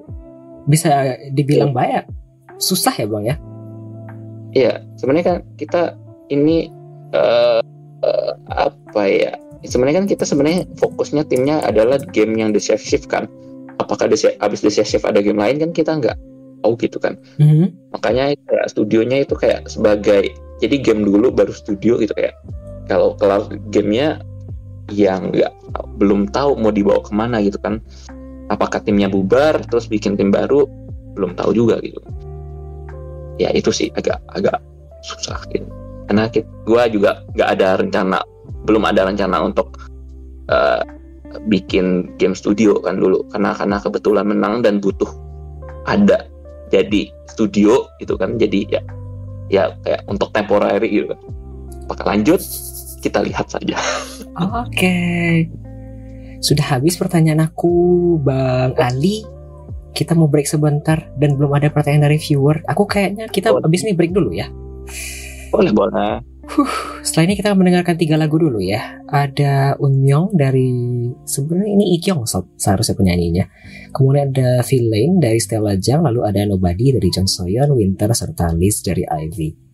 [0.69, 2.05] Bisa dibilang banyak.
[2.61, 3.37] Susah ya bang ya?
[4.51, 5.97] Iya, sebenarnya kan kita
[6.29, 6.69] ini
[7.17, 7.61] eh
[8.05, 9.33] eh, apa ya?
[9.61, 13.29] Sebenarnya kan kita sebenarnya fokusnya timnya adalah game yang di save shift kan.
[13.77, 16.17] Apakah di habis di save shift ada game lain kan kita nggak
[16.65, 17.17] tahu gitu kan.
[17.41, 17.73] Mhm.
[17.97, 22.37] Makanya kayak studionya itu kayak sebagai jadi game dulu baru studio gitu kayak
[22.89, 24.21] kalau kelar gamenya
[24.93, 25.53] yang nggak
[25.97, 27.81] belum tahu mau dibawa ke mana gitu kan.
[28.51, 30.67] Apakah timnya bubar terus bikin tim baru
[31.15, 32.01] belum tahu juga gitu.
[33.41, 34.61] Ya itu sih agak agak
[35.01, 35.80] susah gitu.
[36.11, 38.19] Karena kita, gua juga nggak ada rencana
[38.67, 39.79] belum ada rencana untuk
[40.51, 40.83] eh,
[41.47, 43.23] bikin game studio kan dulu.
[43.31, 45.07] Karena karena kebetulan menang dan butuh
[45.87, 46.27] ada
[46.75, 48.35] jadi studio gitu kan.
[48.43, 48.83] Jadi ya
[49.55, 51.21] ya kayak untuk temporary gitu kan.
[51.87, 52.43] Apakah lanjut?
[52.99, 53.79] Kita lihat saja.
[54.67, 54.99] Oke.
[56.43, 57.71] Sudah habis pertanyaan aku
[58.19, 59.23] Bang Ali.
[59.91, 62.67] Kita mau break sebentar Dan belum ada pertanyaan dari viewer.
[62.67, 63.63] Aku kayaknya kita Boleh.
[63.67, 64.51] habis nih break dulu ya
[65.51, 66.31] boleh boleh
[67.07, 68.99] Setelah ini kita akan mendengarkan tiga lagu dulu ya.
[69.07, 70.71] Ada Unmyong dari
[71.23, 73.45] sebenarnya ini Ikyong se- seharusnya penyanyinya.
[73.95, 78.83] Kemudian ada Villain dari Stella Jang, lalu ada Nobody dari John Soyeon, Winter serta Liz
[78.83, 79.71] dari Ivy.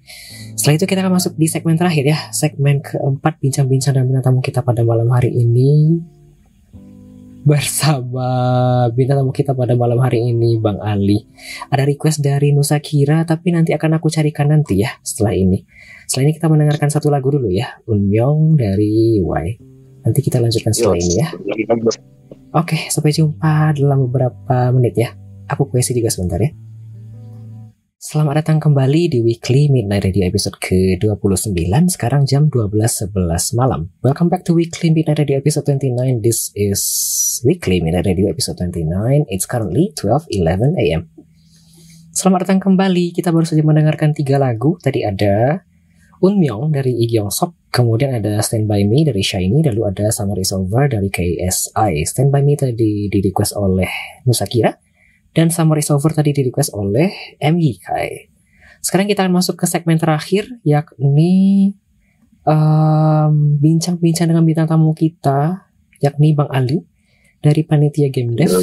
[0.57, 4.41] Setelah itu kita akan masuk di segmen terakhir ya, segmen keempat bincang-bincang dan bintang tamu
[4.41, 6.01] kita pada malam hari ini.
[7.47, 8.27] Bersama
[8.91, 11.31] bintang tamu kita pada malam hari ini Bang Ali.
[11.71, 15.63] Ada request dari Nusa Kira tapi nanti akan aku carikan nanti ya setelah ini.
[16.11, 19.47] Setelah ini kita mendengarkan satu lagu dulu ya, Unmyong dari Y.
[20.03, 21.29] Nanti kita lanjutkan setelah ini ya.
[22.51, 25.15] Oke, sampai jumpa dalam beberapa menit ya.
[25.47, 26.51] Aku puisi juga sebentar ya.
[27.97, 31.57] Selamat datang kembali di Weekly Midnight Radio episode ke-29
[31.89, 33.09] Sekarang jam 12.11
[33.57, 33.89] malam.
[34.05, 36.85] Welcome back to Weekly Midnight Radio episode 29 This is
[37.41, 41.09] Weekly Midnight Radio episode 29 It's currently 12.11 am
[42.13, 43.17] Selamat datang kembali.
[43.17, 44.77] Kita baru saja mendengarkan tiga lagu.
[44.77, 45.65] Tadi ada
[46.21, 49.65] Unmyong dari Igyong Sop Kemudian ada Stand By Me dari Shiny.
[49.65, 54.85] Lalu ada Summer Is Over dari KSI Stand By Me tadi di request oleh Nusakira
[55.37, 58.33] dan Summer is Over tadi di request oleh MY Kai.
[58.81, 61.77] Sekarang kita akan masuk ke segmen terakhir yakni
[62.49, 65.69] um, bincang-bincang dengan bintang tamu kita
[66.01, 66.81] yakni Bang Ali
[67.45, 68.57] dari panitia Game Dev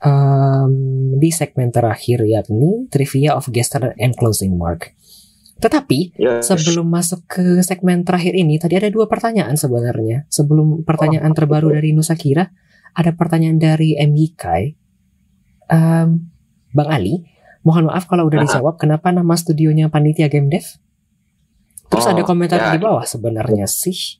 [0.00, 0.72] um,
[1.20, 4.96] di segmen terakhir yakni Trivia of Gesture and Closing Mark.
[5.60, 6.48] Tetapi Yes.
[6.48, 10.24] sebelum masuk ke segmen terakhir ini tadi ada dua pertanyaan sebenarnya.
[10.32, 12.48] Sebelum pertanyaan terbaru dari Nusa Kira,
[12.96, 14.79] ada pertanyaan dari MY Kai.
[15.70, 16.26] Em,
[16.70, 17.22] Bang Ali,
[17.60, 18.44] mohon maaf kalau udah Ah.
[18.44, 20.66] dijawab kenapa nama studionya Panitia Game Dev?
[21.86, 22.70] Terus Oh, ada komentar ya.
[22.70, 24.18] di bawah sebenarnya sih.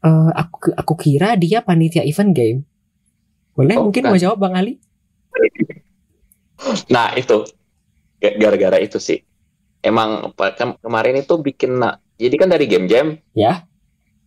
[0.00, 2.66] eh, aku aku kira dia panitia event game.
[3.52, 4.10] Boleh Oh, mungkin bukan.
[4.10, 4.82] mau jawab Bang Ali?
[6.88, 7.46] Nah itu
[8.18, 9.22] gara-gara itu sih.
[9.78, 10.34] Emang
[10.78, 13.66] kemarin itu bikin na- jadi kan dari game jam Ya.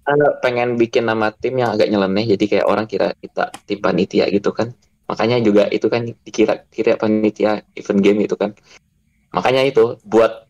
[0.04, 4.28] eh, pengen bikin nama tim yang agak nyeleneh jadi kayak orang kira kita tim panitia
[4.28, 4.72] gitu kan.
[5.06, 8.58] Makanya juga itu kan dikira kira panitia event game itu kan.
[9.34, 10.50] Makanya itu buat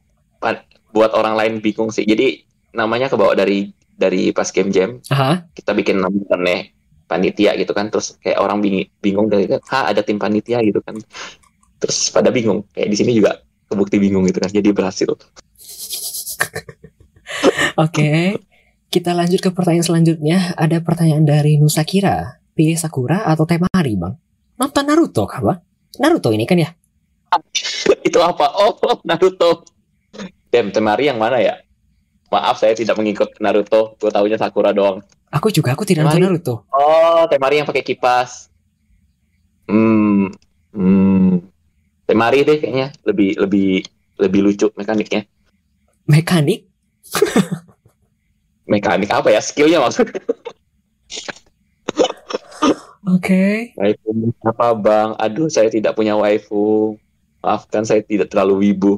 [0.96, 2.08] buat orang lain bingung sih.
[2.08, 5.48] Jadi namanya kebawa dari dari pas game jam Aha.
[5.56, 6.76] kita bikin nama aneh
[7.08, 11.00] panitia gitu kan terus kayak orang bingung bingung dari ha ada tim panitia gitu kan
[11.80, 13.40] terus pada bingung kayak di sini juga
[13.72, 15.08] kebukti bingung gitu kan jadi berhasil
[17.76, 18.40] Oke.
[18.88, 20.56] Kita lanjut ke pertanyaan selanjutnya.
[20.56, 22.40] Ada pertanyaan dari Nusa Kira.
[22.56, 24.16] Pilih Sakura atau Temari, Bang?
[24.56, 25.60] Nonton Naruto kah, Bang?
[26.00, 26.70] Naruto ini kan ya?
[28.08, 28.78] itu apa oh
[29.08, 29.66] Naruto
[30.48, 31.60] Dem Temari yang mana ya
[32.32, 35.04] maaf saya tidak mengikut Naruto gue taunya Sakura doang
[35.36, 36.32] Aku juga, aku tidak nonton Temari.
[36.32, 36.56] Naruto.
[36.72, 38.48] oh Temari yang pakai kipas
[39.68, 40.32] hmm
[40.72, 41.32] hmm
[42.08, 43.84] Temari deh kayaknya lebih lebih
[44.16, 45.28] lebih lucu mekaniknya
[46.06, 46.70] Mekanik?
[48.72, 50.22] mekanik apa ya skillnya maksudnya
[53.06, 53.74] Oke.
[53.78, 54.10] Waifu
[54.42, 55.10] apa bang?
[55.16, 56.98] Aduh saya tidak punya waifu.
[57.40, 58.98] Maafkan saya tidak terlalu wibu.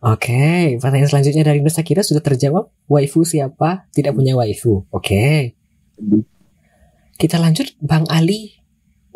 [0.00, 2.72] Oke, pertanyaan selanjutnya dari Nusa Kira sudah terjawab.
[2.86, 3.84] Waifu siapa?
[3.92, 4.88] Tidak punya waifu.
[4.88, 5.52] Oke.
[7.16, 8.56] Kita lanjut, Bang Ali.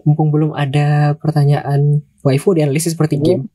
[0.05, 3.49] Mumpung belum ada pertanyaan waifu dianalisis seperti game.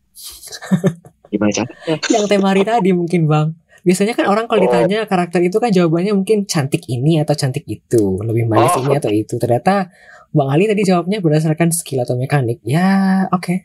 [1.34, 1.98] Gimana caranya?
[2.06, 3.58] Yang temari tadi mungkin, Bang.
[3.86, 4.66] Biasanya kan orang kalau Oh.
[4.66, 8.86] ditanya karakter itu kan jawabannya mungkin cantik ini atau cantik itu, lebih manis Oh.
[8.86, 9.38] ini atau itu.
[9.38, 9.94] Ternyata
[10.36, 12.60] Bang Ali tadi jawabnya berdasarkan skill atau mekanik.
[12.68, 13.56] Ya, oke.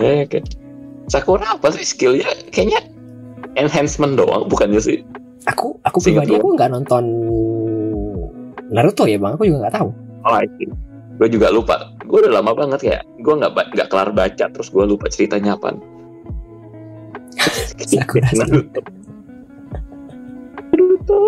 [0.00, 0.40] Ya, oke.
[1.12, 2.24] Sakura apa sih skillnya?
[2.48, 2.80] Kayaknya
[3.60, 5.04] enhancement doang, bukannya sih?
[5.44, 6.40] Aku aku Seingat pribadi gua.
[6.40, 7.04] aku nggak nonton
[8.72, 9.36] Naruto ya, Bang.
[9.36, 9.88] Aku juga nggak tahu.
[10.24, 10.40] Oh,
[11.20, 11.92] gue juga lupa.
[12.08, 15.76] Gue udah lama banget kayak gue nggak nggak kelar baca, terus gue lupa ceritanya apa.
[17.92, 18.32] Sakura.
[18.32, 18.80] Naruto.
[20.72, 21.20] Naruto.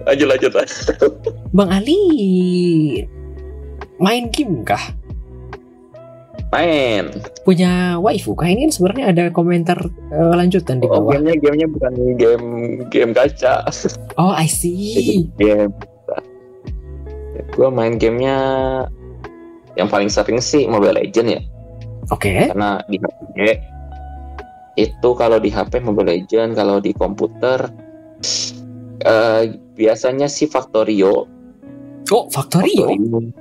[0.00, 1.12] Lanjut lanjut lanjut.
[1.50, 2.00] Bang Ali
[3.96, 4.80] main game kah?
[6.50, 7.14] Main.
[7.46, 8.50] Punya waifu kah?
[8.50, 9.78] Ini kan sebenarnya ada komentar
[10.10, 11.14] eh, lanjutan di Oh, bawah.
[11.14, 12.46] gamenya gamenya bukan game
[12.90, 13.62] game gacha.
[14.18, 15.30] Oh, I see.
[15.38, 15.70] game.
[17.54, 18.36] Gue main gamenya
[19.78, 21.40] yang paling sering sih Mobile Legend ya,
[22.10, 22.50] Oke.
[22.50, 23.36] karena di HP
[24.76, 27.70] itu kalau di HP Mobile Legend, kalau di komputer
[29.02, 29.42] eh,
[29.74, 31.24] biasanya sih Factorio.
[32.08, 32.88] Oh, Factorio.
[32.88, 33.32] Factorio.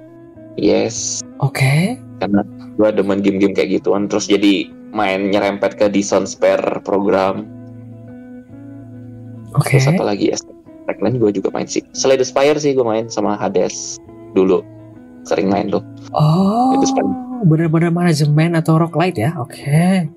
[0.56, 1.96] Yes, Oke.
[2.20, 2.44] karena
[2.76, 7.48] gue demen game-game kayak gituan, terus jadi main nyerempet ke Dison Spare program.
[9.56, 9.80] Oke.
[9.80, 10.38] Terus apa lagi ya?
[10.86, 11.82] Tagline gue juga main sih.
[11.94, 13.98] Slay the Spire sih gue main sama Hades
[14.34, 14.62] dulu.
[15.24, 15.82] Sering main tuh.
[16.12, 19.32] Oh, Itu sepan- benar-benar manajemen atau roguelite ya?
[19.40, 20.10] Oke.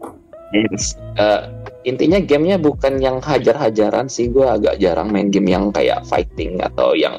[0.53, 0.97] Yes.
[1.17, 1.41] Eh,
[1.83, 4.31] intinya gamenya bukan yang hajar-hajaran sih.
[4.31, 7.19] Gue agak jarang main game yang kayak fighting atau yang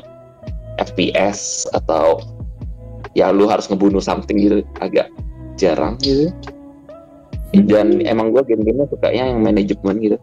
[0.80, 2.20] FPS atau
[3.14, 4.64] ya lu harus ngebunuh something gitu.
[4.80, 5.12] Agak
[5.60, 6.32] jarang gitu.
[7.54, 10.18] Dan emang gue game-gamenya sukanya yang manajemen gitu.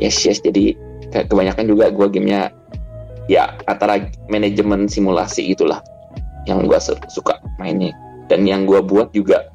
[0.00, 0.40] Yes yes.
[0.40, 0.78] Jadi
[1.12, 2.48] ke- kebanyakan juga gue gamenya
[3.28, 5.84] ya antara manajemen simulasi itulah
[6.48, 6.80] yang gue
[7.12, 7.92] suka mainnya
[8.32, 9.52] dan yang gue buat juga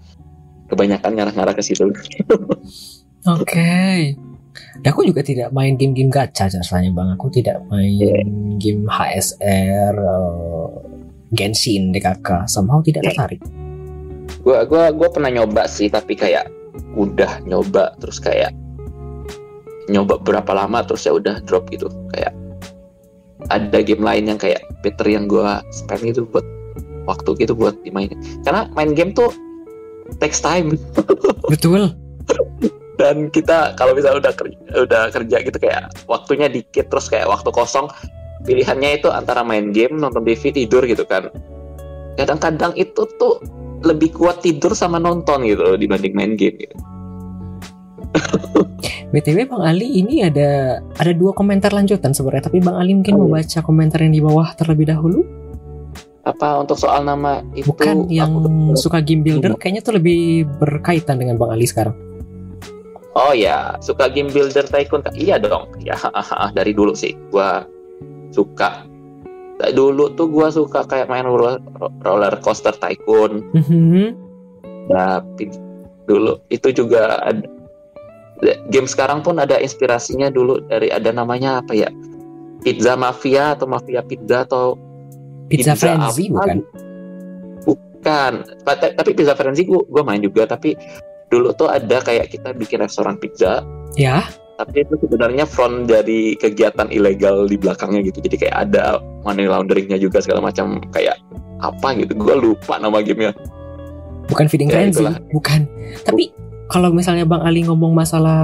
[0.69, 1.89] kebanyakan ngarah-ngarah ke situ.
[3.23, 3.47] Oke.
[3.47, 3.99] Okay.
[4.83, 7.09] Dan aku juga tidak main game-game gacha rasanya bang.
[7.15, 8.21] Aku tidak main yeah.
[8.59, 10.69] game HSR, uh,
[11.31, 12.45] Genshin, DKK.
[12.51, 13.39] Somehow tidak tertarik.
[14.43, 16.51] Gua gua gua pernah nyoba sih tapi kayak
[16.99, 18.51] udah nyoba terus kayak
[19.87, 22.35] nyoba berapa lama terus ya udah drop gitu kayak
[23.51, 26.45] ada game lain yang kayak better yang gua spend itu buat
[27.07, 29.31] waktu gitu buat dimainin karena main game tuh
[30.23, 30.75] takes time
[31.51, 31.91] betul
[32.97, 37.49] dan kita kalau misalnya udah kerja, udah kerja gitu kayak waktunya dikit terus kayak waktu
[37.49, 37.89] kosong
[38.45, 41.31] pilihannya itu antara main game nonton TV tidur gitu kan
[42.19, 43.41] kadang-kadang itu tuh
[43.83, 46.75] lebih kuat tidur sama nonton gitu dibanding main game gitu.
[49.13, 53.25] BTW Bang Ali ini ada ada dua komentar lanjutan sebenarnya tapi Bang Ali mungkin oh,
[53.25, 53.41] mau iya.
[53.41, 55.25] baca komentar yang di bawah terlebih dahulu
[56.23, 58.31] apa untuk soal nama itu bukan yang
[58.79, 62.12] suka game builder kayaknya tuh lebih berkaitan dengan Bang Ali sekarang
[63.13, 65.05] Oh ya, suka game builder tycoon?
[65.13, 65.69] Iya dong.
[65.85, 65.97] Ya,
[66.57, 67.65] dari dulu sih gua
[68.33, 68.85] suka.
[69.61, 71.29] Dulu tuh gua suka kayak main
[72.01, 73.45] roller coaster tycoon.
[73.53, 74.07] Mm-hmm.
[74.89, 75.45] Tapi
[76.09, 77.45] dulu itu juga ada
[78.73, 81.93] game sekarang pun ada inspirasinya dulu dari ada namanya apa ya?
[82.65, 84.79] Pizza Mafia atau Mafia Pizza atau
[85.51, 86.57] Pizza, pizza Frenzy bukan?
[87.67, 88.33] Bukan.
[88.97, 90.73] Tapi Pizza Frenzy gua, gua main juga tapi
[91.33, 93.65] dulu tuh ada kayak kita bikin restoran pizza.
[93.97, 94.29] Ya.
[94.53, 98.21] Tapi itu sebenarnya front dari kegiatan ilegal di belakangnya gitu.
[98.21, 100.77] Jadi kayak ada money launderingnya juga segala macam.
[100.93, 101.17] Kayak
[101.57, 102.13] apa gitu.
[102.13, 103.33] Gue lupa nama gamenya.
[104.29, 105.17] Bukan feeding ya, frenzy itulah.
[105.33, 105.65] bukan.
[106.05, 106.23] Tapi
[106.69, 108.39] kalau misalnya bang Ali ngomong masalah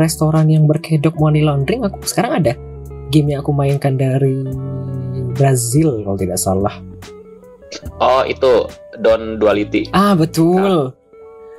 [0.00, 2.52] restoran yang berkedok money laundering aku sekarang ada
[3.14, 4.42] game yang aku mainkan dari
[5.36, 6.74] Brazil kalau tidak salah.
[8.02, 8.66] Oh itu
[8.98, 9.92] Don Duality.
[9.94, 10.90] Ah betul.
[10.90, 10.99] nah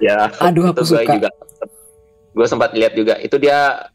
[0.02, 0.28] ya.
[0.42, 1.06] Aduh aku suka.
[1.06, 1.30] juga
[2.32, 3.20] gue sempat lihat juga.
[3.20, 3.88] Itu dia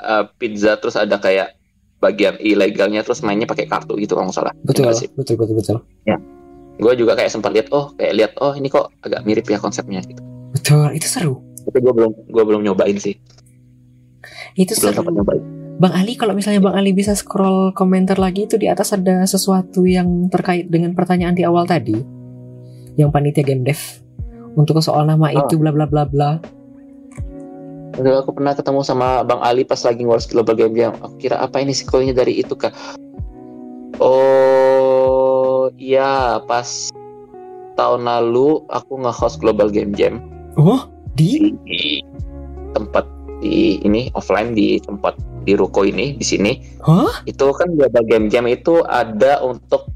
[0.00, 1.56] uh, pizza terus ada kayak
[1.98, 4.54] bagian ilegalnya terus mainnya pakai kartu gitu kalau nggak salah.
[4.62, 5.78] Betul betul betul betul.
[6.06, 6.16] Ya.
[6.78, 9.98] Gue juga kayak sempat lihat oh kayak lihat oh ini kok agak mirip ya konsepnya
[10.06, 10.22] gitu.
[10.54, 11.42] Betul itu seru.
[11.66, 13.18] Tapi gue belum gue belum nyobain sih.
[14.54, 15.10] Itu belum seru.
[15.10, 15.42] nyobain.
[15.78, 19.86] Bang Ali kalau misalnya Bang Ali bisa scroll komentar lagi itu di atas ada sesuatu
[19.86, 21.94] yang terkait dengan pertanyaan di awal tadi
[22.98, 23.78] yang panitia game dev
[24.54, 25.44] untuk soal nama oh.
[25.44, 26.30] itu bla bla bla bla
[27.98, 30.94] Dulu aku pernah ketemu sama Bang Ali pas lagi ngurus Global Game Jam.
[31.02, 32.70] Aku kira apa ini sekolahnya dari itu kak?
[33.98, 36.94] Oh iya pas
[37.74, 40.22] tahun lalu aku nge-host Global Game Jam.
[40.54, 40.86] Oh
[41.18, 41.58] di?
[41.66, 41.98] di
[42.70, 43.02] tempat
[43.42, 46.78] di ini offline di tempat di ruko ini di sini.
[46.86, 47.10] Huh?
[47.26, 49.90] Itu kan Global Game Jam itu ada untuk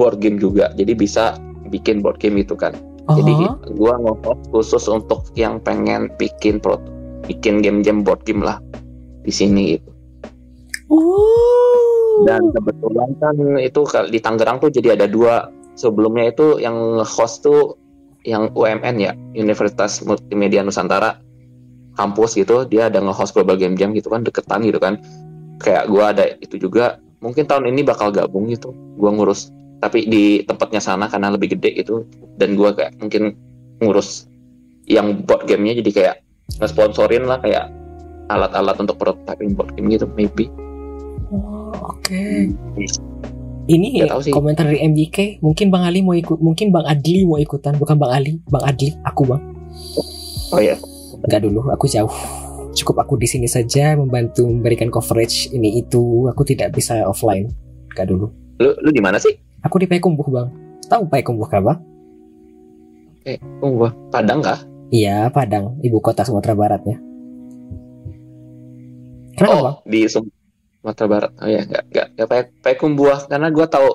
[0.00, 0.72] board game juga.
[0.72, 1.36] Jadi bisa
[1.68, 2.72] bikin board game itu kan.
[3.08, 3.32] Jadi
[3.72, 4.14] gue nge
[4.52, 6.76] khusus untuk yang pengen bikin pro,
[7.24, 8.60] bikin game-game board game lah
[9.24, 9.90] di sini gitu.
[10.92, 12.24] Oh.
[12.28, 13.80] Dan kebetulan kan itu
[14.12, 15.48] di Tangerang tuh jadi ada dua.
[15.78, 17.78] Sebelumnya itu yang host tuh
[18.26, 21.22] yang UMN ya Universitas Multimedia Nusantara
[21.94, 22.66] kampus gitu.
[22.66, 24.98] Dia ada nge-host global game jam gitu kan deketan gitu kan.
[25.62, 26.98] Kayak gue ada itu juga.
[27.18, 28.74] Mungkin tahun ini bakal gabung gitu.
[28.98, 32.02] Gue ngurus tapi di tempatnya sana karena lebih gede gitu
[32.34, 33.38] dan gue kayak mungkin
[33.78, 34.26] ngurus
[34.90, 36.16] yang board gamenya jadi kayak
[36.58, 37.70] nge-sponsorin lah kayak
[38.28, 40.50] alat-alat untuk prototyping board game gitu maybe.
[41.28, 42.08] Oh, oke.
[42.08, 42.48] Okay.
[43.68, 47.76] ini ya, komentar dari MJK mungkin Bang Ali mau ikut mungkin Bang Adli mau ikutan.
[47.76, 48.96] Bukan Bang Ali Bang Adli.
[49.04, 49.44] Aku Bang.
[50.48, 50.80] Oh ya
[51.20, 52.10] Enggak dulu aku jauh.
[52.72, 56.24] Cukup aku di sini saja membantu memberikan coverage ini itu.
[56.32, 57.52] Aku tidak bisa offline.
[57.92, 58.32] Enggak dulu.
[58.56, 59.36] Lu lu di mana sih
[59.66, 60.48] Aku di Payakumbuh bang.
[60.86, 61.78] Tahu Payakumbuh kah bang?
[63.26, 64.58] Payakumbuh, Padang kah?
[64.88, 66.96] Iya Padang, ibu kota Sumatera Baratnya.
[69.34, 69.76] Kenapa oh, bang?
[69.86, 71.30] di Sumatera Barat.
[71.42, 72.28] Oh ya, nggak nggak nggak
[72.62, 73.88] Payakumbuh karena gue tahu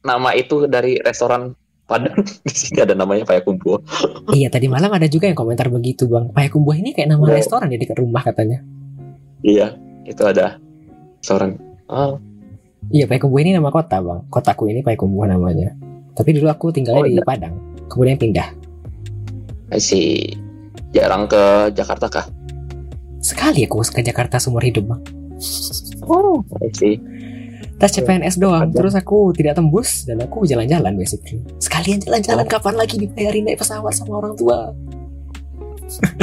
[0.00, 1.52] nama itu dari restoran
[1.84, 3.76] Padang di sini ada namanya Payakumbuh.
[4.38, 6.32] iya tadi malam ada juga yang komentar begitu bang.
[6.32, 7.34] Payakumbuh ini kayak nama oh.
[7.34, 8.64] restoran ya di rumah katanya.
[9.44, 9.76] Iya,
[10.08, 10.56] itu ada
[11.20, 11.60] restoran.
[11.90, 12.16] Oh,
[12.90, 14.26] Iya Payakumbuh ini nama kota bang.
[14.26, 15.78] Kotaku ini Payakumbuh namanya.
[16.10, 17.22] Tapi dulu aku tinggalnya oh, di iya.
[17.22, 17.54] Padang.
[17.86, 18.50] Kemudian pindah.
[19.78, 20.26] Si
[20.90, 22.26] jarang ke Jakarta kah?
[23.22, 25.02] Sekali aku ke Jakarta seumur hidup bang.
[26.10, 26.42] Oh,
[26.74, 26.98] sih.
[27.80, 31.40] Tes CPNS doang, terus aku tidak tembus dan aku jalan-jalan basically.
[31.56, 32.50] Sekalian jalan-jalan oh.
[32.50, 34.74] kapan lagi dibayarin naik pesawat sama orang tua?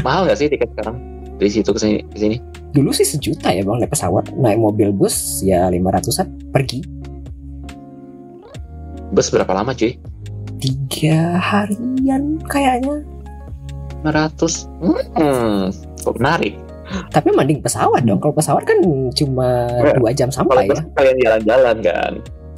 [0.06, 1.17] Mahal gak sih tiket sekarang?
[1.38, 2.38] Dari situ ke sini, ke sini?
[2.68, 4.34] dulu sih sejuta ya bang naik pesawat.
[4.38, 6.82] Naik mobil bus ya lima ratusan pergi.
[9.10, 9.98] Bus berapa lama cuy?
[10.58, 13.02] Tiga harian kayaknya.
[14.06, 15.66] 500 hmm,
[16.06, 16.54] kok menarik.
[17.12, 18.22] Tapi mending pesawat dong.
[18.22, 18.78] Kalau pesawat kan
[19.12, 19.68] cuma
[19.98, 20.80] dua jam sampai ya.
[20.96, 22.14] kalian jalan-jalan kan.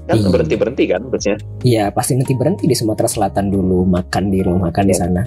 [0.09, 0.30] Kan Iya.
[0.33, 1.35] berhenti berhenti kan busnya.
[1.61, 5.01] Iya pasti nanti berhenti di Sumatera Selatan dulu makan di rumah makan di Iya.
[5.06, 5.22] sana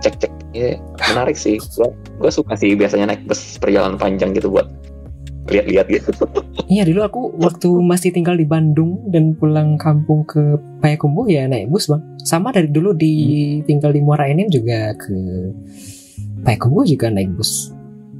[0.00, 0.76] cek cek ya
[1.12, 1.60] menarik sih.
[1.76, 4.68] Gua gua suka sih biasanya naik bus perjalanan panjang gitu buat
[5.48, 6.12] lihat-lihat gitu.
[6.68, 11.72] Iya dulu aku waktu masih tinggal di Bandung dan pulang kampung ke Payakumbuh ya naik
[11.72, 12.04] bus bang.
[12.20, 15.16] Sama dari dulu di tinggal di Muara Enim juga ke
[16.44, 17.72] Payakumbuh juga naik bus.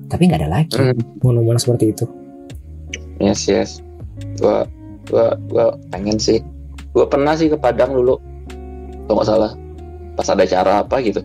[0.09, 0.97] Tapi nggak ada lagi Hmm.
[1.21, 2.09] monumen seperti itu.
[3.21, 3.71] yes yes.
[4.41, 4.65] Gua
[5.13, 6.41] gua gua pengen sih.
[6.97, 8.17] Gua pernah sih ke Padang dulu.
[9.05, 9.53] Kalau nggak salah.
[10.17, 11.21] Pas ada acara apa gitu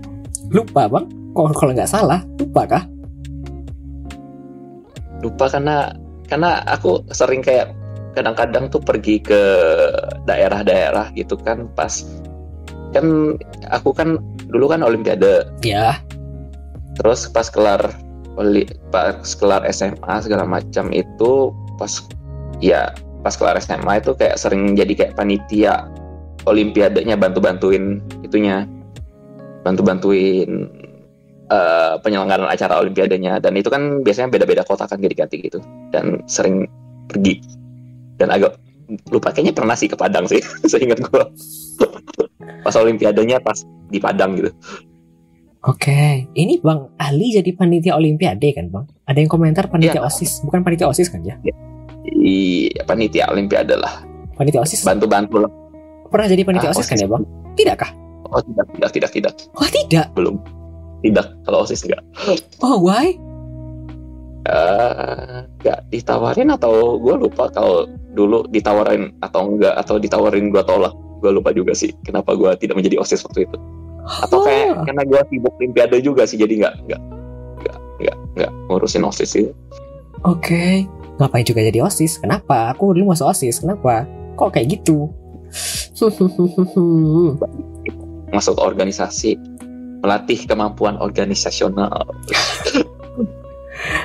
[0.53, 1.05] Lupa bang.
[1.33, 2.83] Kalau nggak salah lupa kah?
[5.23, 5.95] lupa karena
[6.27, 7.71] karena aku sering kayak
[8.11, 9.41] kadang-kadang tuh pergi ke
[10.27, 12.03] daerah-daerah gitu kan pas
[12.91, 13.39] kan
[13.71, 14.19] aku kan
[14.51, 15.97] dulu kan olimpiade Ya.
[16.99, 17.95] terus pas kelar
[18.35, 22.03] oli- pas kelar SMA segala macam itu pas
[22.59, 22.91] ya
[23.23, 25.87] pas kelar SMA itu kayak sering jadi kayak panitia
[26.43, 28.67] olimpiadenya bantu-bantuin itunya
[29.63, 30.49] bantu-bantuin
[31.47, 35.59] eh, penyelenggaraan acara olimpiadenya dan itu kan biasanya beda-beda kota kan ganti-ganti gitu
[35.89, 36.67] dan sering
[37.07, 37.39] pergi
[38.15, 38.59] dan agak
[39.09, 41.25] lupa kayaknya pernah sih ke Padang sih seingat gua
[42.61, 44.51] pas olimpiadenya pas di Padang gitu
[45.63, 46.27] Oke.
[46.29, 48.83] Ini bang Ali jadi panitia Olimpiade kan bang?
[49.07, 50.03] Ada yang komentar panitia Iya.
[50.03, 51.39] osis bukan panitia osis kan ya?
[52.03, 54.03] di panitia olimpiade lah
[54.35, 54.83] Panitia osis.
[54.83, 55.51] bantu-bantu lah
[56.11, 57.07] Pernah jadi panitia Ah, osis kan OSIS.
[57.07, 57.23] ya bang?
[57.55, 57.89] Tidakkah?
[58.33, 60.05] Oh tidak tidak tidak tidak Oh tidak.
[60.13, 60.35] belum
[61.01, 62.01] tidak kalau osis enggak
[62.59, 63.13] Oh why?
[64.43, 70.91] Eh, nggak ditawarin atau gue lupa kalau dulu ditawarin atau enggak atau ditawarin gue tolak
[71.23, 73.55] gue lupa juga sih kenapa gue tidak menjadi osis waktu itu
[74.03, 74.83] atau kayak Oh.
[74.83, 77.01] karena gue sibuk olimpiade juga sih jadi nggak nggak
[77.57, 79.47] nggak nggak nggak ngurusin osis sih
[80.23, 80.87] Oke,
[81.19, 82.15] ngapain juga jadi OSIS?
[82.17, 82.71] Kenapa?
[82.71, 84.07] Aku dulu masuk OSIS, kenapa?
[84.35, 85.11] Kok kayak gitu?
[88.33, 89.37] masuk organisasi
[90.03, 91.93] melatih kemampuan organisasional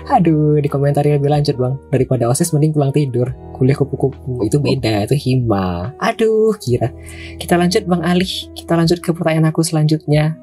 [0.09, 1.77] Aduh, di komentari lebih lanjut bang.
[1.93, 3.31] Daripada OSIS mending pulang tidur.
[3.55, 5.93] Kuliah kupu-kupu itu beda, itu hima.
[6.01, 6.91] Aduh, kira.
[7.37, 8.51] Kita lanjut bang Alih.
[8.57, 10.35] Kita lanjut ke pertanyaan aku selanjutnya.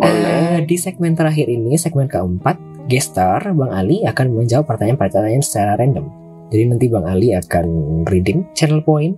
[0.00, 2.56] Boleh di segmen terakhir ini, segmen keempat,
[2.88, 6.08] gestar Bang Ali akan menjawab pertanyaan-pertanyaan secara random.
[6.48, 7.66] Jadi nanti Bang Ali akan
[8.08, 9.12] reading channel point,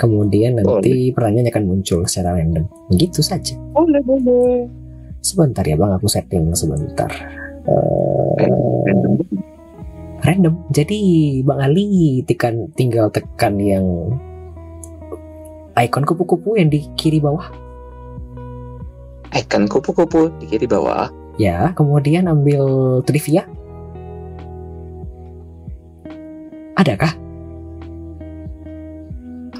[0.00, 2.64] kemudian nanti pertanyaannya akan muncul secara random.
[2.88, 3.52] Begitu saja.
[3.76, 4.64] boleh boleh
[5.20, 7.12] Sebentar ya Bang, aku setting sebentar.
[7.68, 8.48] Eh,
[10.24, 10.64] random.
[10.72, 11.00] Jadi
[11.44, 13.84] Bang Ali tekan tinggal tekan yang
[15.76, 17.52] icon kupu-kupu yang di kiri bawah.
[19.30, 21.06] icon kupu-kupu di kiri bawah
[21.40, 23.48] Ya, kemudian ambil trivia.
[26.76, 27.16] Adakah?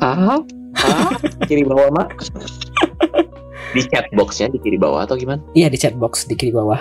[0.00, 0.16] Hah?
[0.16, 0.40] Hah?
[1.44, 2.08] kiri bawah mak
[3.76, 6.80] di chat boxnya di kiri bawah atau gimana Iya di chat box di kiri bawah.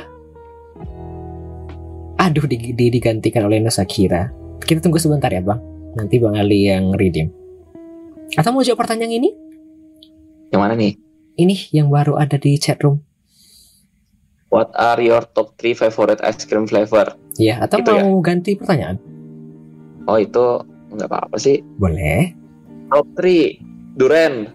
[2.17, 4.27] Aduh di, di- digantikan oleh Nusa Kira.
[4.59, 5.59] Kita tunggu sebentar ya bang.
[5.95, 7.31] Nanti bang Ali yang redeem.
[8.35, 9.29] Atau mau jawab pertanyaan ini?
[10.49, 10.97] yang mana nih
[11.37, 12.99] Ini yang baru ada di chat room.
[14.49, 17.13] What are your top 3 favorite ice cream flavor?
[17.37, 18.01] Ya, atau Gitu ya?
[18.01, 18.97] mau ganti pertanyaan?
[20.03, 20.41] Oh itu
[20.89, 21.61] nggak apa-apa sih.
[21.77, 22.33] Boleh.
[22.89, 23.57] Top 3
[23.95, 24.49] durian.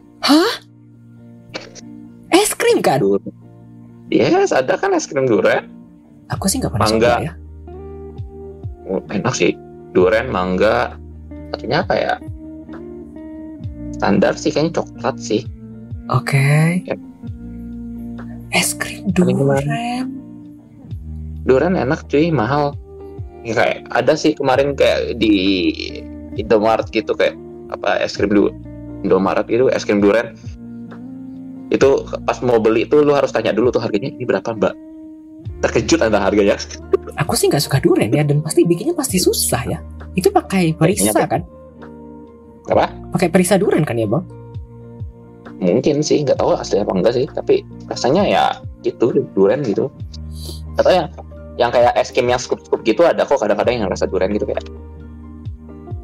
[2.35, 2.99] Es krim kan?
[2.99, 3.31] Durian.
[4.11, 5.71] Yes, ada kan es krim durian.
[6.35, 7.15] Aku sih nggak pernah Mangga.
[7.23, 7.33] ya.
[8.85, 9.55] Oh, enak sih.
[9.95, 10.99] Durian, mangga.
[11.55, 12.15] Satunya apa ya?
[13.95, 15.47] Standar sih kayaknya coklat sih.
[16.11, 16.83] Oke.
[16.83, 16.97] Ya.
[18.51, 20.11] Es krim durian.
[21.47, 22.75] Durian enak cuy, mahal.
[23.47, 25.37] Ya, kayak ada sih kemarin kayak di
[26.35, 27.37] Indomaret gitu kayak
[27.75, 28.51] apa es krim dulu
[29.05, 30.33] Indomaret gitu es krim durian.
[31.69, 34.73] Itu pas mau beli tuh lu harus tanya dulu tuh harganya ini berapa mbak.
[35.61, 36.57] Terkejut anda harganya.
[37.23, 39.79] Aku sih nggak suka durian ya dan pasti bikinnya pasti susah ya.
[40.15, 41.43] Itu pakai perisa Kayaknya- kan?
[42.65, 42.89] apa?
[43.13, 44.25] Pakai perisa durian kan ya bang?
[45.55, 48.45] mungkin sih nggak tahu asli apa enggak sih tapi rasanya ya
[48.83, 49.87] gitu durian gitu.
[50.75, 51.07] Atau yang
[51.55, 54.65] yang kayak es krim yang scoop-scoop gitu ada kok kadang-kadang yang rasa durian gitu kayak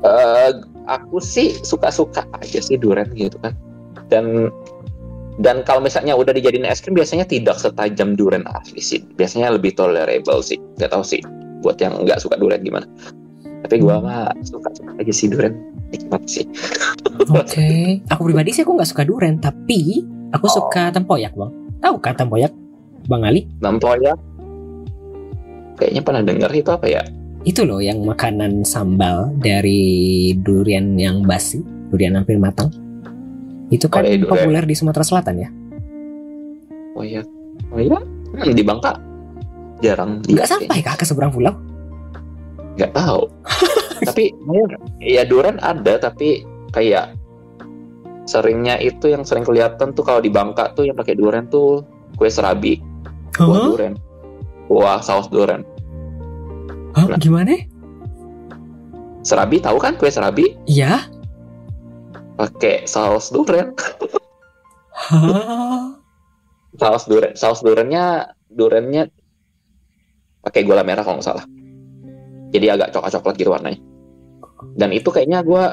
[0.01, 0.51] eh
[0.89, 3.53] aku sih suka-suka aja sih durian gitu kan.
[4.09, 4.49] Dan
[5.41, 9.01] dan kalau misalnya udah dijadiin es krim biasanya tidak setajam durian asli sih.
[9.17, 10.61] Biasanya lebih tolerable sih.
[10.77, 11.21] Nggak tahu sih
[11.61, 12.89] buat yang nggak suka durian gimana.
[13.61, 14.07] Tapi gua Hmm.
[14.09, 15.53] mah suka-suka aja sih durian.
[15.91, 16.47] Nikmat sih.
[17.29, 20.55] Oke, aku pribadi sih aku nggak suka durian, tapi aku Oh.
[20.65, 21.51] suka tempoyak bang.
[21.83, 22.55] Tahu kan tempoyak,
[23.11, 23.51] bang Ali?
[23.59, 24.17] tempoyak?
[25.77, 27.03] Kayaknya pernah dengar itu apa ya
[27.41, 32.69] Itu loh yang makanan sambal dari durian yang basi, durian hampir matang.
[33.73, 35.49] Itu kan Oh, iya, populer di Sumatera Selatan ya.
[36.99, 37.23] oh ya
[37.73, 38.93] oh ya hmm, di Bangka?
[39.81, 41.55] Jarang Nggak sampai kah ke seberang pulau?
[42.77, 43.25] nggak tahu.
[44.09, 44.33] Tapi
[45.01, 47.13] ya durian ada tapi kayak
[48.25, 51.85] seringnya itu yang sering kelihatan tuh kalau di Bangka tuh yang pakai durian tuh
[52.17, 52.81] kue serabi.
[53.33, 53.69] Kuah Hah?
[53.73, 53.95] durian.
[54.69, 55.65] Kuah saus durian
[56.93, 57.07] Hah?
[57.17, 57.55] Gimana?
[59.21, 61.05] serabi tahu kan kue serabi Iya?
[62.35, 63.77] pakai saus durian
[64.91, 65.93] Hah?
[66.75, 69.13] saus durian saus duriannya duriannya
[70.41, 71.45] pakai gula merah kalau nggak salah
[72.49, 73.77] jadi agak coklat coklat gitu warnanya
[74.81, 75.65] dan itu kayaknya gue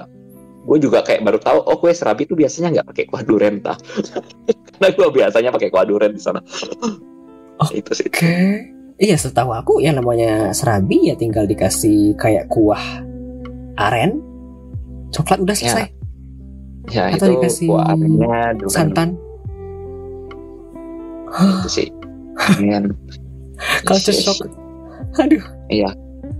[0.67, 3.79] gue juga kayak baru tahu oh kue serabi itu biasanya nggak pakai kuah durian tah
[4.75, 6.43] karena gue biasanya pakai kuah durian di sana
[7.57, 7.65] Oh.
[7.73, 8.69] itu sih Oke.
[8.97, 12.81] Iya, setahu aku ya namanya serabi ya tinggal dikasih kayak kuah
[13.77, 14.17] aren,
[15.13, 15.93] coklat udah selesai.
[16.89, 19.09] ya Atau itu dikasih kuah durian Santan.
[21.37, 21.87] itu sih
[22.57, 22.89] Dengan
[23.87, 24.41] Culture shock.
[25.21, 25.43] Aduh.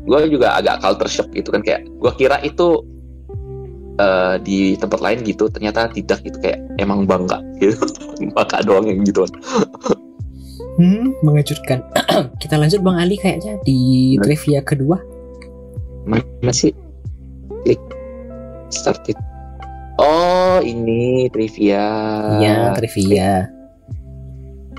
[0.07, 2.79] gue juga agak culture shock gitu kan kayak gue kira itu
[3.99, 7.83] eh, di tempat lain gitu ternyata tidak gitu kayak emang bangga gitu
[8.37, 9.27] bangga doang yang gitu
[10.77, 11.81] Hmm, mengejutkan.
[12.41, 14.23] Kita lanjut Bang Ali kayaknya di Nah.
[14.23, 14.97] trivia kedua.
[16.07, 16.71] mana sih
[17.67, 17.83] klik
[18.69, 19.19] started
[19.99, 21.83] oh ini trivia
[22.39, 23.51] Iya, trivia.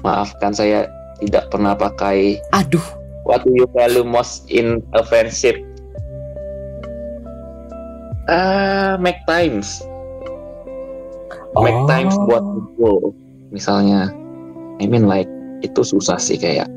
[0.01, 0.89] maafkan saya
[1.21, 2.81] tidak pernah pakai Aduh,
[3.29, 5.61] what do you value most in a friendship
[8.25, 9.85] ah make times
[11.55, 11.85] make Oh.
[11.85, 13.13] times buat kumpul
[13.51, 14.09] misalnya
[14.81, 15.29] I mean like
[15.61, 16.71] itu susah sih kayak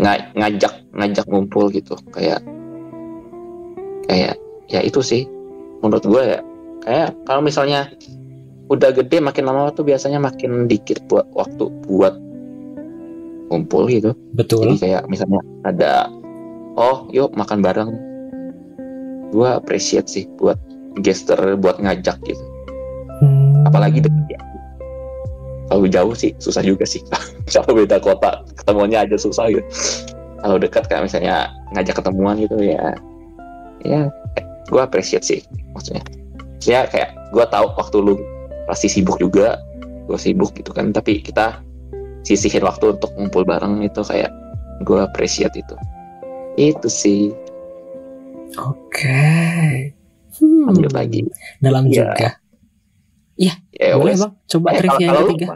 [0.00, 1.94] nga- ngajak ngajak ngumpul gitu.
[2.14, 2.42] Kayak
[4.10, 4.34] kayak
[4.70, 5.26] ya itu sih.
[5.82, 6.40] Menurut gue ya
[6.84, 7.90] kayak kalau misalnya
[8.72, 12.16] udah gede makin lama tuh biasanya makin dikit buat waktu buat
[13.52, 14.16] kumpul gitu.
[14.34, 14.74] Betul.
[14.74, 16.08] jadi kayak misalnya ada
[16.74, 17.90] oh yuk makan bareng.
[19.34, 20.56] Gue appreciate sih buat
[21.02, 22.44] gesture buat ngajak gitu.
[23.22, 23.62] Hmm.
[23.62, 24.40] apalagi deket ya
[25.70, 27.00] kalau jauh sih susah juga sih
[27.54, 29.64] kalau beda kota ketemuannya aja susah gitu
[30.44, 32.92] kalau dekat kayak misalnya ngajak ketemuan gitu ya
[33.84, 34.08] ya
[34.68, 35.40] gue appreciate sih
[35.72, 36.04] maksudnya
[36.64, 38.14] ya kayak gue tahu waktu lu
[38.64, 39.60] pasti sibuk juga
[40.08, 41.60] gue sibuk gitu kan tapi kita
[42.24, 44.32] sisihin waktu untuk ngumpul bareng itu kayak
[44.84, 45.76] gue appreciate itu
[46.56, 47.22] itu sih
[48.54, 49.90] Oke.
[50.38, 50.70] Hmm.
[50.70, 51.26] lanjut lagi
[51.58, 52.14] Dalam Iya.
[52.14, 52.28] juga.
[53.36, 53.54] Ya
[53.94, 54.20] Boleh wes.
[54.20, 55.46] Bang, coba Eh, trivia yang ketiga.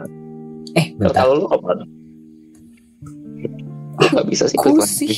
[0.71, 1.15] Eh, bentar.
[1.19, 1.69] kalau lu apa
[3.95, 5.09] Lu nggak bisa sih Aku sih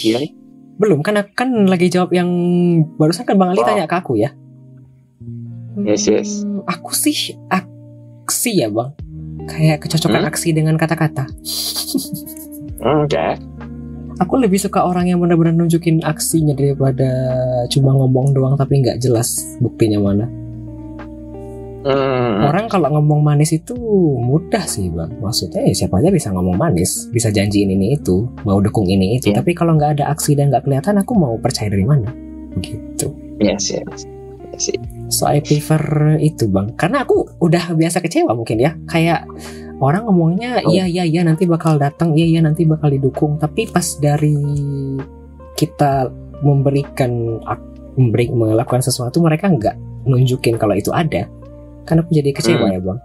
[0.75, 2.25] belum kan kan lagi jawab yang
[2.95, 3.69] barusan kan Bang Ali Wow.
[3.69, 4.33] tanya ke aku ya.
[5.77, 6.41] Yes, yes.
[6.41, 7.13] Hmm, Aku sih
[7.47, 8.97] aksi ya Bang.
[9.45, 10.29] Kayak kecocokan Hmm?
[10.29, 11.29] aksi dengan kata-kata.
[12.79, 13.25] Hmm, Oke.
[14.17, 17.09] Aku lebih suka orang yang benar-benar nunjukin aksinya daripada
[17.67, 20.25] cuma ngomong doang tapi nggak jelas buktinya mana.
[21.81, 22.45] Hmm.
[22.45, 23.73] Orang kalau ngomong manis itu
[24.21, 25.17] mudah sih bang.
[25.17, 29.33] Maksudnya ya siapa aja bisa ngomong manis, bisa janjiin ini itu, mau dukung ini itu.
[29.33, 29.41] Iya.
[29.41, 32.13] Tapi kalau nggak ada aksi dan nggak kelihatan, aku mau percaya dari mana?
[32.53, 33.09] Begitu.
[33.41, 34.05] Yes, yes.
[34.53, 34.77] Yes, sih.
[35.09, 35.81] So I prefer
[36.21, 38.77] itu bang, karena aku udah biasa kecewa mungkin ya.
[38.85, 39.25] Kayak
[39.81, 40.69] orang ngomongnya Oh.
[40.69, 43.41] iya iya iya nanti bakal datang, iya iya nanti bakal didukung.
[43.41, 44.37] Tapi pas dari
[45.57, 46.13] kita
[46.45, 47.41] memberikan
[47.97, 51.25] memberi melakukan sesuatu mereka nggak nunjukin kalau itu ada.
[51.83, 52.73] Kan aku jadi kecewa Hmm.
[52.73, 52.99] ya bang.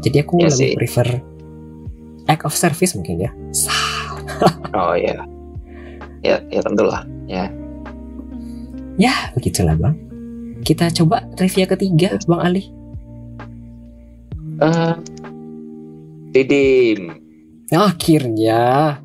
[0.00, 0.74] Jadi aku Iya lebih sih.
[0.74, 1.08] prefer
[2.26, 3.30] act of service mungkin ya.
[4.74, 5.24] Oh iya.
[6.20, 7.00] Ya, ya tentu lah.
[7.24, 7.48] Ya.
[8.96, 9.96] Ya begitulah bang.
[10.60, 12.62] Kita coba trivia ketiga bang Ali.
[14.58, 14.94] Eh,
[16.30, 17.16] Didim.
[17.68, 18.96] Akhirnya.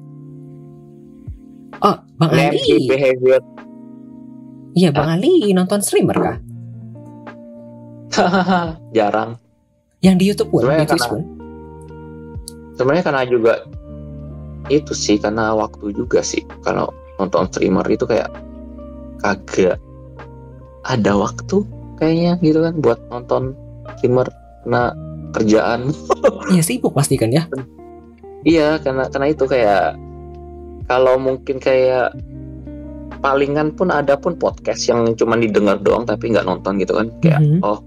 [1.80, 2.86] Oh, Bang Ali.
[2.86, 3.42] behavior.
[4.72, 6.38] Iya, Bang Ali nonton streamer kah?
[8.98, 9.38] Jarang.
[10.02, 11.22] Yang di YouTube pun, Sebenarnya karena- pun.
[12.74, 13.54] Sebenarnya karena juga
[14.68, 16.42] itu sih karena waktu juga sih.
[16.62, 18.32] Kalau nonton streamer itu kayak
[19.22, 19.78] kagak
[20.82, 21.62] ada waktu
[21.96, 23.54] kayaknya gitu kan buat nonton
[23.94, 24.26] streamer
[24.66, 24.90] karena
[25.32, 25.94] kerjaan
[26.54, 27.46] Iya sibuk pasti kan ya.
[28.42, 29.94] Iya, karena karena itu kayak
[30.90, 32.18] kalau mungkin kayak
[33.22, 37.38] palingan pun ada pun podcast yang cuma didengar doang tapi nggak nonton gitu kan kayak
[37.38, 37.62] Mhm.
[37.62, 37.78] oh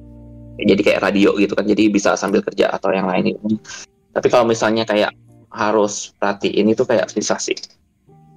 [0.59, 3.59] jadi kayak radio gitu kan jadi bisa sambil kerja atau yang lain itu.
[4.15, 5.11] Tapi kalau misalnya kayak
[5.51, 7.59] harus perhatiin itu kayak susah sih.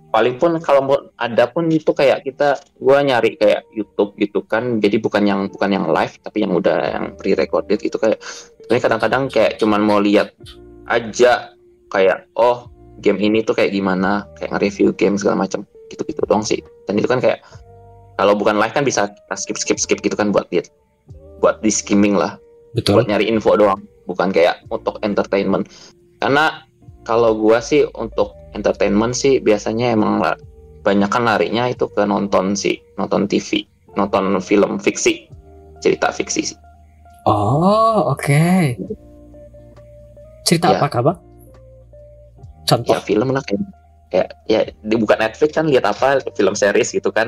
[0.09, 0.87] Paling pun kalau
[1.19, 4.81] ada pun itu kayak kita gua nyari kayak YouTube gitu kan.
[4.81, 8.17] Jadi bukan yang bukan yang live tapi yang udah yang pre-recorded itu kayak.
[8.65, 10.33] Sebenarnya kadang-kadang kayak cuman mau lihat
[10.89, 11.53] aja
[11.93, 12.67] kayak oh
[12.99, 16.59] game ini tuh kayak gimana kayak nge-review game segala macam gitu-gitu doang sih.
[16.89, 17.43] Dan itu kan kayak
[18.17, 20.71] kalau bukan live kan bisa kita skip skip skip gitu kan buat lihat
[21.39, 22.37] buat di skimming lah
[22.73, 23.01] Betul.
[23.01, 25.67] buat nyari info doang bukan kayak untuk entertainment
[26.19, 26.63] karena
[27.03, 30.19] kalau gua sih untuk entertainment sih biasanya emang
[30.83, 35.27] banyak kan larinya itu ke nonton sih nonton TV nonton film fiksi
[35.83, 36.59] cerita fiksi sih
[37.27, 38.71] Oh, oke.
[40.47, 40.79] Cerita Ya.
[40.79, 41.19] apakah, Bang?
[42.63, 42.95] Contoh.
[42.95, 43.63] ya film lah kayak
[44.11, 47.27] kayak ya di bukan Netflix kan lihat apa film series gitu kan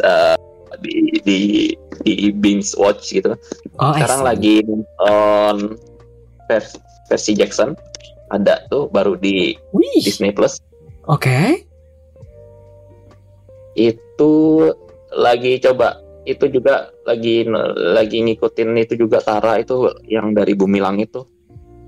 [0.00, 0.36] eh,
[0.82, 1.38] di di
[2.04, 3.34] di binge watch gitu.
[3.80, 5.78] Oh, sekarang lagi nonton
[6.46, 7.72] versi, versi Jackson.
[8.28, 10.60] Ada tuh baru di Wih, Disney Plus.
[11.08, 11.64] Oke.
[13.78, 14.34] itu
[15.14, 17.46] lagi coba itu juga lagi
[17.94, 21.24] lagi ngikutin itu juga Tara itu yang dari Bumi Langit tuh.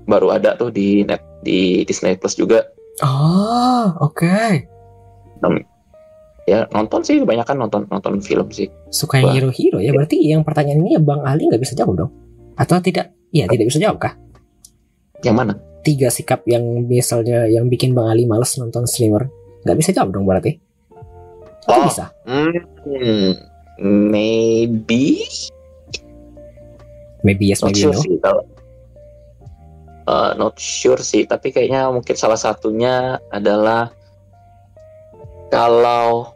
[0.09, 2.65] Baru ada tuh di net di Disney Plus juga.
[3.05, 4.65] Oh, oke.
[6.51, 9.95] Ya nonton sih kebanyakan nonton nonton film sih Suka yang hero-hero ya.
[9.95, 12.11] Berarti yang pertanyaan ini ya Bang Ali nggak bisa jawab dong?
[12.59, 13.15] Atau tidak?
[13.31, 14.13] Iya, tidak bisa jawab kah?
[15.21, 19.25] yang mana Tiga sikap yang misalnya yang bikin Bang Ali males nonton streamer.
[19.65, 20.59] Nggak bisa jawab dong berarti?
[21.65, 21.85] Atau Oh.
[21.87, 22.05] bisa?
[22.27, 23.33] Hmm,
[23.81, 25.25] maybe
[27.21, 28.01] Maybe yes, not maybe sure no.
[28.01, 28.43] sih kalau
[30.01, 33.93] Uh, not sure sih tapi kayaknya mungkin salah satunya adalah
[35.53, 36.33] kalau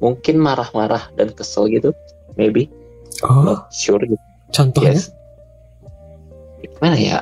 [0.00, 1.92] mungkin marah-marah dan kesel gitu
[2.34, 2.66] maybe.
[3.20, 4.20] Oh, not sure gitu.
[4.50, 4.96] Contohnya?
[4.96, 5.12] yes.
[6.64, 7.18] Gimana ya?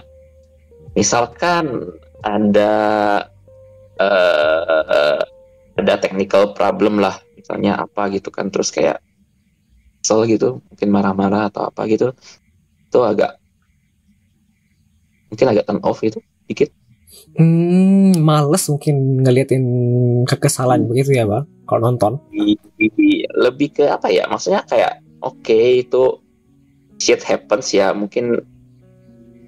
[0.94, 2.74] Misalkan ada
[3.98, 5.18] eh
[5.78, 8.98] ada technical problem lah misalnya apa gitu kan terus kayak
[10.02, 12.14] kesel gitu mungkin marah-marah atau apa gitu
[12.90, 13.38] itu agak
[15.30, 16.18] mungkin agak turn off gitu
[16.50, 16.74] dikit
[17.38, 19.62] Hmm, males mungkin ngeliatin
[20.26, 21.46] kekesalan begitu ya, Bang?
[21.70, 22.18] Kalau nonton.
[23.38, 24.26] Lebih ke apa ya?
[24.26, 26.18] Maksudnya kayak oke itu
[26.98, 27.94] shit happens ya.
[27.94, 28.42] Mungkin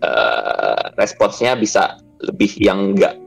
[0.07, 3.19] eh, responsnya bisa lebih yang enggak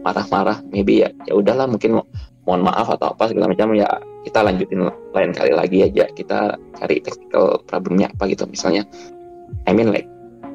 [0.00, 1.12] marah-marah maybe ya.
[1.28, 2.08] Ya udahlah mungkin mo-
[2.48, 3.90] mohon maaf atau apa segala macam ya
[4.24, 6.08] kita lanjutin lain kali lagi aja.
[6.16, 8.88] Kita cari technical problemnya apa gitu misalnya.
[9.68, 10.08] I mean like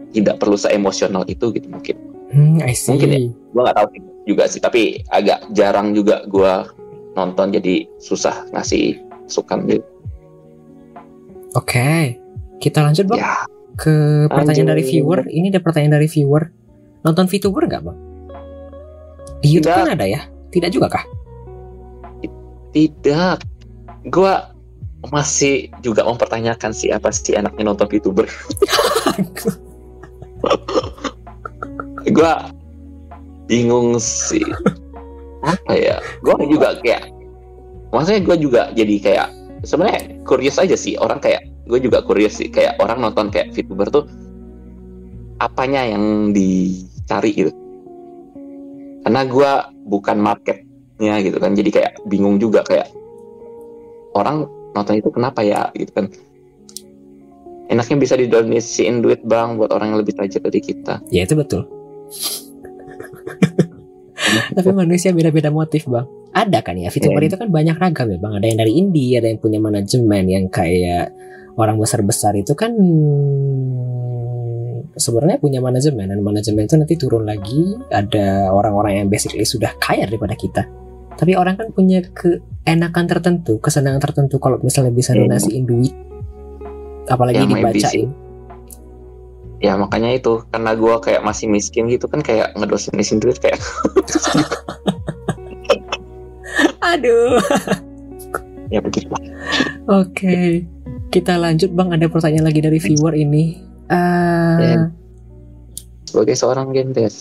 [0.10, 2.96] tidak perlu se-emosional itu gitu mungkin Hmm, I see.
[2.96, 3.20] Mungkin ya.
[3.52, 3.88] gua nggak tahu
[4.24, 6.70] juga sih tapi agak jarang juga gua
[7.20, 9.84] nonton jadi susah ngasih sukan gitu
[11.52, 12.16] Oke.
[12.64, 13.44] Kita lanjut, Bang, ya
[13.76, 14.72] ke pertanyaan lanjut.
[14.72, 15.20] dari viewer.
[15.28, 16.48] Ini ada pertanyaan dari viewer.
[17.04, 17.98] Nonton VTuber nggak, Bang?
[19.44, 19.84] Di YouTube Tidak.
[19.84, 20.22] kan ada ya?
[20.48, 21.04] Tidak juga kah?
[22.72, 23.44] tidak
[24.08, 24.56] gua
[25.12, 28.24] masih juga mempertanyakan sih apa sih anaknya nonton youtuber
[32.10, 32.50] gua
[33.46, 34.42] bingung sih.
[35.46, 35.98] Apa ya?
[36.26, 37.14] Gua juga kayak
[37.94, 39.28] maksudnya gua juga jadi kayak
[39.66, 40.98] sebenarnya curious aja sih.
[40.98, 42.50] Orang kayak gue juga curious sih.
[42.50, 44.06] Kayak orang nonton kayak VTuber tuh
[45.38, 47.52] apanya yang dicari gitu.
[49.06, 51.54] Karena gua bukan marketnya gitu kan.
[51.54, 52.90] Jadi kayak bingung juga kayak
[54.18, 56.06] orang nonton itu kenapa ya gitu kan.
[57.72, 61.00] Enaknya bisa didonasiin duit bang buat orang yang lebih tajir dari kita.
[61.08, 61.64] Ya itu betul.
[64.56, 66.06] Tapi manusia beda-beda motif bang.
[66.32, 67.28] Ada kan ya VTuber Iya.
[67.28, 68.34] itu kan banyak ragam ya bang.
[68.40, 71.12] Ada yang dari indie, ada yang punya manajemen yang kayak
[71.60, 77.76] orang besar-besar itu kan hmm, sebenarnya punya manajemen dan manajemen itu nanti turun lagi.
[77.90, 80.64] Ada orang-orang yang basically sudah kaya daripada kita.
[81.12, 85.28] Tapi orang kan punya keenakan tertentu, kesenangan tertentu kalau misalnya bisa Hmm.
[85.28, 85.94] donasiin duit,
[87.06, 88.10] apalagi Ya, maybe dibacain.
[89.62, 93.62] Ya makanya itu karena gua kayak masih miskin gitu kan kayak ngedonasiin duit kayak
[96.84, 97.38] Aduh.
[98.68, 99.08] ya begitu
[99.84, 100.64] Oke,
[101.10, 101.92] kita lanjut bang.
[101.92, 103.60] Ada pertanyaan lagi dari viewer ini.
[103.86, 104.88] Eh, Ya.
[106.06, 107.12] sebagai seorang game dev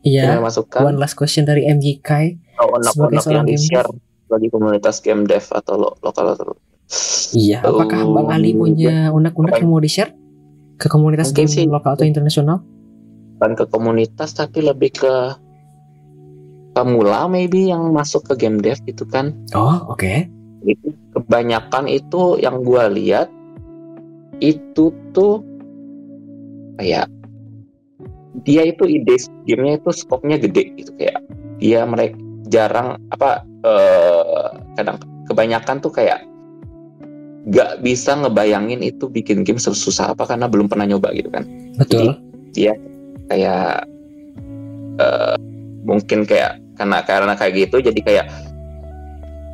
[0.00, 0.38] Iya.
[0.38, 2.36] masukkan One last question dari MG Kai.
[2.54, 3.90] atau sebagai seorang yang di game share
[4.26, 6.52] bagi komunitas game dev atau lo lokal atau
[7.32, 7.60] Iya.
[7.60, 10.12] Apakah Oh, Bang Ali punya unek-unek yang mau di share
[10.78, 11.64] ke komunitas Mungkin game sih.
[11.66, 12.62] lokal atau internasional?
[13.34, 15.14] bukan ke komunitas tapi lebih ke
[16.72, 20.26] pemula maybe yang masuk ke game dev gitu kan Oh, oke.
[20.60, 23.30] itu kebanyakan itu yang gua lihat
[24.38, 25.42] itu tuh
[26.76, 27.06] kayak
[28.42, 31.18] dia itu ide gamenya itu skopnya gede gitu kayak
[31.58, 32.14] dia mereka
[32.46, 36.22] jarang apa eh, kadang kebanyakan tuh kayak
[37.48, 41.48] gak bisa ngebayangin itu bikin game susah apa karena belum pernah nyoba gitu kan
[41.80, 42.16] Betul.
[42.52, 42.76] dia
[43.32, 43.88] kayak
[45.00, 45.36] eh,
[45.84, 48.26] mungkin kayak karena karena kayak gitu jadi kayak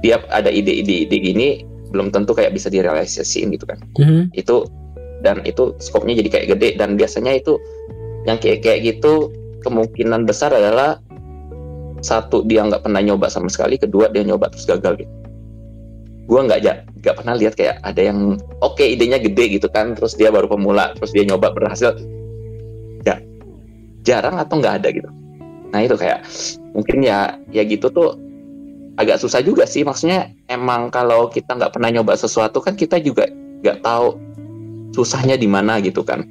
[0.04, 1.48] dia ada ide-ide ide gini
[1.94, 4.34] belum tentu kayak bisa direalisasiin gitu kan Mhm.
[4.34, 4.66] itu
[5.22, 7.56] dan itu skopnya jadi kayak gede dan biasanya itu
[8.28, 9.32] yang kayak kayak gitu
[9.64, 11.00] kemungkinan besar adalah
[12.04, 15.12] satu dia nggak pernah nyoba sama sekali kedua dia nyoba terus gagal gitu
[16.28, 16.60] gue nggak
[17.04, 20.96] nggak pernah lihat kayak ada yang oke idenya gede gitu kan terus dia baru pemula
[20.96, 21.92] terus dia nyoba berhasil.
[23.04, 23.20] Ya
[24.08, 25.08] jarang atau nggak ada gitu.
[25.70, 26.24] Nah itu kayak
[26.72, 28.16] mungkin ya ya gitu tuh
[28.96, 29.84] agak susah juga sih.
[29.84, 33.28] Maksudnya emang kalau kita nggak pernah nyoba sesuatu kan kita juga
[33.60, 34.16] nggak tahu
[34.96, 36.24] susahnya di mana gitu kan.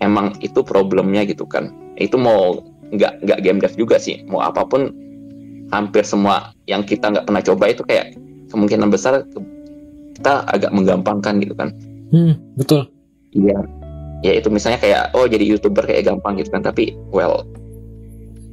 [0.00, 1.68] Emang itu problemnya gitu kan.
[2.00, 2.64] Itu mau
[2.94, 4.24] nggak nggak game dev juga sih.
[4.24, 4.92] Mau apa pun
[5.74, 8.14] hampir semua yang kita nggak pernah coba itu kayak
[8.54, 9.26] kemungkinan besar
[10.16, 11.68] kita agak menggampangkan gitu kan.
[12.10, 12.88] Hmm, betul.
[13.36, 13.58] Iya.
[14.24, 17.44] Ya itu misalnya kayak oh jadi youtuber kayak gampang gitu kan tapi well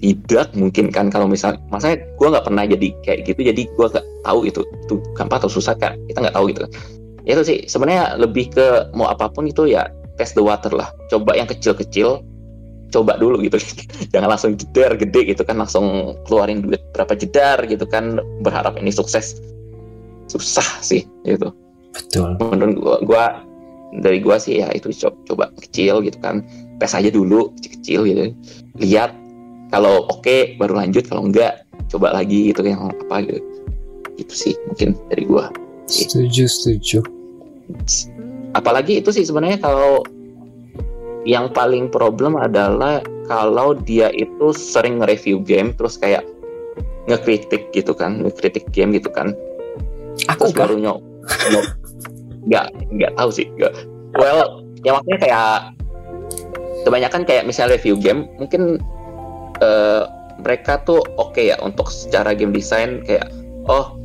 [0.04, 4.06] tidak mungkin kan kalau misal masanya gue nggak pernah jadi kayak gitu jadi gue nggak
[4.28, 6.72] tahu itu itu gampang atau susah kan kita nggak tahu gitu kan.
[7.24, 9.88] Ya itu sih sebenarnya lebih ke mau apa pun itu ya
[10.20, 10.92] test the water lah.
[11.08, 12.20] Coba yang kecil-kecil
[12.92, 13.56] coba dulu gitu.
[14.14, 18.92] Jangan langsung jedar gede gitu kan langsung keluarin duit berapa jedar gitu kan berharap ini
[18.92, 19.40] sukses
[20.28, 21.52] susah sih gitu.
[21.94, 22.42] Betul.
[22.42, 23.26] menurut gua, gua
[24.02, 26.42] dari gua sih ya itu co- coba kecil gitu kan.
[26.82, 28.34] Tes aja dulu kecil gitu.
[28.82, 29.14] Lihat
[29.70, 31.06] kalau oke baru lanjut.
[31.06, 33.40] Kalau enggak coba lagi gitu yang apa gitu.
[34.18, 35.54] Itu sih mungkin dari gua.
[35.86, 37.00] Setuju, setuju.
[38.54, 40.04] apalagi itu sih sebenarnya kalau
[41.24, 46.28] yang paling problem adalah kalau dia itu sering nge-review game terus kayak
[47.08, 49.32] ngekritik gitu kan ngekritik game gitu kan
[50.30, 51.00] Aku terus baru nyok
[51.52, 51.66] nyok
[52.44, 52.66] nggak
[53.00, 53.74] nggak tahu sih nggak.
[54.20, 55.52] Well ya maksudnya kayak
[56.84, 58.78] kebanyakan kayak misalnya review game mungkin
[59.64, 60.04] eh,
[60.44, 63.32] mereka tuh oke ya untuk secara game design kayak
[63.72, 63.96] oh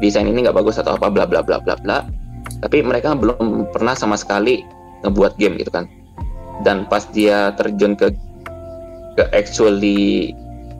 [0.00, 2.04] desain ini nggak bagus atau apa bla bla bla bla bla.
[2.64, 4.64] Tapi mereka belum pernah sama sekali
[5.04, 5.84] ngebuat game gitu kan.
[6.64, 8.14] Dan pas dia terjun ke
[9.14, 10.32] ke actually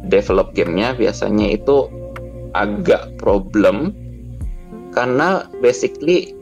[0.08, 1.86] develop gamenya biasanya itu
[2.56, 3.92] agak problem
[4.94, 6.32] karena basically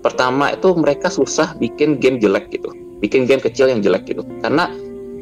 [0.00, 2.70] pertama itu mereka susah bikin game jelek gitu.
[3.02, 4.22] Bikin game kecil yang jelek gitu.
[4.40, 4.70] Karena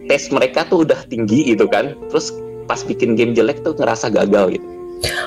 [0.07, 1.97] tes mereka tuh udah tinggi gitu kan.
[2.13, 2.31] Terus
[2.69, 4.67] pas bikin game jelek tuh ngerasa gagal gitu.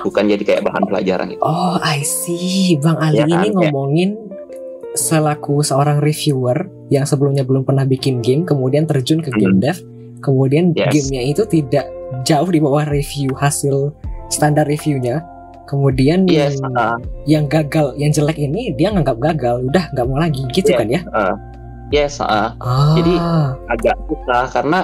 [0.05, 1.41] Bukan jadi kayak bahan pelajaran gitu.
[1.43, 2.79] Oh, I see.
[2.79, 4.09] Bang Ali Ya kan, ini ngomongin
[4.97, 9.77] selaku seorang reviewer yang sebelumnya belum pernah bikin game, kemudian terjun ke game dev,
[10.25, 10.89] kemudian Yes.
[10.95, 11.85] gamenya itu tidak
[12.25, 13.93] jauh di bawah review hasil
[14.33, 15.21] standar reviewnya.
[15.67, 16.97] Kemudian yes yang, uh,
[17.27, 20.79] yang gagal, yang jelek ini dia nganggap gagal, udah nggak mau lagi gitu Iya.
[20.79, 21.01] kan ya?
[21.91, 23.13] yes uh, Ah, Jadi,
[23.71, 24.79] agak susah karena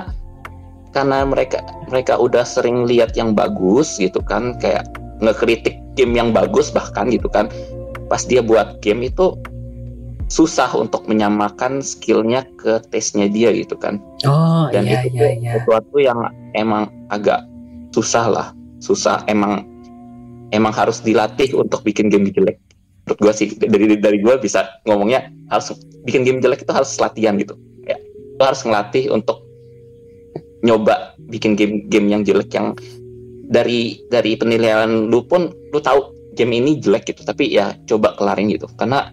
[0.93, 4.85] karena mereka mereka udah sering lihat yang bagus gitu kan kayak
[5.25, 7.49] ngekritik game yang bagus bahkan gitu kan
[8.13, 9.33] pas dia buat game itu
[10.29, 15.51] susah untuk menyamakan skillnya ke tesnya dia gitu kan oh dan iya itu iya iya.
[15.59, 17.41] sesuatu yang emang agak
[17.93, 18.47] susah lah
[18.77, 19.65] susah emang
[20.53, 22.61] emang harus dilatih untuk bikin game jelek.
[23.03, 25.73] Menurut gue sih dari dari gue bisa ngomongnya harus
[26.05, 27.57] bikin game jelek itu harus latihan gitu.
[27.83, 27.97] Ya
[28.37, 29.43] lo harus ngelatih untuk
[30.63, 32.77] nyoba bikin game game yang jelek yang
[33.49, 38.47] dari dari penilaian lu pun lu tahu game ini jelek gitu tapi ya coba kelarin
[38.53, 38.69] gitu.
[38.77, 39.11] Karena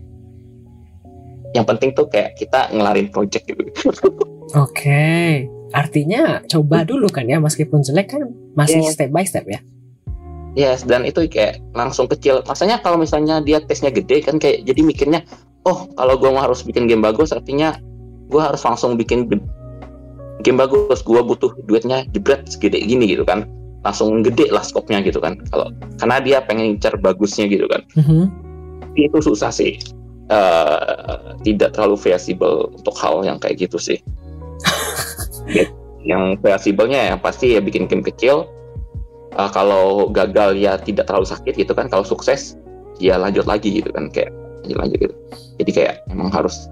[1.51, 3.63] yang penting tuh kayak kita ngelarin project gitu.
[4.65, 8.23] Oke, artinya coba dulu kan ya, meskipun jelek kan
[8.59, 8.91] masih Iya.
[8.91, 9.63] step by step ya.
[10.59, 12.43] Yes, dan itu kayak langsung kecil.
[12.43, 15.21] Masanya kalau misalnya dia tesnya gede kan kayak jadi mikirnya,
[15.63, 17.79] oh kalau gua mau harus bikin game bagus, artinya
[18.27, 19.31] gua harus langsung bikin
[20.43, 21.07] game bagus.
[21.07, 23.47] Gua butuh duitnya jebret segede gini gitu kan.
[23.87, 25.39] Langsung gede lah skopnya gitu kan.
[25.55, 25.71] Kalau
[26.03, 27.87] karena dia pengen ngincar bagusnya gitu kan.
[27.95, 28.25] Mhm.
[28.91, 29.79] Tapi itu susah sih.
[30.31, 33.99] Eh, tidak terlalu feasible untuk hal yang kayak gitu sih.
[36.11, 38.47] yang feasible-nya yang pasti ya bikin game kecil.
[39.31, 41.87] Eh, kalau gagal ya tidak terlalu sakit gitu kan.
[41.87, 42.59] Kalau sukses
[42.99, 44.35] ya lanjut lagi gitu kan kayak
[44.67, 45.15] lanjut lanjut gitu.
[45.63, 46.67] Jadi kayak emang harus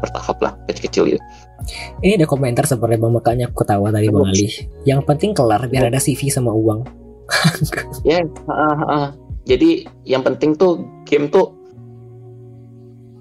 [0.00, 1.20] bertahap lah kecil-kecil gitu.
[2.04, 4.48] Ini ada komentar bang makanya aku ketawa tadi bang Ali.
[4.84, 7.04] Yang penting kelar biar ada CV sama uang.
[8.04, 9.06] ya uh, uh.
[9.48, 11.56] jadi yang penting tuh game tuh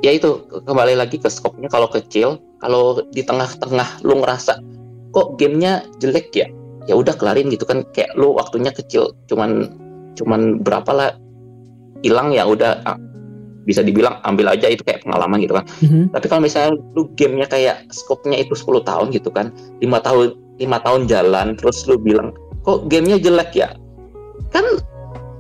[0.04, 4.60] ya itu kembali lagi ke skopnya kalau kecil kalau di tengah-tengah lu ngerasa
[5.16, 6.48] kok gamenya jelek ya
[6.86, 9.72] ya udah kelarin gitu kan kayak lu waktunya kecil cuman
[10.14, 11.10] cuman berapa lah
[12.04, 13.00] hilang ya udah ah,
[13.64, 16.12] bisa dibilang ambil aja itu kayak pengalaman gitu kan Mhm.
[16.12, 20.84] tapi kalau misalnya lu gamenya kayak skopnya itu 10 tahun gitu kan lima tahun lima
[20.84, 23.72] tahun jalan terus lu bilang kok gamenya jelek ya
[24.52, 24.68] kan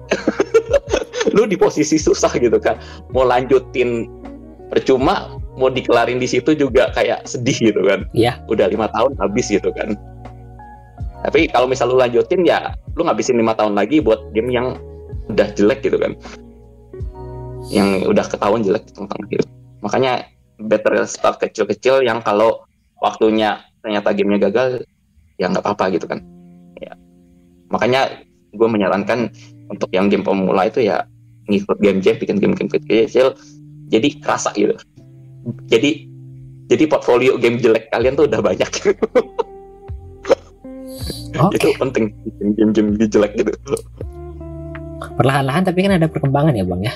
[1.35, 2.80] lu di posisi susah gitu kan
[3.11, 4.07] mau lanjutin
[4.69, 8.41] percuma mau dikelarin di situ juga kayak sedih gitu kan Iya.
[8.47, 9.93] udah lima tahun habis gitu kan
[11.23, 14.75] tapi kalau misal lu lanjutin ya lu ngabisin lima tahun lagi buat game yang
[15.31, 16.13] udah jelek gitu kan.
[17.71, 19.47] Yang udah ketahuan jelek tentang gitu
[19.83, 20.31] makanya
[20.63, 22.63] better start kecil-kecil yang kalau
[23.03, 24.87] waktunya ternyata gamenya gagal
[25.35, 26.23] ya nggak apa-apa gitu kan.
[26.79, 26.95] Ya.
[27.67, 28.23] Makanya
[28.55, 29.27] gue menyarankan
[29.67, 31.03] untuk yang game pemula itu ya
[31.51, 33.35] ngikut game jam bikin game-game kecil
[33.91, 34.79] jadi kerasa gitu.
[35.67, 36.07] Jadi
[36.71, 38.69] jadi portfolio game jelek kalian tuh udah banyak
[41.40, 41.57] Oke.
[41.57, 42.14] itu penting
[42.56, 43.51] game-game jelek gitu
[45.14, 46.93] Perlahan-lahan tapi kan ada perkembangan ya bang ya.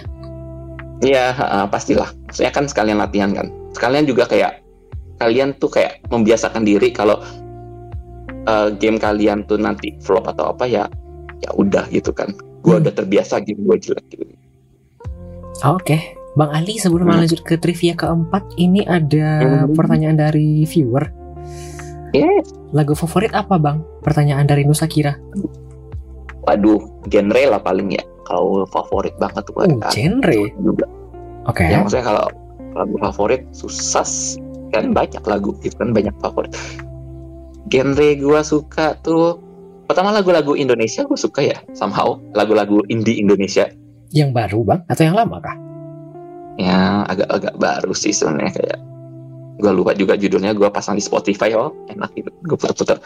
[0.97, 2.09] Iya, ha, pastilah.
[2.25, 3.53] Maksudnya kan sekalian latihan kan.
[3.77, 4.63] Sekalian juga kayak
[5.17, 7.21] kalian tuh kayak membiasakan diri kalau
[8.47, 10.87] eh, game kalian tuh nanti flop atau apa ya
[11.37, 12.31] ya udah gitu kan.
[12.63, 12.83] Gue Hmm.
[12.87, 14.23] udah terbiasa game gue jelek gitu.
[15.61, 16.15] Oke.
[16.33, 17.21] Bang Ali sebelum Hmm.
[17.21, 19.27] lanjut ke trivia keempat ini ada
[19.67, 19.73] Hmm.
[19.73, 21.09] pertanyaan dari viewer.
[22.11, 22.51] Yes.
[22.71, 23.83] Lagu favorit apa bang?
[24.01, 25.15] Pertanyaan dari Nusa Kira.
[26.43, 28.03] Waduh, genre lah paling ya.
[28.23, 30.41] Kalau favorit banget tuh Oh, kan genre.
[30.57, 30.85] juga.
[31.45, 31.63] Oke.
[31.63, 32.25] Ya maksudnya kalau
[32.73, 34.07] lagu favorit susah
[34.69, 36.51] kan banyak lagu gitu kan banyak favorit.
[37.67, 39.39] Genre gue suka tuh
[39.85, 43.71] pertama lagu-lagu Indonesia gue suka ya somehow lagu-lagu indie Indonesia
[44.09, 45.55] Yang baru bang atau yang lama kah?
[46.57, 48.79] ya agak-agak baru sih sebenarnya kayak
[49.57, 52.29] gue lupa juga judulnya gue pasang di Spotify oh enak gitu.
[52.43, 52.97] Gue puter-puter.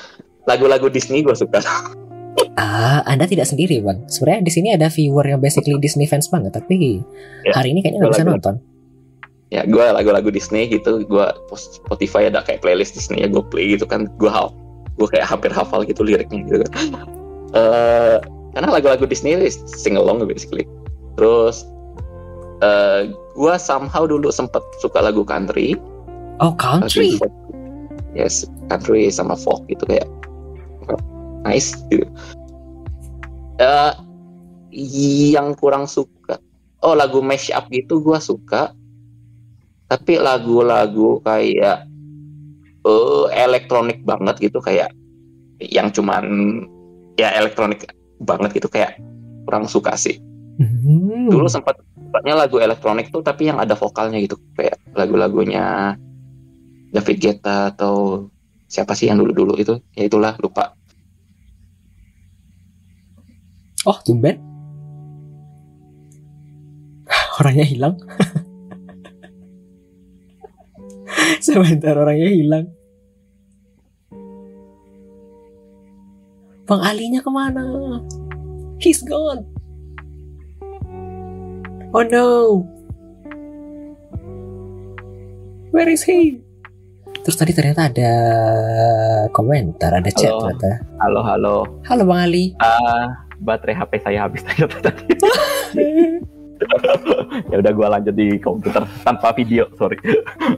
[0.44, 1.60] Lagu-lagu Disney gue suka.
[2.56, 4.08] Ah, Anda tidak sendiri bang.
[4.08, 7.00] Sebenarnya di sini ada viewer yang basically Disney fans banget, tapi
[7.44, 8.56] Ya, hari ini kayaknya nggak bisa lagu- nonton.
[9.48, 13.72] ya gue lagu-lagu Disney gitu gue post Spotify ada kayak playlist Disney ya gue play
[13.72, 14.08] gitu kan.
[14.16, 14.52] Gue hal
[14.96, 16.72] gue kayak hampir hafal gitu liriknya gitu kan.
[17.52, 18.16] Eh,
[18.56, 19.36] karena lagu-lagu Disney
[19.68, 20.64] sing along basically.
[21.20, 21.68] Terus
[22.64, 25.76] eh gue somehow dulu sempet suka lagu country
[26.42, 27.16] Oh country.
[27.22, 27.30] Folk.
[28.12, 30.10] yes country sama folk gitu kayak
[31.46, 32.04] nice gitu
[33.62, 33.94] Eh,
[35.32, 36.42] yang kurang suka
[36.82, 38.74] oh lagu mashup gitu gua suka
[39.86, 41.86] tapi lagu-lagu kayak
[42.82, 44.90] eh elektronik banget gitu kayak
[45.62, 46.26] yang cuman
[47.22, 47.86] ya elektronik
[48.26, 48.98] banget gitu kayak
[49.46, 50.18] kurang suka sih
[50.62, 51.26] Hmm.
[51.32, 51.74] dulu sempat
[52.22, 55.98] lagu elektronik tuh tapi yang ada vokalnya gitu kayak lagu-lagunya
[56.92, 58.28] David Guetta atau
[58.68, 60.76] siapa sih yang dulu-dulu itu ya itulah lupa
[63.82, 64.38] Oh tumben.
[67.42, 67.98] Orangnya hilang.
[71.42, 72.70] Sebentar orangnya hilang.
[76.70, 77.98] Bang Alinya ke mana?
[78.78, 79.50] He's gone.
[81.92, 82.62] Oh no.
[85.74, 86.46] Where is he?
[87.22, 88.14] Terus tadi ternyata ada
[89.30, 90.42] komentar, ada chat Halo.
[90.50, 90.70] ternyata.
[90.98, 91.56] Halo halo.
[91.86, 92.58] Halo Bang Ali.
[92.58, 95.06] Ah, baterai HP saya habis ternyata tadi.
[97.54, 100.02] ya udah gua lanjut di komputer tanpa video, sorry.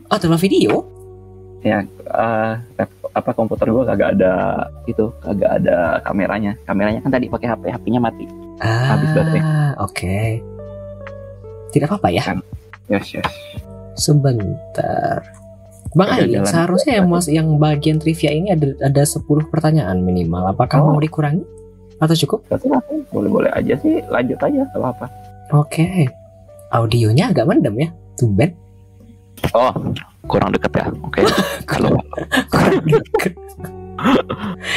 [0.08, 0.88] Oh, tanpa video?
[2.08, 4.32] Ah, lap- apa komputer gua kagak ada
[4.88, 6.56] itu, kagak ada kameranya.
[6.64, 8.24] Kameranya kan tadi pakai HP, HP-nya mati.
[8.64, 9.42] Ah, Habis baterai.
[9.83, 10.19] oke.
[11.75, 12.24] Tidak apa-apa ya.
[12.88, 13.27] Yes, yes.
[14.00, 15.19] Sebentar.
[15.94, 16.46] Bang Ali, jalan.
[16.46, 20.50] seharusnya yang mas yang bagian trivia ini ada ada 10 pertanyaan minimal.
[20.50, 20.90] Apakah Oh.
[20.90, 21.46] mau dikurangi
[21.98, 22.50] atau cukup?
[23.10, 25.06] Boleh-boleh aja sih, lanjut aja, gak apa-apa.
[25.54, 26.10] Oke.
[26.70, 27.90] Audionya agak mendem ya.
[28.16, 28.58] Tumben.
[29.52, 29.70] Oh,
[30.24, 30.86] kurang deket ya.
[31.00, 31.22] Oke.
[31.70, 31.94] Kalau
[32.50, 33.34] Kurang deket.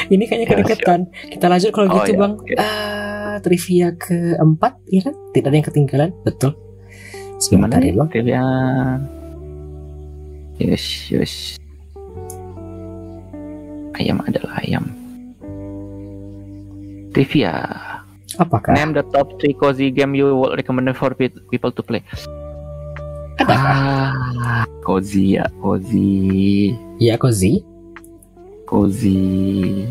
[0.09, 1.01] ini kayaknya Ya, kedeketan.
[1.27, 2.33] Kita lanjut kalau Oh, gitu, ya, Bang.
[2.37, 2.53] oke.
[2.57, 5.15] Ah, trivia keempat, ya kan?
[5.33, 6.11] Tidak ada yang ketinggalan.
[6.23, 6.53] Betul.
[7.39, 8.09] gimana Sebentar ya, Bang.
[8.09, 8.43] trivia?
[10.57, 11.33] Yes, yes.
[13.95, 14.85] Ayam adalah ayam.
[17.13, 17.55] Trivia.
[18.37, 18.77] Apakah?
[18.77, 22.05] Name the top three cozy game you would recommend for pe- people to play.
[23.37, 23.77] Adakah?
[24.37, 27.61] Ah, cozy ya, cozy, Ya, Kozi.
[28.65, 29.85] cozy.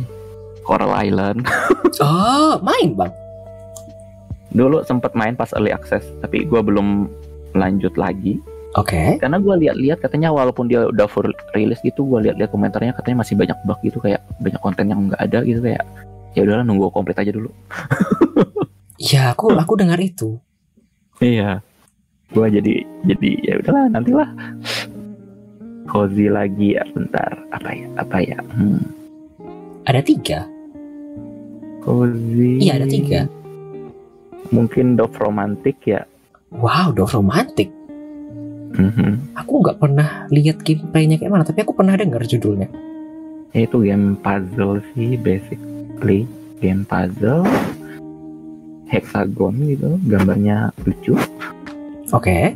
[0.62, 1.46] Coral Island.
[1.96, 3.14] Oh, main, Bang.
[4.52, 7.08] dulu sempat main pas early access tapi gue belum
[7.54, 8.40] lanjut lagi
[8.76, 9.16] Oke.
[9.18, 13.40] karena gue lihat-lihat katanya walaupun dia udah full rilis gitu gue lihat-lihat komentarnya katanya masih
[13.40, 15.84] banyak bug gitu kayak banyak konten yang nggak ada gitu kayak
[16.32, 17.48] ya udahlah nunggu komplit aja dulu
[18.96, 20.40] Ya, aku aku dengar itu.
[21.20, 21.60] iya
[22.28, 22.74] gue jadi
[23.06, 24.30] jadi ya udahlah nantilah
[25.86, 28.82] cozy lagi ya bentar apa ya apa ya hmm.
[29.86, 30.40] Ada tiga.
[31.80, 33.30] cozy Iya, ada tiga.
[34.50, 36.02] mungkin Dove romantic ya
[36.50, 37.68] Wow, Dove Romantic.
[38.76, 39.40] Mhm.
[39.40, 42.68] Aku nggak pernah lihat gameplaynya kayak mana, tapi aku pernah dengar judulnya.
[43.56, 46.28] Ya, itu game puzzle sih basically
[46.60, 47.48] game puzzle
[48.92, 51.16] hexagon gitu gambarnya lucu
[52.12, 52.52] Oke.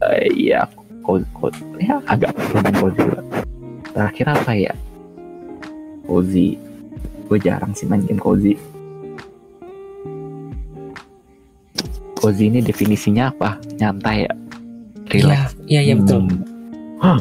[0.00, 0.64] Eh, iya
[1.04, 1.60] cozy, cozy.
[1.84, 3.24] ya agak lumayan cozy lah
[3.92, 4.72] terakhir apa ya
[6.08, 6.56] cozy
[7.28, 8.56] gue jarang sih main game cozy
[12.16, 14.32] cozy ini definisinya apa nyantai ya
[15.10, 16.20] relax Iya, iya, iya betul.
[17.00, 17.20] Hmm.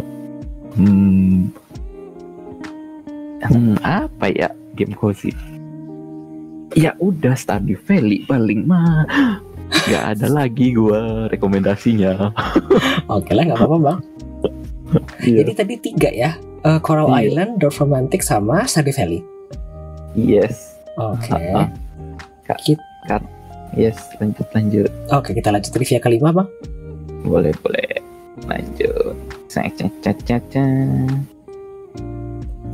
[0.76, 1.38] Hmm.
[3.40, 5.32] Hmm, apa ya game cozy?
[6.76, 9.08] Ya udah Stardew Valley paling mah.
[9.90, 12.34] Gak ada lagi gua rekomendasinya.
[13.16, 14.00] Oke lah, nggak apa-apa bang.
[15.22, 16.32] Jadi tadi tiga ya.
[16.60, 17.30] Eh, Coral Iya.
[17.32, 19.22] Island, Dove Romantic, sama Stardew Valley.
[20.14, 20.74] Yes.
[20.98, 21.32] Oke.
[21.32, 21.68] Ah, ah.
[22.44, 23.22] Kak, Kit- Kak.
[23.72, 24.90] Yes, lanjut lanjut.
[25.14, 26.50] Oke, kita lanjut trivia kelima bang.
[27.22, 27.92] Boleh boleh.
[28.48, 29.16] Lanjut.
[29.48, 31.12] Cek cek cek cek cek.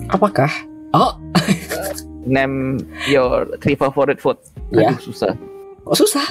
[0.08, 0.52] Apakah?
[0.94, 1.18] Oh,
[2.26, 4.38] Name your three favorite food.
[4.74, 4.90] Ya.
[4.90, 5.34] Aduh, susah.
[5.86, 6.26] kok susah?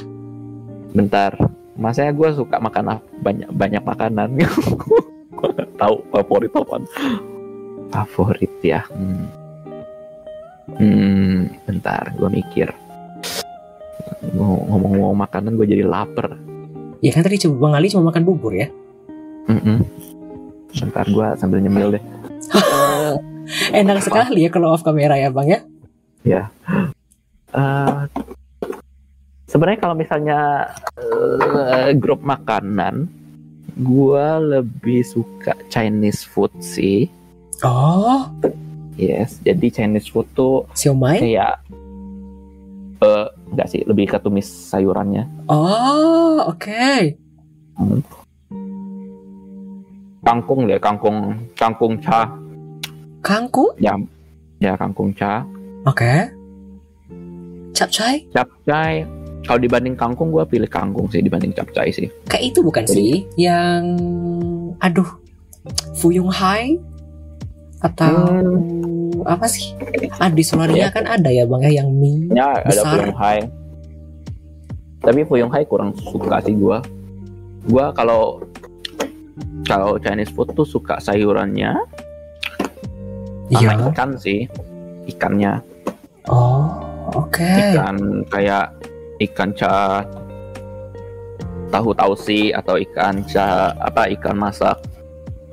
[0.90, 1.30] Bentar,
[1.74, 4.34] masanya gue suka makan banyak banyak makanan.
[5.38, 6.76] Gua nggak tahu favorit apa.
[7.90, 8.82] Favorit ya.
[8.90, 9.26] Hmm.
[10.74, 12.70] Hmm, bentar, gue mikir.
[14.34, 16.34] Ngomong- Ngomong-ngomong makanan, gue jadi lapar.
[17.04, 18.72] Ya kan tadi coba Bang Ali cuma makan bubur ya.
[19.44, 19.84] Mm-mm.
[20.72, 22.02] Bentar, gue sambil nyemil deh.
[23.76, 25.60] Enak sekali ya kalau off kamera ya bang
[26.24, 26.42] ya.
[27.52, 27.98] Eh,
[29.44, 30.40] Sebenarnya kalau misalnya
[30.96, 33.06] eh, grup makanan,
[33.76, 37.06] gue lebih suka Chinese food sih.
[37.62, 38.26] Oh,
[38.94, 41.18] Yes, jadi Chinese food tuh siomay.
[41.18, 41.58] kayak
[42.98, 45.24] eh enggak sih, lebih ke tumis sayurannya.
[45.46, 47.14] Oh, oke.
[50.24, 52.26] Kangkung deh, kangkung kangkung cha.
[53.22, 53.72] Kangkung.
[53.78, 53.94] Ya,
[54.58, 55.44] ya kangkung cha.
[55.84, 56.28] Oke.
[57.74, 58.24] Capcay.
[58.32, 59.04] Capcay.
[59.44, 62.08] Kalau dibanding kangkung, gue pilih kangkung sih dibanding capcay sih.
[62.24, 63.82] Kayak itu bukan Jadi- sih yang
[64.80, 65.08] aduh
[66.00, 66.80] Fuyung Hai
[67.84, 68.40] atau
[69.24, 69.72] apa sih?
[70.16, 70.88] Ah di Solaria Ya.
[70.88, 72.28] kan ada ya bang ya yang mie.
[72.30, 72.92] Ya, ada Besar.
[72.94, 73.38] Fuyung Hai.
[75.00, 76.78] Tapi Fuyung Hai kurang suka sih gue.
[77.64, 78.40] Gue kalau
[79.64, 81.72] kalau Chinese food tuh suka sayurannya
[83.50, 83.92] sama Iya.
[83.92, 84.44] ikan sih.
[85.04, 85.60] Ikannya.
[86.28, 86.68] Oh,
[87.12, 87.44] oke.
[87.44, 87.96] ikan
[88.28, 88.72] kayak
[89.20, 90.00] ikan ca
[91.68, 94.78] tahu tausi atau ikan ca apa ikan masak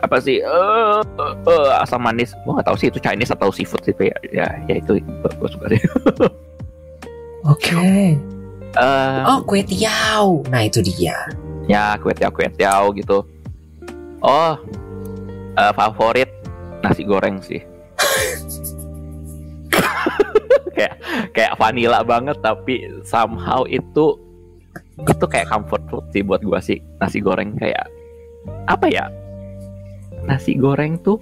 [0.02, 2.34] apa sih eh eh, eh, asam manis.
[2.44, 5.66] Gua nggak tahu sih itu Chinese atau seafood sih ya ya, ya itu gue suka
[5.70, 5.82] sih
[7.46, 8.18] Oke.
[8.72, 10.46] Eh, Oh, kue tiao.
[10.48, 11.18] Nah, itu dia.
[11.66, 13.26] ya kue tiao kue tiao gitu.
[14.22, 14.54] Oh
[15.58, 16.30] eh, favorit
[16.82, 17.62] nasi goreng sih.
[20.76, 20.96] Kayak
[21.36, 24.18] kayak vanilla banget tapi somehow itu
[24.98, 27.86] itu kayak comfort food sih buat gua sih nasi goreng kayak
[28.66, 29.06] apa ya
[30.24, 31.18] nasi goreng tuh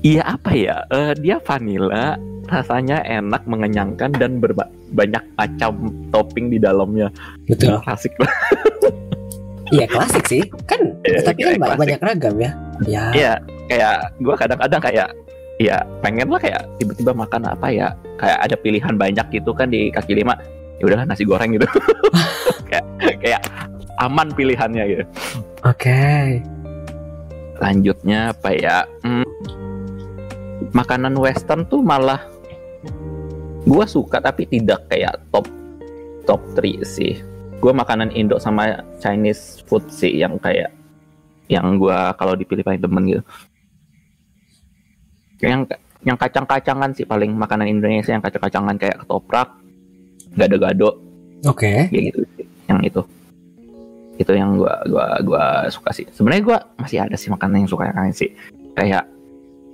[0.00, 5.72] iya apa ya Eh, dia vanilla rasanya enak mengenyangkan dan berba- banyak macam
[6.10, 7.08] topping di dalamnya
[7.46, 7.80] Betul.
[7.80, 8.12] klasik
[9.72, 10.44] Iya, klasik sih.
[10.68, 11.80] Kan Iya, tapi kan ba- klasik.
[11.80, 12.50] banyak ragam ya.
[12.84, 13.04] Ya.
[13.10, 13.32] Iya,
[13.66, 15.08] kayak gue kadang-kadang kayak
[15.56, 17.88] ya pengen lah kayak tiba-tiba makan apa ya
[18.18, 20.36] kayak ada pilihan banyak gitu kan di kaki lima
[20.76, 21.64] ya udahlah nasi goreng gitu
[22.68, 22.84] kayak
[23.16, 23.40] kayak
[23.96, 25.04] aman pilihannya gitu
[25.62, 26.42] Oke.
[27.62, 28.82] Lanjutnya apa ya?
[29.06, 29.22] Hmm,
[30.74, 32.18] makanan western tuh malah
[33.62, 35.46] gue suka tapi tidak kayak top
[36.26, 37.22] top 3 sih.
[37.62, 40.74] Gue makanan Indo sama Chinese food sih yang kayak
[41.46, 43.22] yang gue kalau dipilih paling demen gitu.
[45.38, 49.54] Yang yang kacang-kacangan sih paling makanan Indonesia yang kacang-kacangan kayak ketoprak
[50.34, 50.98] gado-gado.
[51.46, 51.90] Oke.
[51.90, 52.46] kayak gitu sih.
[52.70, 53.02] yang itu
[54.22, 57.90] itu yang gua gua gua suka sih sebenarnya gua masih ada sih makanan yang suka
[57.90, 58.30] yang lain sih
[58.72, 59.04] kayak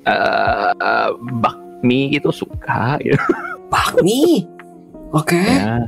[0.02, 3.20] eh bakmi gitu suka gitu
[3.68, 4.48] Bakmi.
[5.12, 5.36] Oke.
[5.36, 5.84] ya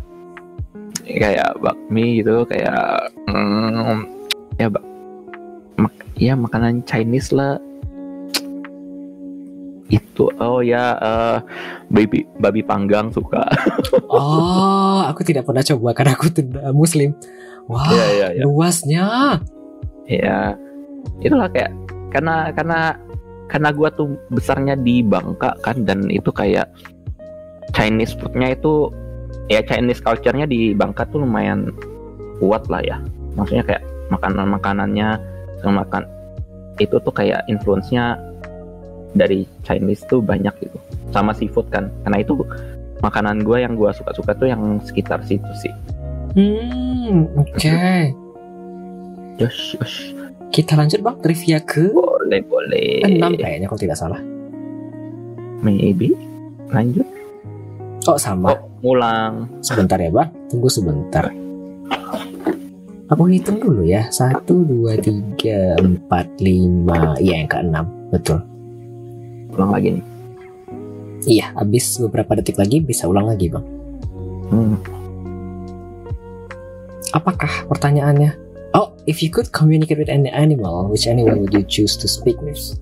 [1.08, 4.04] kayak bakmi gitu kayak mm,
[4.56, 4.84] ya bak
[5.74, 7.56] mak- ya makanan Chinese lah
[9.90, 11.38] itu oh ya eh,
[11.88, 13.42] baby babi panggang suka
[14.12, 17.10] Oh, aku tidak pernah coba karena aku tidak muslim.
[17.70, 18.42] Wah, Iya, iya, iya.
[18.42, 19.06] luasnya.
[20.10, 20.58] ya
[21.22, 21.70] itulah kayak
[22.10, 22.98] karena karena
[23.46, 26.66] karena gua tuh besarnya di Bangka kan dan itu kayak
[27.70, 28.90] Chinese foodnya itu
[29.46, 31.70] ya Chinese culture-nya di Bangka tuh lumayan
[32.42, 32.98] kuat lah ya.
[33.38, 35.08] Maksudnya kayak makanan makanannya
[35.62, 36.02] sama makan
[36.82, 38.18] itu tuh kayak influence-nya
[39.14, 40.74] dari Chinese tuh banyak gitu.
[41.14, 41.86] Sama seafood kan.
[42.02, 42.34] Karena itu
[42.98, 45.70] makanan gua yang gua suka-suka tuh yang sekitar situ sih
[46.34, 47.78] Hmm, oke.
[49.40, 49.96] Yosh, yosh.
[50.50, 54.20] Kita lanjut bang trivia ke boleh boleh 6 kayaknya kalau tidak salah.
[55.60, 56.16] maybe
[56.72, 57.04] lanjut
[58.08, 58.56] Oh sama.
[58.56, 59.60] Oh, ngulang.
[59.60, 61.28] Sebentar ya bang, tunggu sebentar.
[63.12, 64.08] Aku hitung dulu ya.
[64.08, 67.18] Satu, dua, tiga, empat, lima.
[67.20, 68.40] Iya yang keenam, betul.
[69.52, 70.04] Ulang lagi nih.
[71.28, 73.66] Iya, habis beberapa detik lagi bisa ulang lagi bang.
[74.48, 74.99] Hmm.
[77.10, 78.38] Apakah pertanyaannya?
[78.70, 82.38] Oh, if you could communicate with any animal, which animal would you choose to speak
[82.38, 82.78] with?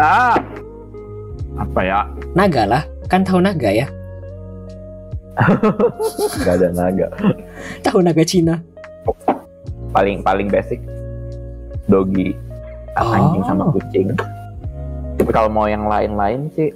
[0.00, 0.40] Ah.
[1.60, 2.00] Apa ya?
[2.32, 3.86] Naga lah, kan tahu naga ya?
[6.46, 7.12] Gak ada naga.
[7.84, 8.56] Tahu naga Cina.
[9.92, 10.80] Paling paling basic.
[11.86, 12.32] Dogi.
[12.96, 13.12] Oh.
[13.14, 14.08] Anjing sama kucing.
[15.18, 16.72] Tapi kalau mau yang lain-lain sih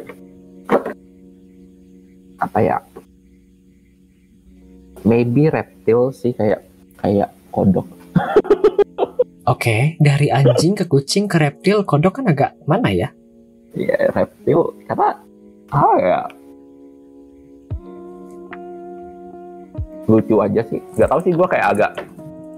[2.42, 2.76] apa ya?
[5.02, 6.62] Maybe reptil sih kayak
[7.02, 7.86] kayak kodok.
[9.52, 13.10] Oke, dari anjing ke kucing ke reptil, kodok kan agak mana ya?
[13.74, 15.16] Iya reptil karena
[15.72, 16.20] ah ya
[20.06, 20.78] lucu aja sih.
[20.94, 21.92] Gak tau sih gue kayak agak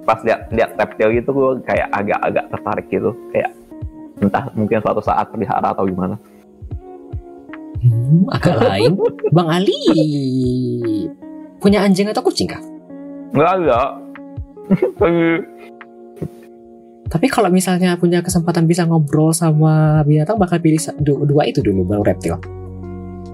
[0.04, 3.50] pas lihat lihat reptil gitu gue kayak agak-agak tertarik gitu kayak
[4.20, 6.20] entah mungkin suatu saat pelihara atau gimana.
[7.80, 8.92] Hmm, agak lain.
[9.32, 9.76] Bang Ali
[11.64, 12.60] punya anjing atau kucing kah?
[13.32, 13.80] Nggak ada.
[15.00, 15.20] Tapi
[17.04, 22.02] Tapi kalau misalnya punya kesempatan bisa ngobrol sama binatang, bakal pilih dua itu dulu baru
[22.04, 22.36] reptil.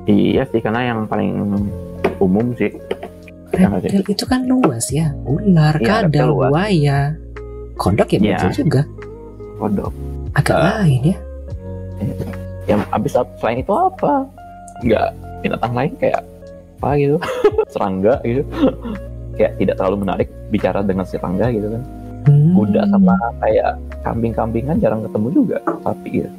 [0.04, 1.54] iya sih karena yang paling
[2.18, 2.68] umum sih.
[3.50, 3.66] Ya?
[3.70, 6.98] Reptil itu kan luas ya, ular, Iya, reptil kadal, buaya,
[7.74, 8.36] kodok ya Iya.
[8.36, 8.82] betul juga.
[9.56, 9.92] Kodok.
[10.34, 10.82] Agak Ah.
[10.82, 11.16] lain ya.
[12.66, 14.12] Yang abis selain itu apa?
[14.82, 15.06] Nggak
[15.40, 16.20] binatang lain kayak
[16.80, 17.20] apa gitu?
[17.76, 18.48] serangga gitu.
[19.36, 21.84] kayak tidak terlalu menarik bicara dengan serangga gitu kan.
[22.20, 22.52] Hmm.
[22.52, 26.30] kuda sama kayak kambing-kambingan jarang ketemu juga sapi gitu.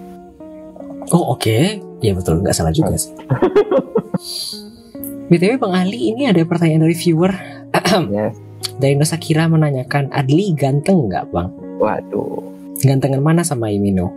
[1.09, 3.09] Oh oke, ya betul nggak salah juga sih.
[5.33, 7.33] btw Bang Ali ini ada pertanyaan dari viewer
[8.13, 8.37] Yes.
[8.77, 11.49] dari Nusa Kira menanyakan Adli ganteng nggak Bang?
[11.81, 12.45] Waduh,
[12.85, 14.13] Gantengan mana sama Imino?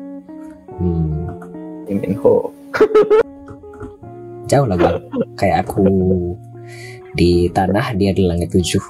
[0.76, 1.32] Hmm,
[1.88, 2.52] Lee Min Ho.
[4.48, 5.00] Jauh lah Bang.
[5.39, 5.84] Kayak aku
[7.14, 8.82] di tanah dia di langit tujuh.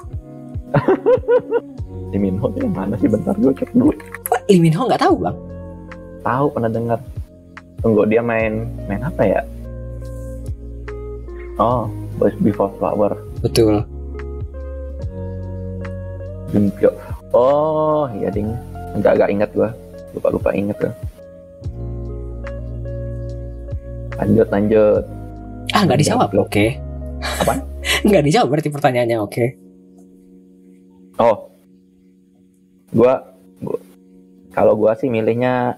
[2.11, 3.09] Lee Min Ho itu yang mana sih?
[3.11, 3.91] Bentar gue cek dulu.
[4.31, 5.37] Wah, Lee Min Ho nggak tahu Bang?
[6.23, 6.99] Tahu pernah dengar.
[7.83, 9.41] Tunggu dia main main apa ya?
[11.55, 11.87] Oh,
[12.19, 13.15] Boys Before Flower.
[13.39, 13.83] Betul.
[16.51, 16.91] Gimpyo.
[17.35, 18.51] Oh, iya ding.
[18.95, 19.69] Agak-agak ingat gua.
[20.15, 20.93] Lupa-lupa ingat gua.
[24.19, 25.03] Lanjut, lanjut.
[25.75, 26.31] Ah nggak dijawab.
[26.39, 26.79] Oke.
[27.19, 27.59] Apaan?
[28.07, 29.17] nggak dijawab berarti pertanyaannya.
[29.19, 29.45] Oke.
[31.19, 31.51] Oh,
[32.95, 33.79] gua, gua
[34.55, 35.75] kalau gua sih milihnya,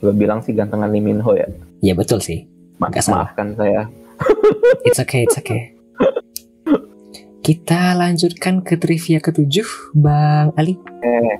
[0.00, 1.44] gua bilang sih gantengan Lee Min Ho ya.
[1.84, 2.48] Ya betul sih.
[2.80, 3.28] Ma- salah.
[3.28, 3.92] maafkan saya.
[4.88, 5.76] It's okay, it's okay.
[7.44, 10.80] Kita lanjutkan ke trivia ketujuh, Bang Ali.
[11.04, 11.36] Eh.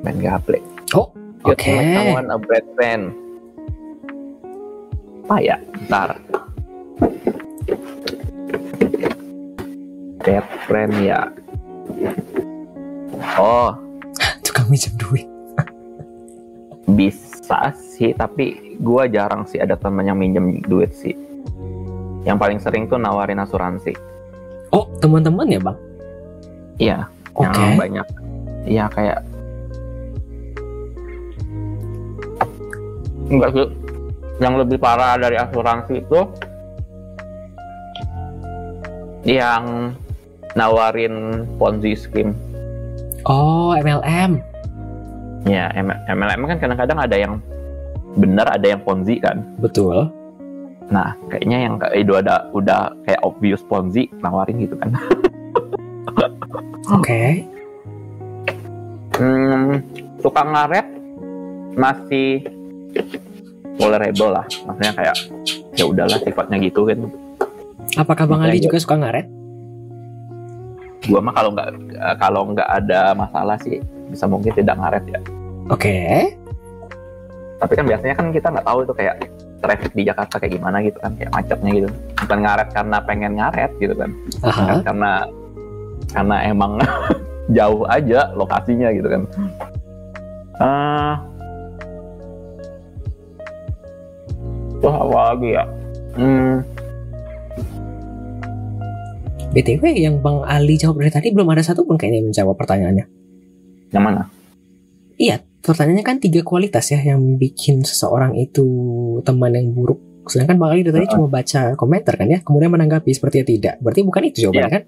[0.00, 0.62] Main gaple.
[0.94, 1.10] Oh,
[1.44, 1.74] oke.
[1.74, 3.29] someone a bad friend.
[5.30, 5.62] Apa ya?
[5.86, 6.10] Ntar.
[10.26, 11.30] Bad friend ya.
[13.38, 13.70] Oh,
[14.42, 15.30] Tukang minjem duit.
[16.98, 21.14] bisa sih, tapi gua jarang sih ada temen yang minjem duit sih.
[22.26, 23.94] Yang paling sering tuh nawarin asuransi.
[24.74, 25.78] Oh, teman-teman ya, Bang?
[26.82, 26.98] Iya,
[27.38, 27.54] Oke.
[27.54, 28.06] yang banyak.
[28.66, 29.22] Iya kayak
[33.30, 33.79] enggak sih.
[34.40, 36.20] Yang lebih parah dari asuransi itu
[39.28, 39.94] yang
[40.56, 42.32] nawarin Ponzi scheme.
[43.28, 44.40] Oh, MLM.
[45.44, 47.34] Ya, M- MLM kan kadang-kadang ada yang
[48.16, 49.44] benar, ada yang Ponzi kan.
[49.60, 50.08] Betul.
[50.90, 54.90] Nah, kayaknya yang kayak itu ada udah kayak obvious Ponzi nawarin gitu kan.
[56.90, 57.46] Oke.
[59.20, 59.84] Hmm,
[60.24, 60.86] suka ngaret
[61.76, 62.42] masih
[63.80, 64.46] tolerable lah.
[64.68, 65.16] Maksudnya kayak
[65.74, 67.08] ya udahlah sifatnya gitu kan.
[67.96, 69.26] Apakah Bang Ali juga suka ngaret?
[71.08, 71.68] Gua mah kalau nggak
[72.20, 73.80] kalau nggak ada masalah sih
[74.12, 75.20] bisa mungkin tidak ngaret ya.
[75.72, 75.96] Oke.
[77.60, 79.16] Tapi kan biasanya kan kita nggak tahu itu kayak
[79.60, 81.88] traffic di Jakarta kayak gimana gitu kan, kayak macetnya gitu.
[82.24, 84.10] Bukan ngaret karena pengen ngaret gitu kan.
[84.44, 85.12] Ngaret karena
[86.10, 86.72] karena emang
[87.56, 89.22] jauh aja lokasinya gitu kan.
[90.60, 91.24] Ah,
[94.80, 95.64] Wah, apa lagi ya?
[96.16, 96.64] Hmm,
[99.50, 103.06] BTW yang Bang Ali jawab dari tadi belum ada satu pun kayaknya yang menjawab pertanyaannya.
[103.90, 104.30] yang mana?
[105.18, 108.62] Iya, pertanyaannya kan tiga kualitas ya yang bikin seseorang itu
[109.26, 109.98] teman yang buruk.
[110.30, 113.74] Sedangkan Bang Ali dari tadi cuma baca komentar kan ya, kemudian menanggapi sepertinya tidak.
[113.82, 114.82] Berarti bukan itu jawabannya kan?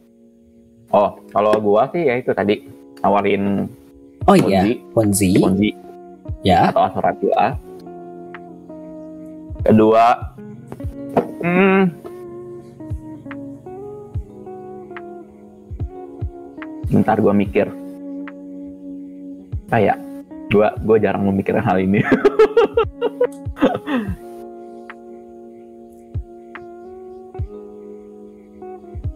[0.95, 2.63] Oh, kalau gua sih ya itu tadi
[3.03, 3.67] nawarin
[4.31, 5.31] Oh iya, Ponzi, Ponzi.
[5.43, 5.71] Ponzi
[6.47, 7.59] Ya, atau asuransi A.
[9.63, 10.35] Kedua,
[11.43, 11.83] hmm,
[16.91, 17.71] bentar gua mikir.
[19.71, 20.03] Kayak
[20.51, 22.03] gua gua jarang memikirkan hal ini.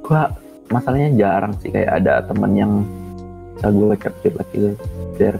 [0.07, 0.31] gua
[0.71, 2.87] masalahnya jarang sih kayak ada temen yang
[3.57, 4.57] bisa gue cek lagi
[5.17, 5.39] gitu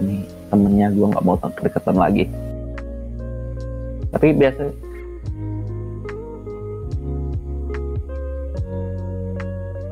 [0.00, 2.24] ini temennya gue nggak mau deketan lagi
[4.16, 4.64] tapi biasa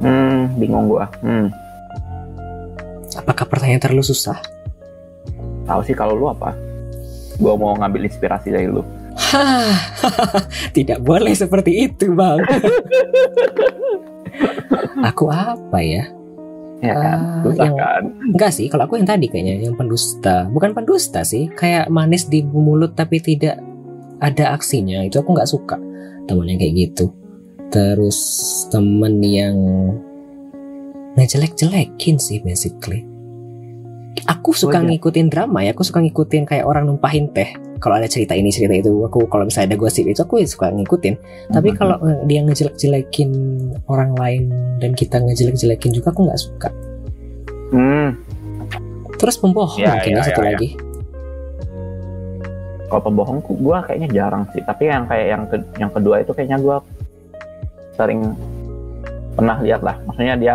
[0.01, 1.47] hmm bingung gue hmm
[3.15, 4.37] apakah pertanyaan terlalu susah?
[5.65, 6.53] tahu sih kalau lu apa
[7.35, 8.83] gue mau ngambil inspirasi dari lu
[10.77, 12.43] tidak boleh seperti itu, Bang.
[15.09, 16.03] aku apa ya?
[16.83, 20.45] ya kan Ah, susah yang- kan Enggak sih, kalau aku yang tadi kayaknya yang pendusta.
[20.51, 23.57] Bukan pendusta sih, kayak manis di mulut tapi tidak
[24.21, 25.03] ada aksinya.
[25.03, 25.77] Itu aku nggak suka
[26.25, 27.07] temen yang kayak gitu.
[27.71, 28.19] Terus
[28.71, 29.57] temen yang
[31.15, 33.07] ngejelek-jelekin sih basically.
[34.25, 34.89] Aku suka Wajar.
[34.89, 37.51] ngikutin drama ya, aku suka ngikutin kayak orang numpahin teh.
[37.83, 41.15] Kalau ada cerita ini cerita itu, aku kalau misalnya ada gosip itu aku suka ngikutin.
[41.53, 41.77] Tapi Mhm.
[41.77, 43.31] kalau eh, dia ngejelek-jelekin
[43.91, 46.69] orang lain dan kita ngejelek-jelekin juga aku nggak suka.
[47.75, 48.11] hmm
[49.19, 50.59] Terus pembohong Ya, mungkin ya, ya, satu ya, ya.
[52.87, 56.59] Kalau pembohong gue kayaknya jarang sih tapi yang kayak yang ke- yang kedua itu kayaknya
[56.59, 56.77] gue
[57.93, 58.21] sering
[59.33, 60.55] pernah lihat lah maksudnya dia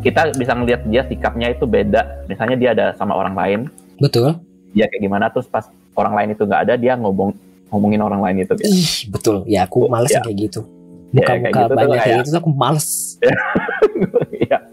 [0.00, 3.60] kita bisa ngelihat dia sikapnya itu beda misalnya dia ada sama orang lain
[3.96, 4.36] Betul.
[4.70, 7.32] dia kayak gimana terus pas orang lain itu nggak ada dia ngomong
[7.70, 9.42] ngomongin orang lain itu kayak Ih, betul.
[9.44, 10.22] Ya aku males Ya.
[10.22, 10.60] kayak gitu.
[11.10, 12.88] Ya, Muka-muka kayak gitu banyak kayak kayak- gitu aku males.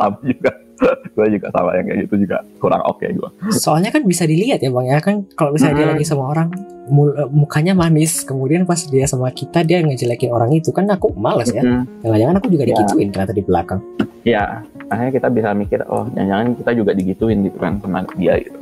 [0.02, 0.52] Iya sama juga
[1.14, 4.68] gue juga sama yang kayak gitu juga kurang oke gue Soalnya kan bisa dilihat ya
[4.68, 5.94] bang ya kan kalau misalnya dia Hmm.
[5.94, 6.50] lagi sama orang
[6.90, 11.48] eh, mukanya manis, kemudian pas dia sama kita dia ngejelekin orang itu kan aku males
[11.48, 11.62] ya.
[11.62, 12.70] Hmm, Jangan-jangan aku juga Ya.
[12.74, 13.80] digituin ternyata di belakang.
[14.22, 14.44] ya
[14.86, 18.58] akhirnya kita bisa mikir oh jangan-jangan kita juga digituin gitu kan sama dia gitu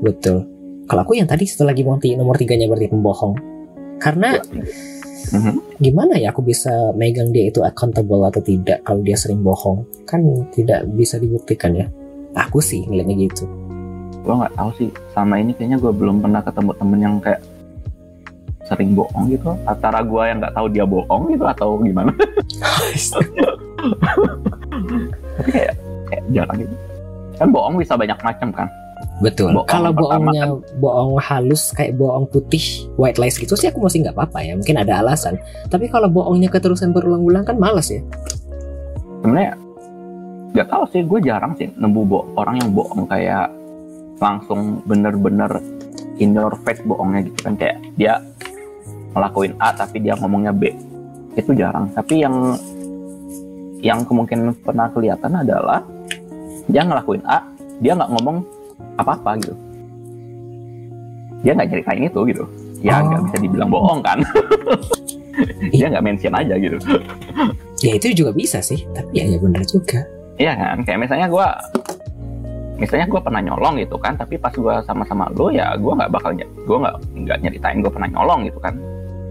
[0.00, 0.46] Betul.
[0.86, 3.34] Kalau aku yang tadi setelah lagi monti nomor tiganya berarti pembohong.
[3.98, 4.34] Karena
[5.30, 5.78] Mhm.
[5.78, 9.86] gimana ya aku bisa megang dia itu accountable atau tidak kalau dia sering bohong?
[10.04, 11.86] Kan tidak bisa dibuktikan ya.
[12.34, 13.46] Aku sih ngeliatnya gitu.
[14.26, 14.88] Gue nggak tahu sih.
[15.14, 17.40] Sama ini kayaknya gue belum pernah ketemu temen yang kayak
[18.66, 19.54] sering bohong gitu.
[19.66, 22.10] Antara gue yang nggak tahu dia bohong gitu atau gimana.
[25.38, 25.74] Tapi kayak
[26.10, 26.74] kayak jarang gitu.
[27.38, 28.68] Kan bohong bisa banyak macam kan
[29.20, 29.52] betul.
[29.52, 34.16] Bohong kalau bohongnya bohong halus kayak bohong putih white lies gitu sih aku masih nggak
[34.16, 34.52] apa-apa ya.
[34.56, 35.36] Mungkin ada alasan.
[35.68, 38.00] Tapi kalau bohongnya keterusan berulang-ulang kan males ya.
[39.20, 39.54] Sebenarnya
[40.50, 43.52] nggak tahu sih gue jarang sih nemu bo orang yang bohong kayak
[44.18, 45.62] langsung bener-bener
[46.18, 47.54] in your face bohongnya gitu kan.
[47.60, 48.18] Kayak dia
[49.12, 50.72] ngelakuin A tapi dia ngomongnya B.
[51.36, 51.92] Itu jarang.
[51.92, 52.56] Tapi yang
[53.80, 55.80] yang kemungkinan pernah kelihatan adalah
[56.68, 57.40] dia ngelakuin A
[57.80, 58.44] dia nggak ngomong
[58.96, 59.54] apa-apa gitu
[61.40, 62.44] dia nggak ceritain itu gitu
[62.80, 63.08] ya Oh.
[63.08, 64.18] nggak bisa dibilang bohong kan
[65.72, 66.76] dia nggak mention aja gitu
[67.80, 70.04] ya itu juga bisa sih tapi ya ya bener juga
[70.40, 71.52] Iya kan, kayak misalnya gua
[72.80, 76.32] misalnya gua pernah nyolong gitu kan, tapi pas gua sama-sama lo ya gua nggak bakal
[76.64, 78.72] gua nggak nggak nyeritain gua pernah nyolong gitu kan.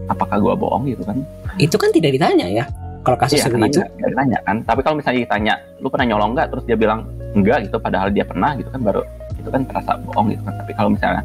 [0.06, 1.18] Apakah gua bohong gitu kan?
[1.58, 2.66] itu kan tidak ditanya ya
[3.02, 4.56] kalau kasus Iya, nggak nggak ditanya kan.
[4.69, 6.48] Tapi kalau misalnya ditanya, lu pernah nyolong nggak?
[6.53, 7.00] Terus dia bilang
[7.34, 9.02] enggak gitu, padahal dia pernah gitu kan baru
[9.40, 10.53] itu kan terasa bohong gitu kan.
[10.59, 11.24] Tapi kalau misalnya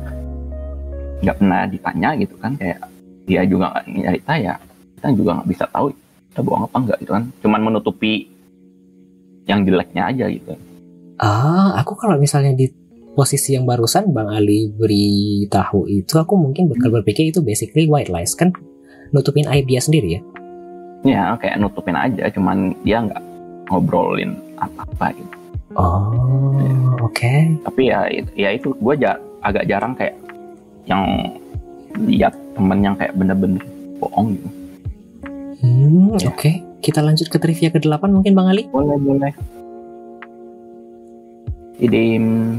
[1.20, 2.78] nggak pernah ditanya gitu kan, kayak
[3.25, 4.55] dia juga nggak nyerita ya
[5.01, 5.86] kita juga nggak bisa tahu
[6.33, 7.25] kita bohong apa enggak gitu kan.
[7.43, 8.12] Cuman menutupi
[9.44, 10.57] yang jeleknya aja gitu.
[11.20, 12.67] Ah, aku kalau misalnya di
[13.15, 18.34] posisi yang barusan Bang Ali beritahu itu, aku mungkin bakal berpikir itu basically white lies
[18.34, 18.51] kan?
[19.15, 20.20] Nutupin aib dia sendiri ya.
[21.05, 23.23] ya kayak nutupin aja cuman dia nggak
[23.68, 25.34] ngobrolin apa-apa gitu
[25.75, 26.07] Oh,
[27.01, 27.33] oke.
[27.62, 30.15] tapi ya ya itu gue ja, agak jarang kayak
[30.85, 31.03] yang
[31.97, 33.62] lihat temen yang kayak bener-bener
[33.99, 34.49] bohong gitu
[35.65, 36.51] Hmm, oke.
[36.78, 38.69] Kita lanjut ke trivia ke-8 mungkin Bang Ali.
[38.69, 39.33] boleh boleh
[41.75, 42.53] jadi mm,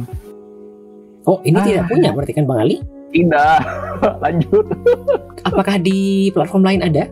[1.23, 1.63] Oh, ini Ah.
[1.63, 2.81] tidak punya berarti kan Bang Ali?
[3.09, 3.61] tidak
[4.23, 4.65] lanjut
[5.41, 7.05] Apakah di platform lain ada?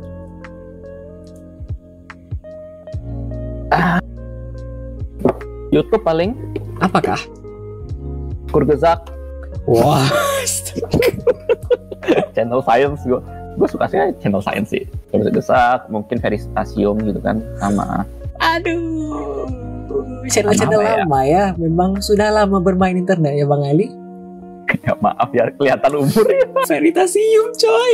[5.74, 6.38] YouTube paling
[6.78, 7.18] Apakah?
[8.48, 9.02] kurgezak
[9.66, 10.06] Wah.
[12.36, 13.18] channel science gue
[13.54, 18.04] gue suka sih channel science sih kurgezak mungkin veritasium gitu kan sama
[18.36, 19.48] Aduh.
[20.26, 20.96] Channel-channel Lama ya.
[21.00, 21.44] lama ya.
[21.56, 23.88] Memang sudah lama bermain internet ya Bang Ali.
[24.80, 27.94] ya maaf ya kelihatan umur ya Veritasium coy.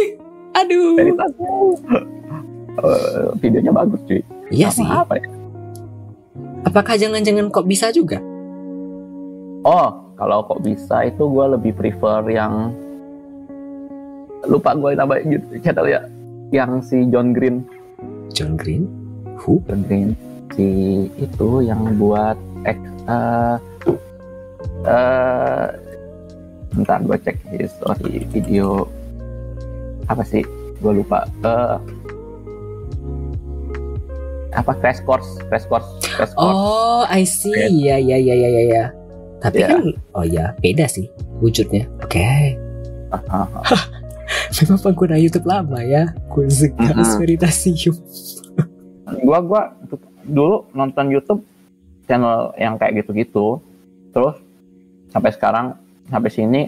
[0.55, 0.95] Aduh.
[0.95, 1.75] veritasium
[2.79, 4.81] Eh, videonya bagus cuy Iya sih.
[4.81, 5.27] apa ya
[6.67, 8.19] Apakah jangan-jangan kok bisa juga?
[9.63, 12.71] oh kalau kok bisa itu gue lebih prefer yang
[14.47, 16.01] lupa gue nama YouTube channel ya
[16.55, 17.63] yang si John Green
[18.31, 18.87] John Green?
[19.43, 19.59] Who?
[19.67, 20.15] John Green
[20.55, 20.67] si
[21.19, 22.35] itu yang buat
[22.67, 22.77] eh
[24.87, 25.67] eh
[26.69, 28.87] bentar gue cek history video
[30.07, 30.43] apa sih
[30.79, 31.77] gue lupa eh
[34.51, 37.53] apa crash course crash course crash course Oh, I see.
[37.53, 38.83] Iya, iya, iya, iya, iya, iya.
[39.39, 39.67] Tapi Ya.
[39.69, 39.79] kan,
[40.13, 41.07] oh ya, beda sih
[41.39, 41.87] wujudnya.
[42.01, 42.19] Oke.
[43.09, 43.83] Ah, ah, ah.
[44.51, 46.11] Memang pengguna YouTube lama ya.
[46.27, 47.17] Kunzegas Mhm.
[47.17, 47.95] Veritasium.
[49.19, 49.61] gua gua
[50.23, 51.41] dulu nonton YouTube
[52.05, 53.57] channel yang kayak gitu-gitu
[54.09, 54.37] terus
[55.07, 55.65] sampai sekarang
[56.05, 56.61] sampai sini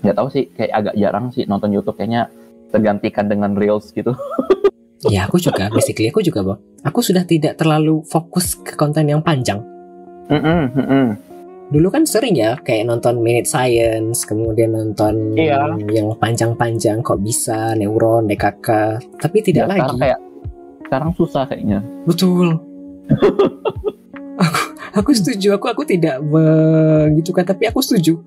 [0.00, 2.26] nggak tahu sih kayak agak jarang sih nonton YouTube kayaknya
[2.68, 4.10] tergantikan dengan reels gitu
[5.06, 5.68] Ya, aku juga.
[5.68, 6.60] Basically, aku juga, Bang.
[6.82, 9.60] Aku sudah tidak terlalu fokus ke konten yang panjang.
[10.28, 11.06] Mm-mm, mm-mm.
[11.64, 15.72] Dulu kan sering ya, kayak nonton Minute Science, kemudian nonton Iya.
[15.88, 18.68] yang panjang-panjang, kok bisa, Neuron, DKK.
[19.16, 19.80] Tapi tidak Ya, lagi.
[19.80, 20.20] sekarang kayak
[20.84, 22.60] sekarang susah kayaknya Betul.
[24.38, 24.60] aku
[24.94, 25.56] aku setuju.
[25.56, 28.20] Aku aku tidak begitu kan, tapi aku setuju.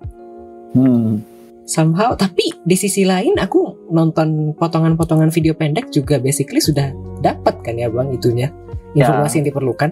[0.73, 1.21] hmm.
[1.63, 7.73] Somehow, tapi di sisi lain aku nonton potongan-potongan video pendek juga basically sudah dapat kan
[7.73, 8.49] ya bang itunya
[8.91, 9.05] Ya.
[9.05, 9.89] informasi yang diperlukan.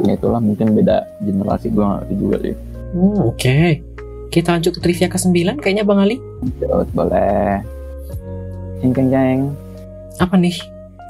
[0.00, 2.54] ya itulah mungkin beda generasi gua ngerti juga sih
[2.90, 3.82] Hmm, Oke,
[4.28, 6.16] kita lanjut ke trivia ke-9 kayaknya bang Ali.
[6.56, 7.62] Terus boleh
[8.78, 9.38] jeng jeng jeng
[10.16, 10.58] Apa nih?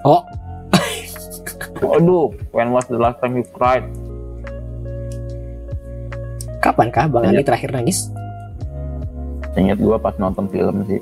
[0.02, 0.20] Oh,
[1.80, 3.84] Waduh, when was the last time you cried?
[6.60, 8.12] kapankah bang Ali terakhir nangis?
[9.58, 11.00] Ingat gua pas nonton film sih.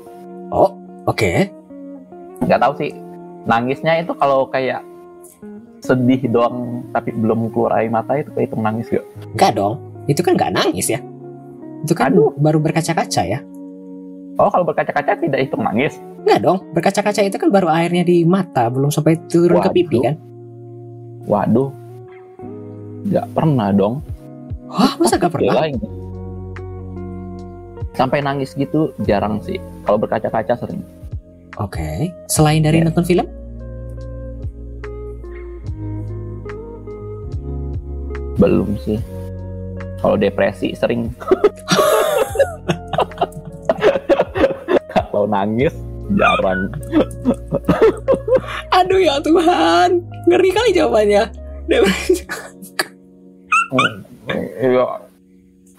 [0.49, 0.73] Oh,
[1.05, 1.49] oke.
[2.39, 2.95] nggak tahu sih
[3.43, 4.79] nangisnya itu kalau kayak
[5.83, 9.05] sedih doang tapi belum keluar air mata itu kayak itu nangis gak?
[9.35, 9.75] Enggak dong.
[10.07, 10.99] Itu kan nggak nangis ya.
[11.83, 12.33] Itu kan Aduh.
[12.39, 13.39] baru berkaca-kaca ya.
[14.39, 15.99] Oh kalau berkaca-kaca tidak hitung nangis?
[16.23, 16.57] Enggak dong.
[16.71, 20.03] Berkaca-kaca itu kan baru airnya di mata, belum sampai turun ke pipi Waduh.
[20.07, 20.15] kan?
[21.29, 21.69] Waduh,
[23.05, 24.01] nggak pernah dong.
[24.69, 25.65] Wah, masa gak pernah?
[25.65, 26.08] Gila.
[27.99, 29.59] Sampai nangis gitu jarang sih.
[29.83, 30.79] Kalau berkaca-kaca sering.
[31.59, 32.15] Oke.
[32.31, 32.87] Selain dari Ya.
[32.87, 33.27] nonton film?
[38.39, 38.95] Belum sih.
[39.99, 41.11] Kalau depresi sering.
[45.11, 45.75] kalau nangis
[46.15, 46.71] jarang.
[48.79, 51.27] Aduh ya Tuhan, ngeri kali jawabannya.
[51.67, 51.83] Iya.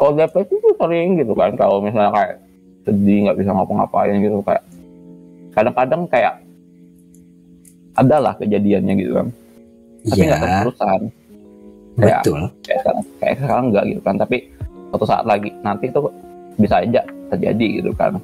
[0.00, 1.52] Kalau depresi tuh sering gitu kan.
[1.60, 2.40] Kalau misalnya kayak
[2.88, 4.64] sedih nggak bisa ngapa-ngapain gitu kayak
[5.52, 6.34] kadang-kadang kayak
[8.00, 9.28] ada lah kejadiannya gitu kan.
[10.08, 11.00] Tapi nggak Iya, terus-terusan.
[12.00, 12.40] Kayak, betul.
[12.64, 14.14] kayak sekarang, kayak sekarang nggak gitu kan.
[14.16, 14.36] Tapi
[14.88, 16.00] suatu saat lagi nanti itu
[16.56, 18.16] bisa aja terjadi gitu kan.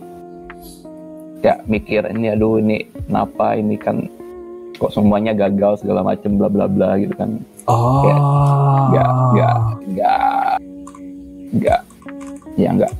[1.44, 4.08] Kayak mikir ini aduh ini kenapa ini kan
[4.80, 7.36] kok semuanya gagal segala macem bla bla bla gitu kan.
[7.68, 8.00] Oh.
[8.88, 9.56] nggak nggak
[9.92, 10.56] nggak
[11.52, 11.80] nggak
[12.54, 12.92] ya nggak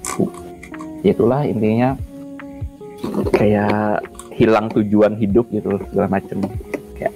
[1.03, 1.95] itulah intinya
[3.31, 4.03] kayak
[4.33, 6.39] hilang tujuan hidup gitu segala macem
[6.93, 7.15] kayak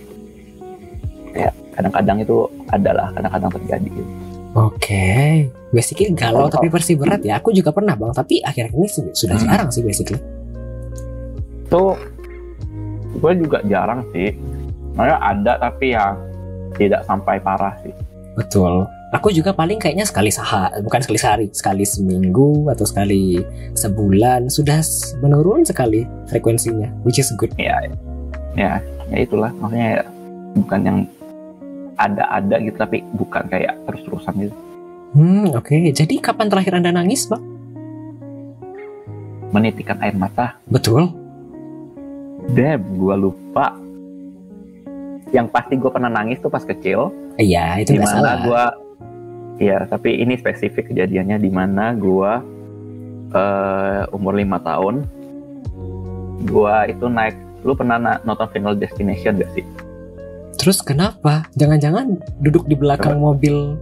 [1.30, 2.36] kayak kadang-kadang itu
[2.66, 4.10] adalah kadang-kadang terjadi gitu.
[4.50, 5.46] Oke.
[5.70, 7.38] Basically galau tapi versi berat ya.
[7.38, 9.46] Aku juga pernah bang, tapi akhir-akhir ini su- sudah Hmm.
[9.46, 10.18] jarang sih basically.
[11.70, 11.84] itu
[13.14, 14.34] gue juga jarang sih
[14.90, 16.18] Maksudnya ada tapi ya
[16.74, 17.94] tidak sampai parah sih
[18.34, 18.90] Betul.
[19.10, 23.42] Aku juga paling kayaknya sekali saha, bukan sekali sehari, sekali seminggu atau sekali
[23.74, 24.78] sebulan sudah
[25.18, 27.50] menurun sekali frekuensinya, which is good.
[27.58, 27.82] ya
[28.54, 28.78] ya
[29.10, 30.02] ya itulah maksudnya ya,
[30.54, 30.98] bukan yang
[31.96, 34.56] ada-ada gitu tapi bukan kayak terus-terusan gitu
[35.10, 35.74] Hmm, oke.
[35.90, 37.42] Jadi kapan terakhir Anda nangis, Bang?
[39.50, 41.10] menitikan air mata Betul.
[42.48, 43.74] damn gue lupa
[45.30, 48.36] yang pasti gue pernah nangis tuh pas kecil Iya, itu nggak di mana salah.
[48.38, 48.62] gue
[49.60, 52.32] ya tapi ini spesifik kejadiannya di mana gue
[53.30, 55.04] eh, umur lima tahun
[56.42, 59.66] gue itu naik lu pernah na- nonton Final Destination gak sih
[60.60, 61.48] Terus kenapa?
[61.56, 63.80] Jangan-jangan duduk di belakang mobil.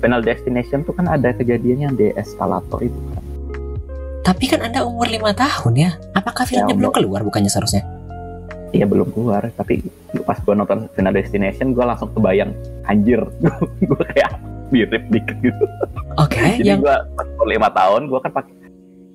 [0.00, 3.20] Final Destination tuh kan ada kejadiannya di eskalator itu kan
[4.24, 5.90] Tapi kan Anda umur lima tahun ya.
[6.16, 7.84] Apakah filmnya Ya, belum keluar bukannya seharusnya?
[8.74, 9.48] Iya belum keluar.
[9.54, 9.84] Tapi
[10.24, 12.52] pas gue nonton Final Destination gue langsung kebayang
[12.88, 13.20] anjir
[13.88, 14.30] gue kayak
[14.68, 15.64] mirip dikit gitu.
[16.20, 16.96] Oke, jadi yang gue
[17.48, 18.54] lima tahun gue kan pakai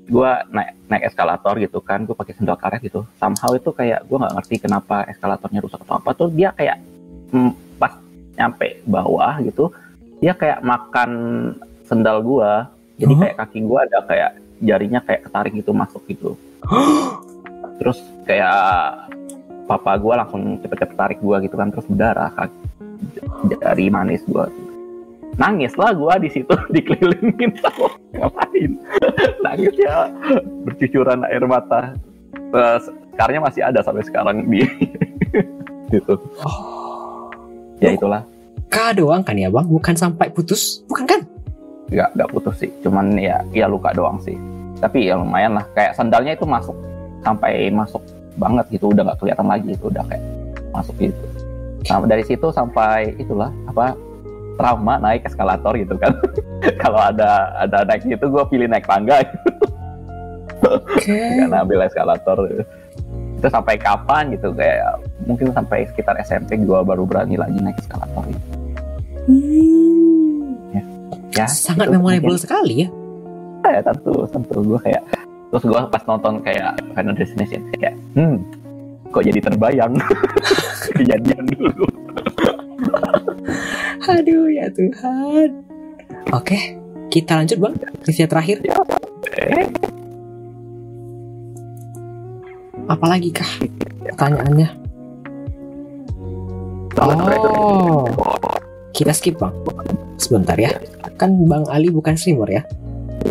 [0.03, 2.05] gue naik naik eskalator gitu kan.
[2.05, 3.05] Gue pakai sendal karet gitu.
[3.21, 6.09] Somehow itu kayak gue nggak ngerti kenapa eskalatornya rusak atau apa.
[6.17, 6.81] Tuh dia kayak
[7.29, 7.93] mm, pas
[8.33, 9.69] nyampe bawah gitu
[10.23, 11.11] dia kayak makan
[11.83, 12.51] sendal gue
[12.95, 14.31] jadi kayak kaki gue ada kayak
[14.63, 16.39] jarinya kayak ketarik gitu masuk gitu.
[17.81, 18.55] Terus kayak
[19.65, 22.57] papa gue langsung cepet-cepet tarik gue gitu kan terus berdarah kaki
[23.59, 24.45] jari manis gue
[25.37, 28.71] nangis lah gue di situ dikelilingin sama ngapain
[29.45, 30.09] nangis ya
[30.63, 31.93] bercucuran air mata.
[32.53, 32.85] Terus,
[33.17, 34.61] masih ada sampai sekarang di
[35.93, 37.29] gitu oh,
[37.81, 38.21] ya itulah.
[38.69, 39.69] K doang kan ya, Bang?
[39.69, 41.21] Bukan sampai putus, bukan kan?
[41.93, 42.71] nggak nggak putus sih.
[42.81, 44.33] Cuman ya ya luka doang sih.
[44.81, 45.65] Tapi ya lumayan lah.
[45.77, 46.73] Kayak sandalnya itu masuk.
[47.21, 48.01] Sampai masuk
[48.37, 50.23] banget gitu udah nggak kelihatan lagi itu udah kayak
[50.73, 51.23] masuk gitu
[51.91, 53.93] nah dari situ sampai itulah apa
[54.55, 56.13] trauma naik eskalator gitu kan
[56.83, 59.21] kalau ada ada naik gitu gue pilih naik tangga
[60.63, 61.19] Oke.
[61.49, 62.37] nggak ambil eskalator
[63.43, 68.23] itu sampai kapan gitu kayak mungkin sampai sekitar SMP gue baru berani lagi naik eskalator
[68.31, 68.47] gitu.
[71.35, 72.39] ya Sangat itu memorable mungkin.
[72.39, 72.89] sekali ya.
[73.67, 75.03] ya tentu tentu gue kayak
[75.53, 78.41] terus gue pas nonton kayak Final Destination kayak hmm
[79.07, 79.93] kok jadi terbayang
[80.97, 81.85] kejadian dulu
[84.03, 85.63] Aduh ya Tuhan.
[86.35, 86.75] Oke,
[87.07, 87.71] kita lanjut bang.
[88.03, 88.57] Trivia terakhir.
[89.31, 89.67] eh,
[92.83, 93.47] Apalagi kah
[94.03, 94.69] pertanyaannya?
[96.99, 98.03] Oh,
[98.91, 99.55] kita skip bang.
[100.19, 100.75] Sebentar ya.
[101.15, 102.63] Kan Bang Ali bukan streamer ya.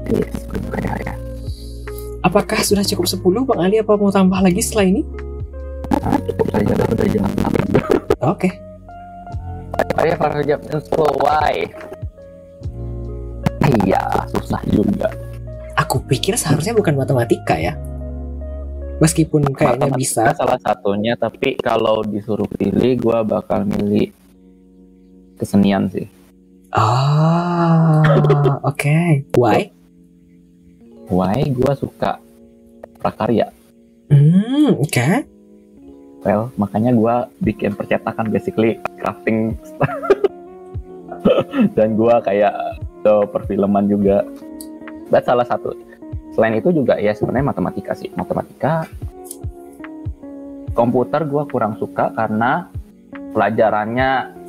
[0.08, 1.14] yes, kayak ya
[2.22, 5.02] Apakah sudah cukup 10 Bang Ali apa mau tambah lagi setelah ini?
[6.30, 7.84] Cukup saja lah udah jangan nambah
[8.22, 8.48] Oke.
[9.98, 11.66] Ayo Farjab info why
[13.86, 14.02] iya
[14.34, 15.08] susah juga
[15.78, 17.74] Aku pikir seharusnya bukan matematika ya.
[19.00, 20.30] Meskipun kayaknya bisa.
[20.36, 24.12] Salah satunya tapi kalau disuruh pilih gue bakal milih
[25.40, 26.06] kesenian sih
[26.72, 28.00] Ah,
[28.64, 29.28] oke.
[29.36, 29.71] Why?
[31.12, 32.16] Why gue suka
[32.96, 33.52] prakarya?
[34.08, 35.28] Hmm, oke.
[36.22, 37.14] well makanya gue
[37.52, 39.52] bikin percetakan basically crafting.
[41.76, 42.54] Dan gue kayak
[43.04, 44.24] ke perfilman juga.
[45.12, 45.76] That's salah satu.
[46.32, 48.08] Selain itu juga ya sebenarnya matematika sih.
[48.16, 48.88] Matematika
[50.72, 52.72] komputer gue kurang suka karena
[53.36, 54.40] pelajarannya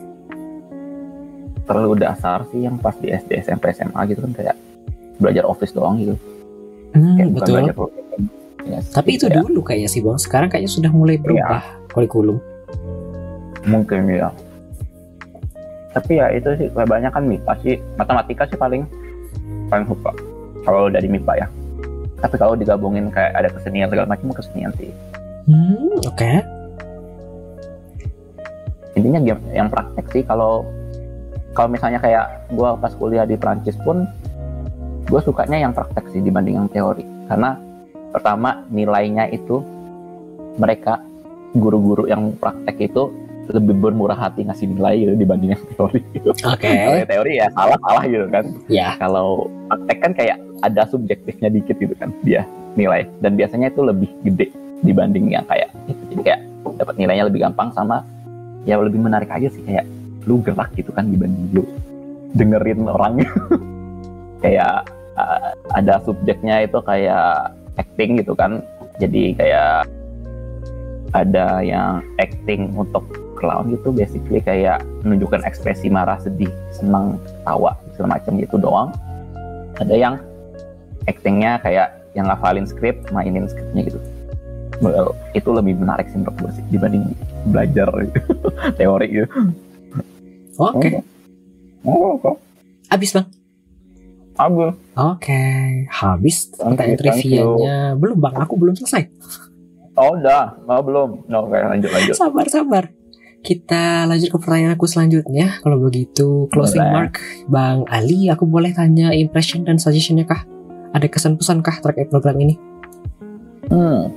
[1.67, 4.56] terlalu dasar sih yang pas di SD SMP SMA gitu kan kayak
[5.19, 6.16] belajar office doang gitu
[6.94, 7.58] Hmm, betul.
[7.70, 8.22] program.
[8.64, 10.16] Yes, Tapi itu kayak dulu kayaknya sih bang.
[10.16, 12.38] Sekarang kayaknya sudah mulai berubah kurikulum.
[13.64, 14.28] mungkin ya
[15.92, 18.84] tapi ya itu sih banyak kan MIPA sih matematika sih paling
[19.70, 20.12] paling suka
[20.62, 21.48] kalau dari MIPA ya
[22.18, 24.92] tapi kalau digabungin kayak ada kesenian segala macam kesenian sih
[25.44, 26.32] Hmm, oke.
[28.94, 30.68] intinya game yang praktek sih kalau
[31.52, 34.04] kalau misalnya kayak gue pas kuliah di Prancis pun
[35.03, 37.59] gue sukanya yang praktek sih dibanding yang teori karena
[38.09, 39.61] pertama nilainya itu
[40.56, 41.01] mereka
[41.53, 43.09] guru-guru yang praktek itu
[43.45, 46.32] lebih bermurah hati ngasih nilai gitu dibanding yang teori gitu.
[46.48, 46.64] Oke.
[47.03, 48.95] Yang teori ya salah salah gitu kan Ya.
[48.95, 54.07] kalau praktek kan kayak ada subjektifnya dikit gitu kan dia nilai dan biasanya itu lebih
[54.23, 54.48] gede
[54.80, 56.41] dibanding yang kayak itu jadi kayak
[56.80, 58.01] dapat nilainya lebih gampang sama
[58.64, 59.83] ya lebih menarik aja sih kayak
[60.23, 61.64] lu gerak gitu kan dibanding lu
[62.32, 63.19] dengerin orang
[64.44, 68.60] kayak uh, ada subjeknya itu kayak acting gitu kan.
[69.02, 69.90] Jadi kayak
[71.14, 73.06] ada yang acting untuk
[73.38, 78.90] clown gitu basically kayak menunjukkan ekspresi marah sedih senang tawa segala macam gitu doang.
[79.80, 80.16] Ada yang
[81.10, 84.00] actingnya kayak yang ngafalin skrip mainin skripnya gitu.
[84.82, 87.04] Well, itu lebih menarik sih menurut gue sih dibanding
[87.50, 87.88] belajar
[88.80, 89.28] teori gitu.
[90.62, 91.02] Oke,
[91.82, 92.38] oh, oh,
[92.90, 93.26] habis bang.
[94.34, 94.74] Abu.
[94.98, 95.44] Oke,
[95.94, 97.78] habis Thank pertanyaan trivianya.
[97.94, 99.06] Belum bang, aku belum selesai.
[99.94, 101.10] Oh udah, oh, belum.
[101.30, 102.16] No, oke lanjut lanjut.
[102.18, 102.84] Sabar, sabar.
[103.44, 105.62] Kita lanjut ke pertanyaan aku selanjutnya.
[105.62, 106.95] Kalau begitu, closing Boleh.
[106.95, 107.14] mark,
[107.52, 110.48] Bang Ali, aku boleh tanya impression dan suggestionnya kah?
[110.95, 112.56] Ada kesan pesan kah terkait program ini?
[113.68, 114.10] Hmm.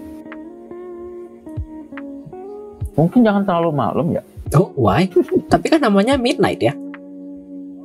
[2.96, 4.22] Mungkin jangan terlalu malam ya.
[4.54, 5.10] Oh, why?
[5.52, 6.72] Tapi kan namanya Midnight ya?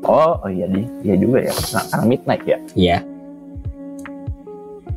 [0.02, 1.54] Oh, oh iya di, iya juga ya.
[1.54, 2.58] Nah, karena midnight ya.
[2.74, 2.98] Iya.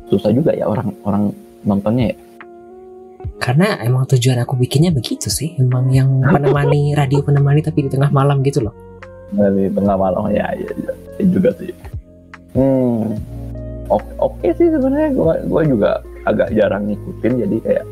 [0.09, 1.23] Susah juga ya orang orang
[1.61, 2.17] nontonnya ya.
[3.37, 5.53] Karena emang tujuan aku bikinnya begitu sih.
[5.61, 8.73] Emang yang menemani, radio penemani tapi di tengah malam gitu loh.
[9.33, 10.93] Dari tengah malam ya, iya, iya.
[11.21, 11.71] Iya juga sih.
[12.57, 13.13] Hmm.
[13.85, 15.91] Oke, oke sih sebenarnya gua gua juga
[16.25, 17.85] agak jarang ngikutin jadi kayak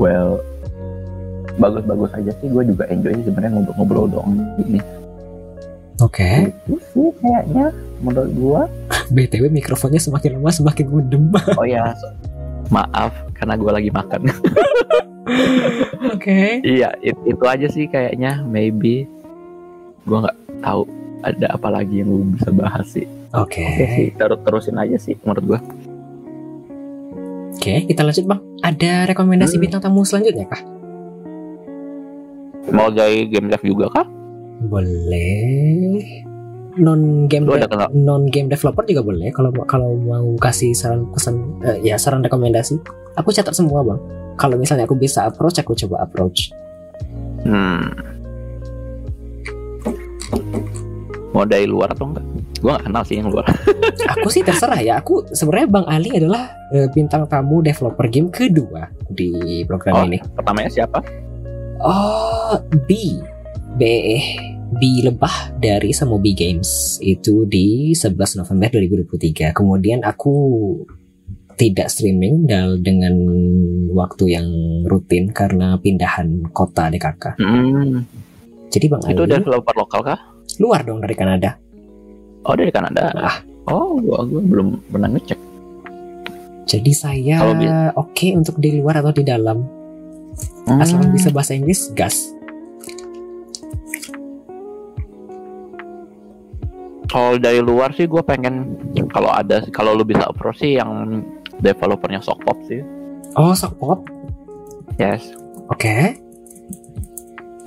[0.00, 0.40] well
[1.60, 4.32] bagus-bagus aja sih gue juga enjoy sih sebenarnya ngobrol-ngobrol doang
[4.64, 4.80] ini
[6.02, 6.50] Oke.
[6.66, 8.62] itu sih kayaknya menurut gua
[9.14, 11.30] BTW mikrofonnya semakin lama semakin mendem.
[11.58, 11.94] oh ya
[12.68, 14.26] maaf karena gua lagi makan
[16.12, 16.60] Oke.
[16.62, 19.06] iya it- itu aja sih kayaknya maybe
[20.02, 20.82] gua nggak tahu
[21.22, 23.62] ada apa lagi yang gue bisa bahas sih Oke.
[23.62, 25.60] oke sih terus terusin aja sih menurut gua
[27.52, 28.42] Oke, kita lanjut bang.
[28.58, 29.62] Ada rekomendasi Hmm.
[29.62, 30.58] bintang tamu selanjutnya kah?
[32.70, 34.06] mau jadi game dev juga kah
[34.66, 36.02] Boleh.
[36.72, 37.92] Non game kenal?
[37.92, 39.28] non game developer juga boleh.
[39.30, 42.80] Kalau kalau mau kasih saran pesan eh, ya saran rekomendasi,
[43.12, 44.00] aku catat semua bang.
[44.40, 46.48] Kalau misalnya aku bisa approach, aku coba approach.
[47.44, 47.92] Hmm.
[51.32, 52.24] Mau dari luar atau enggak?
[52.60, 53.44] Gua nggak kenal sih yang luar.
[54.14, 55.02] Aku sih terserah ya.
[55.02, 60.04] Aku sebenarnya bang Ali adalah eh, bintang tamu developer game kedua di program Oh.
[60.06, 60.22] ini.
[60.22, 61.02] Pertamanya siapa?
[61.82, 62.54] Oh,
[62.86, 63.18] B.
[63.74, 63.82] B
[64.82, 69.54] B lebah dari Samobi Games itu di 11 November 2023.
[69.54, 70.34] Kemudian aku
[71.54, 72.50] tidak streaming
[72.82, 73.14] dengan
[73.94, 74.48] waktu yang
[74.90, 77.38] rutin karena pindahan kota DKK.
[77.38, 78.02] Hmm.
[78.74, 80.18] Jadi Bang Itu Ali developer lokal kah?
[80.58, 81.54] luar dong dari Kanada.
[82.42, 83.14] Oh dari Kanada.
[83.14, 83.38] Ah.
[83.70, 85.38] Oh, gua, gua belum pernah ngecek.
[86.66, 87.38] Jadi saya
[87.94, 89.62] oke untuk di luar atau di dalam.
[90.66, 91.14] Asal Hmm.
[91.14, 92.34] bisa bahasa Inggris, gas.
[97.12, 98.72] Kalau dari luar sih gue pengen
[99.12, 101.20] kalau ada kalau lu bisa approach sih yang
[101.60, 102.80] developernya Sokpop sih.
[103.36, 104.00] Oh, sok pop.
[105.00, 105.32] Yes.
[105.72, 106.16] Oke.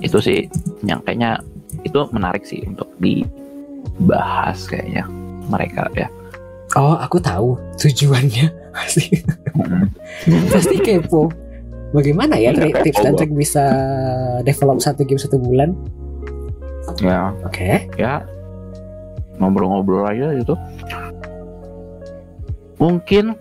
[0.02, 0.46] Itu sih
[0.86, 1.42] yang kayaknya
[1.82, 5.06] itu menarik sih untuk dibahas kayaknya
[5.46, 6.10] mereka ya.
[6.74, 8.50] Oh, aku tahu tujuannya.
[8.76, 9.08] Pasti
[10.52, 11.32] pasti kepo.
[11.96, 13.64] Bagaimana ya kepo tips dan trik bisa
[14.44, 15.72] develop satu game satu bulan?
[17.00, 17.88] Ya, Oke.
[17.96, 18.20] ya
[19.36, 20.54] ngobrol-ngobrol aja gitu
[22.76, 23.32] mungkin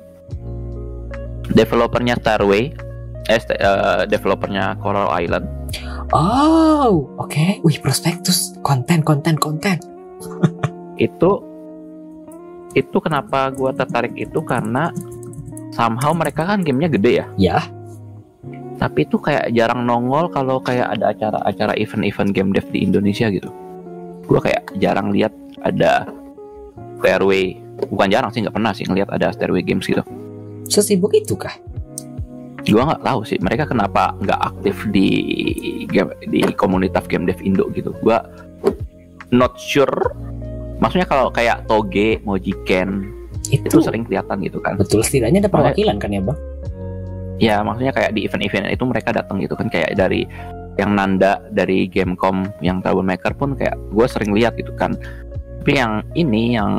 [1.49, 2.71] developernya Starway
[3.25, 5.47] eh st- eh, developernya Coral Island
[6.13, 7.65] Oh, oke.
[7.65, 9.81] Wih, prospektus, konten, konten, konten.
[11.01, 11.31] itu
[12.71, 14.93] itu kenapa gua tertarik itu karena
[15.73, 17.57] somehow mereka kan gamenya gede ya Ya.
[18.75, 23.47] tapi itu kayak jarang nongol kalau kayak ada acara-acara event-event game dev di Indonesia gitu
[24.25, 25.31] gua kayak jarang lihat
[25.61, 26.09] ada
[27.01, 27.61] Stairway.
[27.91, 30.01] Bukan jarang sih nggak pernah sih ngelihat ada Stairway Games gitu.
[30.69, 31.53] Sesibuk itu kah?
[32.65, 35.07] gua nggak tahu sih mereka kenapa nggak aktif di
[35.85, 37.93] game di komunitas game dev Indo gitu.
[38.01, 38.25] Gua
[39.29, 39.93] not sure.
[40.81, 43.05] Maksudnya kalau kayak Toge Mojiken
[43.53, 44.73] itu Itu, sering kelihatan gitu kan.
[44.81, 46.37] betul setidaknya ada perwakilan kan ya, Bang?
[47.35, 50.23] ya maksudnya kayak di event-event itu mereka datang gitu kan kayak dari
[50.75, 54.95] yang Nanda dari Gamecom yang Troublemaker pun kayak gue sering lihat gitu kan.
[55.63, 56.71] Tapi yang ini yang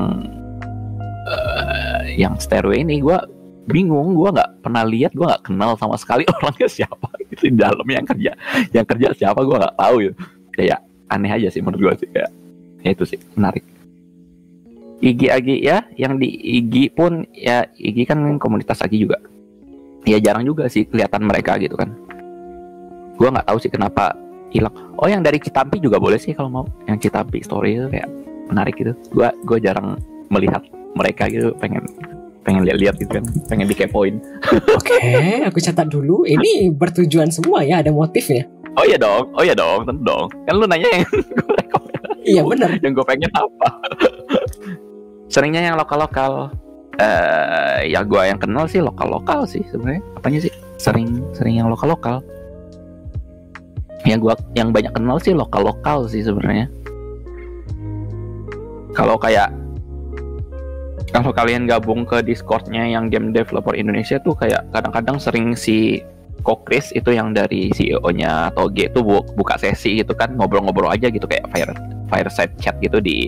[1.26, 3.18] eh, yang Stairway ini gue
[3.66, 7.08] bingung gue nggak pernah lihat gue nggak kenal sama sekali orangnya siapa.
[7.26, 8.32] Gitu di dalam yang kerja
[8.70, 10.16] yang kerja siapa gue nggak tahu gitu
[10.56, 10.80] kayak
[11.12, 12.30] aneh aja sih menurut gue sih kayak
[12.84, 13.64] ya itu sih menarik.
[14.96, 19.20] Igi Agi ya yang di Igi pun ya Igi kan komunitas Agi juga.
[20.06, 22.05] Ya jarang juga sih kelihatan mereka gitu kan
[23.16, 24.12] gua nggak tahu sih kenapa
[24.48, 24.72] hilang.
[24.96, 26.64] Oh yang dari Citampi juga boleh sih kalau mau.
[26.86, 28.08] Yang Citampi story itu kayak
[28.48, 28.92] menarik gitu.
[29.10, 29.96] Gua gua jarang
[30.28, 30.62] melihat
[30.94, 31.52] mereka gitu.
[31.58, 31.84] Pengen
[32.40, 33.24] pengen lihat-lihat gitu kan.
[33.50, 34.22] Pengen dikepoin
[34.78, 35.02] Oke,
[35.42, 36.22] aku catat dulu.
[36.22, 38.46] Ini bertujuan semua ya, ada motifnya.
[38.76, 40.28] oh iya dong oh iya dong tentu dong.
[40.44, 41.08] Kan lu nanya yang
[41.40, 41.58] gue
[42.26, 42.70] Iya benar.
[42.84, 43.68] yang gue pengen apa?
[45.32, 46.32] Seringnya yang lokal lokal
[46.96, 50.04] eh ya gue yang kenal sih lokal lokal sih sebenarnya.
[50.16, 50.52] Apanya sih?
[50.76, 52.20] Sering sering yang lokal lokal
[54.06, 56.70] yang gua yang banyak kenal sih lokal lokal sih sebenarnya.
[58.94, 59.50] Kalau kayak
[61.10, 66.00] kalau kalian gabung ke discordnya yang game developer Indonesia tuh kayak kadang-kadang sering si
[66.46, 71.26] Kokris itu yang dari CEO-nya Toge itu bu- buka sesi gitu kan ngobrol-ngobrol aja gitu
[71.26, 71.74] kayak fire
[72.06, 73.26] fireside chat gitu di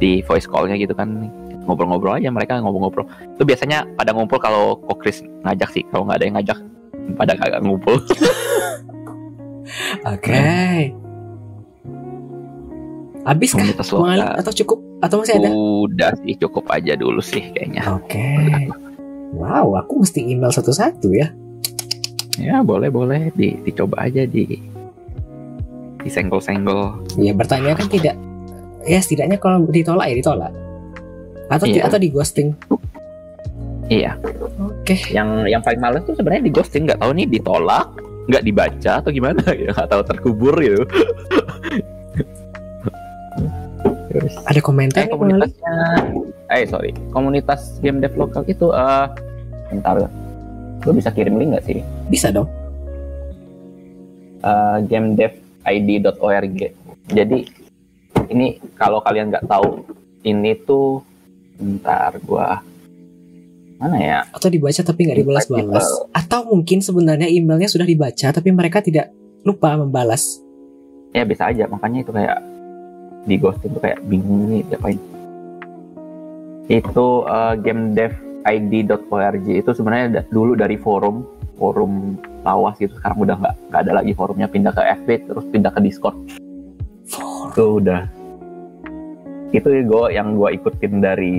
[0.00, 1.28] di voice call-nya gitu kan.
[1.66, 3.04] Ngobrol-ngobrol aja mereka ngobrol-ngobrol.
[3.36, 6.58] Itu biasanya pada ngumpul kalau Kokris ngajak sih kalau nggak ada yang ngajak
[7.14, 8.02] pada kagak ngumpul
[10.06, 10.42] Oke.
[13.26, 13.66] Habis kah?
[13.66, 14.78] lokal Atau cukup?
[15.02, 15.50] Atau masih ada?
[15.52, 18.70] udah sih cukup aja dulu sih kayaknya Oke.
[19.36, 21.28] Wow, aku mesti email satu-satu ya.
[22.36, 24.44] ya boleh boleh di, dicoba aja di
[26.04, 28.14] disenggol-senggol Ya bertanya kan tidak.
[28.86, 30.52] Ya setidaknya kalau ditolak ya ditolak.
[31.50, 31.90] Atau Iya.
[31.90, 32.54] atau di ghosting.
[33.86, 34.18] iya
[34.58, 34.98] Oke.
[35.14, 37.86] yang yang paling males tuh sebenarnya di ghosting nggak tahu nih ditolak
[38.26, 39.42] nggak dibaca atau gimana?
[39.62, 40.82] Ya nggak tahu terkubur gitu.
[44.10, 45.74] Terus, Ada komentar eh komunitasnya.
[46.48, 46.90] Eh sorry.
[47.12, 49.06] Komunitas game dev lokal itu eh
[49.68, 50.08] bentar.
[50.86, 51.82] Lu bisa kirim link nggak sih?
[52.08, 52.48] Bisa dong.
[54.46, 56.58] uh, gamedevid.org.
[57.10, 57.38] Jadi
[58.30, 59.82] ini kalau kalian nggak tahu
[60.22, 61.02] ini tuh
[61.58, 62.62] bentar gua
[63.76, 64.18] mana ya?
[64.32, 65.86] Atau dibaca tapi nggak dibalas-balas.
[66.12, 69.12] Atau mungkin sebenarnya emailnya sudah dibaca tapi mereka tidak
[69.44, 70.40] lupa membalas.
[71.12, 72.38] Ya bisa aja makanya itu kayak
[73.26, 75.00] di ghosting tuh kayak bingung nih diapain.
[76.66, 83.80] Itu uh, gamedevid.org itu sebenarnya dulu dari forum forum lawas gitu sekarang udah nggak nggak
[83.88, 86.16] ada lagi forumnya pindah ke FB terus pindah ke Discord
[87.56, 88.04] itu udah
[89.56, 91.36] itu gue yang gue ikutin dari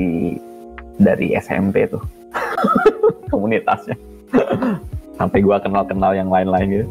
[0.98, 2.02] dari SMP tuh
[3.28, 3.96] komunitasnya
[5.14, 6.88] sampai gue kenal kenal yang lain-lain gitu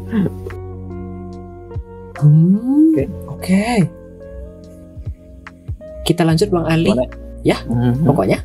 [2.17, 3.03] Hmm, Oke.
[3.29, 3.65] Oke.
[6.01, 6.89] Kita lanjut Bang Ali.
[6.89, 7.05] Boleh.
[7.43, 8.03] Ya, Mhm.
[8.03, 8.41] Pokoknya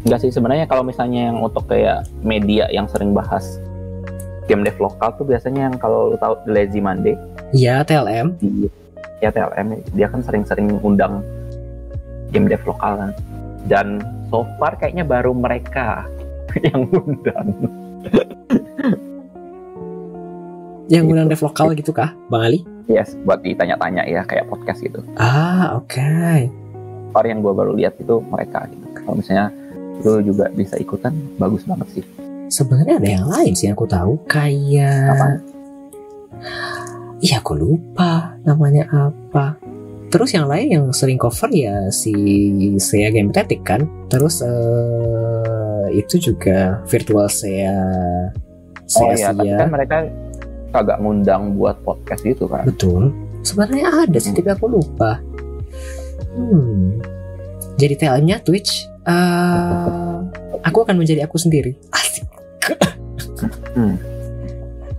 [0.00, 3.60] Enggak sih sebenarnya kalau misalnya yang untuk kayak media yang sering bahas
[4.46, 7.14] game dev lokal tuh biasanya yang kalau lu tahu Lazy Monday
[7.52, 8.34] ya TLM.
[9.20, 11.20] ya TLM dia kan sering-sering undang
[12.30, 13.10] game dev lokal kan
[13.64, 16.06] dan so far kayaknya baru mereka
[16.66, 17.48] yang undang
[20.90, 22.60] Yang undang dev lokal gitu kah, Bang Ali?
[22.90, 26.50] yes buat ditanya-tanya ya kayak podcast gitu Ah, oke.
[27.10, 29.54] Par yang gue baru lihat itu mereka gitu kalau misalnya
[30.00, 32.04] lu juga bisa ikutan bagus banget sih
[32.50, 35.38] Sebenarnya ada yang lain sih yang aku tahu, kayak?
[37.22, 39.54] Iya, aku lupa namanya apa.
[40.10, 42.12] Terus yang lain yang sering cover ya si
[42.82, 43.86] saya Game Tactic kan.
[44.10, 47.74] Terus eh, itu juga virtual saya
[48.98, 49.96] oh iya tapi kan mereka
[50.70, 53.14] kagak ngundang buat podcast gitu kan Betul.
[53.40, 55.16] Sebenarnya ada sih, tapi aku lupa.
[56.36, 57.00] Hmm.
[57.80, 58.84] Jadi TL-nya Twitch.
[59.08, 60.12] eh
[60.60, 61.72] aku akan menjadi aku sendiri.
[61.88, 62.28] Asik.
[63.72, 63.96] Hmm.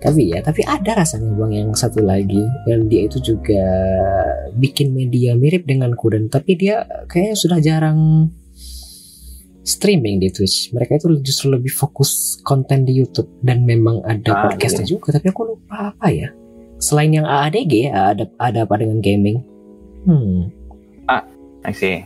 [0.02, 3.62] Tapi ya, tapi ada rasanya bang yang satu lagi dan dia itu juga
[4.58, 8.00] bikin media mirip denganku dan tapi dia kayaknya sudah jarang
[9.62, 10.74] streaming di Twitch.
[10.74, 15.14] Mereka itu justru lebih fokus konten di YouTube dan memang ada Ah, podcastnya juga.
[15.14, 16.34] Tapi aku lupa apa ya.
[16.82, 19.38] Selain yang AADG, ada ada apa dengan gaming?
[20.10, 20.50] Hmm,
[21.62, 22.02] I see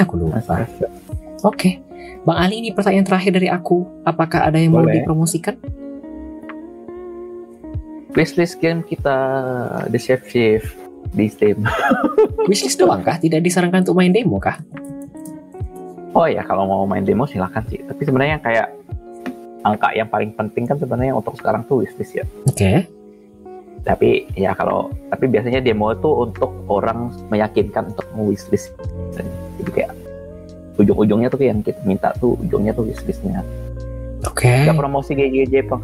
[0.00, 0.64] aku lupa.
[1.44, 1.82] Oke,
[2.24, 3.84] Bang Ali ini pertanyaan terakhir dari aku.
[4.06, 5.02] Apakah ada yang mau Boleh.
[5.02, 5.58] dipromosikan?
[8.12, 9.16] Wishlist game kita
[9.88, 10.76] The Chef Shift
[11.12, 11.64] di Steam
[12.50, 13.18] Wishlist doang kah?
[13.20, 14.56] Tidak disarankan untuk main demo kah?
[16.12, 18.68] oh ya kalau mau main demo silakan sih tapi sebenarnya kayak
[19.64, 22.84] angka yang paling penting kan sebenarnya untuk sekarang tuh wishlist ya Oke.
[23.82, 28.74] tapi ya kalau tapi biasanya demo itu untuk orang meyakinkan untuk wishlist
[29.60, 29.92] jadi kayak
[30.76, 33.44] ujung-ujungnya tuh yang kita minta tuh ujungnya tuh wishlistnya
[34.22, 34.70] Oke.
[34.70, 35.82] Gak promosi GGJ Pong.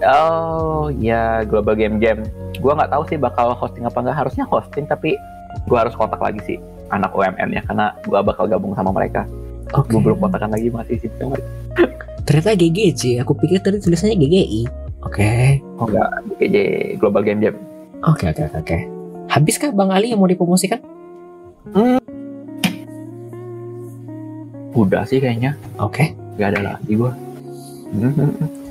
[0.00, 2.24] Oh ya Global Game Jam.
[2.60, 4.16] Gua nggak tahu sih bakal hosting apa nggak.
[4.16, 5.16] Harusnya hosting tapi
[5.68, 6.56] gua harus kontak lagi sih
[6.88, 9.28] anak UMN ya karena gua bakal gabung sama mereka.
[9.76, 9.92] Oke.
[9.92, 11.10] Gua belum kontakan lagi masih sih.
[12.24, 13.20] Ternyata GGJ.
[13.24, 14.62] Aku pikir tadi tulisannya GGI.
[15.04, 15.60] Oke.
[15.76, 16.56] Oh enggak GGJ
[16.96, 17.54] Global Game Jam.
[18.08, 18.78] Oke oke oke, oke.
[19.30, 20.80] Habiskah Bang Ali yang mau dipromosikan?
[24.72, 25.54] Udah sih kayaknya.
[25.76, 26.16] Oke.
[26.40, 27.12] Gak ada lagi gua.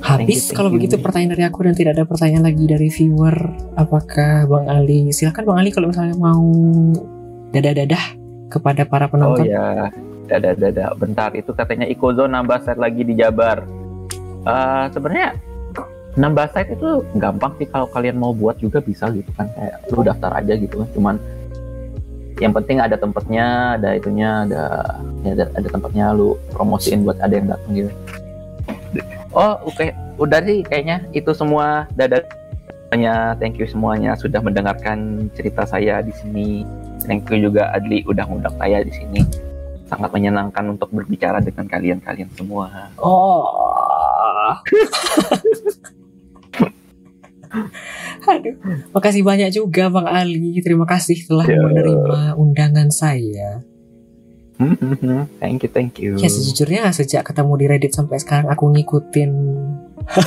[0.00, 0.80] Habis you, kalau you.
[0.80, 3.36] begitu pertanyaan dari aku dan tidak ada pertanyaan lagi dari viewer.
[3.76, 5.12] Apakah Bang Ali?
[5.12, 6.40] Silakan Bang Ali kalau misalnya mau
[7.52, 8.04] dadah-dadah
[8.48, 9.44] kepada para Oh penonton.
[9.44, 9.92] ya,
[10.26, 10.88] dadah dadah.
[10.96, 13.60] Bentar itu katanya Ikozo nambah set lagi di Jabar.
[14.48, 15.36] Eh Sebenarnya
[16.16, 20.00] nambah set itu gampang sih kalau kalian mau buat juga bisa gitu kan kayak lu
[20.00, 20.88] daftar aja gitu kan.
[20.96, 21.16] Cuman
[22.40, 24.64] yang penting ada tempatnya, ada itunya, ada
[25.22, 27.92] ya ada, ada tempatnya lu promosiin buat ada yang datang gitu.
[29.30, 29.86] Oh oke,
[30.18, 32.22] udah sih kayaknya itu semua dadah.
[32.90, 36.66] Semuanya, thank you semuanya sudah mendengarkan cerita saya di sini.
[37.06, 39.22] Thank you juga Adli udah ngundang saya di sini.
[39.86, 42.90] Sangat menyenangkan untuk berbicara dengan kalian-kalian semua.
[42.98, 43.46] Oh.
[48.20, 48.54] Aduh,
[48.90, 50.58] makasih banyak juga Bang Ali.
[50.58, 51.58] Terima kasih telah Ya.
[51.58, 53.62] menerima undangan saya.
[55.42, 56.20] thank you, thank you.
[56.20, 59.30] Ya sejujurnya sejak ketemu di Reddit sampai sekarang aku ngikutin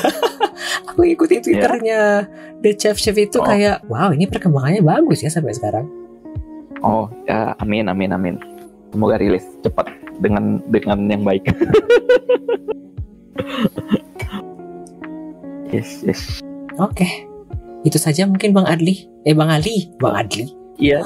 [0.90, 2.26] aku ngikutin twitternya
[2.62, 3.46] The Chef Chef itu Oh.
[3.46, 5.86] kayak wow ini perkembangannya bagus ya sampai sekarang.
[6.84, 8.36] Oh, ya, amin, amin, amin.
[8.92, 9.88] Semoga rilis cepat
[10.20, 11.48] dengan dengan yang baik.
[15.72, 16.22] yes, yes.
[16.76, 17.08] Oke.
[17.84, 19.08] Itu saja mungkin Bang Adli.
[19.24, 20.63] Eh Bang Ali, Bang Adli.
[20.82, 21.06] Iya.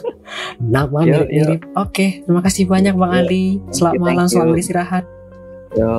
[0.74, 1.60] Nama mirip-mirip.
[1.76, 3.44] Oke, terima kasih banyak Bang Yo, Ali.
[3.70, 4.54] Selamat malam, selamat you.
[4.56, 5.04] beristirahat.
[5.74, 5.92] Yo,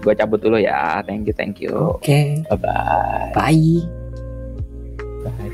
[0.00, 1.02] gue cabut dulu ya.
[1.04, 1.74] Thank you, thank you.
[1.98, 3.32] Oke, Bye bye.
[3.36, 3.78] bye.
[5.26, 5.52] Bye.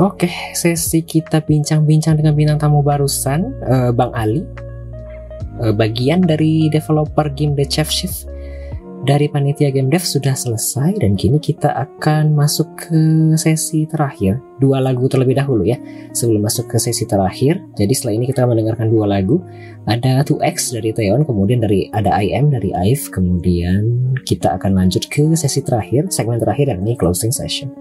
[0.00, 4.40] Oke, sesi kita bincang-bincang dengan bintang tamu barusan, eh, Bang Ali,
[5.60, 8.24] Eh, bagian dari developer game The Chef Shift
[9.02, 14.38] dari panitia game dev sudah selesai dan kini kita akan masuk ke sesi terakhir.
[14.62, 15.74] Dua lagu terlebih dahulu ya,
[16.14, 17.58] sebelum masuk ke sesi terakhir.
[17.74, 19.42] Jadi setelah ini kita mendengarkan dua lagu.
[19.82, 25.34] Ada 2X dari Theon, kemudian dari ada IM dari Ive, kemudian kita akan lanjut ke
[25.34, 27.74] sesi terakhir, segmen terakhir yakni closing session.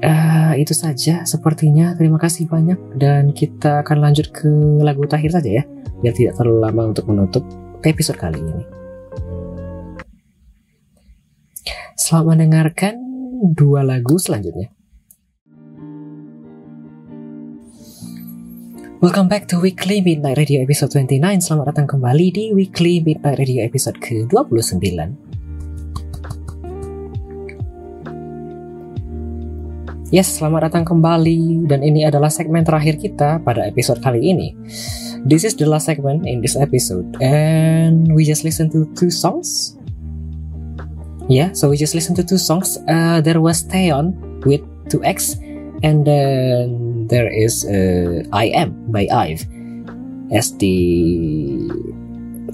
[0.00, 1.92] Eh, itu saja sepertinya.
[1.92, 4.48] Terima kasih banyak dan kita akan lanjut ke
[4.80, 5.62] lagu terakhir saja ya,
[6.00, 7.44] biar tidak terlalu lama untuk menutup
[7.84, 8.77] episode kali ini.
[11.98, 12.94] Selamat mendengarkan
[13.58, 14.70] dua lagu selanjutnya.
[19.02, 21.18] Welcome back to Weekly Midnight Radio episode 29.
[21.42, 24.78] Selamat datang kembali di Weekly Midnight Radio episode ke-29.
[30.14, 34.54] Yes, selamat datang kembali dan ini adalah segmen terakhir kita pada episode kali ini.
[35.26, 39.77] This is the last segment in this episode and we just listen to two songs.
[41.28, 42.80] Yeah, so we just listen to two songs.
[42.88, 44.16] Uh, there was Theon
[44.48, 45.36] with 2X
[45.84, 49.44] and then there is uh, I Am by Ive
[50.32, 51.68] as the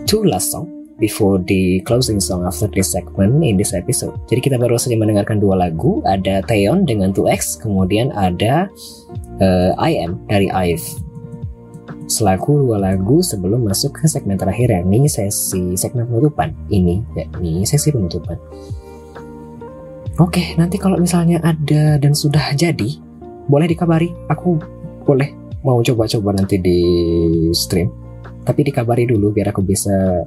[0.07, 4.15] two last song before the closing song after this segment in this episode.
[4.31, 8.71] Jadi kita baru saja mendengarkan dua lagu, ada Theon dengan 2X, kemudian ada
[9.43, 10.87] uh, I Am dari Ive.
[12.05, 17.89] Selaku dua lagu sebelum masuk ke segmen terakhir yakni sesi segmen penutupan ini yakni sesi
[17.89, 18.37] penutupan.
[20.21, 23.03] Oke, nanti kalau misalnya ada dan sudah jadi,
[23.51, 24.15] boleh dikabari.
[24.31, 24.63] Aku
[25.03, 25.35] boleh
[25.67, 26.79] mau coba-coba nanti di
[27.51, 27.91] stream.
[28.45, 30.23] Tapi dikabari dulu biar aku bisa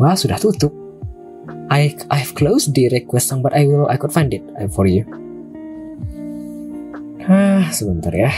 [0.00, 0.72] Wah, sudah tutup.
[1.68, 5.04] I I've closed the request but I will I could find it for you.
[7.28, 8.32] Ah, sebentar ya.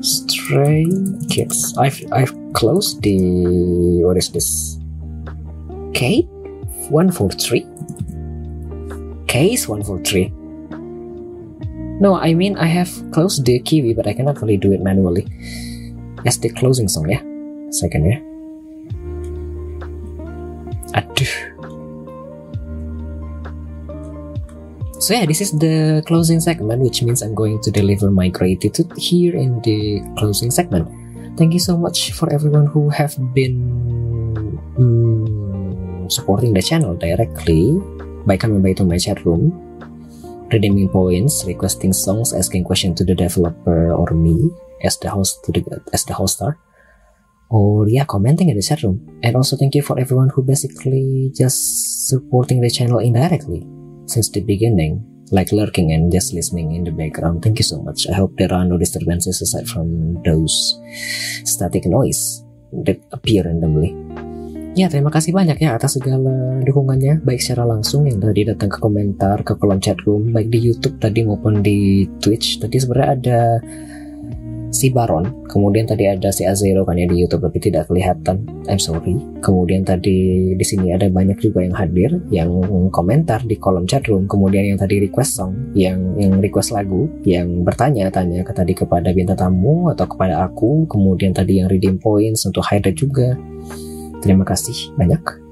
[0.00, 0.86] Stray
[1.28, 1.76] Kids.
[1.78, 3.18] I've I've closed the
[4.04, 4.78] what is this?
[5.94, 6.22] K
[6.90, 7.66] one four three.
[9.26, 10.32] Case one four three.
[12.00, 15.26] No, I mean I have closed the Kiwi, but I cannot really do it manually.
[16.26, 17.22] As the closing song yeah.
[17.70, 18.18] Second ya.
[20.94, 21.47] Aduh.
[24.98, 28.90] So yeah, this is the closing segment, which means I'm going to deliver my gratitude
[28.98, 30.90] here in the closing segment.
[31.38, 37.78] Thank you so much for everyone who have been mm, supporting the channel directly
[38.26, 39.54] by coming by to my chat room,
[40.50, 44.50] redeeming points, requesting songs, asking questions to the developer or me
[44.82, 45.62] as the host to the
[45.92, 46.58] as the hoster
[47.50, 51.32] or yeah commenting in the chat room and also thank you for everyone who basically
[51.34, 53.66] just supporting the channel indirectly
[54.08, 57.44] since the beginning like lurking and just listening in the background.
[57.44, 58.08] Thank you so much.
[58.08, 60.80] I hope there are no disturbances aside from those
[61.44, 62.44] static noise
[62.84, 63.92] that appear randomly.
[64.78, 68.78] Ya, terima kasih banyak ya atas segala dukungannya, baik secara langsung yang tadi datang ke
[68.78, 72.62] komentar, ke kolom chat room, baik di YouTube tadi maupun di Twitch.
[72.62, 73.40] Tadi sebenarnya ada
[74.68, 78.44] si Baron, kemudian tadi ada si Azero kan ya di YouTube tapi tidak kelihatan.
[78.68, 79.16] I'm sorry.
[79.40, 82.50] Kemudian tadi di sini ada banyak juga yang hadir, yang
[82.92, 87.64] komentar di kolom chat room, kemudian yang tadi request song, yang yang request lagu, yang
[87.64, 92.64] bertanya-tanya ke tadi kepada bintang tamu atau kepada aku, kemudian tadi yang redeem points untuk
[92.66, 93.34] highlight juga.
[94.18, 95.47] Terima kasih banyak.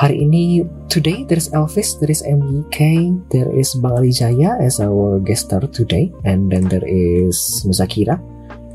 [0.00, 4.80] Hari ini, today there is Elvis, there is MYK, there is Bang Ali Jaya as
[4.80, 7.36] our guest star today, and then there is
[7.68, 8.16] Musakira,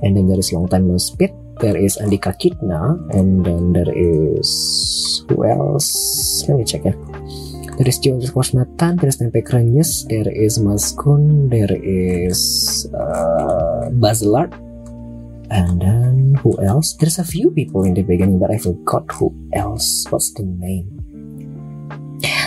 [0.06, 1.34] and then there is Long Time No Spit,
[1.66, 6.46] there is Andika Kitna, and then there is who else?
[6.46, 6.94] Let me check ya.
[7.82, 13.90] There is Jones Kosmatan, there is Tempe Krenyes, there is Mas Kun, there is uh,
[13.98, 14.54] Bazelart,
[15.50, 16.94] and then who else?
[17.02, 20.06] There's a few people in the beginning, but I forgot who else.
[20.14, 20.95] What's the name?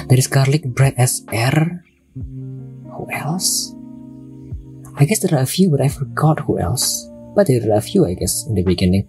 [0.08, 1.84] There is garlic bread SR.
[2.16, 3.76] Who else?
[4.96, 7.04] I guess there are a few, but I forgot who else.
[7.36, 9.04] But there are a few, I guess, in the beginning.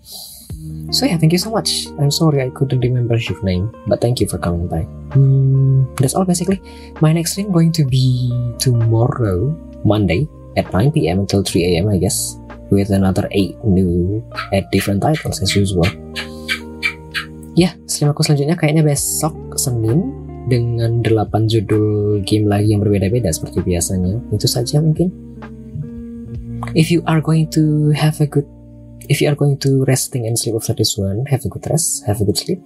[0.92, 1.88] So yeah, thank you so much.
[2.04, 4.84] I'm sorry I couldn't remember your name, but thank you for coming by.
[5.16, 6.60] Hmm, that's all basically.
[7.00, 8.28] My next stream going to be
[8.60, 9.56] tomorrow,
[9.88, 11.24] Monday, at 9 p.m.
[11.24, 11.88] until 3 a.m.
[11.88, 12.36] I guess,
[12.76, 14.20] with another 8 new
[14.52, 15.88] at different titles as usual.
[17.56, 20.19] Ya, stream aku selanjutnya kayaknya besok Senin
[20.50, 24.18] dengan 8 judul game lagi yang berbeda-beda seperti biasanya.
[24.34, 25.14] Itu saja mungkin.
[26.74, 28.46] If you are going to have a good
[29.10, 32.06] if you are going to resting and sleep after this one, have a good rest,
[32.06, 32.62] have a good sleep.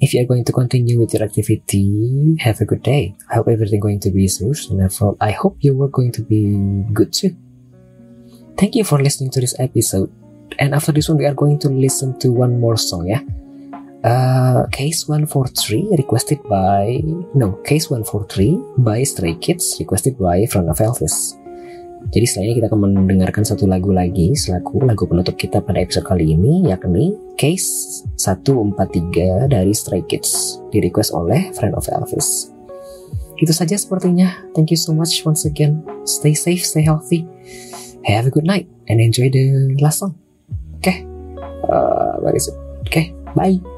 [0.00, 3.16] If you are going to continue with your activity, have a good day.
[3.30, 4.82] I hope everything going to be smooth and
[5.20, 6.52] I hope your work going to be
[6.92, 7.34] good too.
[8.58, 10.12] Thank you for listening to this episode.
[10.58, 13.20] And after this one, we are going to listen to one more song, yeah?
[14.04, 17.00] Uh, case 143 requested by
[17.34, 21.34] no case 143 by Stray Kids requested by Front of Elvis.
[22.14, 26.38] Jadi ini kita akan mendengarkan satu lagu lagi selaku lagu penutup kita pada episode kali
[26.38, 32.54] ini yakni Case 143 dari Stray Kids di request oleh Friend of Elvis.
[33.36, 34.32] Itu saja sepertinya.
[34.56, 35.84] Thank you so much once again.
[36.08, 37.26] Stay safe, stay healthy.
[38.06, 40.14] Have a good night and enjoy the last song.
[40.78, 40.96] Oke, okay.
[41.66, 42.22] uh?
[42.22, 42.38] Oke,
[42.86, 43.75] okay, bye.